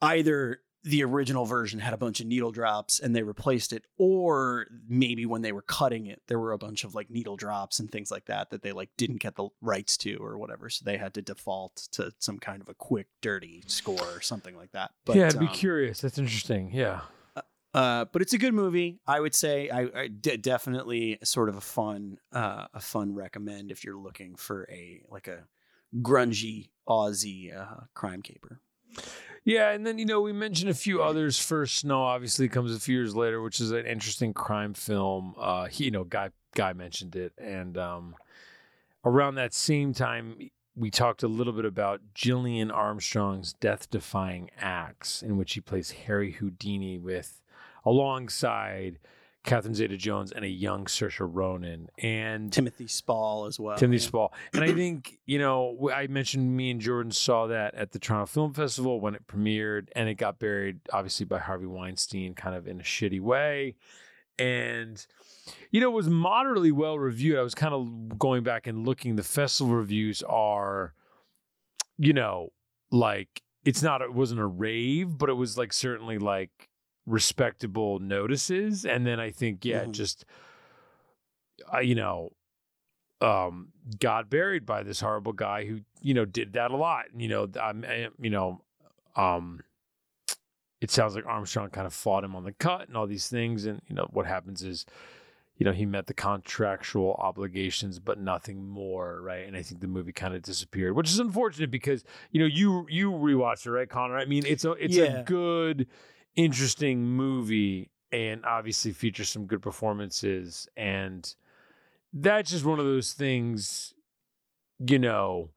either 0.00 0.60
the 0.84 1.04
original 1.04 1.44
version 1.44 1.78
had 1.78 1.92
a 1.92 1.96
bunch 1.96 2.20
of 2.20 2.26
needle 2.26 2.50
drops 2.50 2.98
and 2.98 3.14
they 3.14 3.22
replaced 3.22 3.72
it 3.72 3.84
or 3.98 4.66
maybe 4.88 5.24
when 5.26 5.42
they 5.42 5.52
were 5.52 5.62
cutting 5.62 6.06
it 6.06 6.20
there 6.26 6.38
were 6.38 6.52
a 6.52 6.58
bunch 6.58 6.82
of 6.84 6.94
like 6.94 7.08
needle 7.08 7.36
drops 7.36 7.78
and 7.78 7.90
things 7.90 8.10
like 8.10 8.24
that 8.26 8.50
that 8.50 8.62
they 8.62 8.72
like 8.72 8.90
didn't 8.96 9.20
get 9.20 9.36
the 9.36 9.48
rights 9.60 9.96
to 9.96 10.16
or 10.16 10.38
whatever 10.38 10.68
so 10.68 10.84
they 10.84 10.96
had 10.96 11.14
to 11.14 11.22
default 11.22 11.88
to 11.92 12.12
some 12.18 12.38
kind 12.38 12.60
of 12.60 12.68
a 12.68 12.74
quick 12.74 13.06
dirty 13.20 13.62
score 13.66 14.02
or 14.12 14.20
something 14.20 14.56
like 14.56 14.72
that 14.72 14.90
but 15.04 15.16
yeah, 15.16 15.28
I'd 15.28 15.38
be 15.38 15.46
um, 15.46 15.52
curious. 15.52 16.00
That's 16.00 16.18
interesting. 16.18 16.70
Yeah. 16.72 17.00
uh, 17.74 18.06
but 18.12 18.22
it's 18.22 18.32
a 18.32 18.38
good 18.38 18.54
movie. 18.54 19.00
I 19.06 19.20
would 19.20 19.34
say 19.34 19.70
I, 19.70 19.88
I 19.94 20.08
definitely 20.08 21.18
sort 21.22 21.48
of 21.48 21.56
a 21.56 21.60
fun, 21.60 22.18
uh, 22.32 22.66
a 22.74 22.80
fun 22.80 23.14
recommend 23.14 23.70
if 23.70 23.84
you're 23.84 23.96
looking 23.96 24.36
for 24.36 24.68
a 24.70 25.00
like 25.10 25.28
a 25.28 25.44
grungy 26.00 26.68
Aussie 26.88 27.56
uh, 27.56 27.84
crime 27.94 28.22
caper. 28.22 28.60
Yeah, 29.44 29.70
and 29.70 29.84
then 29.84 29.98
you 29.98 30.04
know 30.04 30.20
we 30.20 30.32
mentioned 30.32 30.70
a 30.70 30.74
few 30.74 31.02
others. 31.02 31.38
First 31.38 31.76
Snow 31.76 32.02
obviously 32.02 32.48
comes 32.48 32.74
a 32.74 32.78
few 32.78 32.96
years 32.96 33.14
later, 33.14 33.42
which 33.42 33.60
is 33.60 33.72
an 33.72 33.86
interesting 33.86 34.32
crime 34.32 34.74
film. 34.74 35.34
Uh, 35.38 35.66
he, 35.66 35.84
you 35.84 35.90
know, 35.90 36.04
guy 36.04 36.30
guy 36.54 36.72
mentioned 36.72 37.16
it, 37.16 37.32
and 37.38 37.76
um, 37.76 38.14
around 39.04 39.34
that 39.34 39.52
same 39.52 39.92
time, 39.92 40.36
we 40.76 40.90
talked 40.90 41.22
a 41.22 41.28
little 41.28 41.52
bit 41.52 41.64
about 41.64 42.00
Gillian 42.14 42.70
Armstrong's 42.70 43.52
death-defying 43.54 44.50
acts, 44.58 45.22
in 45.22 45.36
which 45.36 45.54
he 45.54 45.60
plays 45.60 45.90
Harry 45.90 46.32
Houdini 46.32 46.98
with 46.98 47.42
alongside 47.84 48.98
Catherine 49.44 49.74
Zeta-Jones 49.74 50.30
and 50.30 50.44
a 50.44 50.48
young 50.48 50.84
Saoirse 50.84 51.18
Ronan, 51.20 51.88
and 51.98 52.52
Timothy 52.52 52.86
Spall 52.86 53.46
as 53.46 53.58
well. 53.58 53.76
Timothy 53.76 54.02
yeah. 54.02 54.08
Spall. 54.08 54.32
And 54.54 54.62
I 54.62 54.72
think, 54.72 55.18
you 55.26 55.38
know, 55.38 55.90
I 55.92 56.06
mentioned 56.06 56.56
me 56.56 56.70
and 56.70 56.80
Jordan 56.80 57.10
saw 57.10 57.48
that 57.48 57.74
at 57.74 57.90
the 57.90 57.98
Toronto 57.98 58.26
Film 58.26 58.54
Festival 58.54 59.00
when 59.00 59.16
it 59.16 59.26
premiered, 59.26 59.88
and 59.96 60.08
it 60.08 60.14
got 60.14 60.38
buried, 60.38 60.78
obviously, 60.92 61.26
by 61.26 61.38
Harvey 61.38 61.66
Weinstein 61.66 62.34
kind 62.34 62.54
of 62.54 62.68
in 62.68 62.78
a 62.78 62.84
shitty 62.84 63.20
way. 63.20 63.74
And, 64.38 65.04
you 65.70 65.80
know, 65.80 65.88
it 65.88 65.94
was 65.94 66.08
moderately 66.08 66.72
well 66.72 66.98
reviewed. 66.98 67.38
I 67.38 67.42
was 67.42 67.54
kind 67.54 67.74
of 67.74 68.18
going 68.18 68.44
back 68.44 68.66
and 68.66 68.86
looking. 68.86 69.16
The 69.16 69.22
festival 69.22 69.74
reviews 69.74 70.22
are, 70.22 70.94
you 71.98 72.12
know, 72.12 72.52
like, 72.90 73.42
it's 73.64 73.82
not, 73.82 74.02
it 74.02 74.14
wasn't 74.14 74.40
a 74.40 74.46
rave, 74.46 75.18
but 75.18 75.28
it 75.28 75.34
was 75.34 75.58
like 75.58 75.72
certainly 75.72 76.18
like 76.18 76.68
respectable 77.06 77.98
notices. 77.98 78.84
And 78.84 79.06
then 79.06 79.18
I 79.20 79.30
think, 79.30 79.64
yeah, 79.64 79.84
Mhm. 79.84 79.92
just, 79.92 80.24
uh, 81.72 81.78
you 81.78 81.94
know, 81.94 82.32
um, 83.20 83.68
got 84.00 84.28
buried 84.28 84.66
by 84.66 84.82
this 84.82 85.00
horrible 85.00 85.32
guy 85.32 85.64
who, 85.64 85.80
you 86.00 86.12
know, 86.14 86.24
did 86.24 86.52
that 86.54 86.70
a 86.72 86.76
lot. 86.76 87.06
You 87.16 87.28
know, 87.28 87.48
I'm, 87.60 87.84
I- 87.84 88.08
you 88.20 88.30
know, 88.30 88.62
um, 89.16 89.62
it 90.80 90.90
sounds 90.90 91.14
like 91.14 91.24
Armstrong 91.26 91.70
kind 91.70 91.86
of 91.86 91.94
fought 91.94 92.24
him 92.24 92.34
on 92.34 92.42
the 92.44 92.52
cut 92.52 92.88
and 92.88 92.96
all 92.96 93.06
these 93.06 93.28
things. 93.28 93.64
And, 93.66 93.80
you 93.88 93.94
know, 93.94 94.08
what 94.12 94.26
happens 94.26 94.62
is, 94.62 94.84
you 95.56 95.64
know, 95.64 95.70
he 95.70 95.86
met 95.86 96.08
the 96.08 96.14
contractual 96.14 97.14
obligations, 97.20 98.00
but 98.00 98.18
nothing 98.18 98.66
more, 98.66 99.20
right? 99.20 99.46
And 99.46 99.56
I 99.56 99.62
think 99.62 99.80
the 99.80 99.86
movie 99.86 100.12
kind 100.12 100.34
of 100.34 100.42
disappeared, 100.42 100.96
which 100.96 101.08
is 101.10 101.20
unfortunate 101.20 101.70
because, 101.70 102.02
you 102.32 102.40
know, 102.40 102.46
you 102.46 102.86
you 102.88 103.12
rewatched 103.12 103.66
it, 103.66 103.70
right, 103.70 103.88
Conor? 103.88 104.18
I 104.18 104.24
mean, 104.24 104.44
it's 104.44 104.64
a 104.64 104.72
it's 104.72 104.96
Yeah. 104.96 105.20
a 105.20 105.22
good, 105.22 105.86
interesting 106.36 107.04
movie, 107.04 107.90
and 108.10 108.44
obviously 108.44 108.92
features 108.92 109.30
some 109.30 109.46
good 109.46 109.62
performances, 109.62 110.68
and 110.76 111.34
that's 112.12 112.50
just 112.50 112.64
one 112.64 112.78
of 112.78 112.84
those 112.86 113.12
things, 113.14 113.94
you 114.86 114.98
know. 114.98 115.50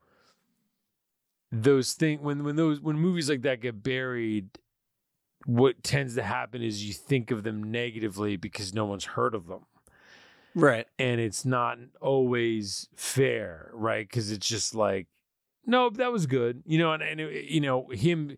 Those 1.52 1.94
things 1.94 2.20
when 2.20 2.42
when 2.44 2.56
those 2.56 2.80
when 2.80 2.96
movies 2.96 3.30
like 3.30 3.42
that 3.42 3.60
get 3.60 3.82
buried, 3.82 4.50
what 5.46 5.82
tends 5.84 6.14
to 6.16 6.22
happen 6.22 6.62
is 6.62 6.86
you 6.86 6.92
think 6.94 7.30
of 7.30 7.44
them 7.44 7.70
negatively 7.70 8.36
because 8.36 8.74
no 8.74 8.84
one's 8.86 9.04
heard 9.04 9.34
of 9.34 9.46
them 9.46 9.66
Right. 10.54 10.86
and 10.98 11.20
it's 11.20 11.44
not 11.44 11.78
always 12.00 12.88
fair, 12.96 13.70
right? 13.74 14.06
Because 14.08 14.30
it's 14.30 14.48
just 14.48 14.74
like, 14.74 15.06
no, 15.66 15.90
that 15.90 16.12
was 16.12 16.26
good, 16.26 16.62
you 16.66 16.78
know, 16.78 16.92
and, 16.92 17.02
and 17.02 17.20
it- 17.20 17.46
you 17.50 17.60
know 17.60 17.88
him 17.90 18.36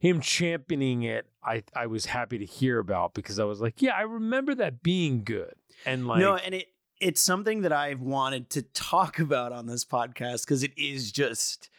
him 0.00 0.20
championing 0.20 1.02
it. 1.04 1.26
I 1.44 1.62
I 1.76 1.86
was 1.86 2.06
happy 2.06 2.38
to 2.38 2.44
hear 2.44 2.78
about 2.78 3.14
because 3.14 3.38
I 3.38 3.44
was 3.44 3.60
like, 3.60 3.80
yeah, 3.80 3.94
I 3.94 4.02
remember 4.02 4.54
that 4.56 4.82
being 4.82 5.22
good, 5.22 5.54
and 5.86 6.06
like, 6.06 6.18
no, 6.18 6.34
and 6.34 6.54
it 6.54 6.66
it's 7.00 7.20
something 7.20 7.62
that 7.62 7.72
I've 7.72 8.00
wanted 8.00 8.50
to 8.50 8.62
talk 8.62 9.18
about 9.18 9.52
on 9.52 9.66
this 9.66 9.84
podcast 9.84 10.44
because 10.44 10.62
it 10.62 10.76
is 10.76 11.12
just 11.12 11.70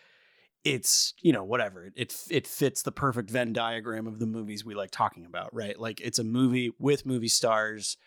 it's 0.64 1.16
you 1.22 1.34
know 1.34 1.44
whatever 1.44 1.86
it, 1.86 1.94
it 1.96 2.16
it 2.30 2.48
fits 2.48 2.84
the 2.84 2.92
perfect 2.92 3.30
Venn 3.30 3.54
diagram 3.54 4.08
of 4.08 4.20
the 4.20 4.28
movies 4.28 4.64
we 4.64 4.76
like 4.76 4.92
talking 4.92 5.26
about, 5.26 5.54
right? 5.54 5.78
Like 5.80 6.00
it's 6.00 6.20
a 6.20 6.24
movie 6.24 6.72
with 6.80 7.06
movie 7.06 7.28
stars 7.28 7.98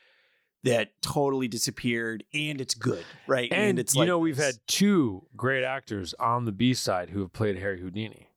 that 0.63 0.91
totally 1.03 1.47
disappeared 1.47 2.25
and 2.33 2.61
it's 2.61 2.75
good, 2.75 3.05
right? 3.27 3.53
and, 3.53 3.79
it's 3.79 3.95
you 3.95 4.01
like 4.01 4.07
know 4.07 4.19
we've 4.19 4.39
had 4.39 4.55
two 4.67 5.27
great 5.37 5.65
actors 5.65 6.15
on 6.21 6.45
the 6.45 6.53
B 6.53 6.73
side 6.73 7.11
who 7.11 7.21
have 7.21 7.33
played 7.33 7.59
Harry 7.59 7.81
Houdini. 7.81 8.29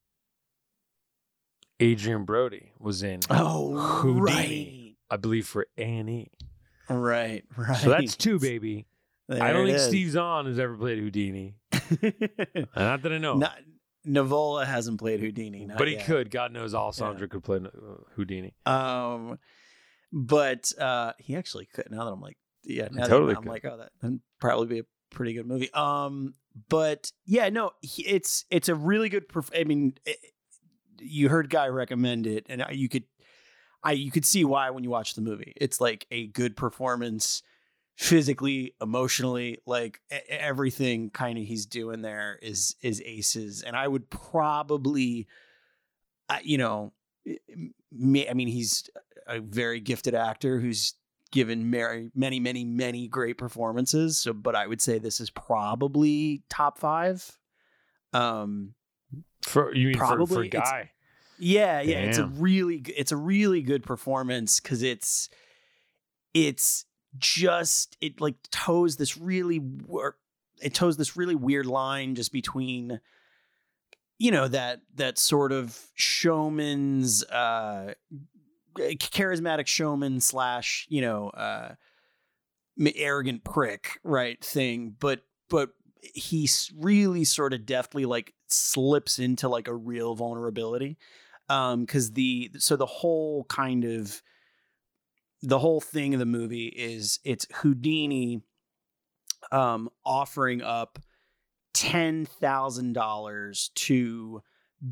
Adrien 1.82 2.26
Brody 2.26 2.72
was 2.80 3.04
in, 3.04 3.20
oh 3.30 3.78
Houdini. 3.78 4.98
I 5.10 5.18
believe, 5.18 5.48
for 5.48 5.68
A 5.78 5.82
and 5.84 6.10
E. 6.10 6.32
right, 6.90 7.44
right, 7.56 7.68
right. 7.70 7.78
So 7.78 7.90
that's 7.90 8.16
two, 8.16 8.40
baby. 8.40 8.88
There 9.30 9.44
I 9.44 9.52
don't 9.54 9.66
think 9.66 9.78
is. 9.78 9.86
Steve 9.86 10.12
Zahn 10.12 10.46
has 10.46 10.58
ever 10.60 10.76
played 10.76 11.00
Houdini. 11.00 11.56
Not 12.76 13.02
that 13.04 13.12
I 13.12 13.18
know. 13.18 13.36
Not, 13.36 13.58
Nivola 14.08 14.66
hasn't 14.66 15.00
played 15.00 15.20
Houdini, 15.20 15.66
not 15.66 15.78
but 15.78 15.88
he 15.90 15.96
yet. 15.96 16.06
could. 16.06 16.32
God 16.32 16.54
knows 16.54 16.74
Alessandro 16.74 17.28
could 17.28 17.44
play 17.44 17.58
uh, 17.58 17.70
Houdini. 18.16 18.54
Um, 18.66 19.38
but 20.14 20.72
uh, 20.80 21.12
he 21.20 21.36
actually 21.36 21.66
could. 21.66 21.92
Now 21.92 22.06
that 22.06 22.12
I'm 22.12 22.22
like, 22.22 22.38
yeah, 22.64 22.88
now 22.92 23.02
that 23.04 23.10
Totally 23.10 23.36
I'm 23.36 23.44
could. 23.44 23.50
like, 23.50 23.66
oh, 23.66 23.78
that 23.78 23.90
would 24.02 24.22
probably 24.40 24.68
be 24.68 24.80
a 24.80 24.84
pretty 25.12 25.34
good 25.34 25.46
movie. 25.46 25.72
Um, 25.74 26.36
but 26.70 27.12
yeah, 27.26 27.50
no, 27.50 27.72
he, 27.82 28.04
it's 28.04 28.46
it's 28.50 28.70
a 28.70 28.76
really 28.76 29.10
good. 29.10 29.28
Perf- 29.28 29.60
I 29.60 29.66
mean, 29.66 29.96
it, 30.06 30.18
you 31.00 31.30
heard 31.30 31.50
Guy 31.50 31.68
recommend 31.68 32.28
it, 32.28 32.46
and 32.50 32.66
you 32.72 32.90
could, 32.90 33.04
I 33.84 33.94
you 33.94 34.12
could 34.12 34.26
see 34.26 34.46
why 34.46 34.70
when 34.70 34.84
you 34.84 34.90
watch 34.90 35.16
the 35.16 35.22
movie. 35.22 35.54
It's 35.56 35.80
like 35.82 36.06
a 36.12 36.28
good 36.28 36.56
performance, 36.56 37.44
physically, 37.96 38.76
emotionally, 38.82 39.60
like 39.66 40.02
everything 40.30 41.10
kind 41.10 41.38
of 41.38 41.46
he's 41.46 41.66
doing 41.66 42.02
there 42.02 42.40
is 42.42 42.76
is 42.82 43.02
aces, 43.06 43.64
and 43.64 43.76
I 43.76 43.88
would 43.88 44.10
probably, 44.10 45.28
you 46.44 46.58
know, 46.58 46.94
I 47.28 48.34
mean, 48.34 48.48
he's 48.48 48.90
a 49.28 49.40
very 49.40 49.80
gifted 49.80 50.16
actor 50.16 50.60
who's 50.60 50.94
given 51.32 51.70
many, 51.70 52.10
many, 52.16 52.40
many, 52.40 52.64
many 52.64 53.08
great 53.08 53.38
performances. 53.38 54.18
So, 54.18 54.32
but 54.32 54.56
I 54.56 54.66
would 54.66 54.82
say 54.82 54.98
this 54.98 55.20
is 55.20 55.30
probably 55.30 56.44
top 56.50 56.78
five. 56.78 57.38
Um, 58.14 58.74
For 59.42 59.74
you 59.74 59.88
mean 59.88 59.94
for, 59.98 60.00
for 60.06 60.16
Probably 60.16 60.48
it's- 60.48 60.70
Guy? 60.70 60.92
yeah, 61.40 61.82
yeah, 61.82 61.98
it's 62.00 62.18
a 62.18 62.26
really, 62.26 62.78
it's 62.96 63.12
a 63.12 63.18
really 63.18 63.62
good 63.62 63.84
performance 63.84 64.60
because 64.60 64.82
it's, 64.84 65.30
it's 66.34 66.86
just 67.18 67.98
it 68.02 68.20
like 68.22 68.36
toes 68.52 68.98
this 68.98 69.18
really 69.18 69.60
it 70.62 70.74
toes 70.74 70.98
this 70.98 71.16
really 71.18 71.34
weird 71.36 71.66
line 71.66 72.14
just 72.14 72.32
between 72.32 73.00
you 74.20 74.30
know 74.30 74.48
that 74.48 74.82
that 74.96 75.18
sort 75.18 75.52
of 75.52 75.80
showman's 75.96 77.24
uh 77.26 77.94
charismatic 78.78 79.66
showman 79.66 80.20
slash 80.20 80.86
you 80.90 81.02
know 81.02 81.30
uh 81.30 81.74
m- 82.80 82.94
arrogant 82.96 83.44
prick 83.44 84.00
right 84.04 84.44
thing 84.44 84.94
but 85.00 85.22
but 85.50 85.70
he 86.02 86.50
really 86.76 87.24
sort 87.24 87.54
of 87.54 87.66
deftly 87.66 88.06
like 88.06 88.34
slips 88.48 89.20
into 89.20 89.48
like 89.48 89.68
a 89.68 89.76
real 89.76 90.16
vulnerability 90.16 90.98
um 91.50 91.82
because 91.82 92.12
the 92.14 92.52
so 92.58 92.76
the 92.76 92.86
whole 92.86 93.46
kind 93.46 93.84
of 93.84 94.22
the 95.42 95.60
whole 95.60 95.82
thing 95.82 96.14
of 96.14 96.20
the 96.20 96.26
movie 96.26 96.68
is 96.68 97.20
it's 97.24 97.46
houdini 97.54 98.42
um 99.52 99.90
offering 100.06 100.62
up 100.62 101.00
$10,000 101.78 103.74
to 103.76 104.42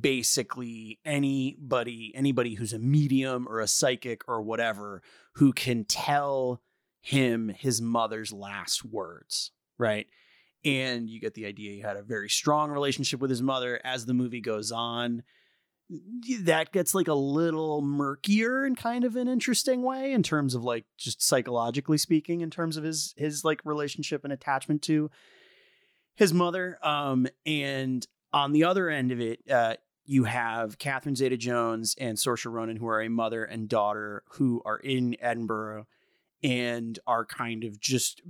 basically 0.02 1.00
anybody 1.06 2.12
anybody 2.16 2.56
who's 2.56 2.74
a 2.74 2.80
medium 2.80 3.48
or 3.48 3.60
a 3.60 3.68
psychic 3.68 4.22
or 4.28 4.42
whatever 4.42 5.02
who 5.36 5.54
can 5.54 5.84
tell 5.86 6.62
him 7.02 7.50
his 7.50 7.82
mother's 7.82 8.34
last 8.34 8.84
words 8.84 9.52
right 9.78 10.08
and 10.66 11.08
you 11.10 11.22
get 11.22 11.36
the 11.36 11.46
idea 11.46 11.72
he 11.72 11.80
had 11.80 11.96
a 11.96 12.02
very 12.02 12.28
strong 12.28 12.72
relationship 12.72 13.20
with 13.20 13.30
his 13.30 13.42
mother 13.42 13.80
as 13.84 14.06
the 14.06 14.14
movie 14.14 14.42
goes 14.42 14.72
on. 14.72 15.24
That 16.42 16.72
gets 16.72 16.96
like 16.96 17.08
a 17.08 17.14
little 17.14 17.84
murkier 17.84 18.66
in 18.66 18.76
kind 18.76 19.04
of 19.04 19.16
an 19.16 19.28
interesting 19.28 19.84
way 19.84 20.12
in 20.12 20.24
terms 20.24 20.56
of 20.56 20.64
like 20.64 20.86
just 20.98 21.22
psychologically 21.22 22.00
speaking 22.00 22.42
in 22.42 22.50
terms 22.50 22.76
of 22.76 22.84
his 22.84 23.14
his 23.16 23.46
like 23.46 23.62
relationship 23.64 24.24
and 24.24 24.34
attachment 24.34 24.82
to 24.84 25.12
his 26.16 26.34
mother. 26.34 26.80
Um 26.82 27.28
and 27.46 28.06
on 28.34 28.52
the 28.52 28.64
other 28.64 28.90
end 28.90 29.12
of 29.12 29.22
it 29.22 29.40
uh 29.50 29.76
you 30.08 30.24
have 30.24 30.80
Catherine 30.80 31.16
Zeta 31.16 31.38
Jones 31.38 31.96
and 32.00 32.18
Saoirse 32.18 32.52
Ronan, 32.52 32.78
who 32.78 32.88
are 32.88 33.02
a 33.02 33.10
mother 33.10 33.44
and 33.44 33.70
daughter 33.70 34.24
who 34.34 34.62
are 34.66 34.78
in 34.78 35.16
Edinburgh 35.20 35.88
and 36.44 37.00
are 37.08 37.26
kind 37.26 37.64
of 37.64 37.80
just 37.80 38.22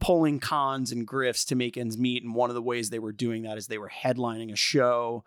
pulling 0.00 0.40
cons 0.40 0.92
and 0.92 1.06
grifts 1.06 1.46
to 1.48 1.54
make 1.54 1.76
ends 1.76 1.98
meet. 1.98 2.22
And 2.22 2.34
one 2.34 2.50
of 2.50 2.54
the 2.54 2.62
ways 2.62 2.90
they 2.90 2.98
were 2.98 3.12
doing 3.12 3.42
that 3.42 3.58
is 3.58 3.66
they 3.66 3.78
were 3.78 3.90
headlining 3.90 4.52
a 4.52 4.56
show 4.56 5.24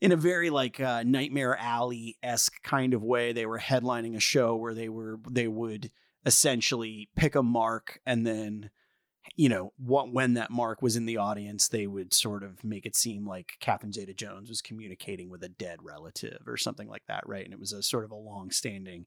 in 0.00 0.12
a 0.12 0.16
very 0.16 0.50
like 0.50 0.80
uh, 0.80 1.02
Nightmare 1.04 1.56
Alley 1.56 2.16
esque 2.22 2.62
kind 2.62 2.94
of 2.94 3.02
way. 3.02 3.32
They 3.32 3.46
were 3.46 3.58
headlining 3.58 4.16
a 4.16 4.20
show 4.20 4.56
where 4.56 4.74
they 4.74 4.88
were 4.88 5.18
they 5.28 5.48
would 5.48 5.90
essentially 6.24 7.08
pick 7.14 7.34
a 7.34 7.42
mark 7.42 8.00
and 8.04 8.26
then 8.26 8.70
you 9.36 9.48
know 9.48 9.72
what 9.76 10.12
when 10.12 10.34
that 10.34 10.50
mark 10.50 10.82
was 10.82 10.96
in 10.96 11.06
the 11.06 11.16
audience 11.16 11.68
they 11.68 11.86
would 11.86 12.12
sort 12.12 12.42
of 12.42 12.62
make 12.64 12.84
it 12.84 12.96
seem 12.96 13.26
like 13.26 13.54
Catherine 13.60 13.92
Zeta 13.92 14.12
Jones 14.12 14.48
was 14.48 14.60
communicating 14.60 15.30
with 15.30 15.42
a 15.44 15.48
dead 15.48 15.78
relative 15.82 16.42
or 16.46 16.56
something 16.56 16.88
like 16.88 17.04
that 17.06 17.22
right 17.26 17.44
and 17.44 17.54
it 17.54 17.60
was 17.60 17.72
a 17.72 17.82
sort 17.82 18.04
of 18.04 18.10
a 18.10 18.16
long 18.16 18.50
standing 18.50 19.06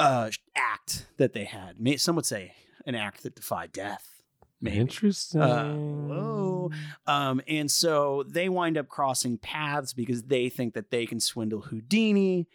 uh 0.00 0.30
act 0.56 1.06
that 1.16 1.32
they 1.32 1.44
had 1.44 1.76
some 2.00 2.16
would 2.16 2.26
say 2.26 2.54
an 2.86 2.94
act 2.94 3.22
that 3.22 3.34
defied 3.34 3.72
death 3.72 4.22
maybe. 4.60 4.78
interesting 4.78 5.40
uh, 5.40 5.74
whoa 5.74 6.70
um 7.06 7.40
and 7.48 7.70
so 7.70 8.24
they 8.28 8.48
wind 8.48 8.78
up 8.78 8.88
crossing 8.88 9.38
paths 9.38 9.92
because 9.92 10.24
they 10.24 10.48
think 10.48 10.74
that 10.74 10.90
they 10.90 11.06
can 11.06 11.20
swindle 11.20 11.60
houdini 11.60 12.46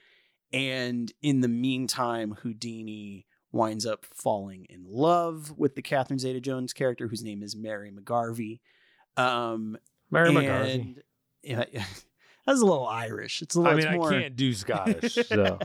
and 0.52 1.12
in 1.22 1.42
the 1.42 1.48
meantime 1.48 2.38
houdini 2.42 3.26
winds 3.52 3.86
up 3.86 4.06
falling 4.06 4.66
in 4.70 4.86
love 4.88 5.58
with 5.58 5.76
the 5.76 5.82
Catherine 5.82 6.20
Zeta 6.20 6.40
Jones 6.40 6.74
character, 6.74 7.08
whose 7.08 7.24
name 7.24 7.44
is 7.44 7.56
Mary 7.56 7.92
McGarvey. 7.92 8.60
Um, 9.18 9.78
Mary 10.12 10.30
McGarvey. 10.30 10.98
Yeah, 11.44 11.66
that's 12.46 12.62
a 12.62 12.66
little 12.66 12.88
Irish. 12.88 13.42
It's 13.42 13.56
a 13.56 13.62
little. 13.62 13.80
I 13.80 13.82
mean, 13.82 13.98
more... 13.98 14.14
I 14.14 14.22
can't 14.22 14.36
do 14.36 14.54
Scottish, 14.54 15.14
so 15.28 15.60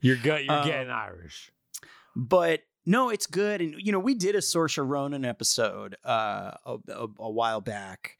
you're. 0.00 0.16
You're 0.16 0.52
um, 0.52 0.66
getting 0.66 0.90
Irish. 0.90 1.50
But 2.16 2.60
no, 2.86 3.10
it's 3.10 3.26
good. 3.26 3.60
And 3.60 3.74
you 3.78 3.92
know, 3.92 3.98
we 3.98 4.14
did 4.14 4.34
a 4.34 4.40
Saoirse 4.40 4.86
Ronan 4.86 5.24
episode 5.24 5.96
uh, 6.04 6.52
a, 6.64 6.78
a, 6.88 7.06
a 7.18 7.30
while 7.30 7.60
back, 7.60 8.18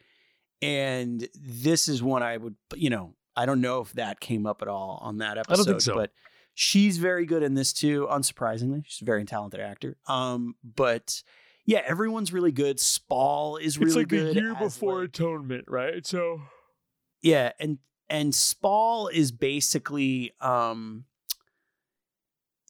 and 0.62 1.26
this 1.34 1.88
is 1.88 2.02
one 2.02 2.22
I 2.22 2.36
would, 2.36 2.56
you 2.74 2.90
know, 2.90 3.14
I 3.36 3.46
don't 3.46 3.60
know 3.60 3.80
if 3.80 3.92
that 3.94 4.20
came 4.20 4.46
up 4.46 4.62
at 4.62 4.68
all 4.68 4.98
on 5.02 5.18
that 5.18 5.38
episode. 5.38 5.52
I 5.52 5.56
don't 5.56 5.66
think 5.66 5.80
so. 5.80 5.94
But 5.94 6.10
She's 6.54 6.98
very 6.98 7.26
good 7.26 7.42
in 7.42 7.54
this 7.54 7.72
too, 7.72 8.06
unsurprisingly. 8.08 8.84
She's 8.86 9.02
a 9.02 9.04
very 9.04 9.24
talented 9.24 9.58
actor. 9.58 9.96
Um, 10.06 10.54
but 10.62 11.22
yeah, 11.66 11.82
everyone's 11.84 12.32
really 12.32 12.52
good. 12.52 12.78
Spall 12.78 13.56
is 13.56 13.76
really 13.76 13.88
it's 13.88 13.96
like 13.96 14.08
good. 14.08 14.36
a 14.36 14.40
year 14.40 14.54
before 14.54 15.00
like, 15.00 15.08
Atonement, 15.08 15.64
right? 15.66 16.06
So 16.06 16.42
yeah, 17.22 17.52
and 17.58 17.78
and 18.08 18.32
Spall 18.32 19.08
is 19.08 19.32
basically 19.32 20.32
um 20.40 21.06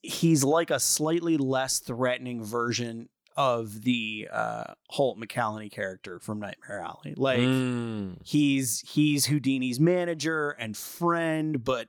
he's 0.05 0.43
like 0.43 0.69
a 0.69 0.79
slightly 0.79 1.37
less 1.37 1.79
threatening 1.79 2.43
version 2.43 3.09
of 3.37 3.83
the 3.83 4.29
uh, 4.31 4.63
Holt 4.89 5.19
McCallany 5.19 5.71
character 5.71 6.19
from 6.19 6.39
Nightmare 6.39 6.79
Alley. 6.79 7.13
Like 7.15 7.39
mm. 7.39 8.17
he's 8.23 8.81
he's 8.81 9.25
Houdini's 9.25 9.79
manager 9.79 10.51
and 10.51 10.75
friend, 10.75 11.63
but 11.63 11.87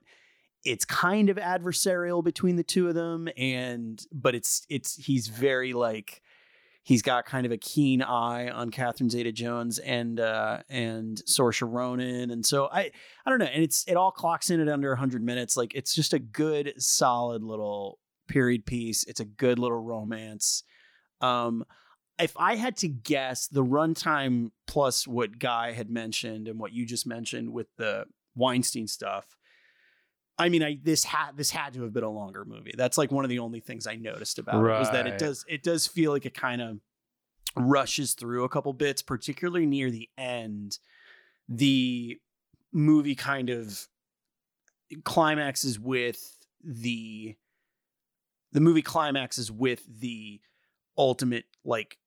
it's 0.65 0.85
kind 0.85 1.31
of 1.31 1.37
adversarial 1.37 2.25
between 2.25 2.57
the 2.57 2.65
two 2.65 2.89
of 2.89 2.95
them 2.95 3.29
and 3.37 4.05
but 4.13 4.35
it's 4.35 4.67
it's 4.69 4.97
he's 4.97 5.29
very 5.29 5.73
like 5.73 6.21
he's 6.83 7.03
got 7.03 7.25
kind 7.25 7.47
of 7.47 7.53
a 7.53 7.57
keen 7.57 8.03
eye 8.03 8.49
on 8.49 8.71
Catherine 8.71 9.09
Zeta 9.09 9.31
Jones 9.31 9.79
and 9.79 10.19
uh 10.19 10.59
and 10.69 11.23
Saoirse 11.29 11.63
Ronan 11.65 12.33
and 12.33 12.45
so 12.45 12.69
I 12.73 12.91
I 13.25 13.31
don't 13.31 13.39
know 13.39 13.47
and 13.47 13.63
it's 13.63 13.85
it 13.87 13.97
all 13.97 14.11
clocks 14.11 14.51
in 14.51 14.61
at 14.61 14.69
under 14.69 14.89
100 14.89 15.23
minutes 15.23 15.57
like 15.57 15.73
it's 15.77 15.95
just 15.95 16.13
a 16.13 16.19
good 16.19 16.75
solid 16.79 17.45
little 17.45 18.01
period 18.27 18.67
piece 18.67 19.05
it's 19.05 19.21
a 19.21 19.25
good 19.25 19.59
little 19.59 19.81
romance 19.81 20.63
um 21.21 21.65
if 22.19 22.35
I 22.39 22.57
had 22.57 22.79
to 22.79 22.89
guess 22.89 23.47
the 23.47 23.63
runtime 23.63 24.51
plus 24.67 25.07
what 25.07 25.39
Guy 25.39 25.73
had 25.73 25.91
mentioned 25.91 26.49
and 26.49 26.59
what 26.59 26.73
you 26.73 26.87
just 26.87 27.07
mentioned 27.07 27.53
with 27.53 27.67
the 27.77 28.07
Weinstein 28.35 28.87
stuff 28.87 29.37
I 30.39 30.49
mean, 30.49 30.63
I 30.63 30.79
this 30.83 31.05
had 31.05 31.37
this 31.37 31.51
had 31.51 31.75
to 31.75 31.83
have 31.83 31.93
been 31.93 32.05
a 32.05 32.11
longer 32.11 32.45
movie. 32.45 32.75
That's 32.77 32.99
like 32.99 33.11
one 33.11 33.25
of 33.25 33.31
the 33.31 33.39
only 33.39 33.61
things 33.61 33.87
I 33.87 33.97
noticed 33.97 34.39
about 34.39 34.61
right. 34.63 34.77
it 34.77 34.81
was 34.81 34.91
that 34.91 35.07
it 35.07 35.19
does 35.19 35.45
it 35.49 35.63
does 35.63 35.87
feel 35.87 36.13
like 36.13 36.27
it 36.27 36.35
kind 36.35 36.61
of 36.61 36.79
rushes 37.57 38.13
through 38.13 38.45
a 38.45 38.49
couple 38.49 38.73
bits, 38.73 39.01
particularly 39.01 39.67
near 39.67 39.91
the 39.91 40.11
end. 40.19 40.79
The 41.49 42.19
movie 42.73 43.15
kind 43.15 43.49
of 43.49 43.89
climaxes 45.05 45.81
with 45.81 46.37
the 46.63 47.35
the 48.57 48.63
movie 48.63 48.81
climaxes 48.81 49.53
with 49.53 49.85
the 50.01 50.41
ultimate 50.97 51.45
like 51.63 51.99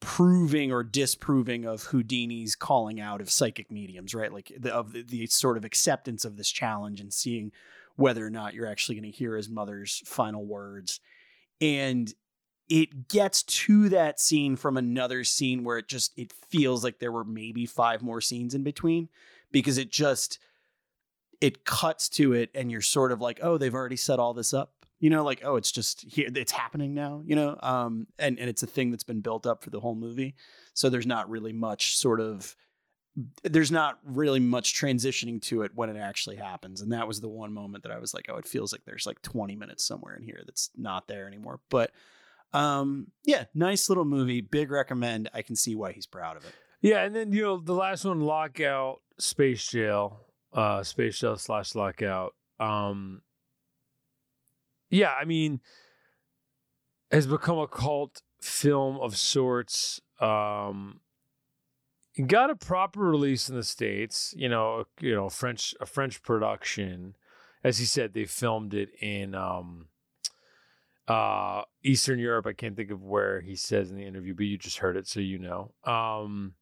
proving 0.00 0.72
or 0.72 0.82
disproving 0.82 1.64
of 1.64 1.84
Houdini's 1.84 2.56
calling 2.56 3.00
out 3.00 3.20
of 3.20 3.30
psychic 3.30 3.70
mediums, 3.70 4.12
right? 4.12 4.32
Like 4.32 4.50
the, 4.58 4.74
of 4.74 4.92
the, 4.92 5.04
the 5.04 5.26
sort 5.26 5.56
of 5.56 5.64
acceptance 5.64 6.24
of 6.24 6.36
this 6.36 6.50
challenge 6.50 7.00
and 7.00 7.14
seeing 7.14 7.52
whether 7.94 8.26
or 8.26 8.30
not 8.30 8.54
you're 8.54 8.66
actually 8.66 8.96
going 8.96 9.12
to 9.12 9.16
hear 9.16 9.36
his 9.36 9.48
mother's 9.48 10.02
final 10.04 10.44
words. 10.44 10.98
And 11.60 12.12
it 12.68 13.06
gets 13.06 13.44
to 13.44 13.88
that 13.90 14.18
scene 14.18 14.56
from 14.56 14.76
another 14.76 15.22
scene 15.22 15.62
where 15.62 15.78
it 15.78 15.86
just 15.86 16.18
it 16.18 16.32
feels 16.32 16.82
like 16.82 16.98
there 16.98 17.12
were 17.12 17.22
maybe 17.22 17.66
five 17.66 18.02
more 18.02 18.20
scenes 18.20 18.52
in 18.52 18.64
between 18.64 19.08
because 19.52 19.78
it 19.78 19.92
just 19.92 20.40
it 21.40 21.64
cuts 21.64 22.08
to 22.08 22.32
it 22.32 22.50
and 22.52 22.72
you're 22.72 22.80
sort 22.80 23.12
of 23.12 23.20
like, 23.20 23.38
"Oh, 23.44 23.58
they've 23.58 23.72
already 23.72 23.94
set 23.94 24.18
all 24.18 24.34
this 24.34 24.52
up." 24.52 24.83
You 25.04 25.10
know 25.10 25.22
like 25.22 25.42
oh 25.44 25.56
it's 25.56 25.70
just 25.70 26.02
here 26.08 26.30
it's 26.34 26.50
happening 26.50 26.94
now 26.94 27.22
you 27.26 27.36
know 27.36 27.58
um 27.62 28.06
and 28.18 28.38
and 28.38 28.48
it's 28.48 28.62
a 28.62 28.66
thing 28.66 28.90
that's 28.90 29.04
been 29.04 29.20
built 29.20 29.46
up 29.46 29.62
for 29.62 29.68
the 29.68 29.78
whole 29.78 29.94
movie. 29.94 30.34
So 30.72 30.88
there's 30.88 31.06
not 31.06 31.28
really 31.28 31.52
much 31.52 31.98
sort 31.98 32.22
of 32.22 32.56
there's 33.42 33.70
not 33.70 33.98
really 34.02 34.40
much 34.40 34.72
transitioning 34.72 35.42
to 35.42 35.60
it 35.60 35.72
when 35.74 35.90
it 35.90 35.98
actually 35.98 36.36
happens. 36.36 36.80
And 36.80 36.90
that 36.92 37.06
was 37.06 37.20
the 37.20 37.28
one 37.28 37.52
moment 37.52 37.82
that 37.82 37.92
i 37.92 37.98
was 37.98 38.14
like 38.14 38.30
oh 38.30 38.38
it 38.38 38.48
feels 38.48 38.72
like 38.72 38.86
there's 38.86 39.06
like 39.06 39.20
20 39.20 39.54
minutes 39.56 39.84
somewhere 39.84 40.16
in 40.16 40.22
here 40.22 40.40
that's 40.46 40.70
not 40.74 41.06
there 41.06 41.26
anymore. 41.26 41.60
But 41.68 41.90
um 42.54 43.08
yeah 43.26 43.44
nice 43.52 43.90
little 43.90 44.06
movie 44.06 44.40
big 44.40 44.70
recommend. 44.70 45.28
I 45.34 45.42
can 45.42 45.54
see 45.54 45.74
why 45.74 45.92
he's 45.92 46.06
proud 46.06 46.38
of 46.38 46.46
it. 46.46 46.54
Yeah 46.80 47.02
and 47.02 47.14
then 47.14 47.30
you 47.30 47.42
know 47.42 47.58
the 47.58 47.74
last 47.74 48.06
one 48.06 48.22
lockout 48.22 49.02
space 49.18 49.68
jail 49.68 50.20
uh 50.54 50.82
space 50.82 51.18
jail 51.18 51.36
slash 51.36 51.74
lockout 51.74 52.34
um 52.58 53.20
yeah, 54.94 55.12
I 55.20 55.24
mean, 55.24 55.60
has 57.10 57.26
become 57.26 57.58
a 57.58 57.66
cult 57.66 58.22
film 58.40 58.98
of 59.00 59.16
sorts. 59.16 60.00
Um, 60.20 61.00
got 62.26 62.50
a 62.50 62.56
proper 62.56 63.00
release 63.00 63.48
in 63.48 63.56
the 63.56 63.64
states. 63.64 64.32
You 64.36 64.48
know, 64.48 64.84
you 65.00 65.14
know, 65.14 65.28
French 65.28 65.74
a 65.80 65.86
French 65.86 66.22
production. 66.22 67.16
As 67.64 67.78
he 67.78 67.86
said, 67.86 68.12
they 68.12 68.24
filmed 68.24 68.74
it 68.74 68.90
in 69.00 69.34
um, 69.34 69.88
uh, 71.08 71.62
Eastern 71.82 72.18
Europe. 72.18 72.46
I 72.46 72.52
can't 72.52 72.76
think 72.76 72.90
of 72.90 73.02
where 73.02 73.40
he 73.40 73.56
says 73.56 73.90
in 73.90 73.96
the 73.96 74.06
interview, 74.06 74.34
but 74.34 74.46
you 74.46 74.58
just 74.58 74.78
heard 74.78 74.96
it, 74.96 75.08
so 75.08 75.18
you 75.18 75.38
know. 75.38 75.72
Um, 75.84 76.54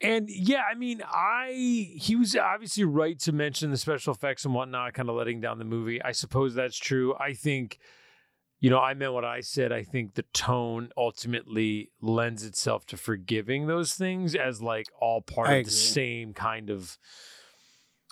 and 0.00 0.28
yeah, 0.30 0.62
I 0.70 0.74
mean, 0.74 1.02
I 1.04 1.50
he 1.96 2.14
was 2.14 2.36
obviously 2.36 2.84
right 2.84 3.18
to 3.20 3.32
mention 3.32 3.70
the 3.70 3.76
special 3.76 4.12
effects 4.14 4.44
and 4.44 4.54
whatnot, 4.54 4.94
kind 4.94 5.08
of 5.08 5.16
letting 5.16 5.40
down 5.40 5.58
the 5.58 5.64
movie. 5.64 6.00
I 6.02 6.12
suppose 6.12 6.54
that's 6.54 6.76
true. 6.78 7.14
I 7.18 7.32
think, 7.32 7.78
you 8.60 8.70
know, 8.70 8.78
I 8.78 8.94
meant 8.94 9.12
what 9.12 9.24
I 9.24 9.40
said. 9.40 9.72
I 9.72 9.82
think 9.82 10.14
the 10.14 10.24
tone 10.32 10.90
ultimately 10.96 11.90
lends 12.00 12.44
itself 12.44 12.86
to 12.86 12.96
forgiving 12.96 13.66
those 13.66 13.94
things 13.94 14.34
as 14.34 14.62
like 14.62 14.86
all 15.00 15.20
part 15.20 15.48
I 15.48 15.52
of 15.54 15.58
agree. 15.60 15.64
the 15.64 15.70
same 15.70 16.32
kind 16.32 16.70
of 16.70 16.96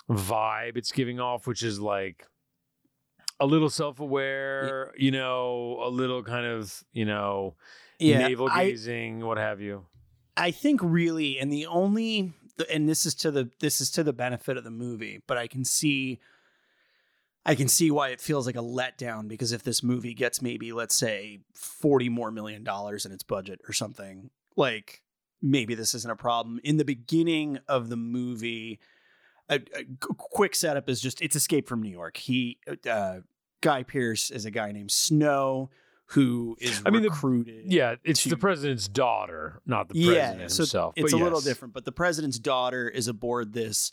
vibe 0.09 0.77
it's 0.77 0.91
giving 0.91 1.19
off, 1.19 1.47
which 1.47 1.63
is 1.63 1.79
like 1.79 2.25
a 3.39 3.45
little 3.45 3.69
self-aware, 3.69 4.93
yeah. 4.97 5.05
you 5.05 5.11
know, 5.11 5.79
a 5.83 5.89
little 5.89 6.23
kind 6.23 6.45
of, 6.45 6.83
you 6.91 7.05
know, 7.05 7.55
yeah, 7.99 8.27
navel 8.27 8.49
gazing, 8.49 9.23
I, 9.23 9.25
what 9.25 9.37
have 9.37 9.61
you. 9.61 9.85
I 10.37 10.51
think 10.51 10.79
really, 10.83 11.39
and 11.39 11.51
the 11.51 11.65
only, 11.65 12.33
and 12.71 12.87
this 12.87 13.05
is 13.05 13.15
to 13.15 13.31
the 13.31 13.49
this 13.59 13.81
is 13.81 13.89
to 13.91 14.03
the 14.03 14.13
benefit 14.13 14.55
of 14.55 14.63
the 14.63 14.71
movie, 14.71 15.21
but 15.27 15.37
I 15.37 15.47
can 15.47 15.65
see, 15.65 16.19
I 17.45 17.55
can 17.55 17.67
see 17.67 17.89
why 17.89 18.09
it 18.09 18.21
feels 18.21 18.45
like 18.45 18.55
a 18.55 18.59
letdown 18.59 19.27
because 19.27 19.51
if 19.51 19.63
this 19.63 19.81
movie 19.81 20.13
gets 20.13 20.41
maybe 20.41 20.71
let's 20.71 20.95
say 20.95 21.39
forty 21.55 22.07
more 22.07 22.31
million 22.31 22.63
dollars 22.63 23.05
in 23.05 23.11
its 23.11 23.23
budget 23.23 23.59
or 23.67 23.73
something, 23.73 24.29
like 24.55 25.01
maybe 25.41 25.75
this 25.75 25.95
isn't 25.95 26.11
a 26.11 26.15
problem. 26.15 26.59
In 26.63 26.77
the 26.77 26.85
beginning 26.85 27.59
of 27.67 27.89
the 27.89 27.97
movie, 27.97 28.79
a, 29.49 29.55
a 29.55 29.85
quick 30.05 30.55
setup 30.55 30.87
is 30.89 31.01
just 31.01 31.21
it's 31.21 31.35
Escape 31.35 31.67
from 31.67 31.81
New 31.81 31.89
York. 31.91 32.17
He, 32.17 32.59
uh, 32.89 33.19
Guy 33.61 33.83
Pearce, 33.83 34.29
is 34.29 34.45
a 34.45 34.51
guy 34.51 34.71
named 34.71 34.91
Snow 34.91 35.69
who 36.11 36.55
is 36.59 36.81
I 36.85 36.89
mean, 36.89 37.01
the- 37.03 37.09
recruited. 37.09 37.71
Yeah, 37.71 37.95
it's 38.03 38.23
to- 38.23 38.29
the 38.29 38.37
president's 38.37 38.87
daughter, 38.87 39.61
not 39.65 39.89
the 39.89 39.97
Yeah, 39.99 40.11
president 40.31 40.51
so 40.51 40.63
himself. 40.63 40.93
it's 40.95 41.13
a 41.13 41.17
little 41.17 41.41
different. 41.41 41.73
But 41.73 41.85
the 41.85 41.91
president's 41.91 42.39
daughter 42.39 42.87
is 42.89 43.07
aboard 43.07 43.53
this 43.53 43.91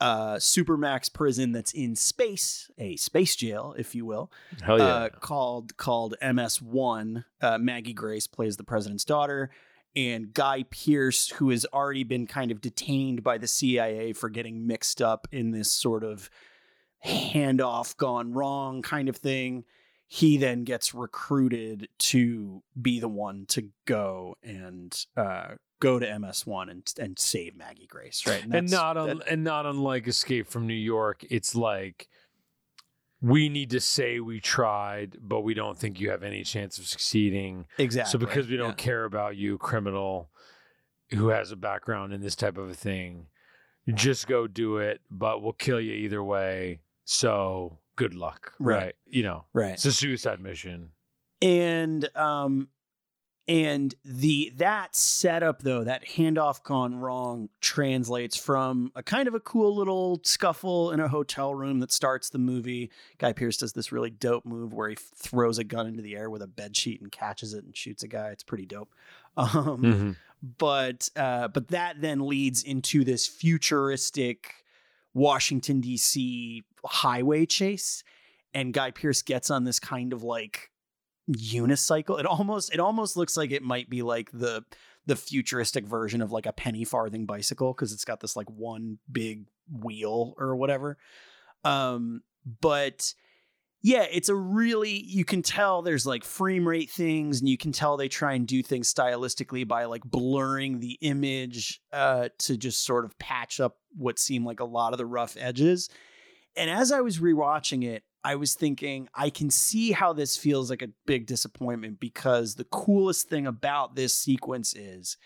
uh, 0.00 0.36
supermax 0.36 1.12
prison 1.12 1.50
that's 1.52 1.72
in 1.72 1.96
space, 1.96 2.70
a 2.78 2.94
space 2.96 3.34
jail, 3.34 3.74
if 3.76 3.94
you 3.96 4.06
will, 4.06 4.30
Hell 4.62 4.78
yeah. 4.78 4.84
uh, 4.86 5.08
called 5.08 5.76
called 5.76 6.14
MS1. 6.22 7.24
Uh, 7.42 7.58
Maggie 7.58 7.92
Grace 7.94 8.26
plays 8.28 8.56
the 8.56 8.62
president's 8.64 9.04
daughter, 9.04 9.50
and 9.96 10.32
Guy 10.32 10.62
Pearce, 10.70 11.30
who 11.30 11.50
has 11.50 11.66
already 11.72 12.04
been 12.04 12.26
kind 12.28 12.52
of 12.52 12.60
detained 12.60 13.24
by 13.24 13.38
the 13.38 13.48
CIA 13.48 14.12
for 14.12 14.28
getting 14.30 14.66
mixed 14.68 15.02
up 15.02 15.26
in 15.32 15.50
this 15.50 15.72
sort 15.72 16.04
of 16.04 16.30
handoff 17.04 17.96
gone 17.96 18.32
wrong 18.32 18.82
kind 18.82 19.08
of 19.08 19.16
thing. 19.16 19.64
He 20.10 20.38
then 20.38 20.64
gets 20.64 20.94
recruited 20.94 21.88
to 21.98 22.62
be 22.80 22.98
the 22.98 23.08
one 23.08 23.44
to 23.48 23.68
go 23.84 24.36
and 24.42 24.92
uh, 25.16 25.56
go 25.80 25.98
to 25.98 26.06
MS1 26.06 26.70
and 26.70 26.94
and 26.98 27.18
save 27.18 27.54
Maggie 27.54 27.86
Grace, 27.86 28.26
right? 28.26 28.42
and 28.42 28.52
that's- 28.52 28.70
not 28.70 28.96
un- 28.96 29.18
that- 29.18 29.28
and 29.28 29.44
not 29.44 29.66
unlike 29.66 30.08
Escape 30.08 30.46
from 30.48 30.66
New 30.66 30.72
York, 30.74 31.24
it's 31.28 31.54
like 31.54 32.08
we 33.20 33.48
need 33.48 33.70
to 33.70 33.80
say 33.80 34.20
we 34.20 34.40
tried, 34.40 35.18
but 35.20 35.40
we 35.40 35.52
don't 35.52 35.76
think 35.76 36.00
you 36.00 36.10
have 36.10 36.22
any 36.22 36.42
chance 36.42 36.78
of 36.78 36.86
succeeding. 36.86 37.66
exactly. 37.76 38.12
So 38.12 38.18
because 38.18 38.48
we 38.48 38.56
don't 38.56 38.78
yeah. 38.78 38.84
care 38.84 39.04
about 39.04 39.36
you, 39.36 39.58
criminal 39.58 40.30
who 41.10 41.28
has 41.28 41.50
a 41.50 41.56
background 41.56 42.12
in 42.12 42.20
this 42.20 42.36
type 42.36 42.58
of 42.58 42.68
a 42.70 42.74
thing, 42.74 43.26
just 43.94 44.26
go 44.26 44.46
do 44.46 44.76
it, 44.76 45.00
but 45.10 45.42
we'll 45.42 45.52
kill 45.54 45.80
you 45.80 45.92
either 45.92 46.22
way. 46.22 46.80
So 47.04 47.78
good 47.98 48.14
luck. 48.14 48.54
Right. 48.58 48.76
Right. 48.84 48.94
You 49.06 49.22
know, 49.24 49.44
right. 49.52 49.72
it's 49.74 49.84
a 49.84 49.92
suicide 49.92 50.40
mission. 50.40 50.90
and 51.42 52.08
um 52.16 52.68
and 53.46 53.94
the 54.04 54.52
that 54.56 54.94
setup 54.94 55.62
though 55.62 55.82
that 55.84 56.04
handoff 56.06 56.62
gone 56.64 56.94
wrong 56.96 57.48
translates 57.62 58.36
from 58.36 58.92
a 58.94 59.02
kind 59.02 59.26
of 59.26 59.32
a 59.34 59.40
cool 59.40 59.74
little 59.74 60.20
scuffle 60.22 60.90
in 60.92 61.00
a 61.00 61.08
hotel 61.08 61.54
room 61.54 61.80
that 61.80 61.90
starts 61.90 62.28
the 62.28 62.38
movie 62.38 62.90
guy 63.16 63.32
pearce 63.32 63.56
does 63.56 63.72
this 63.72 63.90
really 63.90 64.10
dope 64.10 64.44
move 64.44 64.74
where 64.74 64.90
he 64.90 64.96
f- 64.96 65.10
throws 65.16 65.56
a 65.58 65.64
gun 65.64 65.86
into 65.86 66.02
the 66.02 66.14
air 66.14 66.28
with 66.28 66.42
a 66.42 66.46
bed 66.46 66.76
sheet 66.76 67.00
and 67.00 67.10
catches 67.10 67.54
it 67.54 67.64
and 67.64 67.74
shoots 67.74 68.02
a 68.02 68.08
guy 68.08 68.28
it's 68.28 68.42
pretty 68.44 68.66
dope 68.66 68.92
um 69.38 69.46
Mhm. 69.82 70.16
but 70.58 71.08
uh, 71.16 71.48
but 71.48 71.68
that 71.68 72.00
then 72.02 72.20
leads 72.26 72.62
into 72.62 73.02
this 73.02 73.26
futuristic 73.26 74.54
Washington 75.18 75.80
D.C. 75.80 76.64
highway 76.84 77.44
chase, 77.46 78.04
and 78.54 78.72
Guy 78.72 78.90
Pearce 78.90 79.22
gets 79.22 79.50
on 79.50 79.64
this 79.64 79.78
kind 79.78 80.12
of 80.12 80.22
like 80.22 80.70
unicycle. 81.30 82.18
It 82.18 82.26
almost 82.26 82.72
it 82.72 82.80
almost 82.80 83.16
looks 83.16 83.36
like 83.36 83.50
it 83.50 83.62
might 83.62 83.90
be 83.90 84.02
like 84.02 84.30
the 84.32 84.64
the 85.06 85.16
futuristic 85.16 85.86
version 85.86 86.20
of 86.20 86.32
like 86.32 86.46
a 86.46 86.52
penny 86.52 86.84
farthing 86.84 87.24
bicycle 87.24 87.72
because 87.72 87.92
it's 87.92 88.04
got 88.04 88.20
this 88.20 88.36
like 88.36 88.48
one 88.50 88.98
big 89.10 89.46
wheel 89.70 90.34
or 90.38 90.54
whatever. 90.54 90.98
Um, 91.64 92.22
but 92.60 93.14
yeah, 93.80 94.06
it's 94.10 94.28
a 94.28 94.34
really 94.34 94.90
you 94.90 95.24
can 95.24 95.42
tell 95.42 95.82
there's 95.82 96.06
like 96.06 96.24
frame 96.24 96.66
rate 96.66 96.90
things, 96.90 97.40
and 97.40 97.48
you 97.48 97.56
can 97.56 97.70
tell 97.70 97.96
they 97.96 98.08
try 98.08 98.32
and 98.32 98.46
do 98.46 98.62
things 98.62 98.92
stylistically 98.92 99.66
by 99.66 99.84
like 99.84 100.02
blurring 100.04 100.80
the 100.80 100.98
image 101.00 101.80
uh, 101.92 102.28
to 102.38 102.56
just 102.56 102.84
sort 102.84 103.04
of 103.04 103.18
patch 103.18 103.60
up 103.60 103.76
what 103.96 104.18
seem 104.18 104.44
like 104.44 104.60
a 104.60 104.64
lot 104.64 104.92
of 104.92 104.98
the 104.98 105.06
rough 105.06 105.36
edges. 105.38 105.88
And 106.56 106.68
as 106.68 106.90
I 106.90 107.00
was 107.00 107.18
rewatching 107.18 107.84
it, 107.84 108.02
I 108.24 108.34
was 108.34 108.54
thinking 108.54 109.08
I 109.14 109.30
can 109.30 109.48
see 109.48 109.92
how 109.92 110.12
this 110.12 110.36
feels 110.36 110.70
like 110.70 110.82
a 110.82 110.90
big 111.06 111.26
disappointment 111.26 112.00
because 112.00 112.56
the 112.56 112.64
coolest 112.64 113.28
thing 113.28 113.46
about 113.46 113.94
this 113.94 114.16
sequence 114.16 114.74
is 114.74 115.16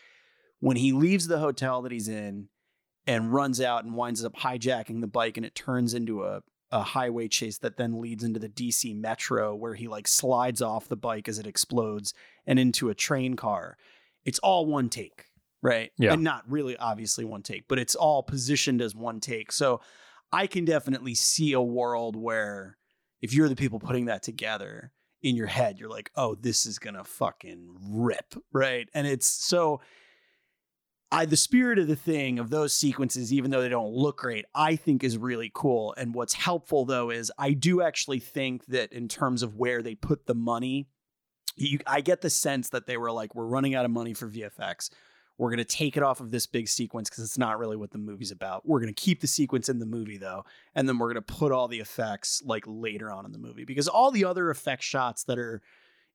when 0.60 0.76
he 0.76 0.92
leaves 0.92 1.26
the 1.26 1.38
hotel 1.38 1.82
that 1.82 1.92
he's 1.92 2.08
in 2.08 2.48
and 3.06 3.32
runs 3.32 3.60
out 3.60 3.84
and 3.84 3.94
winds 3.94 4.24
up 4.24 4.36
hijacking 4.36 5.00
the 5.00 5.06
bike 5.06 5.38
and 5.38 5.46
it 5.46 5.54
turns 5.54 5.94
into 5.94 6.22
a 6.22 6.42
a 6.72 6.82
highway 6.82 7.28
chase 7.28 7.58
that 7.58 7.76
then 7.76 8.00
leads 8.00 8.24
into 8.24 8.40
the 8.40 8.48
DC 8.48 8.98
Metro 8.98 9.54
where 9.54 9.74
he 9.74 9.86
like 9.86 10.08
slides 10.08 10.62
off 10.62 10.88
the 10.88 10.96
bike 10.96 11.28
as 11.28 11.38
it 11.38 11.46
explodes 11.46 12.14
and 12.46 12.58
into 12.58 12.88
a 12.88 12.94
train 12.94 13.36
car. 13.36 13.76
It's 14.24 14.38
all 14.38 14.64
one 14.66 14.88
take, 14.88 15.26
right? 15.60 15.92
Yeah. 15.98 16.14
And 16.14 16.24
not 16.24 16.50
really 16.50 16.76
obviously 16.76 17.26
one 17.26 17.42
take, 17.42 17.68
but 17.68 17.78
it's 17.78 17.94
all 17.94 18.22
positioned 18.22 18.80
as 18.80 18.96
one 18.96 19.20
take. 19.20 19.52
So 19.52 19.82
I 20.32 20.46
can 20.46 20.64
definitely 20.64 21.14
see 21.14 21.52
a 21.52 21.60
world 21.60 22.16
where 22.16 22.78
if 23.20 23.34
you're 23.34 23.50
the 23.50 23.56
people 23.56 23.78
putting 23.78 24.06
that 24.06 24.22
together 24.22 24.92
in 25.22 25.36
your 25.36 25.46
head, 25.46 25.78
you're 25.78 25.90
like, 25.90 26.10
oh, 26.16 26.34
this 26.34 26.64
is 26.64 26.78
gonna 26.78 27.04
fucking 27.04 27.68
rip, 27.90 28.34
right? 28.50 28.88
And 28.94 29.06
it's 29.06 29.26
so 29.26 29.82
I 31.12 31.26
the 31.26 31.36
spirit 31.36 31.78
of 31.78 31.88
the 31.88 31.94
thing 31.96 32.38
of 32.38 32.48
those 32.48 32.72
sequences, 32.72 33.34
even 33.34 33.50
though 33.50 33.60
they 33.60 33.68
don't 33.68 33.92
look 33.92 34.18
great, 34.18 34.46
I 34.54 34.76
think 34.76 35.04
is 35.04 35.18
really 35.18 35.50
cool. 35.54 35.94
And 35.98 36.14
what's 36.14 36.32
helpful 36.32 36.86
though 36.86 37.10
is 37.10 37.30
I 37.38 37.52
do 37.52 37.82
actually 37.82 38.18
think 38.18 38.64
that 38.66 38.92
in 38.92 39.08
terms 39.08 39.42
of 39.42 39.56
where 39.56 39.82
they 39.82 39.94
put 39.94 40.24
the 40.24 40.34
money, 40.34 40.88
you, 41.54 41.80
I 41.86 42.00
get 42.00 42.22
the 42.22 42.30
sense 42.30 42.70
that 42.70 42.86
they 42.86 42.96
were 42.96 43.12
like, 43.12 43.34
we're 43.34 43.44
running 43.44 43.74
out 43.74 43.84
of 43.84 43.90
money 43.90 44.14
for 44.14 44.26
VFX. 44.26 44.88
We're 45.36 45.50
going 45.50 45.58
to 45.58 45.64
take 45.64 45.98
it 45.98 46.02
off 46.02 46.20
of 46.20 46.30
this 46.30 46.46
big 46.46 46.66
sequence 46.66 47.10
because 47.10 47.24
it's 47.24 47.38
not 47.38 47.58
really 47.58 47.76
what 47.76 47.90
the 47.90 47.98
movie's 47.98 48.30
about. 48.30 48.66
We're 48.66 48.80
going 48.80 48.94
to 48.94 49.00
keep 49.00 49.20
the 49.20 49.26
sequence 49.26 49.68
in 49.68 49.80
the 49.80 49.86
movie 49.86 50.18
though, 50.18 50.46
and 50.74 50.88
then 50.88 50.98
we're 50.98 51.12
going 51.12 51.22
to 51.22 51.34
put 51.34 51.52
all 51.52 51.68
the 51.68 51.80
effects 51.80 52.42
like 52.46 52.64
later 52.66 53.12
on 53.12 53.26
in 53.26 53.32
the 53.32 53.38
movie 53.38 53.64
because 53.66 53.86
all 53.86 54.10
the 54.10 54.24
other 54.24 54.48
effect 54.48 54.82
shots 54.82 55.24
that 55.24 55.38
are 55.38 55.60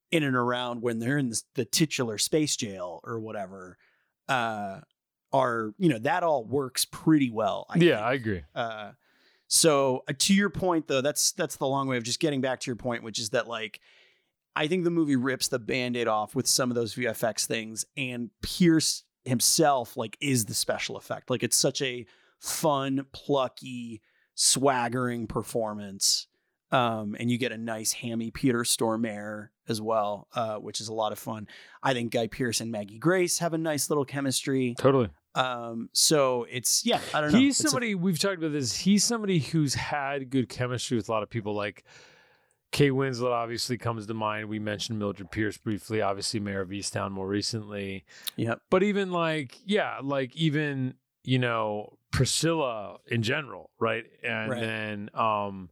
in 0.09 0.23
and 0.23 0.35
around 0.35 0.81
when 0.81 0.97
they're 0.97 1.19
in 1.19 1.29
the, 1.29 1.41
the 1.53 1.65
titular 1.65 2.17
space 2.17 2.55
jail 2.55 2.99
or 3.03 3.19
whatever 3.19 3.77
uh, 4.29 4.79
are 5.33 5.73
you 5.77 5.89
know 5.89 5.99
that 5.99 6.23
all 6.23 6.45
works 6.45 6.85
pretty 6.85 7.29
well. 7.29 7.65
I 7.69 7.77
yeah, 7.77 7.95
think. 7.95 8.01
I 8.01 8.13
agree. 8.13 8.41
Uh, 8.55 8.91
so 9.47 10.03
uh, 10.07 10.13
to 10.19 10.33
your 10.33 10.49
point 10.49 10.87
though, 10.87 11.01
that's 11.01 11.31
that's 11.33 11.57
the 11.57 11.67
long 11.67 11.87
way 11.87 11.97
of 11.97 12.03
just 12.03 12.19
getting 12.19 12.41
back 12.41 12.59
to 12.61 12.69
your 12.69 12.75
point, 12.75 13.03
which 13.03 13.19
is 13.19 13.29
that 13.31 13.47
like 13.47 13.79
I 14.55 14.67
think 14.67 14.83
the 14.83 14.91
movie 14.91 15.15
rips 15.15 15.47
the 15.47 15.59
band-aid 15.59 16.07
off 16.07 16.35
with 16.35 16.47
some 16.47 16.71
of 16.71 16.75
those 16.75 16.95
VFX 16.95 17.45
things, 17.45 17.85
and 17.95 18.29
Pearce 18.41 19.03
himself 19.25 19.97
like 19.97 20.17
is 20.21 20.45
the 20.45 20.53
special 20.53 20.97
effect. 20.97 21.29
Like 21.29 21.43
it's 21.43 21.57
such 21.57 21.81
a 21.81 22.05
fun, 22.39 23.05
plucky, 23.11 24.01
swaggering 24.35 25.27
performance. 25.27 26.27
Um, 26.71 27.15
and 27.19 27.31
you 27.31 27.37
get 27.37 27.51
a 27.53 27.57
nice 27.57 27.93
hammy 27.93 28.29
Peter 28.31 28.59
Stormare 28.63 29.49
as 29.69 29.79
well, 29.81 30.27
uh, 30.35 30.55
which 30.55 30.81
is 30.81 30.89
a 30.89 30.93
lot 30.93 31.11
of 31.13 31.19
fun. 31.19 31.47
I 31.81 31.93
think 31.93 32.11
Guy 32.11 32.27
Pearce 32.27 32.59
and 32.59 32.71
Maggie 32.71 32.99
Grace 32.99 33.39
have 33.39 33.53
a 33.53 33.57
nice 33.57 33.89
little 33.89 34.03
chemistry. 34.05 34.75
Totally. 34.77 35.09
Um, 35.35 35.89
so 35.93 36.45
it's 36.49 36.85
yeah, 36.85 36.99
I 37.13 37.21
don't 37.21 37.31
know. 37.31 37.39
He's 37.39 37.59
It's 37.59 37.67
a- 37.67 37.69
somebody 37.69 37.95
we've 37.95 38.19
talked 38.19 38.39
about 38.39 38.51
this. 38.51 38.75
He's 38.75 39.03
somebody 39.03 39.39
who's 39.39 39.75
had 39.75 40.29
good 40.29 40.49
chemistry 40.49 40.97
with 40.97 41.07
a 41.07 41.11
lot 41.11 41.23
of 41.23 41.29
people. 41.29 41.53
Like 41.55 41.83
Kate 42.71 42.91
Winslet 42.91 43.31
obviously 43.31 43.77
comes 43.77 44.07
to 44.07 44.13
mind. 44.13 44.49
We 44.49 44.59
mentioned 44.59 44.99
Mildred 44.99 45.31
Pierce 45.31 45.57
briefly. 45.57 46.01
Obviously, 46.01 46.39
Mare 46.41 46.61
of 46.61 46.69
Easttown 46.69 47.11
more 47.11 47.27
recently. 47.27 48.03
Yeah. 48.35 48.55
But 48.69 48.83
even 48.83 49.11
like 49.11 49.57
yeah, 49.65 49.99
like 50.03 50.35
even 50.35 50.95
you 51.23 51.39
know 51.39 51.97
Priscilla 52.11 52.97
in 53.07 53.21
general, 53.23 53.69
right? 53.79 54.03
And 54.23 54.51
Right. 54.51 54.59
then 54.61 55.09
um 55.13 55.69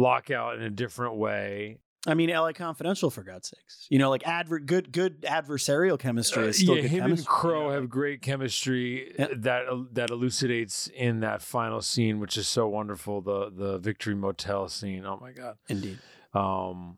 Lockout 0.00 0.56
in 0.56 0.62
a 0.62 0.70
different 0.70 1.16
way. 1.16 1.78
I 2.06 2.14
mean, 2.14 2.30
LA 2.30 2.52
Confidential 2.52 3.10
for 3.10 3.22
God's 3.22 3.48
sakes. 3.50 3.86
You 3.90 3.98
know, 3.98 4.08
like 4.08 4.26
adver- 4.26 4.58
good 4.60 4.90
good 4.90 5.20
adversarial 5.22 5.98
chemistry 5.98 6.46
is 6.48 6.56
still 6.58 6.72
Uh, 6.72 6.76
yeah, 6.76 6.82
good 6.82 6.90
him 6.92 7.00
chemistry. 7.00 7.20
and 7.20 7.26
Crowe 7.28 7.68
know, 7.68 7.74
have 7.74 7.90
great 7.90 8.22
chemistry 8.22 9.12
Yeah. 9.18 9.26
that 9.36 9.64
that 9.92 10.08
elucidates 10.10 10.86
in 10.86 11.20
that 11.20 11.42
final 11.42 11.82
scene, 11.82 12.18
which 12.18 12.38
is 12.38 12.48
so 12.48 12.66
wonderful. 12.68 13.20
The 13.20 13.50
the 13.50 13.78
Victory 13.78 14.14
Motel 14.14 14.68
scene. 14.68 15.04
Oh 15.04 15.18
my 15.20 15.32
god. 15.32 15.56
indeed. 15.68 15.98
Um, 16.32 16.96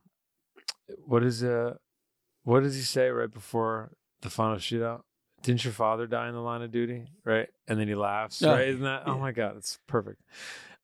what 1.05 1.25
is 1.25 1.43
uh, 1.43 1.75
what 2.45 2.63
does 2.63 2.77
he 2.77 2.83
say 2.83 3.09
right 3.09 3.31
before 3.31 3.93
the 4.21 4.31
final 4.31 4.57
shootout? 4.59 5.03
Didn't 5.43 5.65
your 5.65 5.73
father 5.73 6.07
die 6.07 6.29
in 6.29 6.35
the 6.35 6.41
line 6.41 6.63
of 6.63 6.71
duty? 6.71 7.07
Right, 7.25 7.49
and 7.67 7.81
then 7.81 7.89
he 7.89 7.97
laughs. 7.97 8.41
Oh, 8.45 8.53
right, 8.53 8.69
isn't 8.69 8.83
that? 8.85 9.03
Oh 9.07 9.19
my 9.19 9.33
god, 9.33 9.57
it's 9.57 9.81
perfect. 9.89 10.21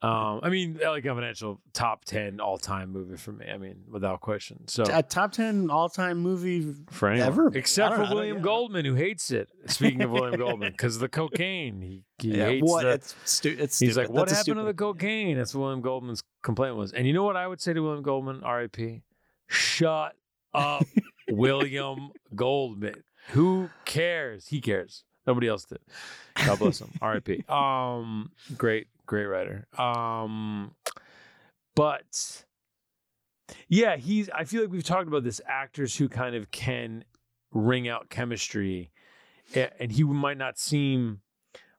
Um, 0.00 0.38
I 0.44 0.48
mean, 0.48 0.78
LA 0.80 1.00
Confidential, 1.00 1.60
top 1.72 2.04
ten 2.04 2.38
all 2.38 2.56
time 2.56 2.90
movie 2.90 3.16
for 3.16 3.32
me. 3.32 3.46
I 3.52 3.58
mean, 3.58 3.82
without 3.90 4.20
question. 4.20 4.68
So 4.68 4.84
A 4.92 5.02
top 5.02 5.32
ten 5.32 5.70
all 5.70 5.88
time 5.88 6.18
movie. 6.18 6.72
for 6.90 7.08
anyone. 7.08 7.26
Ever. 7.28 7.50
except 7.56 7.96
for 7.96 8.04
know, 8.04 8.14
William 8.14 8.36
yeah. 8.36 8.42
Goldman, 8.44 8.84
who 8.84 8.94
hates 8.94 9.32
it. 9.32 9.50
Speaking 9.66 10.02
of 10.02 10.10
William 10.12 10.38
Goldman, 10.38 10.70
because 10.70 11.00
the 11.00 11.08
cocaine, 11.08 11.80
he, 11.80 12.04
he 12.18 12.36
Yeah, 12.38 12.46
hates 12.46 12.62
what? 12.70 12.82
the. 12.82 12.90
it's 12.92 13.16
stu- 13.24 13.56
it's 13.58 13.78
He's 13.80 13.92
stupid. 13.94 14.08
like, 14.10 14.16
what 14.16 14.28
That's 14.28 14.38
happened 14.46 14.60
to 14.60 14.64
the 14.66 14.74
cocaine? 14.74 15.36
That's 15.36 15.52
what 15.52 15.62
William 15.62 15.80
Goldman's 15.80 16.22
complaint 16.42 16.76
was. 16.76 16.92
And 16.92 17.04
you 17.06 17.12
know 17.12 17.24
what 17.24 17.36
I 17.36 17.48
would 17.48 17.60
say 17.60 17.72
to 17.72 17.80
William 17.80 18.02
Goldman, 18.04 18.44
R.I.P. 18.44 19.02
Shut 19.48 20.14
up, 20.54 20.84
William 21.28 22.10
Goldman. 22.36 23.02
Who 23.30 23.68
cares? 23.84 24.46
He 24.46 24.60
cares. 24.60 25.02
Nobody 25.26 25.48
else 25.48 25.64
did. 25.64 25.80
God 26.46 26.58
bless 26.60 26.80
him. 26.80 26.90
R.I.P. 27.02 27.44
Um, 27.48 28.30
great, 28.56 28.86
great 29.08 29.26
writer. 29.26 29.66
Um, 29.76 30.76
but 31.74 32.44
yeah, 33.68 33.96
he's. 33.96 34.30
I 34.30 34.44
feel 34.44 34.62
like 34.62 34.70
we've 34.70 34.84
talked 34.84 35.08
about 35.08 35.24
this 35.24 35.40
actors 35.46 35.96
who 35.96 36.08
kind 36.08 36.36
of 36.36 36.50
can 36.52 37.04
ring 37.52 37.88
out 37.88 38.10
chemistry, 38.10 38.92
and 39.54 39.90
he 39.90 40.04
might 40.04 40.38
not 40.38 40.58
seem 40.58 41.20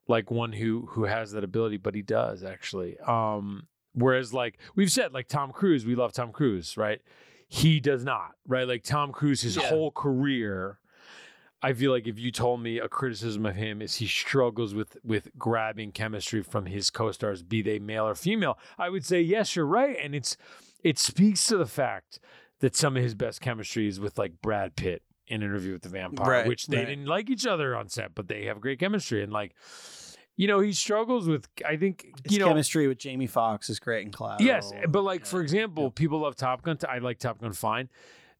like 0.07 0.31
one 0.31 0.51
who 0.51 0.87
who 0.91 1.03
has 1.05 1.31
that 1.31 1.43
ability, 1.43 1.77
but 1.77 1.95
he 1.95 2.01
does 2.01 2.43
actually. 2.43 2.99
Um, 2.99 3.67
whereas, 3.93 4.33
like 4.33 4.57
we've 4.75 4.91
said, 4.91 5.13
like 5.13 5.27
Tom 5.27 5.51
Cruise, 5.51 5.85
we 5.85 5.95
love 5.95 6.11
Tom 6.11 6.31
Cruise, 6.31 6.75
right? 6.75 7.01
He 7.47 7.79
does 7.79 8.03
not, 8.03 8.31
right? 8.47 8.67
Like 8.67 8.83
Tom 8.83 9.11
Cruise, 9.11 9.41
his 9.41 9.55
Yeah. 9.57 9.69
whole 9.69 9.91
career. 9.91 10.78
I 11.61 11.73
feel 11.73 11.91
like 11.91 12.07
if 12.07 12.17
you 12.17 12.31
told 12.31 12.61
me 12.61 12.77
a 12.79 12.87
criticism 12.87 13.45
of 13.45 13.55
him 13.55 13.81
is 13.81 13.95
he 13.95 14.07
struggles 14.07 14.73
with 14.73 14.97
with 15.03 15.29
grabbing 15.37 15.91
chemistry 15.91 16.41
from 16.41 16.65
his 16.65 16.89
co-stars, 16.89 17.43
be 17.43 17.61
they 17.61 17.79
male 17.79 18.07
or 18.07 18.15
female, 18.15 18.57
I 18.77 18.89
would 18.89 19.05
say 19.05 19.21
yes, 19.21 19.55
you're 19.55 19.65
right, 19.65 19.97
and 20.01 20.15
it's 20.15 20.37
it 20.83 20.97
speaks 20.97 21.45
to 21.47 21.57
the 21.57 21.65
fact 21.65 22.19
that 22.59 22.75
some 22.75 22.95
of 22.95 23.03
his 23.03 23.15
best 23.15 23.41
chemistry 23.41 23.87
is 23.87 23.99
with 23.99 24.17
like 24.17 24.41
Brad 24.41 24.75
Pitt 24.75 25.01
in 25.27 25.43
Interview 25.43 25.73
with 25.73 25.81
the 25.83 25.89
Vampire, 25.89 26.29
Right, 26.29 26.47
which 26.47 26.67
they 26.67 26.77
right. 26.77 26.87
didn't 26.87 27.05
like 27.05 27.29
each 27.29 27.45
other 27.45 27.75
on 27.75 27.87
set, 27.89 28.15
but 28.15 28.27
they 28.27 28.45
have 28.45 28.59
great 28.61 28.79
chemistry, 28.79 29.21
and 29.21 29.31
like 29.33 29.53
you 30.37 30.47
know 30.47 30.61
he 30.61 30.71
struggles 30.71 31.27
with 31.27 31.47
I 31.67 31.75
think 31.75 32.05
His 32.23 32.33
you 32.33 32.39
know 32.39 32.47
chemistry 32.47 32.87
with 32.87 32.97
Jamie 32.99 33.27
Foxx 33.27 33.69
is 33.69 33.79
great 33.79 34.05
in 34.05 34.11
Collateral. 34.13 34.47
Yes, 34.47 34.71
but 34.87 35.01
like 35.03 35.21
Yeah. 35.21 35.25
for 35.27 35.41
example, 35.41 35.91
people 35.91 36.19
love 36.19 36.37
Top 36.37 36.61
Gun. 36.61 36.77
I 36.87 36.99
like 36.99 37.19
Top 37.19 37.41
Gun 37.41 37.51
fine. 37.51 37.89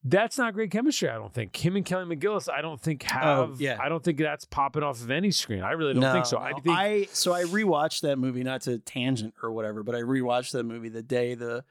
That's 0.04 0.38
not 0.38 0.54
great 0.54 0.72
chemistry. 0.72 1.10
I 1.10 1.16
don't 1.16 1.34
think 1.34 1.56
him 1.58 1.76
and 1.76 1.86
Kelly 1.86 2.06
McGillis. 2.16 2.50
I 2.50 2.62
don't 2.62 2.80
think 2.80 3.04
have. 3.04 3.50
Oh, 3.52 3.56
yeah. 3.60 3.78
I 3.82 3.90
don't 3.90 4.02
think 4.04 4.18
that's 4.18 4.46
popping 4.46 4.82
off 4.82 5.02
of 5.02 5.12
any 5.12 5.32
screen. 5.32 5.62
I 5.62 5.72
really 5.72 5.94
don't 5.94 6.02
no, 6.02 6.14
think 6.14 6.26
so. 6.26 6.38
I 6.38 6.54
think 6.54 6.68
I 6.70 7.08
so 7.12 7.34
I 7.34 7.44
rewatched 7.44 8.02
that 8.02 8.18
movie, 8.18 8.44
not 8.44 8.62
to 8.62 8.80
tangent 8.80 9.34
or 9.44 9.52
whatever, 9.52 9.84
but 9.84 9.96
I 9.96 10.00
rewatched 10.02 10.52
that 10.52 10.64
movie 10.64 10.88
the 10.90 11.04
day 11.04 11.36
the 11.36 11.66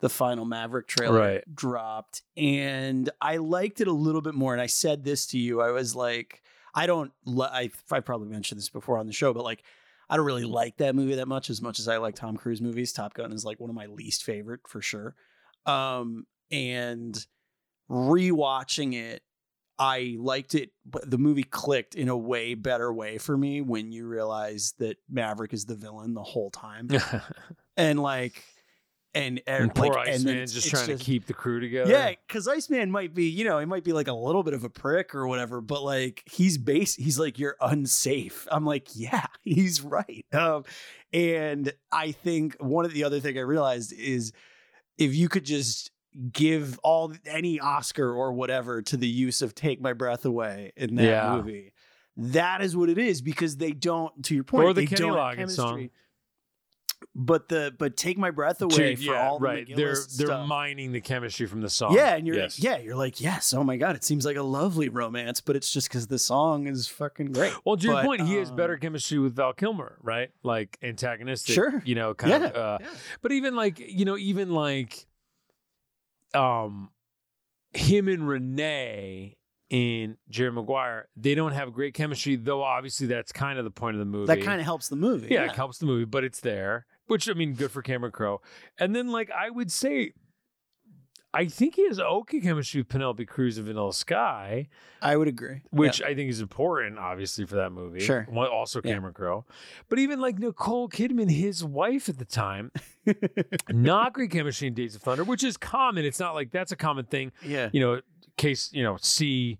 the 0.00 0.10
final 0.10 0.44
Maverick 0.44 0.86
trailer 0.86 1.18
Right. 1.18 1.54
dropped, 1.54 2.22
and 2.36 3.08
I 3.20 3.36
liked 3.38 3.80
it 3.80 3.88
a 3.88 3.92
little 3.92 4.20
bit 4.20 4.34
more. 4.34 4.52
And 4.52 4.60
I 4.60 4.66
said 4.66 5.04
this 5.04 5.26
to 5.28 5.38
you, 5.38 5.60
I 5.62 5.70
was 5.70 5.94
like, 5.96 6.42
I 6.74 6.86
don't, 6.86 7.12
li- 7.24 7.48
I 7.50 7.70
I 7.90 8.00
probably 8.00 8.28
mentioned 8.28 8.58
this 8.58 8.68
before 8.68 8.98
on 8.98 9.06
the 9.06 9.12
show, 9.12 9.32
but 9.32 9.44
like. 9.44 9.62
I 10.10 10.16
don't 10.16 10.26
really 10.26 10.44
like 10.44 10.76
that 10.76 10.94
movie 10.94 11.14
that 11.14 11.28
much 11.28 11.48
as 11.48 11.62
much 11.62 11.78
as 11.78 11.88
I 11.88 11.96
like 11.96 12.14
Tom 12.16 12.36
Cruise 12.36 12.60
movies. 12.60 12.92
Top 12.92 13.14
Gun 13.14 13.32
is 13.32 13.46
like 13.46 13.58
one 13.58 13.70
of 13.70 13.76
my 13.76 13.86
least 13.86 14.24
favorite 14.24 14.60
for 14.68 14.82
sure. 14.82 15.14
Um, 15.64 16.26
and 16.50 17.24
rewatching 17.90 18.94
it, 18.94 19.22
I 19.78 20.16
liked 20.18 20.54
it, 20.54 20.70
but 20.84 21.10
the 21.10 21.18
movie 21.18 21.42
clicked 21.42 21.94
in 21.94 22.08
a 22.08 22.16
way 22.16 22.54
better 22.54 22.92
way 22.92 23.18
for 23.18 23.36
me 23.36 23.60
when 23.60 23.90
you 23.90 24.06
realize 24.06 24.74
that 24.78 24.96
Maverick 25.10 25.52
is 25.52 25.64
the 25.64 25.74
villain 25.74 26.14
the 26.14 26.22
whole 26.22 26.50
time, 26.50 26.88
and 27.76 28.00
like, 28.00 28.44
and 29.14 29.42
and 29.46 29.76
like, 29.76 29.92
poor 29.92 30.04
and 30.06 30.24
then 30.24 30.46
just 30.46 30.68
trying 30.68 30.86
to 30.86 30.96
keep 30.96 31.26
the 31.26 31.34
crew 31.34 31.60
together. 31.60 31.90
yeah, 31.90 32.12
because 32.26 32.48
Iceman 32.48 32.90
might 32.90 33.14
be, 33.14 33.24
you 33.24 33.44
know, 33.44 33.58
he 33.58 33.66
might 33.66 33.84
be 33.84 33.92
like 33.92 34.08
a 34.08 34.12
little 34.12 34.42
bit 34.42 34.54
of 34.54 34.64
a 34.64 34.70
prick 34.70 35.14
or 35.14 35.26
whatever, 35.26 35.60
but 35.60 35.82
like 35.82 36.22
he's 36.30 36.58
base, 36.58 36.94
he's 36.94 37.18
like 37.18 37.38
you're 37.38 37.56
unsafe. 37.60 38.46
I'm 38.50 38.64
like, 38.64 38.88
yeah, 38.94 39.26
he's 39.42 39.80
right. 39.80 40.24
Um, 40.32 40.64
and 41.12 41.72
I 41.90 42.12
think 42.12 42.56
one 42.60 42.84
of 42.84 42.92
the 42.92 43.04
other 43.04 43.20
thing 43.20 43.36
I 43.36 43.42
realized 43.42 43.92
is 43.92 44.32
if 44.98 45.14
you 45.14 45.28
could 45.28 45.44
just 45.44 45.91
give 46.32 46.78
all 46.82 47.12
any 47.26 47.58
Oscar 47.60 48.12
or 48.12 48.32
whatever 48.32 48.82
to 48.82 48.96
the 48.96 49.08
use 49.08 49.42
of 49.42 49.54
"Take 49.54 49.80
My 49.80 49.92
Breath 49.92 50.24
Away" 50.24 50.72
in 50.76 50.94
that 50.96 51.04
Yeah. 51.04 51.36
movie, 51.36 51.72
that 52.16 52.60
is 52.62 52.76
what 52.76 52.88
it 52.90 52.98
is 52.98 53.22
because 53.22 53.56
they 53.56 53.72
don't. 53.72 54.22
To 54.24 54.34
your 54.34 54.44
point, 54.44 54.64
Or 54.64 54.72
the 54.72 54.82
they 54.82 54.86
Kenny 54.86 55.00
don't 55.00 55.16
have 55.16 55.36
Loggins 55.38 55.50
song. 55.52 55.68
chemistry. 55.76 55.90
But 57.16 57.48
the 57.48 57.74
but 57.76 57.96
take 57.96 58.16
my 58.16 58.30
breath 58.30 58.62
away 58.62 58.94
To- 58.94 58.96
for 58.96 59.02
yeah, 59.02 59.26
all 59.28 59.38
the 59.40 59.44
right. 59.44 59.66
McGillis 59.66 59.76
They're 59.76 59.94
they're 59.94 60.26
stuff. 60.28 60.46
mining 60.46 60.92
the 60.92 61.00
chemistry 61.00 61.46
from 61.46 61.60
the 61.60 61.68
song. 61.68 61.94
Yeah, 61.94 62.14
and 62.14 62.26
you're 62.26 62.36
Yes. 62.36 62.60
yeah, 62.60 62.78
you're 62.78 62.94
like, 62.94 63.20
yes, 63.20 63.52
oh 63.52 63.64
my 63.64 63.76
god, 63.76 63.96
it 63.96 64.04
seems 64.04 64.24
like 64.24 64.36
a 64.36 64.42
lovely 64.42 64.88
romance, 64.88 65.40
but 65.40 65.56
it's 65.56 65.72
just 65.72 65.88
because 65.88 66.06
the 66.06 66.18
song 66.18 66.68
is 66.68 66.86
fucking 66.86 67.32
great. 67.32 67.52
Well, 67.64 67.76
to 67.76 67.82
your 67.86 67.94
But, 67.96 68.04
point, 68.06 68.20
he 68.22 68.34
has 68.36 68.50
um, 68.50 68.56
better 68.56 68.76
chemistry 68.78 69.18
with 69.18 69.34
Val 69.34 69.52
Kilmer, 69.52 69.98
right? 70.00 70.30
Like 70.44 70.78
antagonistic, 70.80 71.54
Sure. 71.56 71.82
you 71.84 71.96
know, 71.96 72.14
kind 72.14 72.30
Yeah, 72.30 72.48
of. 72.50 72.54
Uh, 72.56 72.78
yeah. 72.80 72.86
But 73.20 73.32
even 73.32 73.56
like, 73.56 73.80
you 73.80 74.04
know, 74.04 74.16
even 74.16 74.52
like, 74.52 75.06
um, 76.34 76.90
him 77.72 78.08
and 78.08 78.26
Renee 78.26 79.36
in 79.70 80.18
Jerry 80.28 80.52
Maguire, 80.52 81.08
they 81.16 81.34
don't 81.34 81.52
have 81.52 81.72
great 81.72 81.94
chemistry, 81.94 82.36
though. 82.36 82.62
Obviously, 82.62 83.06
that's 83.06 83.32
kind 83.32 83.58
of 83.58 83.64
the 83.64 83.70
point 83.70 83.96
of 83.96 84.00
the 84.00 84.04
movie. 84.04 84.26
That 84.26 84.42
kind 84.42 84.60
of 84.60 84.66
helps 84.66 84.88
the 84.88 84.96
movie. 84.96 85.28
yeah, 85.30 85.44
it 85.44 85.52
helps 85.52 85.78
the 85.78 85.86
movie, 85.86 86.04
but 86.04 86.24
it's 86.24 86.40
there. 86.40 86.86
Which 87.06 87.28
I 87.28 87.32
mean, 87.32 87.54
good 87.54 87.70
for 87.70 87.82
Cameron 87.82 88.12
Crowe. 88.12 88.40
And 88.78 88.94
then, 88.94 89.10
like, 89.10 89.30
I 89.30 89.50
would 89.50 89.72
say, 89.72 90.12
I 91.34 91.46
think 91.46 91.76
he 91.76 91.86
has 91.86 91.98
okay 91.98 92.40
chemistry 92.40 92.80
with 92.80 92.88
Penelope 92.88 93.24
Cruz 93.24 93.56
and 93.56 93.66
Vanilla 93.66 93.94
Sky 93.94 94.68
I 95.00 95.16
would 95.16 95.28
agree. 95.28 95.62
which 95.70 96.02
I 96.02 96.14
think 96.14 96.28
is 96.30 96.40
important, 96.40 96.98
obviously, 96.98 97.46
for 97.46 97.56
that 97.56 97.70
movie. 97.70 98.00
Sure. 98.00 98.26
Also, 98.36 98.80
Yeah. 98.84 98.92
Cameron 98.92 99.14
Crowe, 99.14 99.44
but 99.88 99.98
even 99.98 100.20
like 100.20 100.38
Nicole 100.38 100.88
Kidman, 100.88 101.30
his 101.30 101.64
wife 101.64 102.08
at 102.08 102.18
the 102.18 102.24
time, 102.26 102.70
not 103.70 104.12
great 104.12 104.30
chemistry 104.30 104.68
in 104.68 104.74
Days 104.74 104.94
of 104.94 105.02
Thunder, 105.02 105.24
which 105.24 105.42
is 105.42 105.56
common. 105.56 106.04
It's 106.04 106.20
not 106.20 106.34
like 106.34 106.50
that's 106.50 106.72
a 106.72 106.76
common 106.76 107.06
thing. 107.06 107.32
yeah. 107.42 107.70
You 107.72 107.80
know, 107.80 108.00
case 108.36 108.70
you 108.72 108.82
know, 108.82 108.96
see 109.00 109.58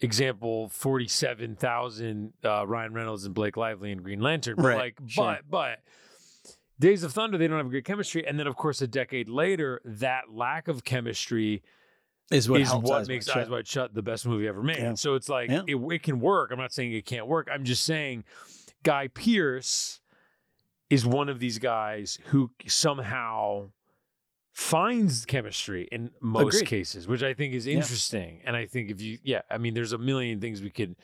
example 0.00 0.68
forty 0.68 1.08
seven 1.08 1.56
thousand 1.56 2.34
uh, 2.44 2.66
Ryan 2.66 2.92
Reynolds 2.92 3.24
and 3.24 3.34
Blake 3.34 3.56
Lively 3.56 3.92
in 3.92 4.02
Green 4.02 4.20
Lantern. 4.20 4.56
Right, 4.56 4.76
like, 4.76 4.98
sure. 5.06 5.24
but 5.24 5.50
but. 5.50 5.78
Days 6.80 7.02
of 7.02 7.12
Thunder, 7.12 7.36
they 7.38 7.48
don't 7.48 7.58
have 7.58 7.70
great 7.70 7.84
chemistry, 7.84 8.26
and 8.26 8.38
then 8.38 8.46
of 8.46 8.54
course, 8.56 8.80
a 8.82 8.86
decade 8.86 9.28
later, 9.28 9.80
that 9.84 10.24
lack 10.32 10.68
of 10.68 10.84
chemistry 10.84 11.62
Is 12.30 12.48
what 12.48 12.60
is 12.60 12.70
what 12.72 13.00
Eyes 13.00 13.08
makes 13.08 13.26
Shut. 13.26 13.36
Eyes 13.38 13.48
Wide 13.50 13.66
Shut 13.66 13.94
the 13.94 14.02
best 14.02 14.26
movie 14.26 14.46
ever 14.46 14.62
made. 14.62 14.78
Yeah. 14.78 14.94
So 14.94 15.14
it's 15.14 15.28
like 15.28 15.50
Yeah. 15.50 15.62
it, 15.66 15.76
it 15.76 16.02
can 16.02 16.20
work. 16.20 16.50
I'm 16.52 16.58
not 16.58 16.72
saying 16.72 16.92
it 16.92 17.04
can't 17.06 17.26
work. 17.26 17.48
I'm 17.52 17.64
just 17.64 17.84
saying 17.84 18.24
Guy 18.82 19.08
Pearce 19.08 20.00
is 20.90 21.04
one 21.04 21.28
of 21.28 21.38
these 21.40 21.58
guys 21.58 22.18
who 22.26 22.50
somehow 22.66 23.70
finds 24.52 25.24
chemistry 25.24 25.88
in 25.92 26.10
most 26.20 26.56
Agreed. 26.56 26.66
cases, 26.68 27.06
which 27.06 27.22
I 27.22 27.32
think 27.34 27.54
is 27.54 27.66
Yeah. 27.66 27.74
interesting. 27.76 28.40
And 28.44 28.56
I 28.56 28.66
think 28.66 28.90
if 28.90 29.00
you, 29.00 29.18
yeah, 29.22 29.42
I 29.50 29.58
mean, 29.58 29.74
there's 29.74 29.92
a 29.92 29.98
million 29.98 30.40
things 30.40 30.60
we 30.62 30.70
could. 30.70 30.96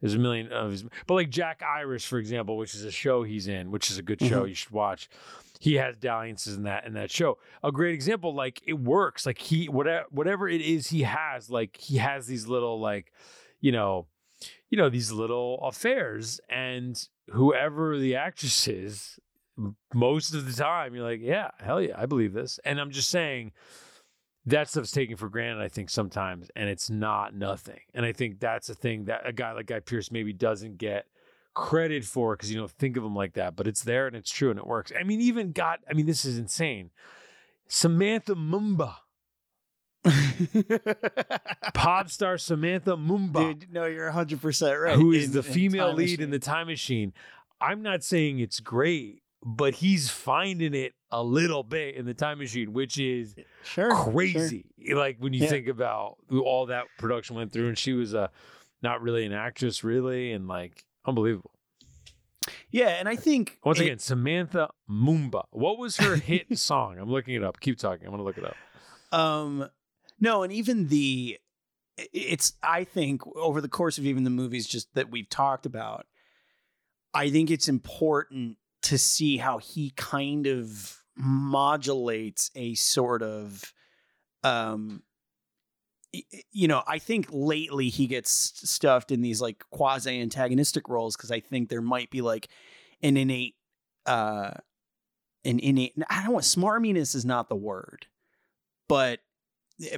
There's 0.00 0.14
a 0.14 0.18
million 0.18 0.50
of 0.52 0.70
his, 0.70 0.84
but 1.06 1.14
like 1.14 1.28
Jack 1.30 1.62
Irish, 1.62 2.06
for 2.06 2.18
example, 2.18 2.56
which 2.56 2.74
is 2.74 2.84
a 2.84 2.90
show 2.90 3.22
he's 3.22 3.48
in, 3.48 3.70
which 3.70 3.90
is 3.90 3.98
a 3.98 4.02
good 4.02 4.20
show 4.20 4.44
Mhm. 4.44 4.48
you 4.48 4.54
should 4.54 4.70
watch. 4.70 5.08
He 5.58 5.74
has 5.74 5.96
dalliances 5.98 6.56
in 6.56 6.62
that 6.62 6.86
in 6.86 6.94
that 6.94 7.10
show. 7.10 7.36
A 7.62 7.70
great 7.70 7.94
example, 7.94 8.34
like 8.34 8.62
it 8.66 8.78
works. 8.80 9.26
Like 9.26 9.38
he 9.38 9.68
whatever 9.68 10.06
whatever 10.10 10.48
it 10.48 10.62
is 10.62 10.88
he 10.88 11.02
has, 11.02 11.50
like 11.50 11.76
he 11.76 11.98
has 11.98 12.26
these 12.26 12.46
little 12.46 12.80
like, 12.80 13.12
you 13.60 13.72
know, 13.72 14.06
you 14.70 14.78
know 14.78 14.88
these 14.88 15.12
little 15.12 15.58
affairs, 15.62 16.40
and 16.48 17.06
whoever 17.32 17.98
the 17.98 18.16
actress 18.16 18.66
is, 18.68 19.18
most 19.92 20.32
of 20.32 20.46
the 20.46 20.52
time 20.62 20.94
you're 20.94 21.04
like, 21.04 21.20
yeah, 21.22 21.50
hell 21.58 21.82
yeah, 21.82 21.94
I 21.98 22.06
believe 22.06 22.32
this. 22.32 22.58
And 22.64 22.80
I'm 22.80 22.90
just 22.90 23.10
saying 23.10 23.52
that 24.46 24.68
stuff's 24.68 24.90
taken 24.90 25.16
for 25.16 25.28
granted, 25.28 25.62
I 25.62 25.68
think, 25.68 25.90
sometimes, 25.90 26.50
and 26.56 26.68
it's 26.68 26.88
not 26.90 27.34
nothing. 27.34 27.80
And 27.94 28.06
I 28.06 28.12
think 28.12 28.40
that's 28.40 28.68
a 28.68 28.74
thing 28.74 29.04
that 29.04 29.22
a 29.26 29.32
guy 29.32 29.52
like 29.52 29.66
Guy 29.66 29.80
Pearce 29.80 30.10
maybe 30.10 30.32
doesn't 30.32 30.78
get 30.78 31.06
credit 31.54 32.04
for 32.04 32.36
because 32.36 32.50
you 32.50 32.58
don't 32.58 32.70
think 32.70 32.96
of 32.96 33.04
him 33.04 33.14
like 33.14 33.34
that, 33.34 33.56
but 33.56 33.66
it's 33.66 33.82
there 33.82 34.06
and 34.06 34.16
it's 34.16 34.30
true 34.30 34.50
and 34.50 34.58
it 34.58 34.66
works. 34.66 34.92
I 34.98 35.02
mean, 35.02 35.20
even 35.20 35.52
got, 35.52 35.80
I 35.88 35.92
mean, 35.92 36.06
this 36.06 36.24
is 36.24 36.38
insane. 36.38 36.90
Samantha 37.68 38.34
Mumba, 38.34 38.94
pop 41.74 42.08
star 42.10 42.38
Samantha 42.38 42.96
Mumba 42.96 43.58
Dude, 43.60 43.72
no, 43.72 43.84
you're 43.84 44.06
100 44.06 44.40
percent 44.40 44.80
right. 44.80 44.96
who 44.96 45.12
is 45.12 45.26
In- 45.26 45.32
the 45.32 45.42
female 45.42 45.92
lead 45.92 46.20
in 46.20 46.30
the 46.30 46.38
time 46.38 46.66
machine. 46.68 47.12
I'm 47.60 47.82
not 47.82 48.02
saying 48.02 48.38
it's 48.38 48.58
great, 48.60 49.22
but 49.42 49.74
he's 49.74 50.10
finding 50.10 50.74
it 50.74 50.92
a 51.10 51.22
little 51.22 51.62
bit 51.62 51.94
in 51.96 52.04
the 52.06 52.14
time 52.14 52.38
machine, 52.38 52.72
which 52.72 52.98
is 52.98 53.34
sure 53.64 53.90
sure. 53.94 54.12
crazy. 54.12 54.66
Like 54.92 55.16
when 55.18 55.32
you 55.32 55.42
Yeah. 55.44 55.48
think 55.50 55.66
about 55.68 56.16
all 56.30 56.66
that 56.66 56.86
production 56.98 57.36
went 57.36 57.52
through, 57.52 57.68
and 57.68 57.78
she 57.78 57.92
was 57.92 58.14
a 58.14 58.30
not 58.82 59.02
really 59.02 59.24
an 59.24 59.32
actress, 59.32 59.82
really, 59.84 60.32
and 60.32 60.46
like 60.48 60.84
unbelievable. 61.06 61.52
Yeah, 62.70 62.88
and 62.90 63.08
I 63.08 63.16
think 63.16 63.58
Once 63.64 63.78
it- 63.80 63.84
again, 63.84 63.98
Samantha 63.98 64.70
Mumba. 64.88 65.44
What 65.50 65.78
was 65.78 65.96
her 65.98 66.16
hit 66.30 66.56
song? 66.58 66.98
I'm 66.98 67.10
looking 67.10 67.34
it 67.34 67.42
up. 67.44 67.60
Keep 67.60 67.78
talking. 67.78 68.06
I'm 68.06 68.12
gonna 68.12 68.22
look 68.22 68.38
it 68.38 68.44
up. 68.44 68.56
Um, 69.18 69.68
no, 70.20 70.42
and 70.42 70.52
even 70.52 70.88
the 70.88 71.38
it's 72.12 72.54
I 72.62 72.84
think 72.84 73.26
over 73.36 73.60
the 73.60 73.68
course 73.68 73.98
of 73.98 74.06
even 74.06 74.24
the 74.24 74.30
movies 74.30 74.66
just 74.66 74.94
that 74.94 75.10
we've 75.10 75.28
talked 75.28 75.66
about, 75.66 76.06
I 77.12 77.28
think 77.30 77.50
it's 77.50 77.68
important 77.68 78.56
to 78.82 78.98
see 78.98 79.36
how 79.36 79.58
he 79.58 79.90
kind 79.96 80.46
of 80.46 80.98
modulates 81.16 82.50
a 82.54 82.74
sort 82.74 83.22
of 83.22 83.72
um 84.42 85.02
you 86.50 86.66
know, 86.66 86.82
I 86.88 86.98
think 86.98 87.28
lately 87.30 87.88
he 87.88 88.08
gets 88.08 88.30
stuffed 88.68 89.12
in 89.12 89.22
these 89.22 89.40
like 89.40 89.62
quasi 89.70 90.20
antagonistic 90.20 90.88
roles 90.88 91.16
because 91.16 91.30
I 91.30 91.38
think 91.38 91.68
there 91.68 91.80
might 91.82 92.10
be 92.10 92.20
like 92.20 92.48
an 93.00 93.16
innate 93.16 93.54
uh 94.06 94.50
an 95.44 95.60
innate 95.60 95.94
I 96.08 96.24
don't 96.24 96.32
want 96.32 96.44
smarminess 96.44 97.14
is 97.14 97.24
not 97.24 97.48
the 97.48 97.54
word 97.56 98.06
but 98.88 99.20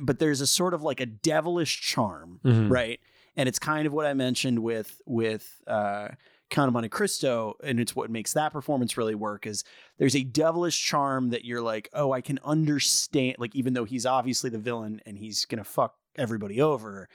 but 0.03 0.19
there's 0.19 0.41
a 0.43 0.47
sort 0.47 0.75
of 0.75 0.83
like 0.83 1.01
a 1.01 1.07
devilish 1.07 1.81
charm, 1.81 2.41
Mhm. 2.45 2.71
right? 2.71 3.01
And 3.35 3.49
it's 3.49 3.59
kind 3.59 3.87
of 3.87 3.93
what 3.93 4.07
I 4.07 4.13
mentioned 4.15 4.59
with 4.61 5.01
with 5.07 5.61
uh, 5.67 6.09
Count 6.53 6.69
of 6.69 6.75
Monte 6.75 6.89
Cristo, 6.91 7.57
and 7.65 7.81
it's 7.81 7.97
what 7.97 8.11
makes 8.11 8.33
that 8.35 8.53
performance 8.53 8.97
really 8.97 9.17
work. 9.17 9.47
Is 9.47 9.65
there's 9.99 10.15
a 10.15 10.23
devilish 10.23 10.81
charm 10.81 11.31
that 11.31 11.45
you're 11.45 11.61
like, 11.63 11.89
oh, 11.93 12.13
I 12.13 12.21
can 12.21 12.39
understand. 12.45 13.37
Like 13.41 13.57
even 13.57 13.73
though 13.75 13.85
he's 13.85 14.07
obviously 14.07 14.49
the 14.51 14.59
villain 14.59 15.01
and 15.05 15.19
he's 15.19 15.45
gonna 15.47 15.65
fuck 15.65 15.97
everybody 16.17 16.61
over, 16.61 17.09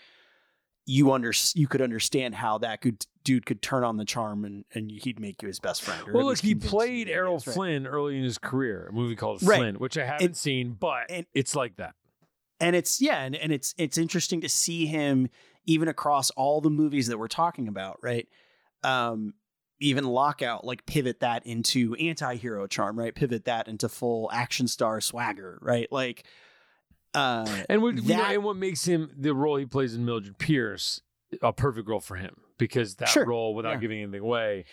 you 0.85 1.11
under 1.11 1.31
you 1.53 1.67
could 1.67 1.81
understand 1.81 2.35
how 2.35 2.57
that 2.59 2.81
good 2.81 3.05
dude 3.23 3.45
could 3.45 3.61
turn 3.61 3.83
on 3.83 3.97
the 3.97 4.05
charm 4.05 4.45
and 4.45 4.63
and 4.73 4.89
he'd 4.89 5.19
make 5.19 5.41
you 5.41 5.47
his 5.47 5.59
best 5.59 5.81
friend. 5.81 6.01
or 6.07 6.13
Well, 6.13 6.25
look, 6.25 6.37
he 6.39 6.55
played 6.55 7.09
Errol 7.09 7.37
is, 7.37 7.45
right? 7.47 7.53
Flynn 7.53 7.85
early 7.87 8.17
in 8.17 8.23
his 8.23 8.37
career, 8.37 8.87
a 8.89 8.93
movie 8.93 9.15
called 9.15 9.43
Right. 9.43 9.57
Flynn, 9.57 9.75
which 9.75 9.97
I 9.97 10.05
haven't 10.05 10.25
And- 10.25 10.37
seen, 10.37 10.77
but 10.79 11.09
and- 11.09 11.25
it's 11.33 11.55
like 11.55 11.75
that. 11.77 11.95
and 12.59 12.75
it's 12.75 12.99
yeah 13.01 13.21
and, 13.23 13.35
and 13.35 13.51
it's 13.51 13.75
it's 13.77 13.97
interesting 13.97 14.41
to 14.41 14.49
see 14.49 14.85
him 14.87 15.29
even 15.65 15.87
across 15.89 16.29
all 16.31 16.61
the 16.61 16.69
movies 16.71 17.07
that 17.07 17.19
we're 17.19 17.27
talking 17.27 17.67
about 17.67 17.99
right 18.01 18.27
um 18.87 19.33
even 19.79 20.05
lockout 20.05 20.65
like 20.65 20.85
pivot 20.87 21.19
that 21.19 21.45
into 21.45 21.93
anti-hero 21.95 22.65
charm 22.65 22.97
right 22.97 23.13
pivot 23.13 23.45
that 23.45 23.67
into 23.67 23.87
full 23.89 24.29
action 24.33 24.67
star 24.67 24.99
swagger 25.01 25.59
right 25.61 25.91
like 25.91 26.23
uh 27.13 27.63
And 27.69 27.81
what, 27.81 27.95
you 27.95 28.15
know, 28.15 28.23
and 28.23 28.43
what 28.43 28.55
makes 28.55 28.85
him 28.85 29.11
the 29.15 29.33
role 29.33 29.57
he 29.57 29.65
plays 29.65 29.93
in 29.95 30.05
Mildred 30.05 30.37
Pierce 30.37 31.01
a 31.41 31.51
perfect 31.53 31.87
role 31.89 31.99
for 31.99 32.15
him 32.15 32.35
because 32.57 32.95
that 32.95 33.09
Sure. 33.09 33.25
role, 33.25 33.53
without 33.53 33.71
Yeah. 33.73 33.79
giving 33.79 34.01
anything 34.01 34.21
away, 34.21 34.65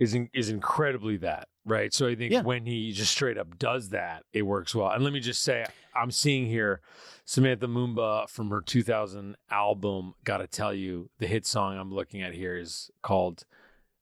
is 0.00 0.14
in, 0.14 0.28
is 0.34 0.48
incredibly 0.48 1.18
that 1.18 1.46
right. 1.64 1.92
So 1.94 2.08
I 2.08 2.16
think 2.16 2.32
Yeah. 2.32 2.42
when 2.42 2.66
he 2.66 2.90
just 2.92 3.12
straight 3.12 3.38
up 3.38 3.56
does 3.58 3.90
that, 3.90 4.24
it 4.32 4.42
works 4.42 4.74
well. 4.74 4.90
And 4.90 5.04
let 5.04 5.12
me 5.12 5.20
just 5.20 5.42
say, 5.44 5.64
I'm 5.94 6.10
seeing 6.10 6.46
here 6.46 6.80
Samantha 7.26 7.66
Mumba 7.68 8.28
from 8.28 8.50
her 8.50 8.60
2000 8.62 9.36
album. 9.50 10.14
Got 10.24 10.38
to 10.38 10.46
tell 10.48 10.74
you, 10.74 11.10
the 11.18 11.26
hit 11.28 11.46
song 11.46 11.76
I'm 11.78 11.92
looking 11.92 12.22
at 12.22 12.34
here 12.34 12.56
is 12.56 12.90
called. 13.02 13.44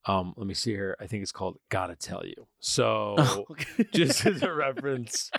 Um, 0.06 0.32
let 0.38 0.46
me 0.46 0.54
see 0.54 0.70
here. 0.70 0.96
I 1.00 1.06
think 1.06 1.22
it's 1.22 1.32
called 1.32 1.58
"Gotta 1.68 1.94
Tell 1.96 2.24
You." 2.24 2.46
So 2.60 3.16
just 3.92 4.24
as 4.24 4.42
a 4.42 4.50
reference 4.52 5.30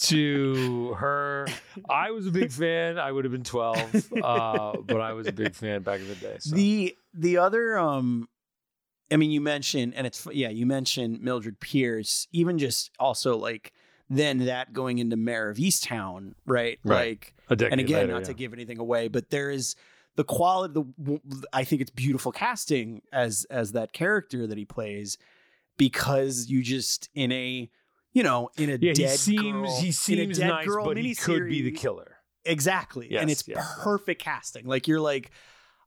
to 0.00 0.94
her. 0.98 1.46
I 1.88 2.10
was 2.10 2.26
a 2.26 2.30
big 2.30 2.52
fan. 2.52 2.98
I 2.98 3.10
would 3.10 3.24
have 3.24 3.32
been 3.32 3.44
12, 3.44 4.12
uh, 4.22 4.72
but 4.84 5.00
I 5.00 5.12
was 5.14 5.26
a 5.28 5.32
big 5.32 5.54
fan 5.54 5.82
back 5.82 6.00
in 6.00 6.08
the 6.08 6.14
day. 6.16 6.36
So. 6.40 6.54
The 6.54 6.96
the 7.14 7.38
other 7.38 7.78
um 7.78 8.28
I 9.14 9.16
mean 9.16 9.30
you 9.30 9.40
mentioned 9.40 9.94
and 9.94 10.06
it's 10.06 10.26
yeah, 10.32 10.48
you 10.48 10.66
mentioned 10.66 11.22
Mildred 11.22 11.60
Pierce, 11.60 12.26
even 12.32 12.58
just 12.58 12.90
also 12.98 13.36
like 13.36 13.72
then 14.10 14.46
that 14.46 14.72
going 14.72 14.98
into 14.98 15.16
Mare 15.16 15.48
of 15.50 15.56
Easttown, 15.56 16.34
right? 16.46 16.78
Right. 16.84 17.32
Like 17.48 17.62
and 17.70 17.80
again, 17.80 18.00
later, 18.00 18.12
not 18.12 18.22
yeah. 18.22 18.26
to 18.26 18.34
give 18.34 18.52
anything 18.52 18.78
away, 18.78 19.06
but 19.06 19.30
there 19.30 19.50
is 19.50 19.76
the 20.16 20.24
quality 20.24 20.74
the 20.74 21.20
I 21.52 21.62
think 21.62 21.80
it's 21.80 21.92
beautiful 21.92 22.32
casting 22.32 23.02
as 23.12 23.46
as 23.50 23.72
that 23.72 23.92
character 23.92 24.48
that 24.48 24.58
he 24.58 24.64
plays 24.64 25.16
because 25.76 26.48
you 26.48 26.62
just 26.62 27.08
in 27.14 27.30
a 27.30 27.70
you 28.14 28.22
know, 28.22 28.50
in 28.56 28.70
a 28.70 28.72
yeah, 28.80 28.92
he 28.92 28.92
dead 28.92 29.18
seems 29.18 29.68
girl, 29.68 29.80
he 29.80 29.92
seems 29.92 30.38
nice, 30.40 30.66
girl 30.66 30.86
but 30.86 30.96
he 30.96 31.14
could 31.14 31.48
be 31.48 31.62
the 31.62 31.72
killer. 31.72 32.16
Exactly. 32.44 33.16
and 33.16 33.30
it's 33.30 33.46
yes. 33.46 33.78
perfect 33.80 34.22
casting. 34.22 34.66
Like 34.66 34.86
you're 34.86 35.00
like, 35.00 35.30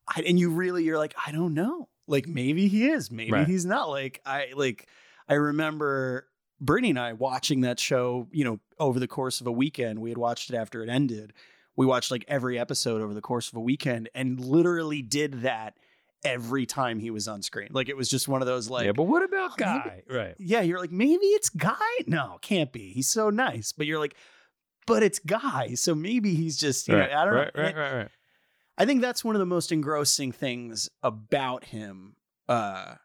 I, 0.07 0.21
and 0.21 0.39
you 0.39 0.51
really, 0.51 0.83
you're 0.83 0.97
like, 0.97 1.13
I 1.25 1.31
don't 1.31 1.53
know. 1.53 1.89
Like 2.07 2.27
maybe 2.27 2.67
he 2.67 2.87
is, 2.87 3.11
maybe 3.11 3.31
Right. 3.31 3.47
he's 3.47 3.65
not. 3.65 3.89
Like 3.89 4.21
I, 4.25 4.47
like 4.55 4.87
I 5.27 5.33
remember 5.35 6.27
Brittany 6.59 6.91
and 6.91 6.99
I 6.99 7.13
watching 7.13 7.61
that 7.61 7.79
show, 7.79 8.27
you 8.31 8.43
know, 8.43 8.59
over 8.79 8.99
the 8.99 9.07
course 9.07 9.41
of 9.41 9.47
a 9.47 9.51
weekend. 9.51 9.99
We 9.99 10.09
had 10.09 10.17
watched 10.17 10.49
it 10.49 10.55
after 10.55 10.81
it 10.83 10.89
ended. 10.89 11.33
We 11.75 11.85
watched 11.85 12.09
like 12.09 12.25
every 12.27 12.57
episode 12.57 13.01
over 13.01 13.13
the 13.13 13.21
course 13.21 13.49
of 13.49 13.55
a 13.55 13.61
weekend 13.61 14.09
and 14.15 14.39
literally 14.39 15.01
did 15.01 15.41
that 15.43 15.75
every 16.23 16.65
time 16.65 16.97
he 16.99 17.11
was 17.11 17.27
on 17.27 17.43
screen. 17.43 17.67
Like 17.71 17.89
it 17.89 17.95
was 17.95 18.09
just 18.09 18.27
one 18.27 18.41
of 18.41 18.47
those 18.47 18.69
like, 18.69 18.85
yeah, 18.87 18.91
but 18.93 19.03
what 19.03 19.21
about 19.23 19.51
oh, 19.51 19.55
maybe- 19.59 19.89
Guy? 19.89 20.03
Right. 20.09 20.35
yeah, 20.39 20.61
you're 20.61 20.79
like, 20.79 20.91
maybe 20.91 21.25
it's 21.27 21.49
Guy. 21.49 21.75
No, 22.07 22.39
can't 22.41 22.71
be. 22.73 22.91
He's 22.93 23.07
so 23.07 23.29
nice. 23.29 23.71
But 23.73 23.85
you're 23.85 23.99
like, 23.99 24.15
but 24.87 25.03
it's 25.03 25.19
Guy. 25.19 25.75
So 25.75 25.93
maybe 25.93 26.33
he's 26.33 26.57
just, 26.57 26.87
you 26.87 26.95
right. 26.95 27.11
know, 27.11 27.17
I 27.17 27.25
don't 27.25 27.33
right, 27.35 27.55
know. 27.55 27.61
right, 27.63 27.75
right, 27.75 27.93
right. 27.97 28.07
I 28.77 28.85
think 28.85 29.01
that's 29.01 29.23
one 29.23 29.35
of 29.35 29.39
the 29.39 29.45
most 29.45 29.71
engrossing 29.71 30.31
things 30.31 30.89
about 31.01 31.65
him 31.65 32.15
uh, 32.47 32.95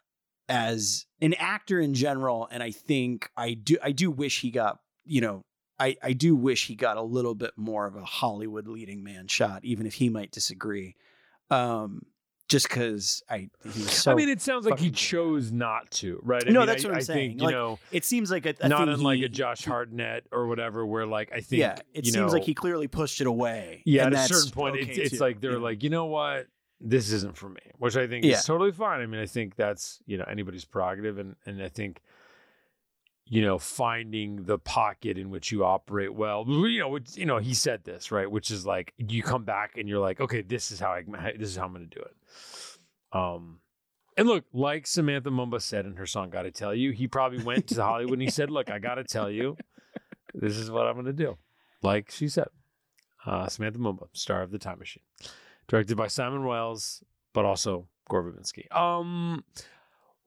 as 0.49 1.07
an 1.21 1.35
actor 1.35 1.81
in 1.81 1.95
general. 1.95 2.49
And 2.51 2.63
I 2.63 2.71
think 2.71 3.31
I 3.37 3.55
do, 3.55 3.79
I 3.83 3.93
do 3.93 4.11
wish 4.11 4.41
he 4.41 4.51
got, 4.51 4.79
you 5.05 5.21
know, 5.21 5.43
I, 5.79 5.97
I 6.03 6.13
do 6.13 6.37
wish 6.37 6.67
he 6.67 6.75
got 6.75 6.97
a 6.97 7.03
little 7.03 7.35
bit 7.35 7.53
more 7.57 7.87
of 7.87 7.97
a 7.97 8.05
Hollywood 8.05 8.69
leading 8.69 9.03
man 9.03 9.27
shot, 9.29 9.65
even 9.65 9.87
if 9.87 9.95
he 9.95 10.11
might 10.11 10.31
disagree. 10.31 10.95
Um, 11.51 12.03
just 12.49 12.69
because 12.69 13.23
I, 13.31 13.49
he 13.63 13.69
was 13.83 13.93
so. 13.93 14.13
I 14.13 14.15
mean, 14.15 14.29
it 14.29 14.41
sounds 14.43 14.67
like 14.67 14.79
he 14.79 14.87
fucking 14.87 14.93
good. 14.93 14.97
chose 14.99 15.53
not 15.53 15.91
to, 15.93 16.21
right? 16.23 16.43
I 16.47 16.51
No, 16.51 16.61
mean, 16.61 16.67
that's 16.67 16.85
I, 16.85 16.89
what 16.89 16.95
I'm 16.95 16.99
I 16.99 17.03
saying. 17.03 17.31
Think, 17.31 17.41
you 17.41 17.47
Like, 17.47 17.55
know, 17.55 17.79
it 17.93 18.05
seems 18.05 18.31
like 18.31 18.45
a, 18.47 18.55
a 18.61 18.69
not 18.69 18.81
thing 18.81 18.89
unlike 18.95 19.19
he- 19.21 19.25
a 19.25 19.29
Josh 19.29 19.65
Hartnett 19.65 20.27
or 20.33 20.47
whatever, 20.47 20.85
where 20.85 21.07
like 21.07 21.33
I 21.33 21.41
think, 21.41 21.61
yeah, 21.61 21.77
it 21.95 22.05
you 22.07 22.13
seems 22.13 22.17
know, 22.17 22.27
like 22.29 22.45
he 22.45 22.55
clearly 22.55 22.89
pushed 22.89 23.21
it 23.21 23.27
away. 23.27 23.83
Yeah, 23.87 24.07
and 24.07 24.15
at 24.15 24.31
a 24.31 24.35
certain 24.35 24.51
point, 24.51 24.77
it's, 24.77 24.91
okay 24.91 25.03
it's 25.03 25.11
too, 25.13 25.19
like 25.19 25.41
they're 25.41 25.53
you 25.53 25.57
know? 25.59 25.63
like, 25.63 25.83
you 25.83 25.91
know 25.91 26.07
what, 26.07 26.47
this 26.81 27.11
isn't 27.13 27.37
for 27.37 27.49
me, 27.49 27.61
which 27.79 27.97
I 27.97 28.07
think 28.07 28.25
Yeah. 28.25 28.37
is 28.39 28.45
totally 28.45 28.73
fine. 28.73 29.01
I 29.01 29.07
mean, 29.07 29.21
I 29.21 29.27
think 29.27 29.55
that's 29.57 30.01
you 30.07 30.19
know 30.19 30.25
anybody's 30.29 30.65
prerogative, 30.65 31.19
and 31.19 31.37
and 31.47 31.63
I 31.63 31.69
think 31.69 32.01
you 33.27 33.43
know 33.43 33.59
finding 33.59 34.45
the 34.45 34.59
pocket 34.59 35.19
in 35.19 35.31
which 35.31 35.53
you 35.53 35.65
operate 35.65 36.15
well. 36.15 36.45
You 36.47 36.81
know, 36.81 36.99
you 37.15 37.27
know, 37.27 37.39
he 37.39 37.55
said 37.55 37.85
this 37.85 38.11
right, 38.11 38.31
which 38.31 38.51
is 38.51 38.67
like 38.67 38.93
you 38.99 39.23
come 39.23 39.45
back 39.45 39.77
and 39.77 39.89
you're 39.89 40.01
like, 40.01 40.21
okay, 40.21 40.43
this 40.43 40.71
is 40.71 40.81
how 40.81 40.91
I 40.91 41.03
this 41.39 41.49
is 41.49 41.57
how 41.57 41.65
I'm 41.65 41.73
going 41.73 41.89
to 41.89 41.99
do 41.99 42.03
it. 42.03 42.17
Um. 43.13 43.59
And 44.15 44.29
look, 44.29 44.45
like 44.53 44.87
Samantha 44.87 45.31
Mumba 45.31 45.63
said 45.63 45.87
in 45.87 45.97
her 45.97 46.05
song 46.05 46.29
"Gotta 46.29 46.51
Tell 46.51 46.75
You," 46.75 46.91
he 46.93 47.09
probably 47.09 47.43
went 47.43 47.69
to 47.69 47.83
Hollywood 47.83 48.13
and 48.13 48.23
he 48.23 48.31
said, 48.31 48.51
"Look, 48.51 48.71
I 48.71 48.79
gotta 48.79 49.05
tell 49.05 49.31
you, 49.31 49.57
this 50.35 50.59
is 50.59 50.71
what 50.71 50.87
I'm 50.87 50.95
going 50.95 51.07
to 51.07 51.15
do." 51.15 51.39
Like 51.83 52.11
she 52.11 52.29
said, 52.29 52.49
uh, 53.25 53.49
Samantha 53.49 53.79
Mumba, 53.79 54.09
star 54.13 54.43
of 54.43 54.51
The 54.51 54.59
Time 54.59 54.79
Machine, 54.81 55.03
directed 55.67 55.97
by 55.97 56.09
Simon 56.09 56.45
Wells, 56.45 57.03
but 57.33 57.47
also 57.47 57.89
Gore 58.11 58.25
Verbinski. 58.25 58.71
Um, 58.77 59.45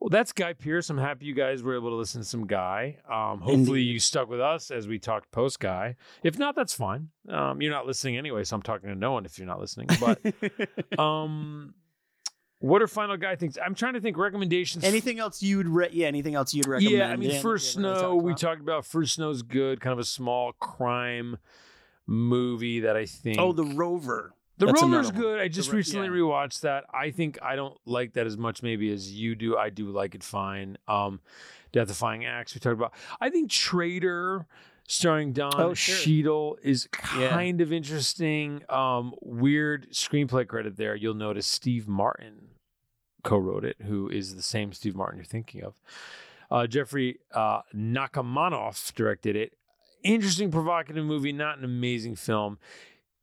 well, 0.00 0.10
that's 0.10 0.32
Guy 0.32 0.52
Pearce. 0.52 0.90
I'm 0.90 0.98
happy 0.98 1.26
you 1.26 1.34
guys 1.34 1.62
were 1.62 1.74
able 1.74 1.90
to 1.90 1.96
listen 1.96 2.20
to 2.20 2.26
some 2.26 2.46
Guy. 2.46 2.98
Um, 3.10 3.40
hopefully 3.40 3.80
you 3.82 3.98
stuck 3.98 4.28
with 4.28 4.40
us 4.40 4.70
as 4.70 4.86
we 4.86 4.98
talked 4.98 5.30
post 5.30 5.58
Guy. 5.58 5.96
If 6.22 6.38
not, 6.38 6.54
that's 6.54 6.74
fine. 6.74 7.08
Um, 7.28 7.62
you're 7.62 7.72
not 7.72 7.86
listening 7.86 8.16
anyway, 8.16 8.44
so 8.44 8.56
I'm 8.56 8.62
talking 8.62 8.88
to 8.90 8.94
no 8.94 9.12
one 9.12 9.24
if 9.24 9.38
you're 9.38 9.46
not 9.46 9.60
listening. 9.60 9.88
But 9.98 10.98
um, 10.98 11.74
what 12.58 12.82
are 12.82 12.86
final 12.86 13.16
Guy 13.16 13.36
things? 13.36 13.58
I'm 13.64 13.74
trying 13.74 13.94
to 13.94 14.00
think 14.00 14.18
recommendations. 14.18 14.84
anything 14.84 15.18
else 15.18 15.42
you'd 15.42 15.68
re- 15.68 15.88
yeah 15.92 16.08
anything 16.08 16.34
else 16.34 16.52
you'd 16.52 16.66
recommend? 16.66 16.96
Yeah, 16.96 17.08
I 17.08 17.16
mean, 17.16 17.30
Dan, 17.30 17.42
First 17.42 17.72
Snow, 17.72 18.10
really 18.12 18.24
we 18.24 18.34
talked 18.34 18.60
about 18.60 18.84
First 18.84 19.14
Snow's 19.14 19.42
good, 19.42 19.80
kind 19.80 19.92
of 19.92 19.98
a 19.98 20.04
small 20.04 20.52
crime 20.52 21.38
movie 22.06 22.80
that 22.80 22.96
I 22.96 23.06
think. 23.06 23.38
oh 23.38 23.52
the 23.52 23.64
Rover 23.64 24.34
The 24.58 24.66
that's 24.66 24.82
Rover's 24.82 25.10
good. 25.10 25.38
I 25.40 25.48
just 25.48 25.70
Ro- 25.70 25.76
recently 25.76 26.06
yeah. 26.06 26.12
rewatched 26.14 26.60
that. 26.60 26.84
I 26.92 27.10
think 27.10 27.38
I 27.42 27.56
don't 27.56 27.76
like 27.84 28.14
that 28.14 28.26
as 28.26 28.36
much 28.38 28.62
maybe 28.62 28.90
as 28.92 29.12
you 29.12 29.34
do. 29.34 29.56
I 29.56 29.68
do 29.70 29.90
like 29.90 30.14
it 30.14 30.22
fine. 30.22 30.78
Um, 30.88 31.20
Death 31.72 31.88
Defying 31.88 32.24
Acts 32.24 32.54
we 32.54 32.60
talked 32.60 32.74
about. 32.74 32.94
I 33.20 33.28
think 33.28 33.50
Traitor 33.50 34.46
starring 34.88 35.32
Don 35.32 35.52
Oh, 35.60 35.74
sure. 35.74 35.96
Cheadle 35.96 36.58
is 36.62 36.88
Yeah. 37.18 37.28
kind 37.28 37.60
of 37.60 37.72
interesting. 37.72 38.62
Um, 38.70 39.14
weird 39.20 39.90
screenplay 39.90 40.46
credit 40.46 40.76
there. 40.76 40.94
You'll 40.94 41.14
notice 41.14 41.46
Steve 41.46 41.86
Martin 41.88 42.48
co-wrote 43.24 43.64
it, 43.64 43.76
who 43.82 44.08
is 44.08 44.36
the 44.36 44.42
same 44.42 44.72
Steve 44.72 44.94
Martin 44.94 45.18
you're 45.18 45.24
thinking 45.24 45.62
of. 45.64 45.74
Uh, 46.50 46.66
Jeffrey 46.68 47.18
uh, 47.34 47.62
Nachmanoff 47.74 48.94
directed 48.94 49.34
it. 49.36 49.54
Interesting, 50.04 50.52
provocative 50.52 51.04
movie, 51.04 51.32
not 51.32 51.58
an 51.58 51.64
amazing 51.64 52.14
film. 52.14 52.58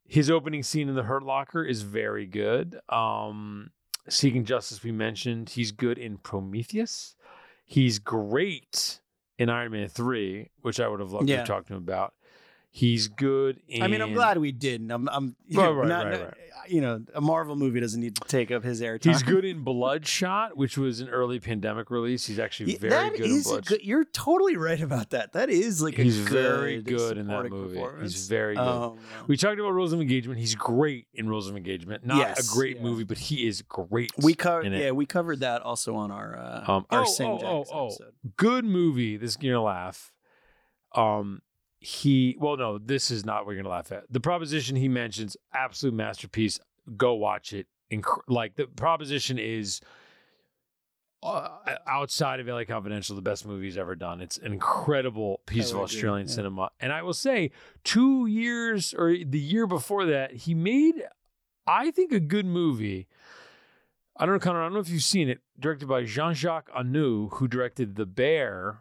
His 0.06 0.30
opening 0.30 0.62
scene 0.62 0.88
in 0.88 0.94
the 0.94 1.02
Hurt 1.04 1.22
Locker 1.22 1.64
is 1.64 1.82
very 1.82 2.26
good. 2.26 2.78
Um, 2.88 3.70
Seeking 4.08 4.44
Justice, 4.44 4.82
we 4.82 4.92
mentioned. 4.92 5.50
He's 5.50 5.72
good 5.72 5.96
in 5.98 6.18
Prometheus. 6.18 7.16
He's 7.64 7.98
great 7.98 9.00
in 9.38 9.48
Iron 9.48 9.72
Man 9.72 9.88
3, 9.88 10.50
which 10.60 10.78
I 10.78 10.88
would 10.88 11.00
have 11.00 11.10
loved 11.12 11.26
to 11.26 11.32
Yeah. 11.32 11.38
have 11.38 11.46
talked 11.46 11.68
to 11.68 11.74
him 11.74 11.82
about. 11.82 12.12
He's 12.76 13.06
good 13.06 13.60
in. 13.68 13.84
I 13.84 13.86
mean, 13.86 14.02
I'm 14.02 14.14
glad 14.14 14.36
we 14.38 14.50
didn't. 14.50 14.90
I'm, 14.90 15.08
I'm 15.08 15.36
you 15.46 15.58
Right, 15.60 15.66
know, 15.66 15.72
right, 15.74 15.86
not, 15.88 16.06
right, 16.06 16.20
right. 16.22 16.34
you 16.68 16.80
know, 16.80 17.04
a 17.14 17.20
Marvel 17.20 17.54
movie 17.54 17.78
doesn't 17.78 18.00
need 18.00 18.16
to 18.16 18.22
take 18.26 18.50
up 18.50 18.64
his 18.64 18.80
airtime. 18.80 19.04
He's 19.12 19.22
good 19.22 19.44
in 19.44 19.62
Bloodshot, 19.64 20.56
which 20.56 20.76
was 20.76 20.98
an 20.98 21.08
early 21.08 21.38
pandemic 21.38 21.88
release. 21.88 22.26
He's 22.26 22.40
actually 22.40 22.72
Yeah, 22.72 22.78
very 22.80 23.10
good 23.10 23.20
in 23.26 23.30
is 23.30 23.44
Bloodshot. 23.44 23.66
good. 23.68 23.82
You're 23.84 24.04
totally 24.06 24.56
right 24.56 24.80
about 24.80 25.10
that. 25.10 25.34
That 25.34 25.50
is 25.50 25.82
like 25.82 25.94
He's 25.94 26.18
a 26.18 26.22
very 26.24 26.82
good 26.82 26.96
good 26.98 27.18
in 27.18 27.28
that 27.28 27.48
movie. 27.48 27.80
He's 28.02 28.26
very 28.26 28.56
good. 28.56 28.60
Um, 28.66 28.98
We 29.28 29.36
talked 29.36 29.60
about 29.60 29.70
Rules 29.70 29.92
of 29.92 30.00
Engagement. 30.00 30.40
He's 30.40 30.56
great 30.56 31.06
in 31.14 31.28
Rules 31.28 31.48
of 31.48 31.56
Engagement. 31.56 32.04
Not 32.04 32.16
Yes, 32.18 32.50
a 32.50 32.56
great 32.56 32.78
yeah. 32.78 32.82
movie, 32.82 33.04
but 33.04 33.18
he 33.18 33.46
is 33.46 33.62
great. 33.62 34.10
we 34.18 34.34
covered. 34.34 34.72
Yeah, 34.72 34.90
we 34.90 35.06
covered 35.06 35.38
that 35.40 35.62
also 35.62 35.94
on 35.94 36.10
our 36.10 36.36
uh, 36.36 36.64
Um, 36.72 36.86
our 36.90 37.04
oh, 37.06 37.14
oh, 37.20 37.38
oh, 37.44 37.64
oh. 37.72 37.86
episode. 37.86 38.12
good 38.36 38.64
movie. 38.64 39.16
This 39.16 39.38
you're 39.40 39.54
gonna 39.54 39.64
laugh. 39.64 40.12
Um, 40.92 41.40
he 41.84 42.36
well 42.40 42.56
no 42.56 42.78
this 42.78 43.10
is 43.10 43.24
not 43.24 43.44
what 43.44 43.52
you're 43.52 43.62
gonna 43.62 43.74
laugh 43.74 43.92
at 43.92 44.04
the 44.10 44.20
proposition 44.20 44.74
he 44.74 44.88
mentions 44.88 45.36
absolute 45.52 45.94
masterpiece 45.94 46.58
go 46.96 47.14
watch 47.14 47.52
it 47.52 47.66
Inc- 47.92 48.22
like 48.26 48.56
the 48.56 48.66
proposition 48.66 49.38
is 49.38 49.80
uh, 51.22 51.48
outside 51.86 52.40
of 52.40 52.46
LA 52.46 52.64
Confidential, 52.64 53.16
the 53.16 53.22
best 53.22 53.46
movie 53.46 53.64
he's 53.64 53.78
ever 53.78 53.94
done. 53.94 54.20
It's 54.20 54.36
an 54.36 54.52
incredible 54.52 55.40
piece 55.46 55.70
of 55.70 55.78
Australian 55.78 56.28
yeah. 56.28 56.34
cinema. 56.34 56.70
And 56.80 56.92
I 56.92 57.02
will 57.02 57.14
say, 57.14 57.50
two 57.82 58.26
years 58.26 58.92
or 58.92 59.16
the 59.16 59.40
year 59.40 59.66
before 59.66 60.04
that, 60.06 60.32
he 60.32 60.54
made, 60.54 61.02
I 61.66 61.90
think, 61.90 62.12
a 62.12 62.20
good 62.20 62.44
movie. 62.44 63.08
I 64.18 64.26
don't 64.26 64.34
know, 64.34 64.38
Conor, 64.38 64.60
I 64.60 64.64
don't 64.66 64.74
know 64.74 64.80
if 64.80 64.90
you've 64.90 65.02
seen 65.02 65.30
it, 65.30 65.40
directed 65.58 65.88
by 65.88 66.04
Jean 66.04 66.34
Jacques 66.34 66.70
Annaud, 66.76 67.32
who 67.32 67.48
directed 67.48 67.96
The 67.96 68.06
Bear 68.06 68.80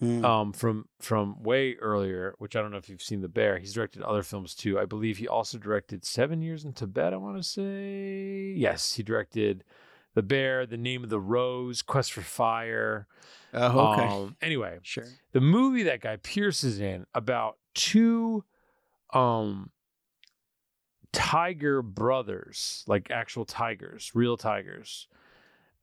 Hmm. 0.00 0.24
um, 0.24 0.52
from 0.52 0.86
from 1.00 1.42
way 1.42 1.74
earlier, 1.74 2.34
which 2.38 2.54
I 2.54 2.62
don't 2.62 2.70
know 2.70 2.76
if 2.76 2.88
you've 2.88 3.02
seen 3.02 3.20
The 3.20 3.28
Bear. 3.28 3.58
He's 3.58 3.72
directed 3.72 4.02
other 4.02 4.22
films 4.22 4.54
too. 4.54 4.78
I 4.78 4.84
believe 4.84 5.18
he 5.18 5.26
also 5.26 5.58
directed 5.58 6.04
Seven 6.04 6.40
Years 6.40 6.64
in 6.64 6.72
Tibet. 6.72 7.12
I 7.12 7.16
want 7.16 7.36
to 7.36 7.42
say 7.42 8.54
yes, 8.56 8.94
he 8.94 9.02
directed 9.02 9.64
The 10.14 10.22
Bear, 10.22 10.66
The 10.66 10.76
Name 10.76 11.02
of 11.02 11.10
the 11.10 11.18
Rose, 11.18 11.82
Quest 11.82 12.12
for 12.12 12.22
Fire. 12.22 13.08
oh, 13.52 13.92
okay. 13.92 14.06
Um, 14.06 14.36
anyway, 14.40 14.78
sure. 14.82 15.06
the 15.32 15.40
movie 15.40 15.82
that 15.84 16.00
guy 16.00 16.16
Pearce 16.16 16.62
is 16.62 16.78
in 16.78 17.04
about 17.12 17.56
two 17.74 18.44
um 19.12 19.70
tiger 21.12 21.82
brothers, 21.82 22.84
like 22.86 23.10
actual 23.10 23.44
tigers, 23.44 24.12
real 24.14 24.36
tigers. 24.36 25.08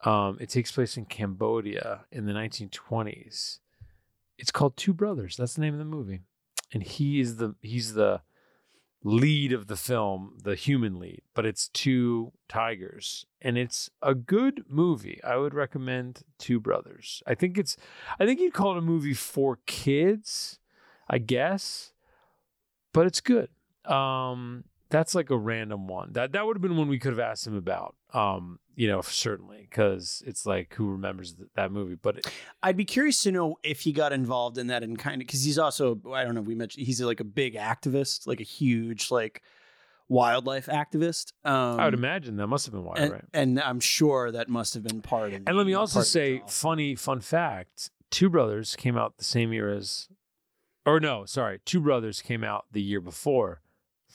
Um, 0.06 0.38
it 0.40 0.50
takes 0.50 0.72
place 0.72 0.96
in 0.98 1.06
Cambodia 1.06 2.06
in 2.12 2.26
the 2.26 2.34
1920s. 2.34 3.60
It's 4.38 4.52
called 4.52 4.78
Two 4.78 4.94
Brothers. 4.94 5.38
That's 5.38 5.53
the 5.53 5.62
name 5.62 5.74
of 5.74 5.80
the 5.80 5.86
movie, 5.86 6.22
and 6.74 6.84
he 6.84 7.20
is 7.20 7.38
the 7.38 7.56
he's 7.62 7.94
the 7.94 8.22
lead 9.03 9.53
of 9.53 9.68
the 9.68 9.76
film, 9.76 10.34
the 10.41 10.56
human 10.56 10.99
lead. 10.99 11.22
But 11.34 11.45
it's 11.45 11.70
two 11.70 12.34
tigers, 12.49 13.26
and 13.41 13.57
it's 13.57 13.90
a 14.02 14.16
good 14.16 14.66
movie. 14.68 15.22
I 15.24 15.38
would 15.38 15.53
recommend 15.53 16.24
Two 16.38 16.60
Brothers. 16.60 17.24
I 17.26 17.36
think 17.36 17.57
it's 17.57 17.78
I 18.20 18.26
think 18.26 18.40
you'd 18.40 18.53
call 18.53 18.72
it 18.74 18.80
a 18.80 18.82
movie 18.82 19.14
for 19.14 19.60
kids, 19.66 20.60
I 21.10 21.20
guess, 21.20 21.94
but 22.94 23.06
it's 23.06 23.22
good. 23.22 23.49
Um, 23.86 24.66
that's 24.96 25.14
like 25.14 25.30
a 25.30 25.38
random 25.38 25.88
one. 25.88 26.14
That 26.14 26.32
that 26.32 26.46
would 26.46 26.56
have 26.56 26.62
been 26.62 26.78
one 26.78 26.88
we 26.88 27.00
could 27.00 27.12
have 27.12 27.20
asked 27.20 27.46
him 27.46 27.56
about. 27.56 27.96
Um, 28.14 28.60
you 28.76 28.88
know, 28.88 29.02
certainly 29.02 29.68
because 29.70 30.24
it's 30.26 30.46
like 30.46 30.74
who 30.74 30.90
remembers 30.90 31.34
th- 31.34 31.50
that 31.56 31.72
movie. 31.72 31.96
But 31.96 32.20
it, 32.20 32.28
I'd 32.64 32.78
be 32.78 32.86
curious 32.86 33.22
to 33.24 33.32
know 33.32 33.58
if 33.62 33.82
he 33.82 33.92
got 33.92 34.14
involved 34.14 34.58
in 34.58 34.68
that 34.68 34.84
and 34.84 34.98
kind 34.98 35.22
of 35.22 35.28
because 35.28 35.44
he's 35.44 35.60
also 35.60 36.00
I 36.14 36.24
don't 36.24 36.34
know 36.34 36.42
we 36.42 36.56
mentioned 36.56 36.86
he's 36.86 37.02
like 37.02 37.20
a 37.20 37.26
big 37.26 37.56
activist, 37.56 38.26
like 38.26 38.40
a 38.40 38.44
huge 38.44 39.12
like 39.12 39.42
wildlife 40.08 40.68
activist. 40.68 41.34
Um, 41.44 41.80
I 41.80 41.86
would 41.86 41.94
imagine 41.94 42.38
that 42.38 42.48
must 42.48 42.66
have 42.66 42.74
been 42.74 42.86
why, 42.86 42.96
and, 42.96 43.12
right? 43.12 43.26
and 43.34 43.60
I'm 43.60 43.82
sure 43.82 44.32
that 44.32 44.48
must 44.48 44.76
have 44.76 44.84
been 44.84 45.02
part 45.02 45.34
of. 45.34 45.42
And 45.46 45.58
let 45.58 45.68
me 45.68 45.74
also 45.74 45.96
part 45.96 46.08
of 46.08 46.14
the 46.14 46.20
say, 46.20 46.42
funny 46.48 46.96
fun 46.96 47.20
fact: 47.20 47.92
Two 48.12 48.30
Brothers 48.30 48.78
came 48.78 48.98
out 48.98 49.18
the 49.18 49.26
same 49.26 49.52
year 49.52 49.70
as, 49.70 50.08
or 50.86 51.02
no, 51.02 51.26
sorry, 51.26 51.60
Two 51.66 51.82
Brothers 51.82 52.22
came 52.22 52.46
out 52.46 52.66
the 52.72 52.82
year 52.82 53.02
before, 53.02 53.62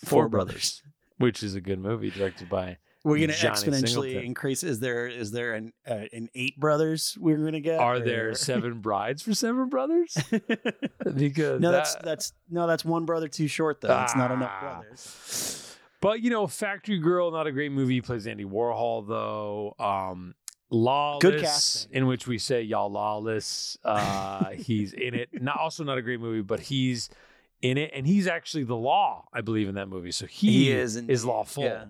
Four 0.04 0.28
Brothers. 0.28 0.82
which 1.18 1.42
is 1.42 1.54
a 1.54 1.60
good 1.60 1.78
movie 1.78 2.10
directed 2.10 2.48
by. 2.48 2.78
we're 3.04 3.18
gonna 3.18 3.32
Johnny 3.32 3.54
exponentially 3.54 3.88
Singleton. 3.88 4.22
increase. 4.24 4.62
Is 4.62 4.80
there 4.80 5.06
is 5.06 5.30
there 5.32 5.54
an 5.54 5.72
uh, 5.88 6.04
an 6.12 6.28
eight 6.34 6.58
brothers 6.60 7.16
we're 7.20 7.38
gonna 7.38 7.60
get? 7.60 7.78
Are 7.80 7.96
or- 7.96 8.00
there 8.00 8.34
seven 8.34 8.80
brides 8.82 9.22
for 9.22 9.34
seven 9.34 9.68
brothers? 9.68 10.16
Because 11.14 11.60
no, 11.60 11.72
that's 11.72 11.94
that- 11.94 12.04
that's 12.04 12.32
no, 12.50 12.66
that's 12.66 12.84
one 12.84 13.04
brother 13.04 13.28
too 13.28 13.48
short 13.48 13.80
though. 13.80 14.00
It's 14.02 14.16
not 14.16 14.30
enough 14.30 14.50
Ah. 14.52 14.60
brothers. 14.80 15.76
But 16.00 16.20
you 16.22 16.30
know, 16.30 16.46
Factory 16.46 16.98
Girl, 16.98 17.30
not 17.30 17.46
a 17.46 17.52
great 17.52 17.72
movie. 17.72 17.94
He 17.94 18.00
plays 18.02 18.26
Andy 18.26 18.44
Warhol 18.44 19.06
though. 19.06 19.74
Um, 19.78 20.34
Lawless, 20.72 21.20
Good 21.22 21.40
casting. 21.40 21.92
in 21.92 22.06
which 22.06 22.26
we 22.28 22.38
say 22.38 22.62
y'all 22.62 22.90
lawless. 22.92 23.76
Uh, 23.84 24.50
he's 24.50 24.92
in 24.92 25.14
it. 25.14 25.28
Not 25.42 25.58
also 25.58 25.82
not 25.82 25.98
a 25.98 26.02
great 26.02 26.20
movie, 26.20 26.42
but 26.42 26.60
he's 26.60 27.10
in 27.62 27.76
it, 27.78 27.90
and 27.94 28.06
he's 28.06 28.26
actually 28.26 28.64
the 28.64 28.76
law, 28.76 29.26
I 29.32 29.40
believe, 29.42 29.68
in 29.68 29.74
that 29.76 29.88
movie. 29.88 30.12
So 30.12 30.26
he, 30.26 30.50
He 30.66 30.72
is 30.72 30.96
is 30.96 31.24
lawful. 31.24 31.64
yeah. 31.64 31.84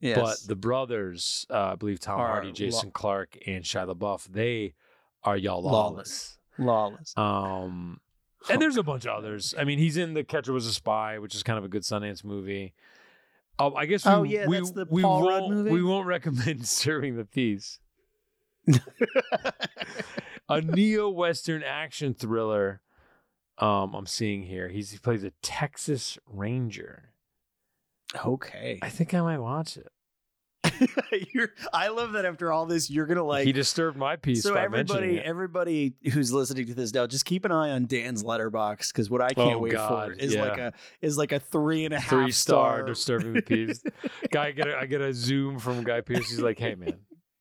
Yes. 0.00 0.18
But 0.20 0.48
the 0.48 0.56
brothers, 0.56 1.46
uh, 1.48 1.72
I 1.72 1.74
believe 1.76 1.98
Tom 2.00 2.20
Are 2.20 2.26
Hardy, 2.26 2.48
law- 2.48 2.52
Jason 2.54 2.90
Clarke, 2.90 3.38
and 3.46 3.64
Shia 3.64 3.90
LaBeouf, 3.94 4.26
they 4.26 4.74
are 5.22 5.36
y'all 5.36 5.62
lawless. 5.62 6.36
Lawless. 6.58 7.14
lawless. 7.16 7.64
Um, 7.64 8.00
and 8.50 8.60
there's 8.60 8.76
a 8.76 8.82
bunch 8.82 9.06
of 9.06 9.16
others. 9.16 9.54
I 9.56 9.64
mean, 9.64 9.78
he's 9.78 9.96
in 9.96 10.12
The 10.12 10.22
Catcher 10.22 10.52
Was 10.52 10.66
a 10.66 10.72
Spy, 10.74 11.18
which 11.18 11.34
is 11.34 11.42
kind 11.42 11.58
of 11.58 11.64
a 11.64 11.68
good 11.68 11.82
Sundance 11.82 12.22
movie. 12.22 12.74
Um, 13.58 13.72
I 13.76 13.86
guess 13.86 14.04
we, 14.04 14.12
Oh, 14.12 14.22
yeah, 14.24 14.46
we, 14.46 14.60
we 14.90 15.02
won't 15.02 15.70
we 15.70 15.82
won't 15.82 16.06
recommend 16.06 16.66
serving 16.68 17.16
the 17.16 17.24
peace. 17.24 17.78
a 20.48 20.60
neo 20.60 21.08
western 21.08 21.62
action 21.62 22.14
thriller. 22.14 22.80
Um, 23.58 23.94
I'm 23.94 24.06
seeing 24.06 24.42
here. 24.44 24.68
He's 24.68 24.90
he 24.90 24.98
plays 24.98 25.22
a 25.24 25.30
Texas 25.42 26.18
Ranger. 26.26 27.10
okay. 28.26 28.78
I 28.82 28.88
think 28.88 29.14
I 29.14 29.20
might 29.20 29.38
watch 29.38 29.76
it. 29.76 29.88
you're, 31.34 31.50
I 31.72 31.88
love 31.88 32.12
that 32.12 32.24
after 32.24 32.50
all 32.50 32.66
this, 32.66 32.90
you're 32.90 33.06
gonna 33.06 33.22
like. 33.22 33.46
he 33.46 33.52
disturbed 33.52 33.96
my 33.96 34.16
peace 34.16 34.42
so 34.42 34.54
everybody, 34.54 35.20
everybody 35.20 35.94
who's 36.12 36.32
listening 36.32 36.66
to 36.66 36.74
this 36.74 36.92
now, 36.92 37.06
just 37.06 37.26
keep 37.26 37.44
an 37.44 37.52
eye 37.52 37.70
on 37.70 37.86
Dan's 37.86 38.24
Letterboxd 38.24 38.88
because 38.88 39.08
what 39.10 39.20
I 39.20 39.34
can't 39.34 39.56
Oh, 39.56 39.58
wait 39.58 39.72
God, 39.72 40.06
for 40.08 40.12
is 40.14 40.34
yeah. 40.34 40.42
like 40.42 40.58
a 40.58 40.72
is 41.02 41.16
like 41.18 41.32
a 41.32 41.38
three 41.38 41.84
and 41.84 41.94
a 41.94 42.00
half 42.00 42.08
Three 42.10 42.32
star 42.32 42.76
star. 42.78 42.82
disturbing 42.86 43.34
the 43.34 43.42
peace. 43.42 43.82
Guy, 44.32 44.46
I 44.46 44.50
get 44.52 44.66
a, 44.66 44.76
I 44.78 44.86
get 44.86 45.00
a 45.00 45.12
zoom 45.12 45.58
from 45.58 45.84
Guy 45.84 46.00
Pearce. 46.00 46.28
He's 46.30 46.40
like, 46.40 46.58
"Hey, 46.58 46.74
man, 46.74 46.96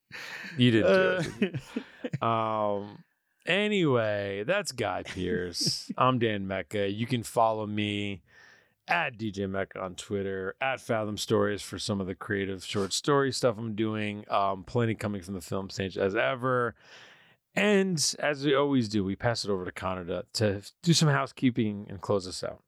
you 0.57 0.71
didn't 0.71 0.91
do 0.93 0.99
Uh, 0.99 1.23
it." 1.23 1.39
did 1.39 1.61
you?" 2.21 2.27
Um. 2.27 3.03
Anyway, 3.45 4.43
that's 4.47 4.71
Guy 4.71 5.03
Pearce. 5.03 5.91
I'm 5.97 6.17
Dan 6.17 6.47
Mecca. 6.47 6.89
You 6.89 7.05
can 7.05 7.23
follow 7.23 7.65
me 7.65 8.21
at 8.87 9.17
DJ 9.17 9.49
Mecca 9.49 9.81
on 9.81 9.95
Twitter, 9.95 10.55
at 10.61 10.79
Fathom 10.79 11.17
Stories 11.17 11.61
for 11.61 11.77
some 11.77 11.99
of 11.99 12.07
the 12.07 12.15
creative 12.15 12.63
short 12.63 12.93
story 12.93 13.31
stuff 13.33 13.57
I'm 13.57 13.75
doing. 13.75 14.23
Um, 14.29 14.63
plenty 14.63 14.95
coming 14.95 15.21
from 15.21 15.33
the 15.33 15.41
film 15.41 15.69
stage 15.69 15.97
as 15.97 16.15
ever. 16.15 16.75
And 17.55 18.15
as 18.19 18.45
we 18.45 18.55
always 18.55 18.87
do, 18.87 19.03
we 19.03 19.15
pass 19.15 19.43
it 19.43 19.51
over 19.51 19.65
to 19.65 19.71
Conor 19.71 20.05
to, 20.05 20.25
to 20.33 20.71
do 20.81 20.93
some 20.93 21.09
housekeeping 21.09 21.85
and 21.89 21.99
close 21.99 22.27
us 22.27 22.43
out. 22.43 22.63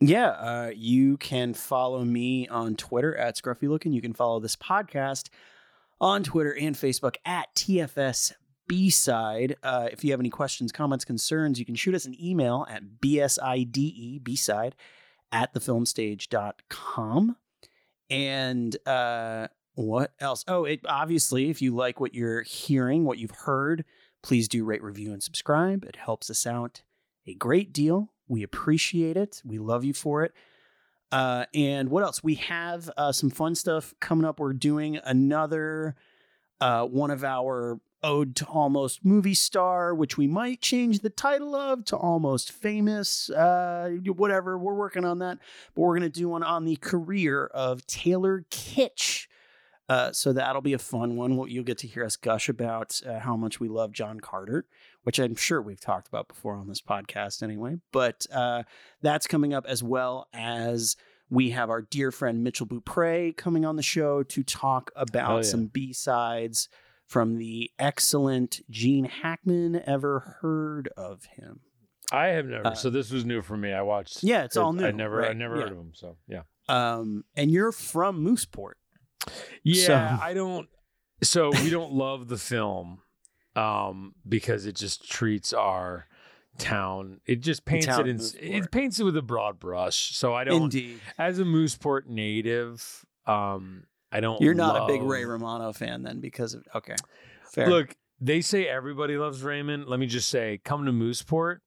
Yeah, 0.00 0.28
uh, 0.28 0.70
you 0.74 1.16
can 1.18 1.54
follow 1.54 2.04
me 2.04 2.48
on 2.48 2.76
Twitter 2.76 3.16
at 3.16 3.36
Scruffy 3.36 3.68
Looking. 3.68 3.92
You 3.92 4.00
can 4.00 4.14
follow 4.14 4.40
this 4.40 4.56
podcast 4.56 5.28
on 6.00 6.22
Twitter 6.22 6.56
and 6.56 6.74
Facebook 6.76 7.16
at 7.24 7.52
TFS 7.54 8.32
B-side. 8.68 9.56
Uh, 9.62 9.88
if 9.90 10.04
you 10.04 10.10
have 10.12 10.20
any 10.20 10.30
questions, 10.30 10.70
comments, 10.70 11.04
concerns, 11.04 11.58
you 11.58 11.64
can 11.64 11.74
shoot 11.74 11.94
us 11.94 12.04
an 12.04 12.14
email 12.22 12.66
at 12.68 12.82
bside 13.00 14.22
b-side 14.22 14.76
at 15.32 15.54
thefilmstage.com. 15.54 17.36
And 18.10 18.76
uh, 18.86 19.48
what 19.74 20.12
else? 20.20 20.44
Oh, 20.48 20.64
it 20.64 20.80
obviously, 20.86 21.50
if 21.50 21.60
you 21.60 21.74
like 21.74 22.00
what 22.00 22.14
you're 22.14 22.42
hearing, 22.42 23.04
what 23.04 23.18
you've 23.18 23.30
heard, 23.30 23.84
please 24.22 24.48
do 24.48 24.64
rate, 24.64 24.82
review, 24.82 25.12
and 25.12 25.22
subscribe. 25.22 25.84
It 25.84 25.96
helps 25.96 26.30
us 26.30 26.46
out 26.46 26.82
a 27.26 27.34
great 27.34 27.72
deal. 27.72 28.12
We 28.26 28.42
appreciate 28.42 29.16
it. 29.16 29.42
We 29.44 29.58
love 29.58 29.84
you 29.84 29.92
for 29.92 30.22
it. 30.24 30.32
Uh, 31.10 31.46
and 31.54 31.88
what 31.88 32.02
else? 32.02 32.22
We 32.22 32.34
have 32.36 32.90
uh, 32.96 33.12
some 33.12 33.30
fun 33.30 33.54
stuff 33.54 33.94
coming 34.00 34.24
up. 34.24 34.40
We're 34.40 34.52
doing 34.52 34.98
another 35.04 35.94
uh, 36.60 36.84
one 36.84 37.10
of 37.10 37.24
our 37.24 37.80
ode 38.02 38.36
to 38.36 38.46
almost 38.46 39.04
movie 39.04 39.34
star, 39.34 39.94
which 39.94 40.16
we 40.16 40.26
might 40.26 40.60
change 40.60 41.00
the 41.00 41.10
title 41.10 41.54
of 41.54 41.84
to 41.86 41.96
almost 41.96 42.52
famous. 42.52 43.30
Uh, 43.30 43.90
whatever. 44.06 44.58
We're 44.58 44.74
working 44.74 45.04
on 45.04 45.18
that. 45.20 45.38
But 45.74 45.82
we're 45.82 45.98
going 45.98 46.10
to 46.10 46.20
do 46.20 46.28
one 46.28 46.42
on 46.42 46.64
the 46.64 46.76
career 46.76 47.46
of 47.46 47.86
Taylor 47.86 48.44
Kitsch. 48.50 49.26
Uh, 49.88 50.12
so 50.12 50.34
that'll 50.34 50.60
be 50.60 50.74
a 50.74 50.78
fun 50.78 51.16
one. 51.16 51.48
You'll 51.48 51.64
get 51.64 51.78
to 51.78 51.86
hear 51.86 52.04
us 52.04 52.16
gush 52.16 52.48
about 52.48 53.00
uh, 53.06 53.20
how 53.20 53.36
much 53.36 53.58
we 53.58 53.68
love 53.68 53.92
John 53.92 54.20
Carter, 54.20 54.66
which 55.02 55.18
I'm 55.18 55.34
sure 55.34 55.62
we've 55.62 55.80
talked 55.80 56.08
about 56.08 56.28
before 56.28 56.56
on 56.56 56.68
this 56.68 56.82
podcast 56.82 57.42
anyway. 57.42 57.76
But 57.90 58.26
uh, 58.30 58.64
that's 59.00 59.26
coming 59.26 59.54
up 59.54 59.64
as 59.66 59.82
well 59.82 60.28
as 60.34 60.96
we 61.30 61.50
have 61.50 61.70
our 61.70 61.80
dear 61.80 62.12
friend 62.12 62.44
Mitchell 62.44 62.66
Beaupre 62.66 63.32
coming 63.36 63.64
on 63.64 63.76
the 63.76 63.82
show 63.82 64.22
to 64.24 64.42
talk 64.42 64.90
about 64.94 65.28
Hell 65.28 65.36
yeah. 65.36 65.42
some 65.42 65.66
B 65.66 65.94
sides 65.94 66.68
from 67.08 67.38
the 67.38 67.70
excellent 67.78 68.60
Gene 68.70 69.06
Hackman. 69.06 69.82
Ever 69.86 70.38
heard 70.40 70.88
of 70.96 71.24
him? 71.24 71.60
I 72.12 72.28
have 72.28 72.46
never. 72.46 72.68
Uh, 72.68 72.74
so 72.74 72.90
this 72.90 73.10
was 73.10 73.24
new 73.24 73.42
for 73.42 73.56
me. 73.56 73.72
I 73.72 73.82
watched. 73.82 74.22
Yeah, 74.22 74.44
it's 74.44 74.56
all 74.56 74.72
new. 74.72 74.86
I 74.86 74.92
never. 74.92 75.26
I 75.26 75.32
never 75.32 75.56
yeah. 75.56 75.62
heard 75.62 75.72
of 75.72 75.78
him. 75.78 75.92
So 75.94 76.16
yeah. 76.28 76.42
Um, 76.68 77.24
and 77.34 77.50
you're 77.50 77.72
from 77.72 78.24
Mooseport. 78.24 78.74
Yeah, 79.64 79.86
So- 79.86 80.18
I 80.22 80.34
don't. 80.34 80.68
So 81.22 81.50
we 81.50 81.68
don't 81.68 81.92
love 81.92 82.28
the 82.28 82.38
film, 82.38 83.00
um, 83.56 84.14
because 84.28 84.66
it 84.66 84.76
just 84.76 85.10
treats 85.10 85.52
our 85.52 86.06
town. 86.58 87.20
It 87.26 87.40
just 87.40 87.64
paints 87.64 87.88
it 87.88 88.06
in 88.06 88.18
Mooseport. 88.18 88.36
it 88.40 88.70
paints 88.70 89.00
it 89.00 89.04
with 89.04 89.16
a 89.16 89.22
broad 89.22 89.58
brush. 89.58 90.14
So 90.14 90.32
I 90.32 90.44
don't 90.44 90.62
Indeed. 90.64 91.00
as 91.18 91.40
a 91.40 91.44
Mooseport 91.44 92.06
native, 92.06 93.04
um 93.26 93.84
I 94.10 94.20
don't 94.20 94.40
You're 94.40 94.54
not 94.54 94.82
a 94.82 94.86
big 94.86 95.02
Ray 95.02 95.24
Romano 95.24 95.72
fan 95.72 96.02
then 96.02 96.20
because 96.20 96.54
of 96.54 96.66
okay. 96.74 96.96
Fair. 97.52 97.68
Look, 97.68 97.94
they 98.20 98.40
say 98.40 98.66
everybody 98.66 99.16
loves 99.16 99.42
Raymond. 99.42 99.86
Let 99.86 100.00
me 100.00 100.06
just 100.06 100.28
say, 100.28 100.60
come 100.64 100.86
to 100.86 100.92
Mooseport. 100.92 101.58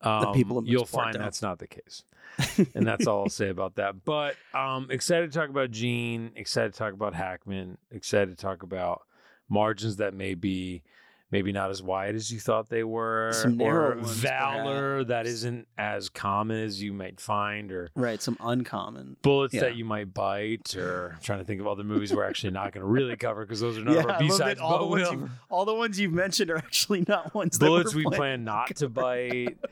Um, 0.00 0.32
people 0.32 0.58
of 0.58 0.66
you'll 0.66 0.84
Mooseport 0.84 0.88
find 0.88 1.12
don't. 1.14 1.22
that's 1.22 1.42
not 1.42 1.58
the 1.58 1.66
case. 1.66 2.04
and 2.74 2.86
that's 2.86 3.06
all 3.06 3.22
I'll 3.22 3.28
say 3.28 3.48
about 3.48 3.76
that. 3.76 4.04
But 4.04 4.36
um 4.54 4.88
excited 4.90 5.32
to 5.32 5.38
talk 5.38 5.48
about 5.48 5.70
Gene, 5.70 6.30
excited 6.36 6.72
to 6.72 6.78
talk 6.78 6.92
about 6.92 7.14
Hackman, 7.14 7.78
excited 7.90 8.36
to 8.36 8.40
talk 8.40 8.62
about 8.62 9.02
margins 9.48 9.96
that 9.96 10.14
may 10.14 10.34
be 10.34 10.82
maybe 11.30 11.52
not 11.52 11.68
as 11.70 11.82
wide 11.82 12.14
as 12.14 12.30
you 12.32 12.40
thought 12.40 12.68
they 12.70 12.82
were, 12.84 13.30
Some 13.34 13.56
narrow 13.58 13.92
or 13.92 13.96
ones, 13.96 14.10
valor 14.12 15.04
that 15.04 15.24
perhaps. 15.24 15.28
isn't 15.28 15.68
as 15.76 16.08
common 16.08 16.56
as 16.62 16.82
you 16.82 16.92
might 16.92 17.20
find, 17.20 17.70
or 17.70 17.90
right, 17.94 18.20
some 18.22 18.36
uncommon. 18.40 19.16
bullets 19.22 19.52
Yeah. 19.54 19.60
that 19.62 19.76
you 19.76 19.84
might 19.84 20.14
bite, 20.14 20.74
or 20.76 21.12
I'm 21.16 21.20
trying 21.22 21.38
to 21.40 21.44
think 21.44 21.60
of 21.60 21.66
other 21.66 21.84
movies 21.84 22.14
we're 22.14 22.24
actually 22.24 22.52
not 22.52 22.72
going 22.72 22.82
to 22.82 22.86
really 22.90 23.16
cover 23.16 23.44
because 23.44 23.60
those 23.60 23.76
are 23.78 23.82
none 23.84 23.96
of 23.98 24.04
Yeah, 24.06 24.12
our 24.12 24.18
B 24.18 24.30
sides. 24.30 24.58
all 24.60 24.72
the 24.72 24.78
But 24.78 24.88
ones 24.88 25.08
we'll, 25.10 25.28
All 25.50 25.64
the 25.64 25.74
ones 25.74 26.00
you've 26.00 26.12
mentioned 26.14 26.50
are 26.50 26.56
actually 26.58 27.04
not 27.06 27.34
ones 27.34 27.58
bullets 27.58 27.92
that 27.92 27.96
we 27.98 28.04
plan 28.04 28.44
not 28.44 28.74
to 28.76 28.88
bite. 28.88 29.58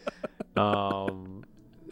Um, 0.56 1.44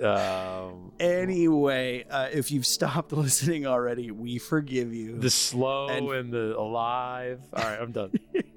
um, 0.03 0.93
Anyway, 0.99 2.05
uh, 2.11 2.29
if 2.33 2.51
you've 2.51 2.65
stopped 2.67 3.13
listening 3.15 3.67
already, 3.67 4.11
we 4.11 4.39
forgive 4.39 4.95
you. 4.95 5.19
the 5.19 5.29
slow 5.31 5.89
And- 5.89 6.09
and, 6.11 6.33
the 6.33 6.59
alive. 6.59 7.41
All 7.53 7.63
right, 7.63 7.79
I'm 7.81 7.93
done. 7.93 8.13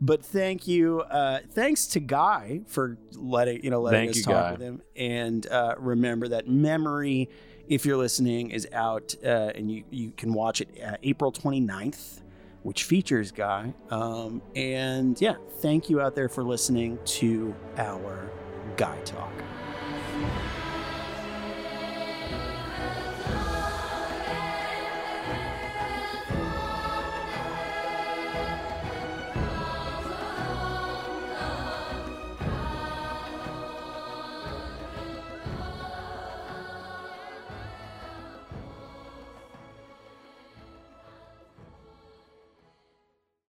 but 0.00 0.24
thank 0.24 0.66
you, 0.66 1.00
uh, 1.02 1.40
thanks 1.50 1.86
to 1.88 2.00
Guy 2.00 2.60
for 2.66 2.98
letting 3.14 3.62
you 3.64 3.70
know 3.70 3.80
letting 3.80 4.00
Thank 4.00 4.10
us 4.10 4.16
you, 4.18 4.22
talk 4.24 4.32
Guy. 4.34 4.52
with 4.52 4.60
him. 4.60 4.82
And 4.96 5.46
uh, 5.46 5.74
remember 5.78 6.28
that 6.28 6.48
Memory, 6.48 7.28
if 7.68 7.86
you're 7.86 7.96
listening, 7.96 8.50
is 8.50 8.68
out 8.72 9.14
uh, 9.24 9.52
and 9.54 9.70
you 9.70 9.84
you 9.90 10.12
can 10.16 10.32
watch 10.32 10.60
it 10.60 10.68
uh, 10.84 10.96
April 11.02 11.32
29th, 11.32 12.20
which 12.62 12.84
features 12.84 13.30
Guy. 13.32 13.72
Um, 13.90 14.42
and 14.56 15.20
yeah, 15.20 15.36
thank 15.60 15.88
you 15.88 16.00
out 16.00 16.14
there 16.14 16.28
for 16.28 16.42
listening 16.44 16.98
to 17.04 17.54
our 17.76 18.30
Guy 18.76 18.98
Talk. 19.04 19.32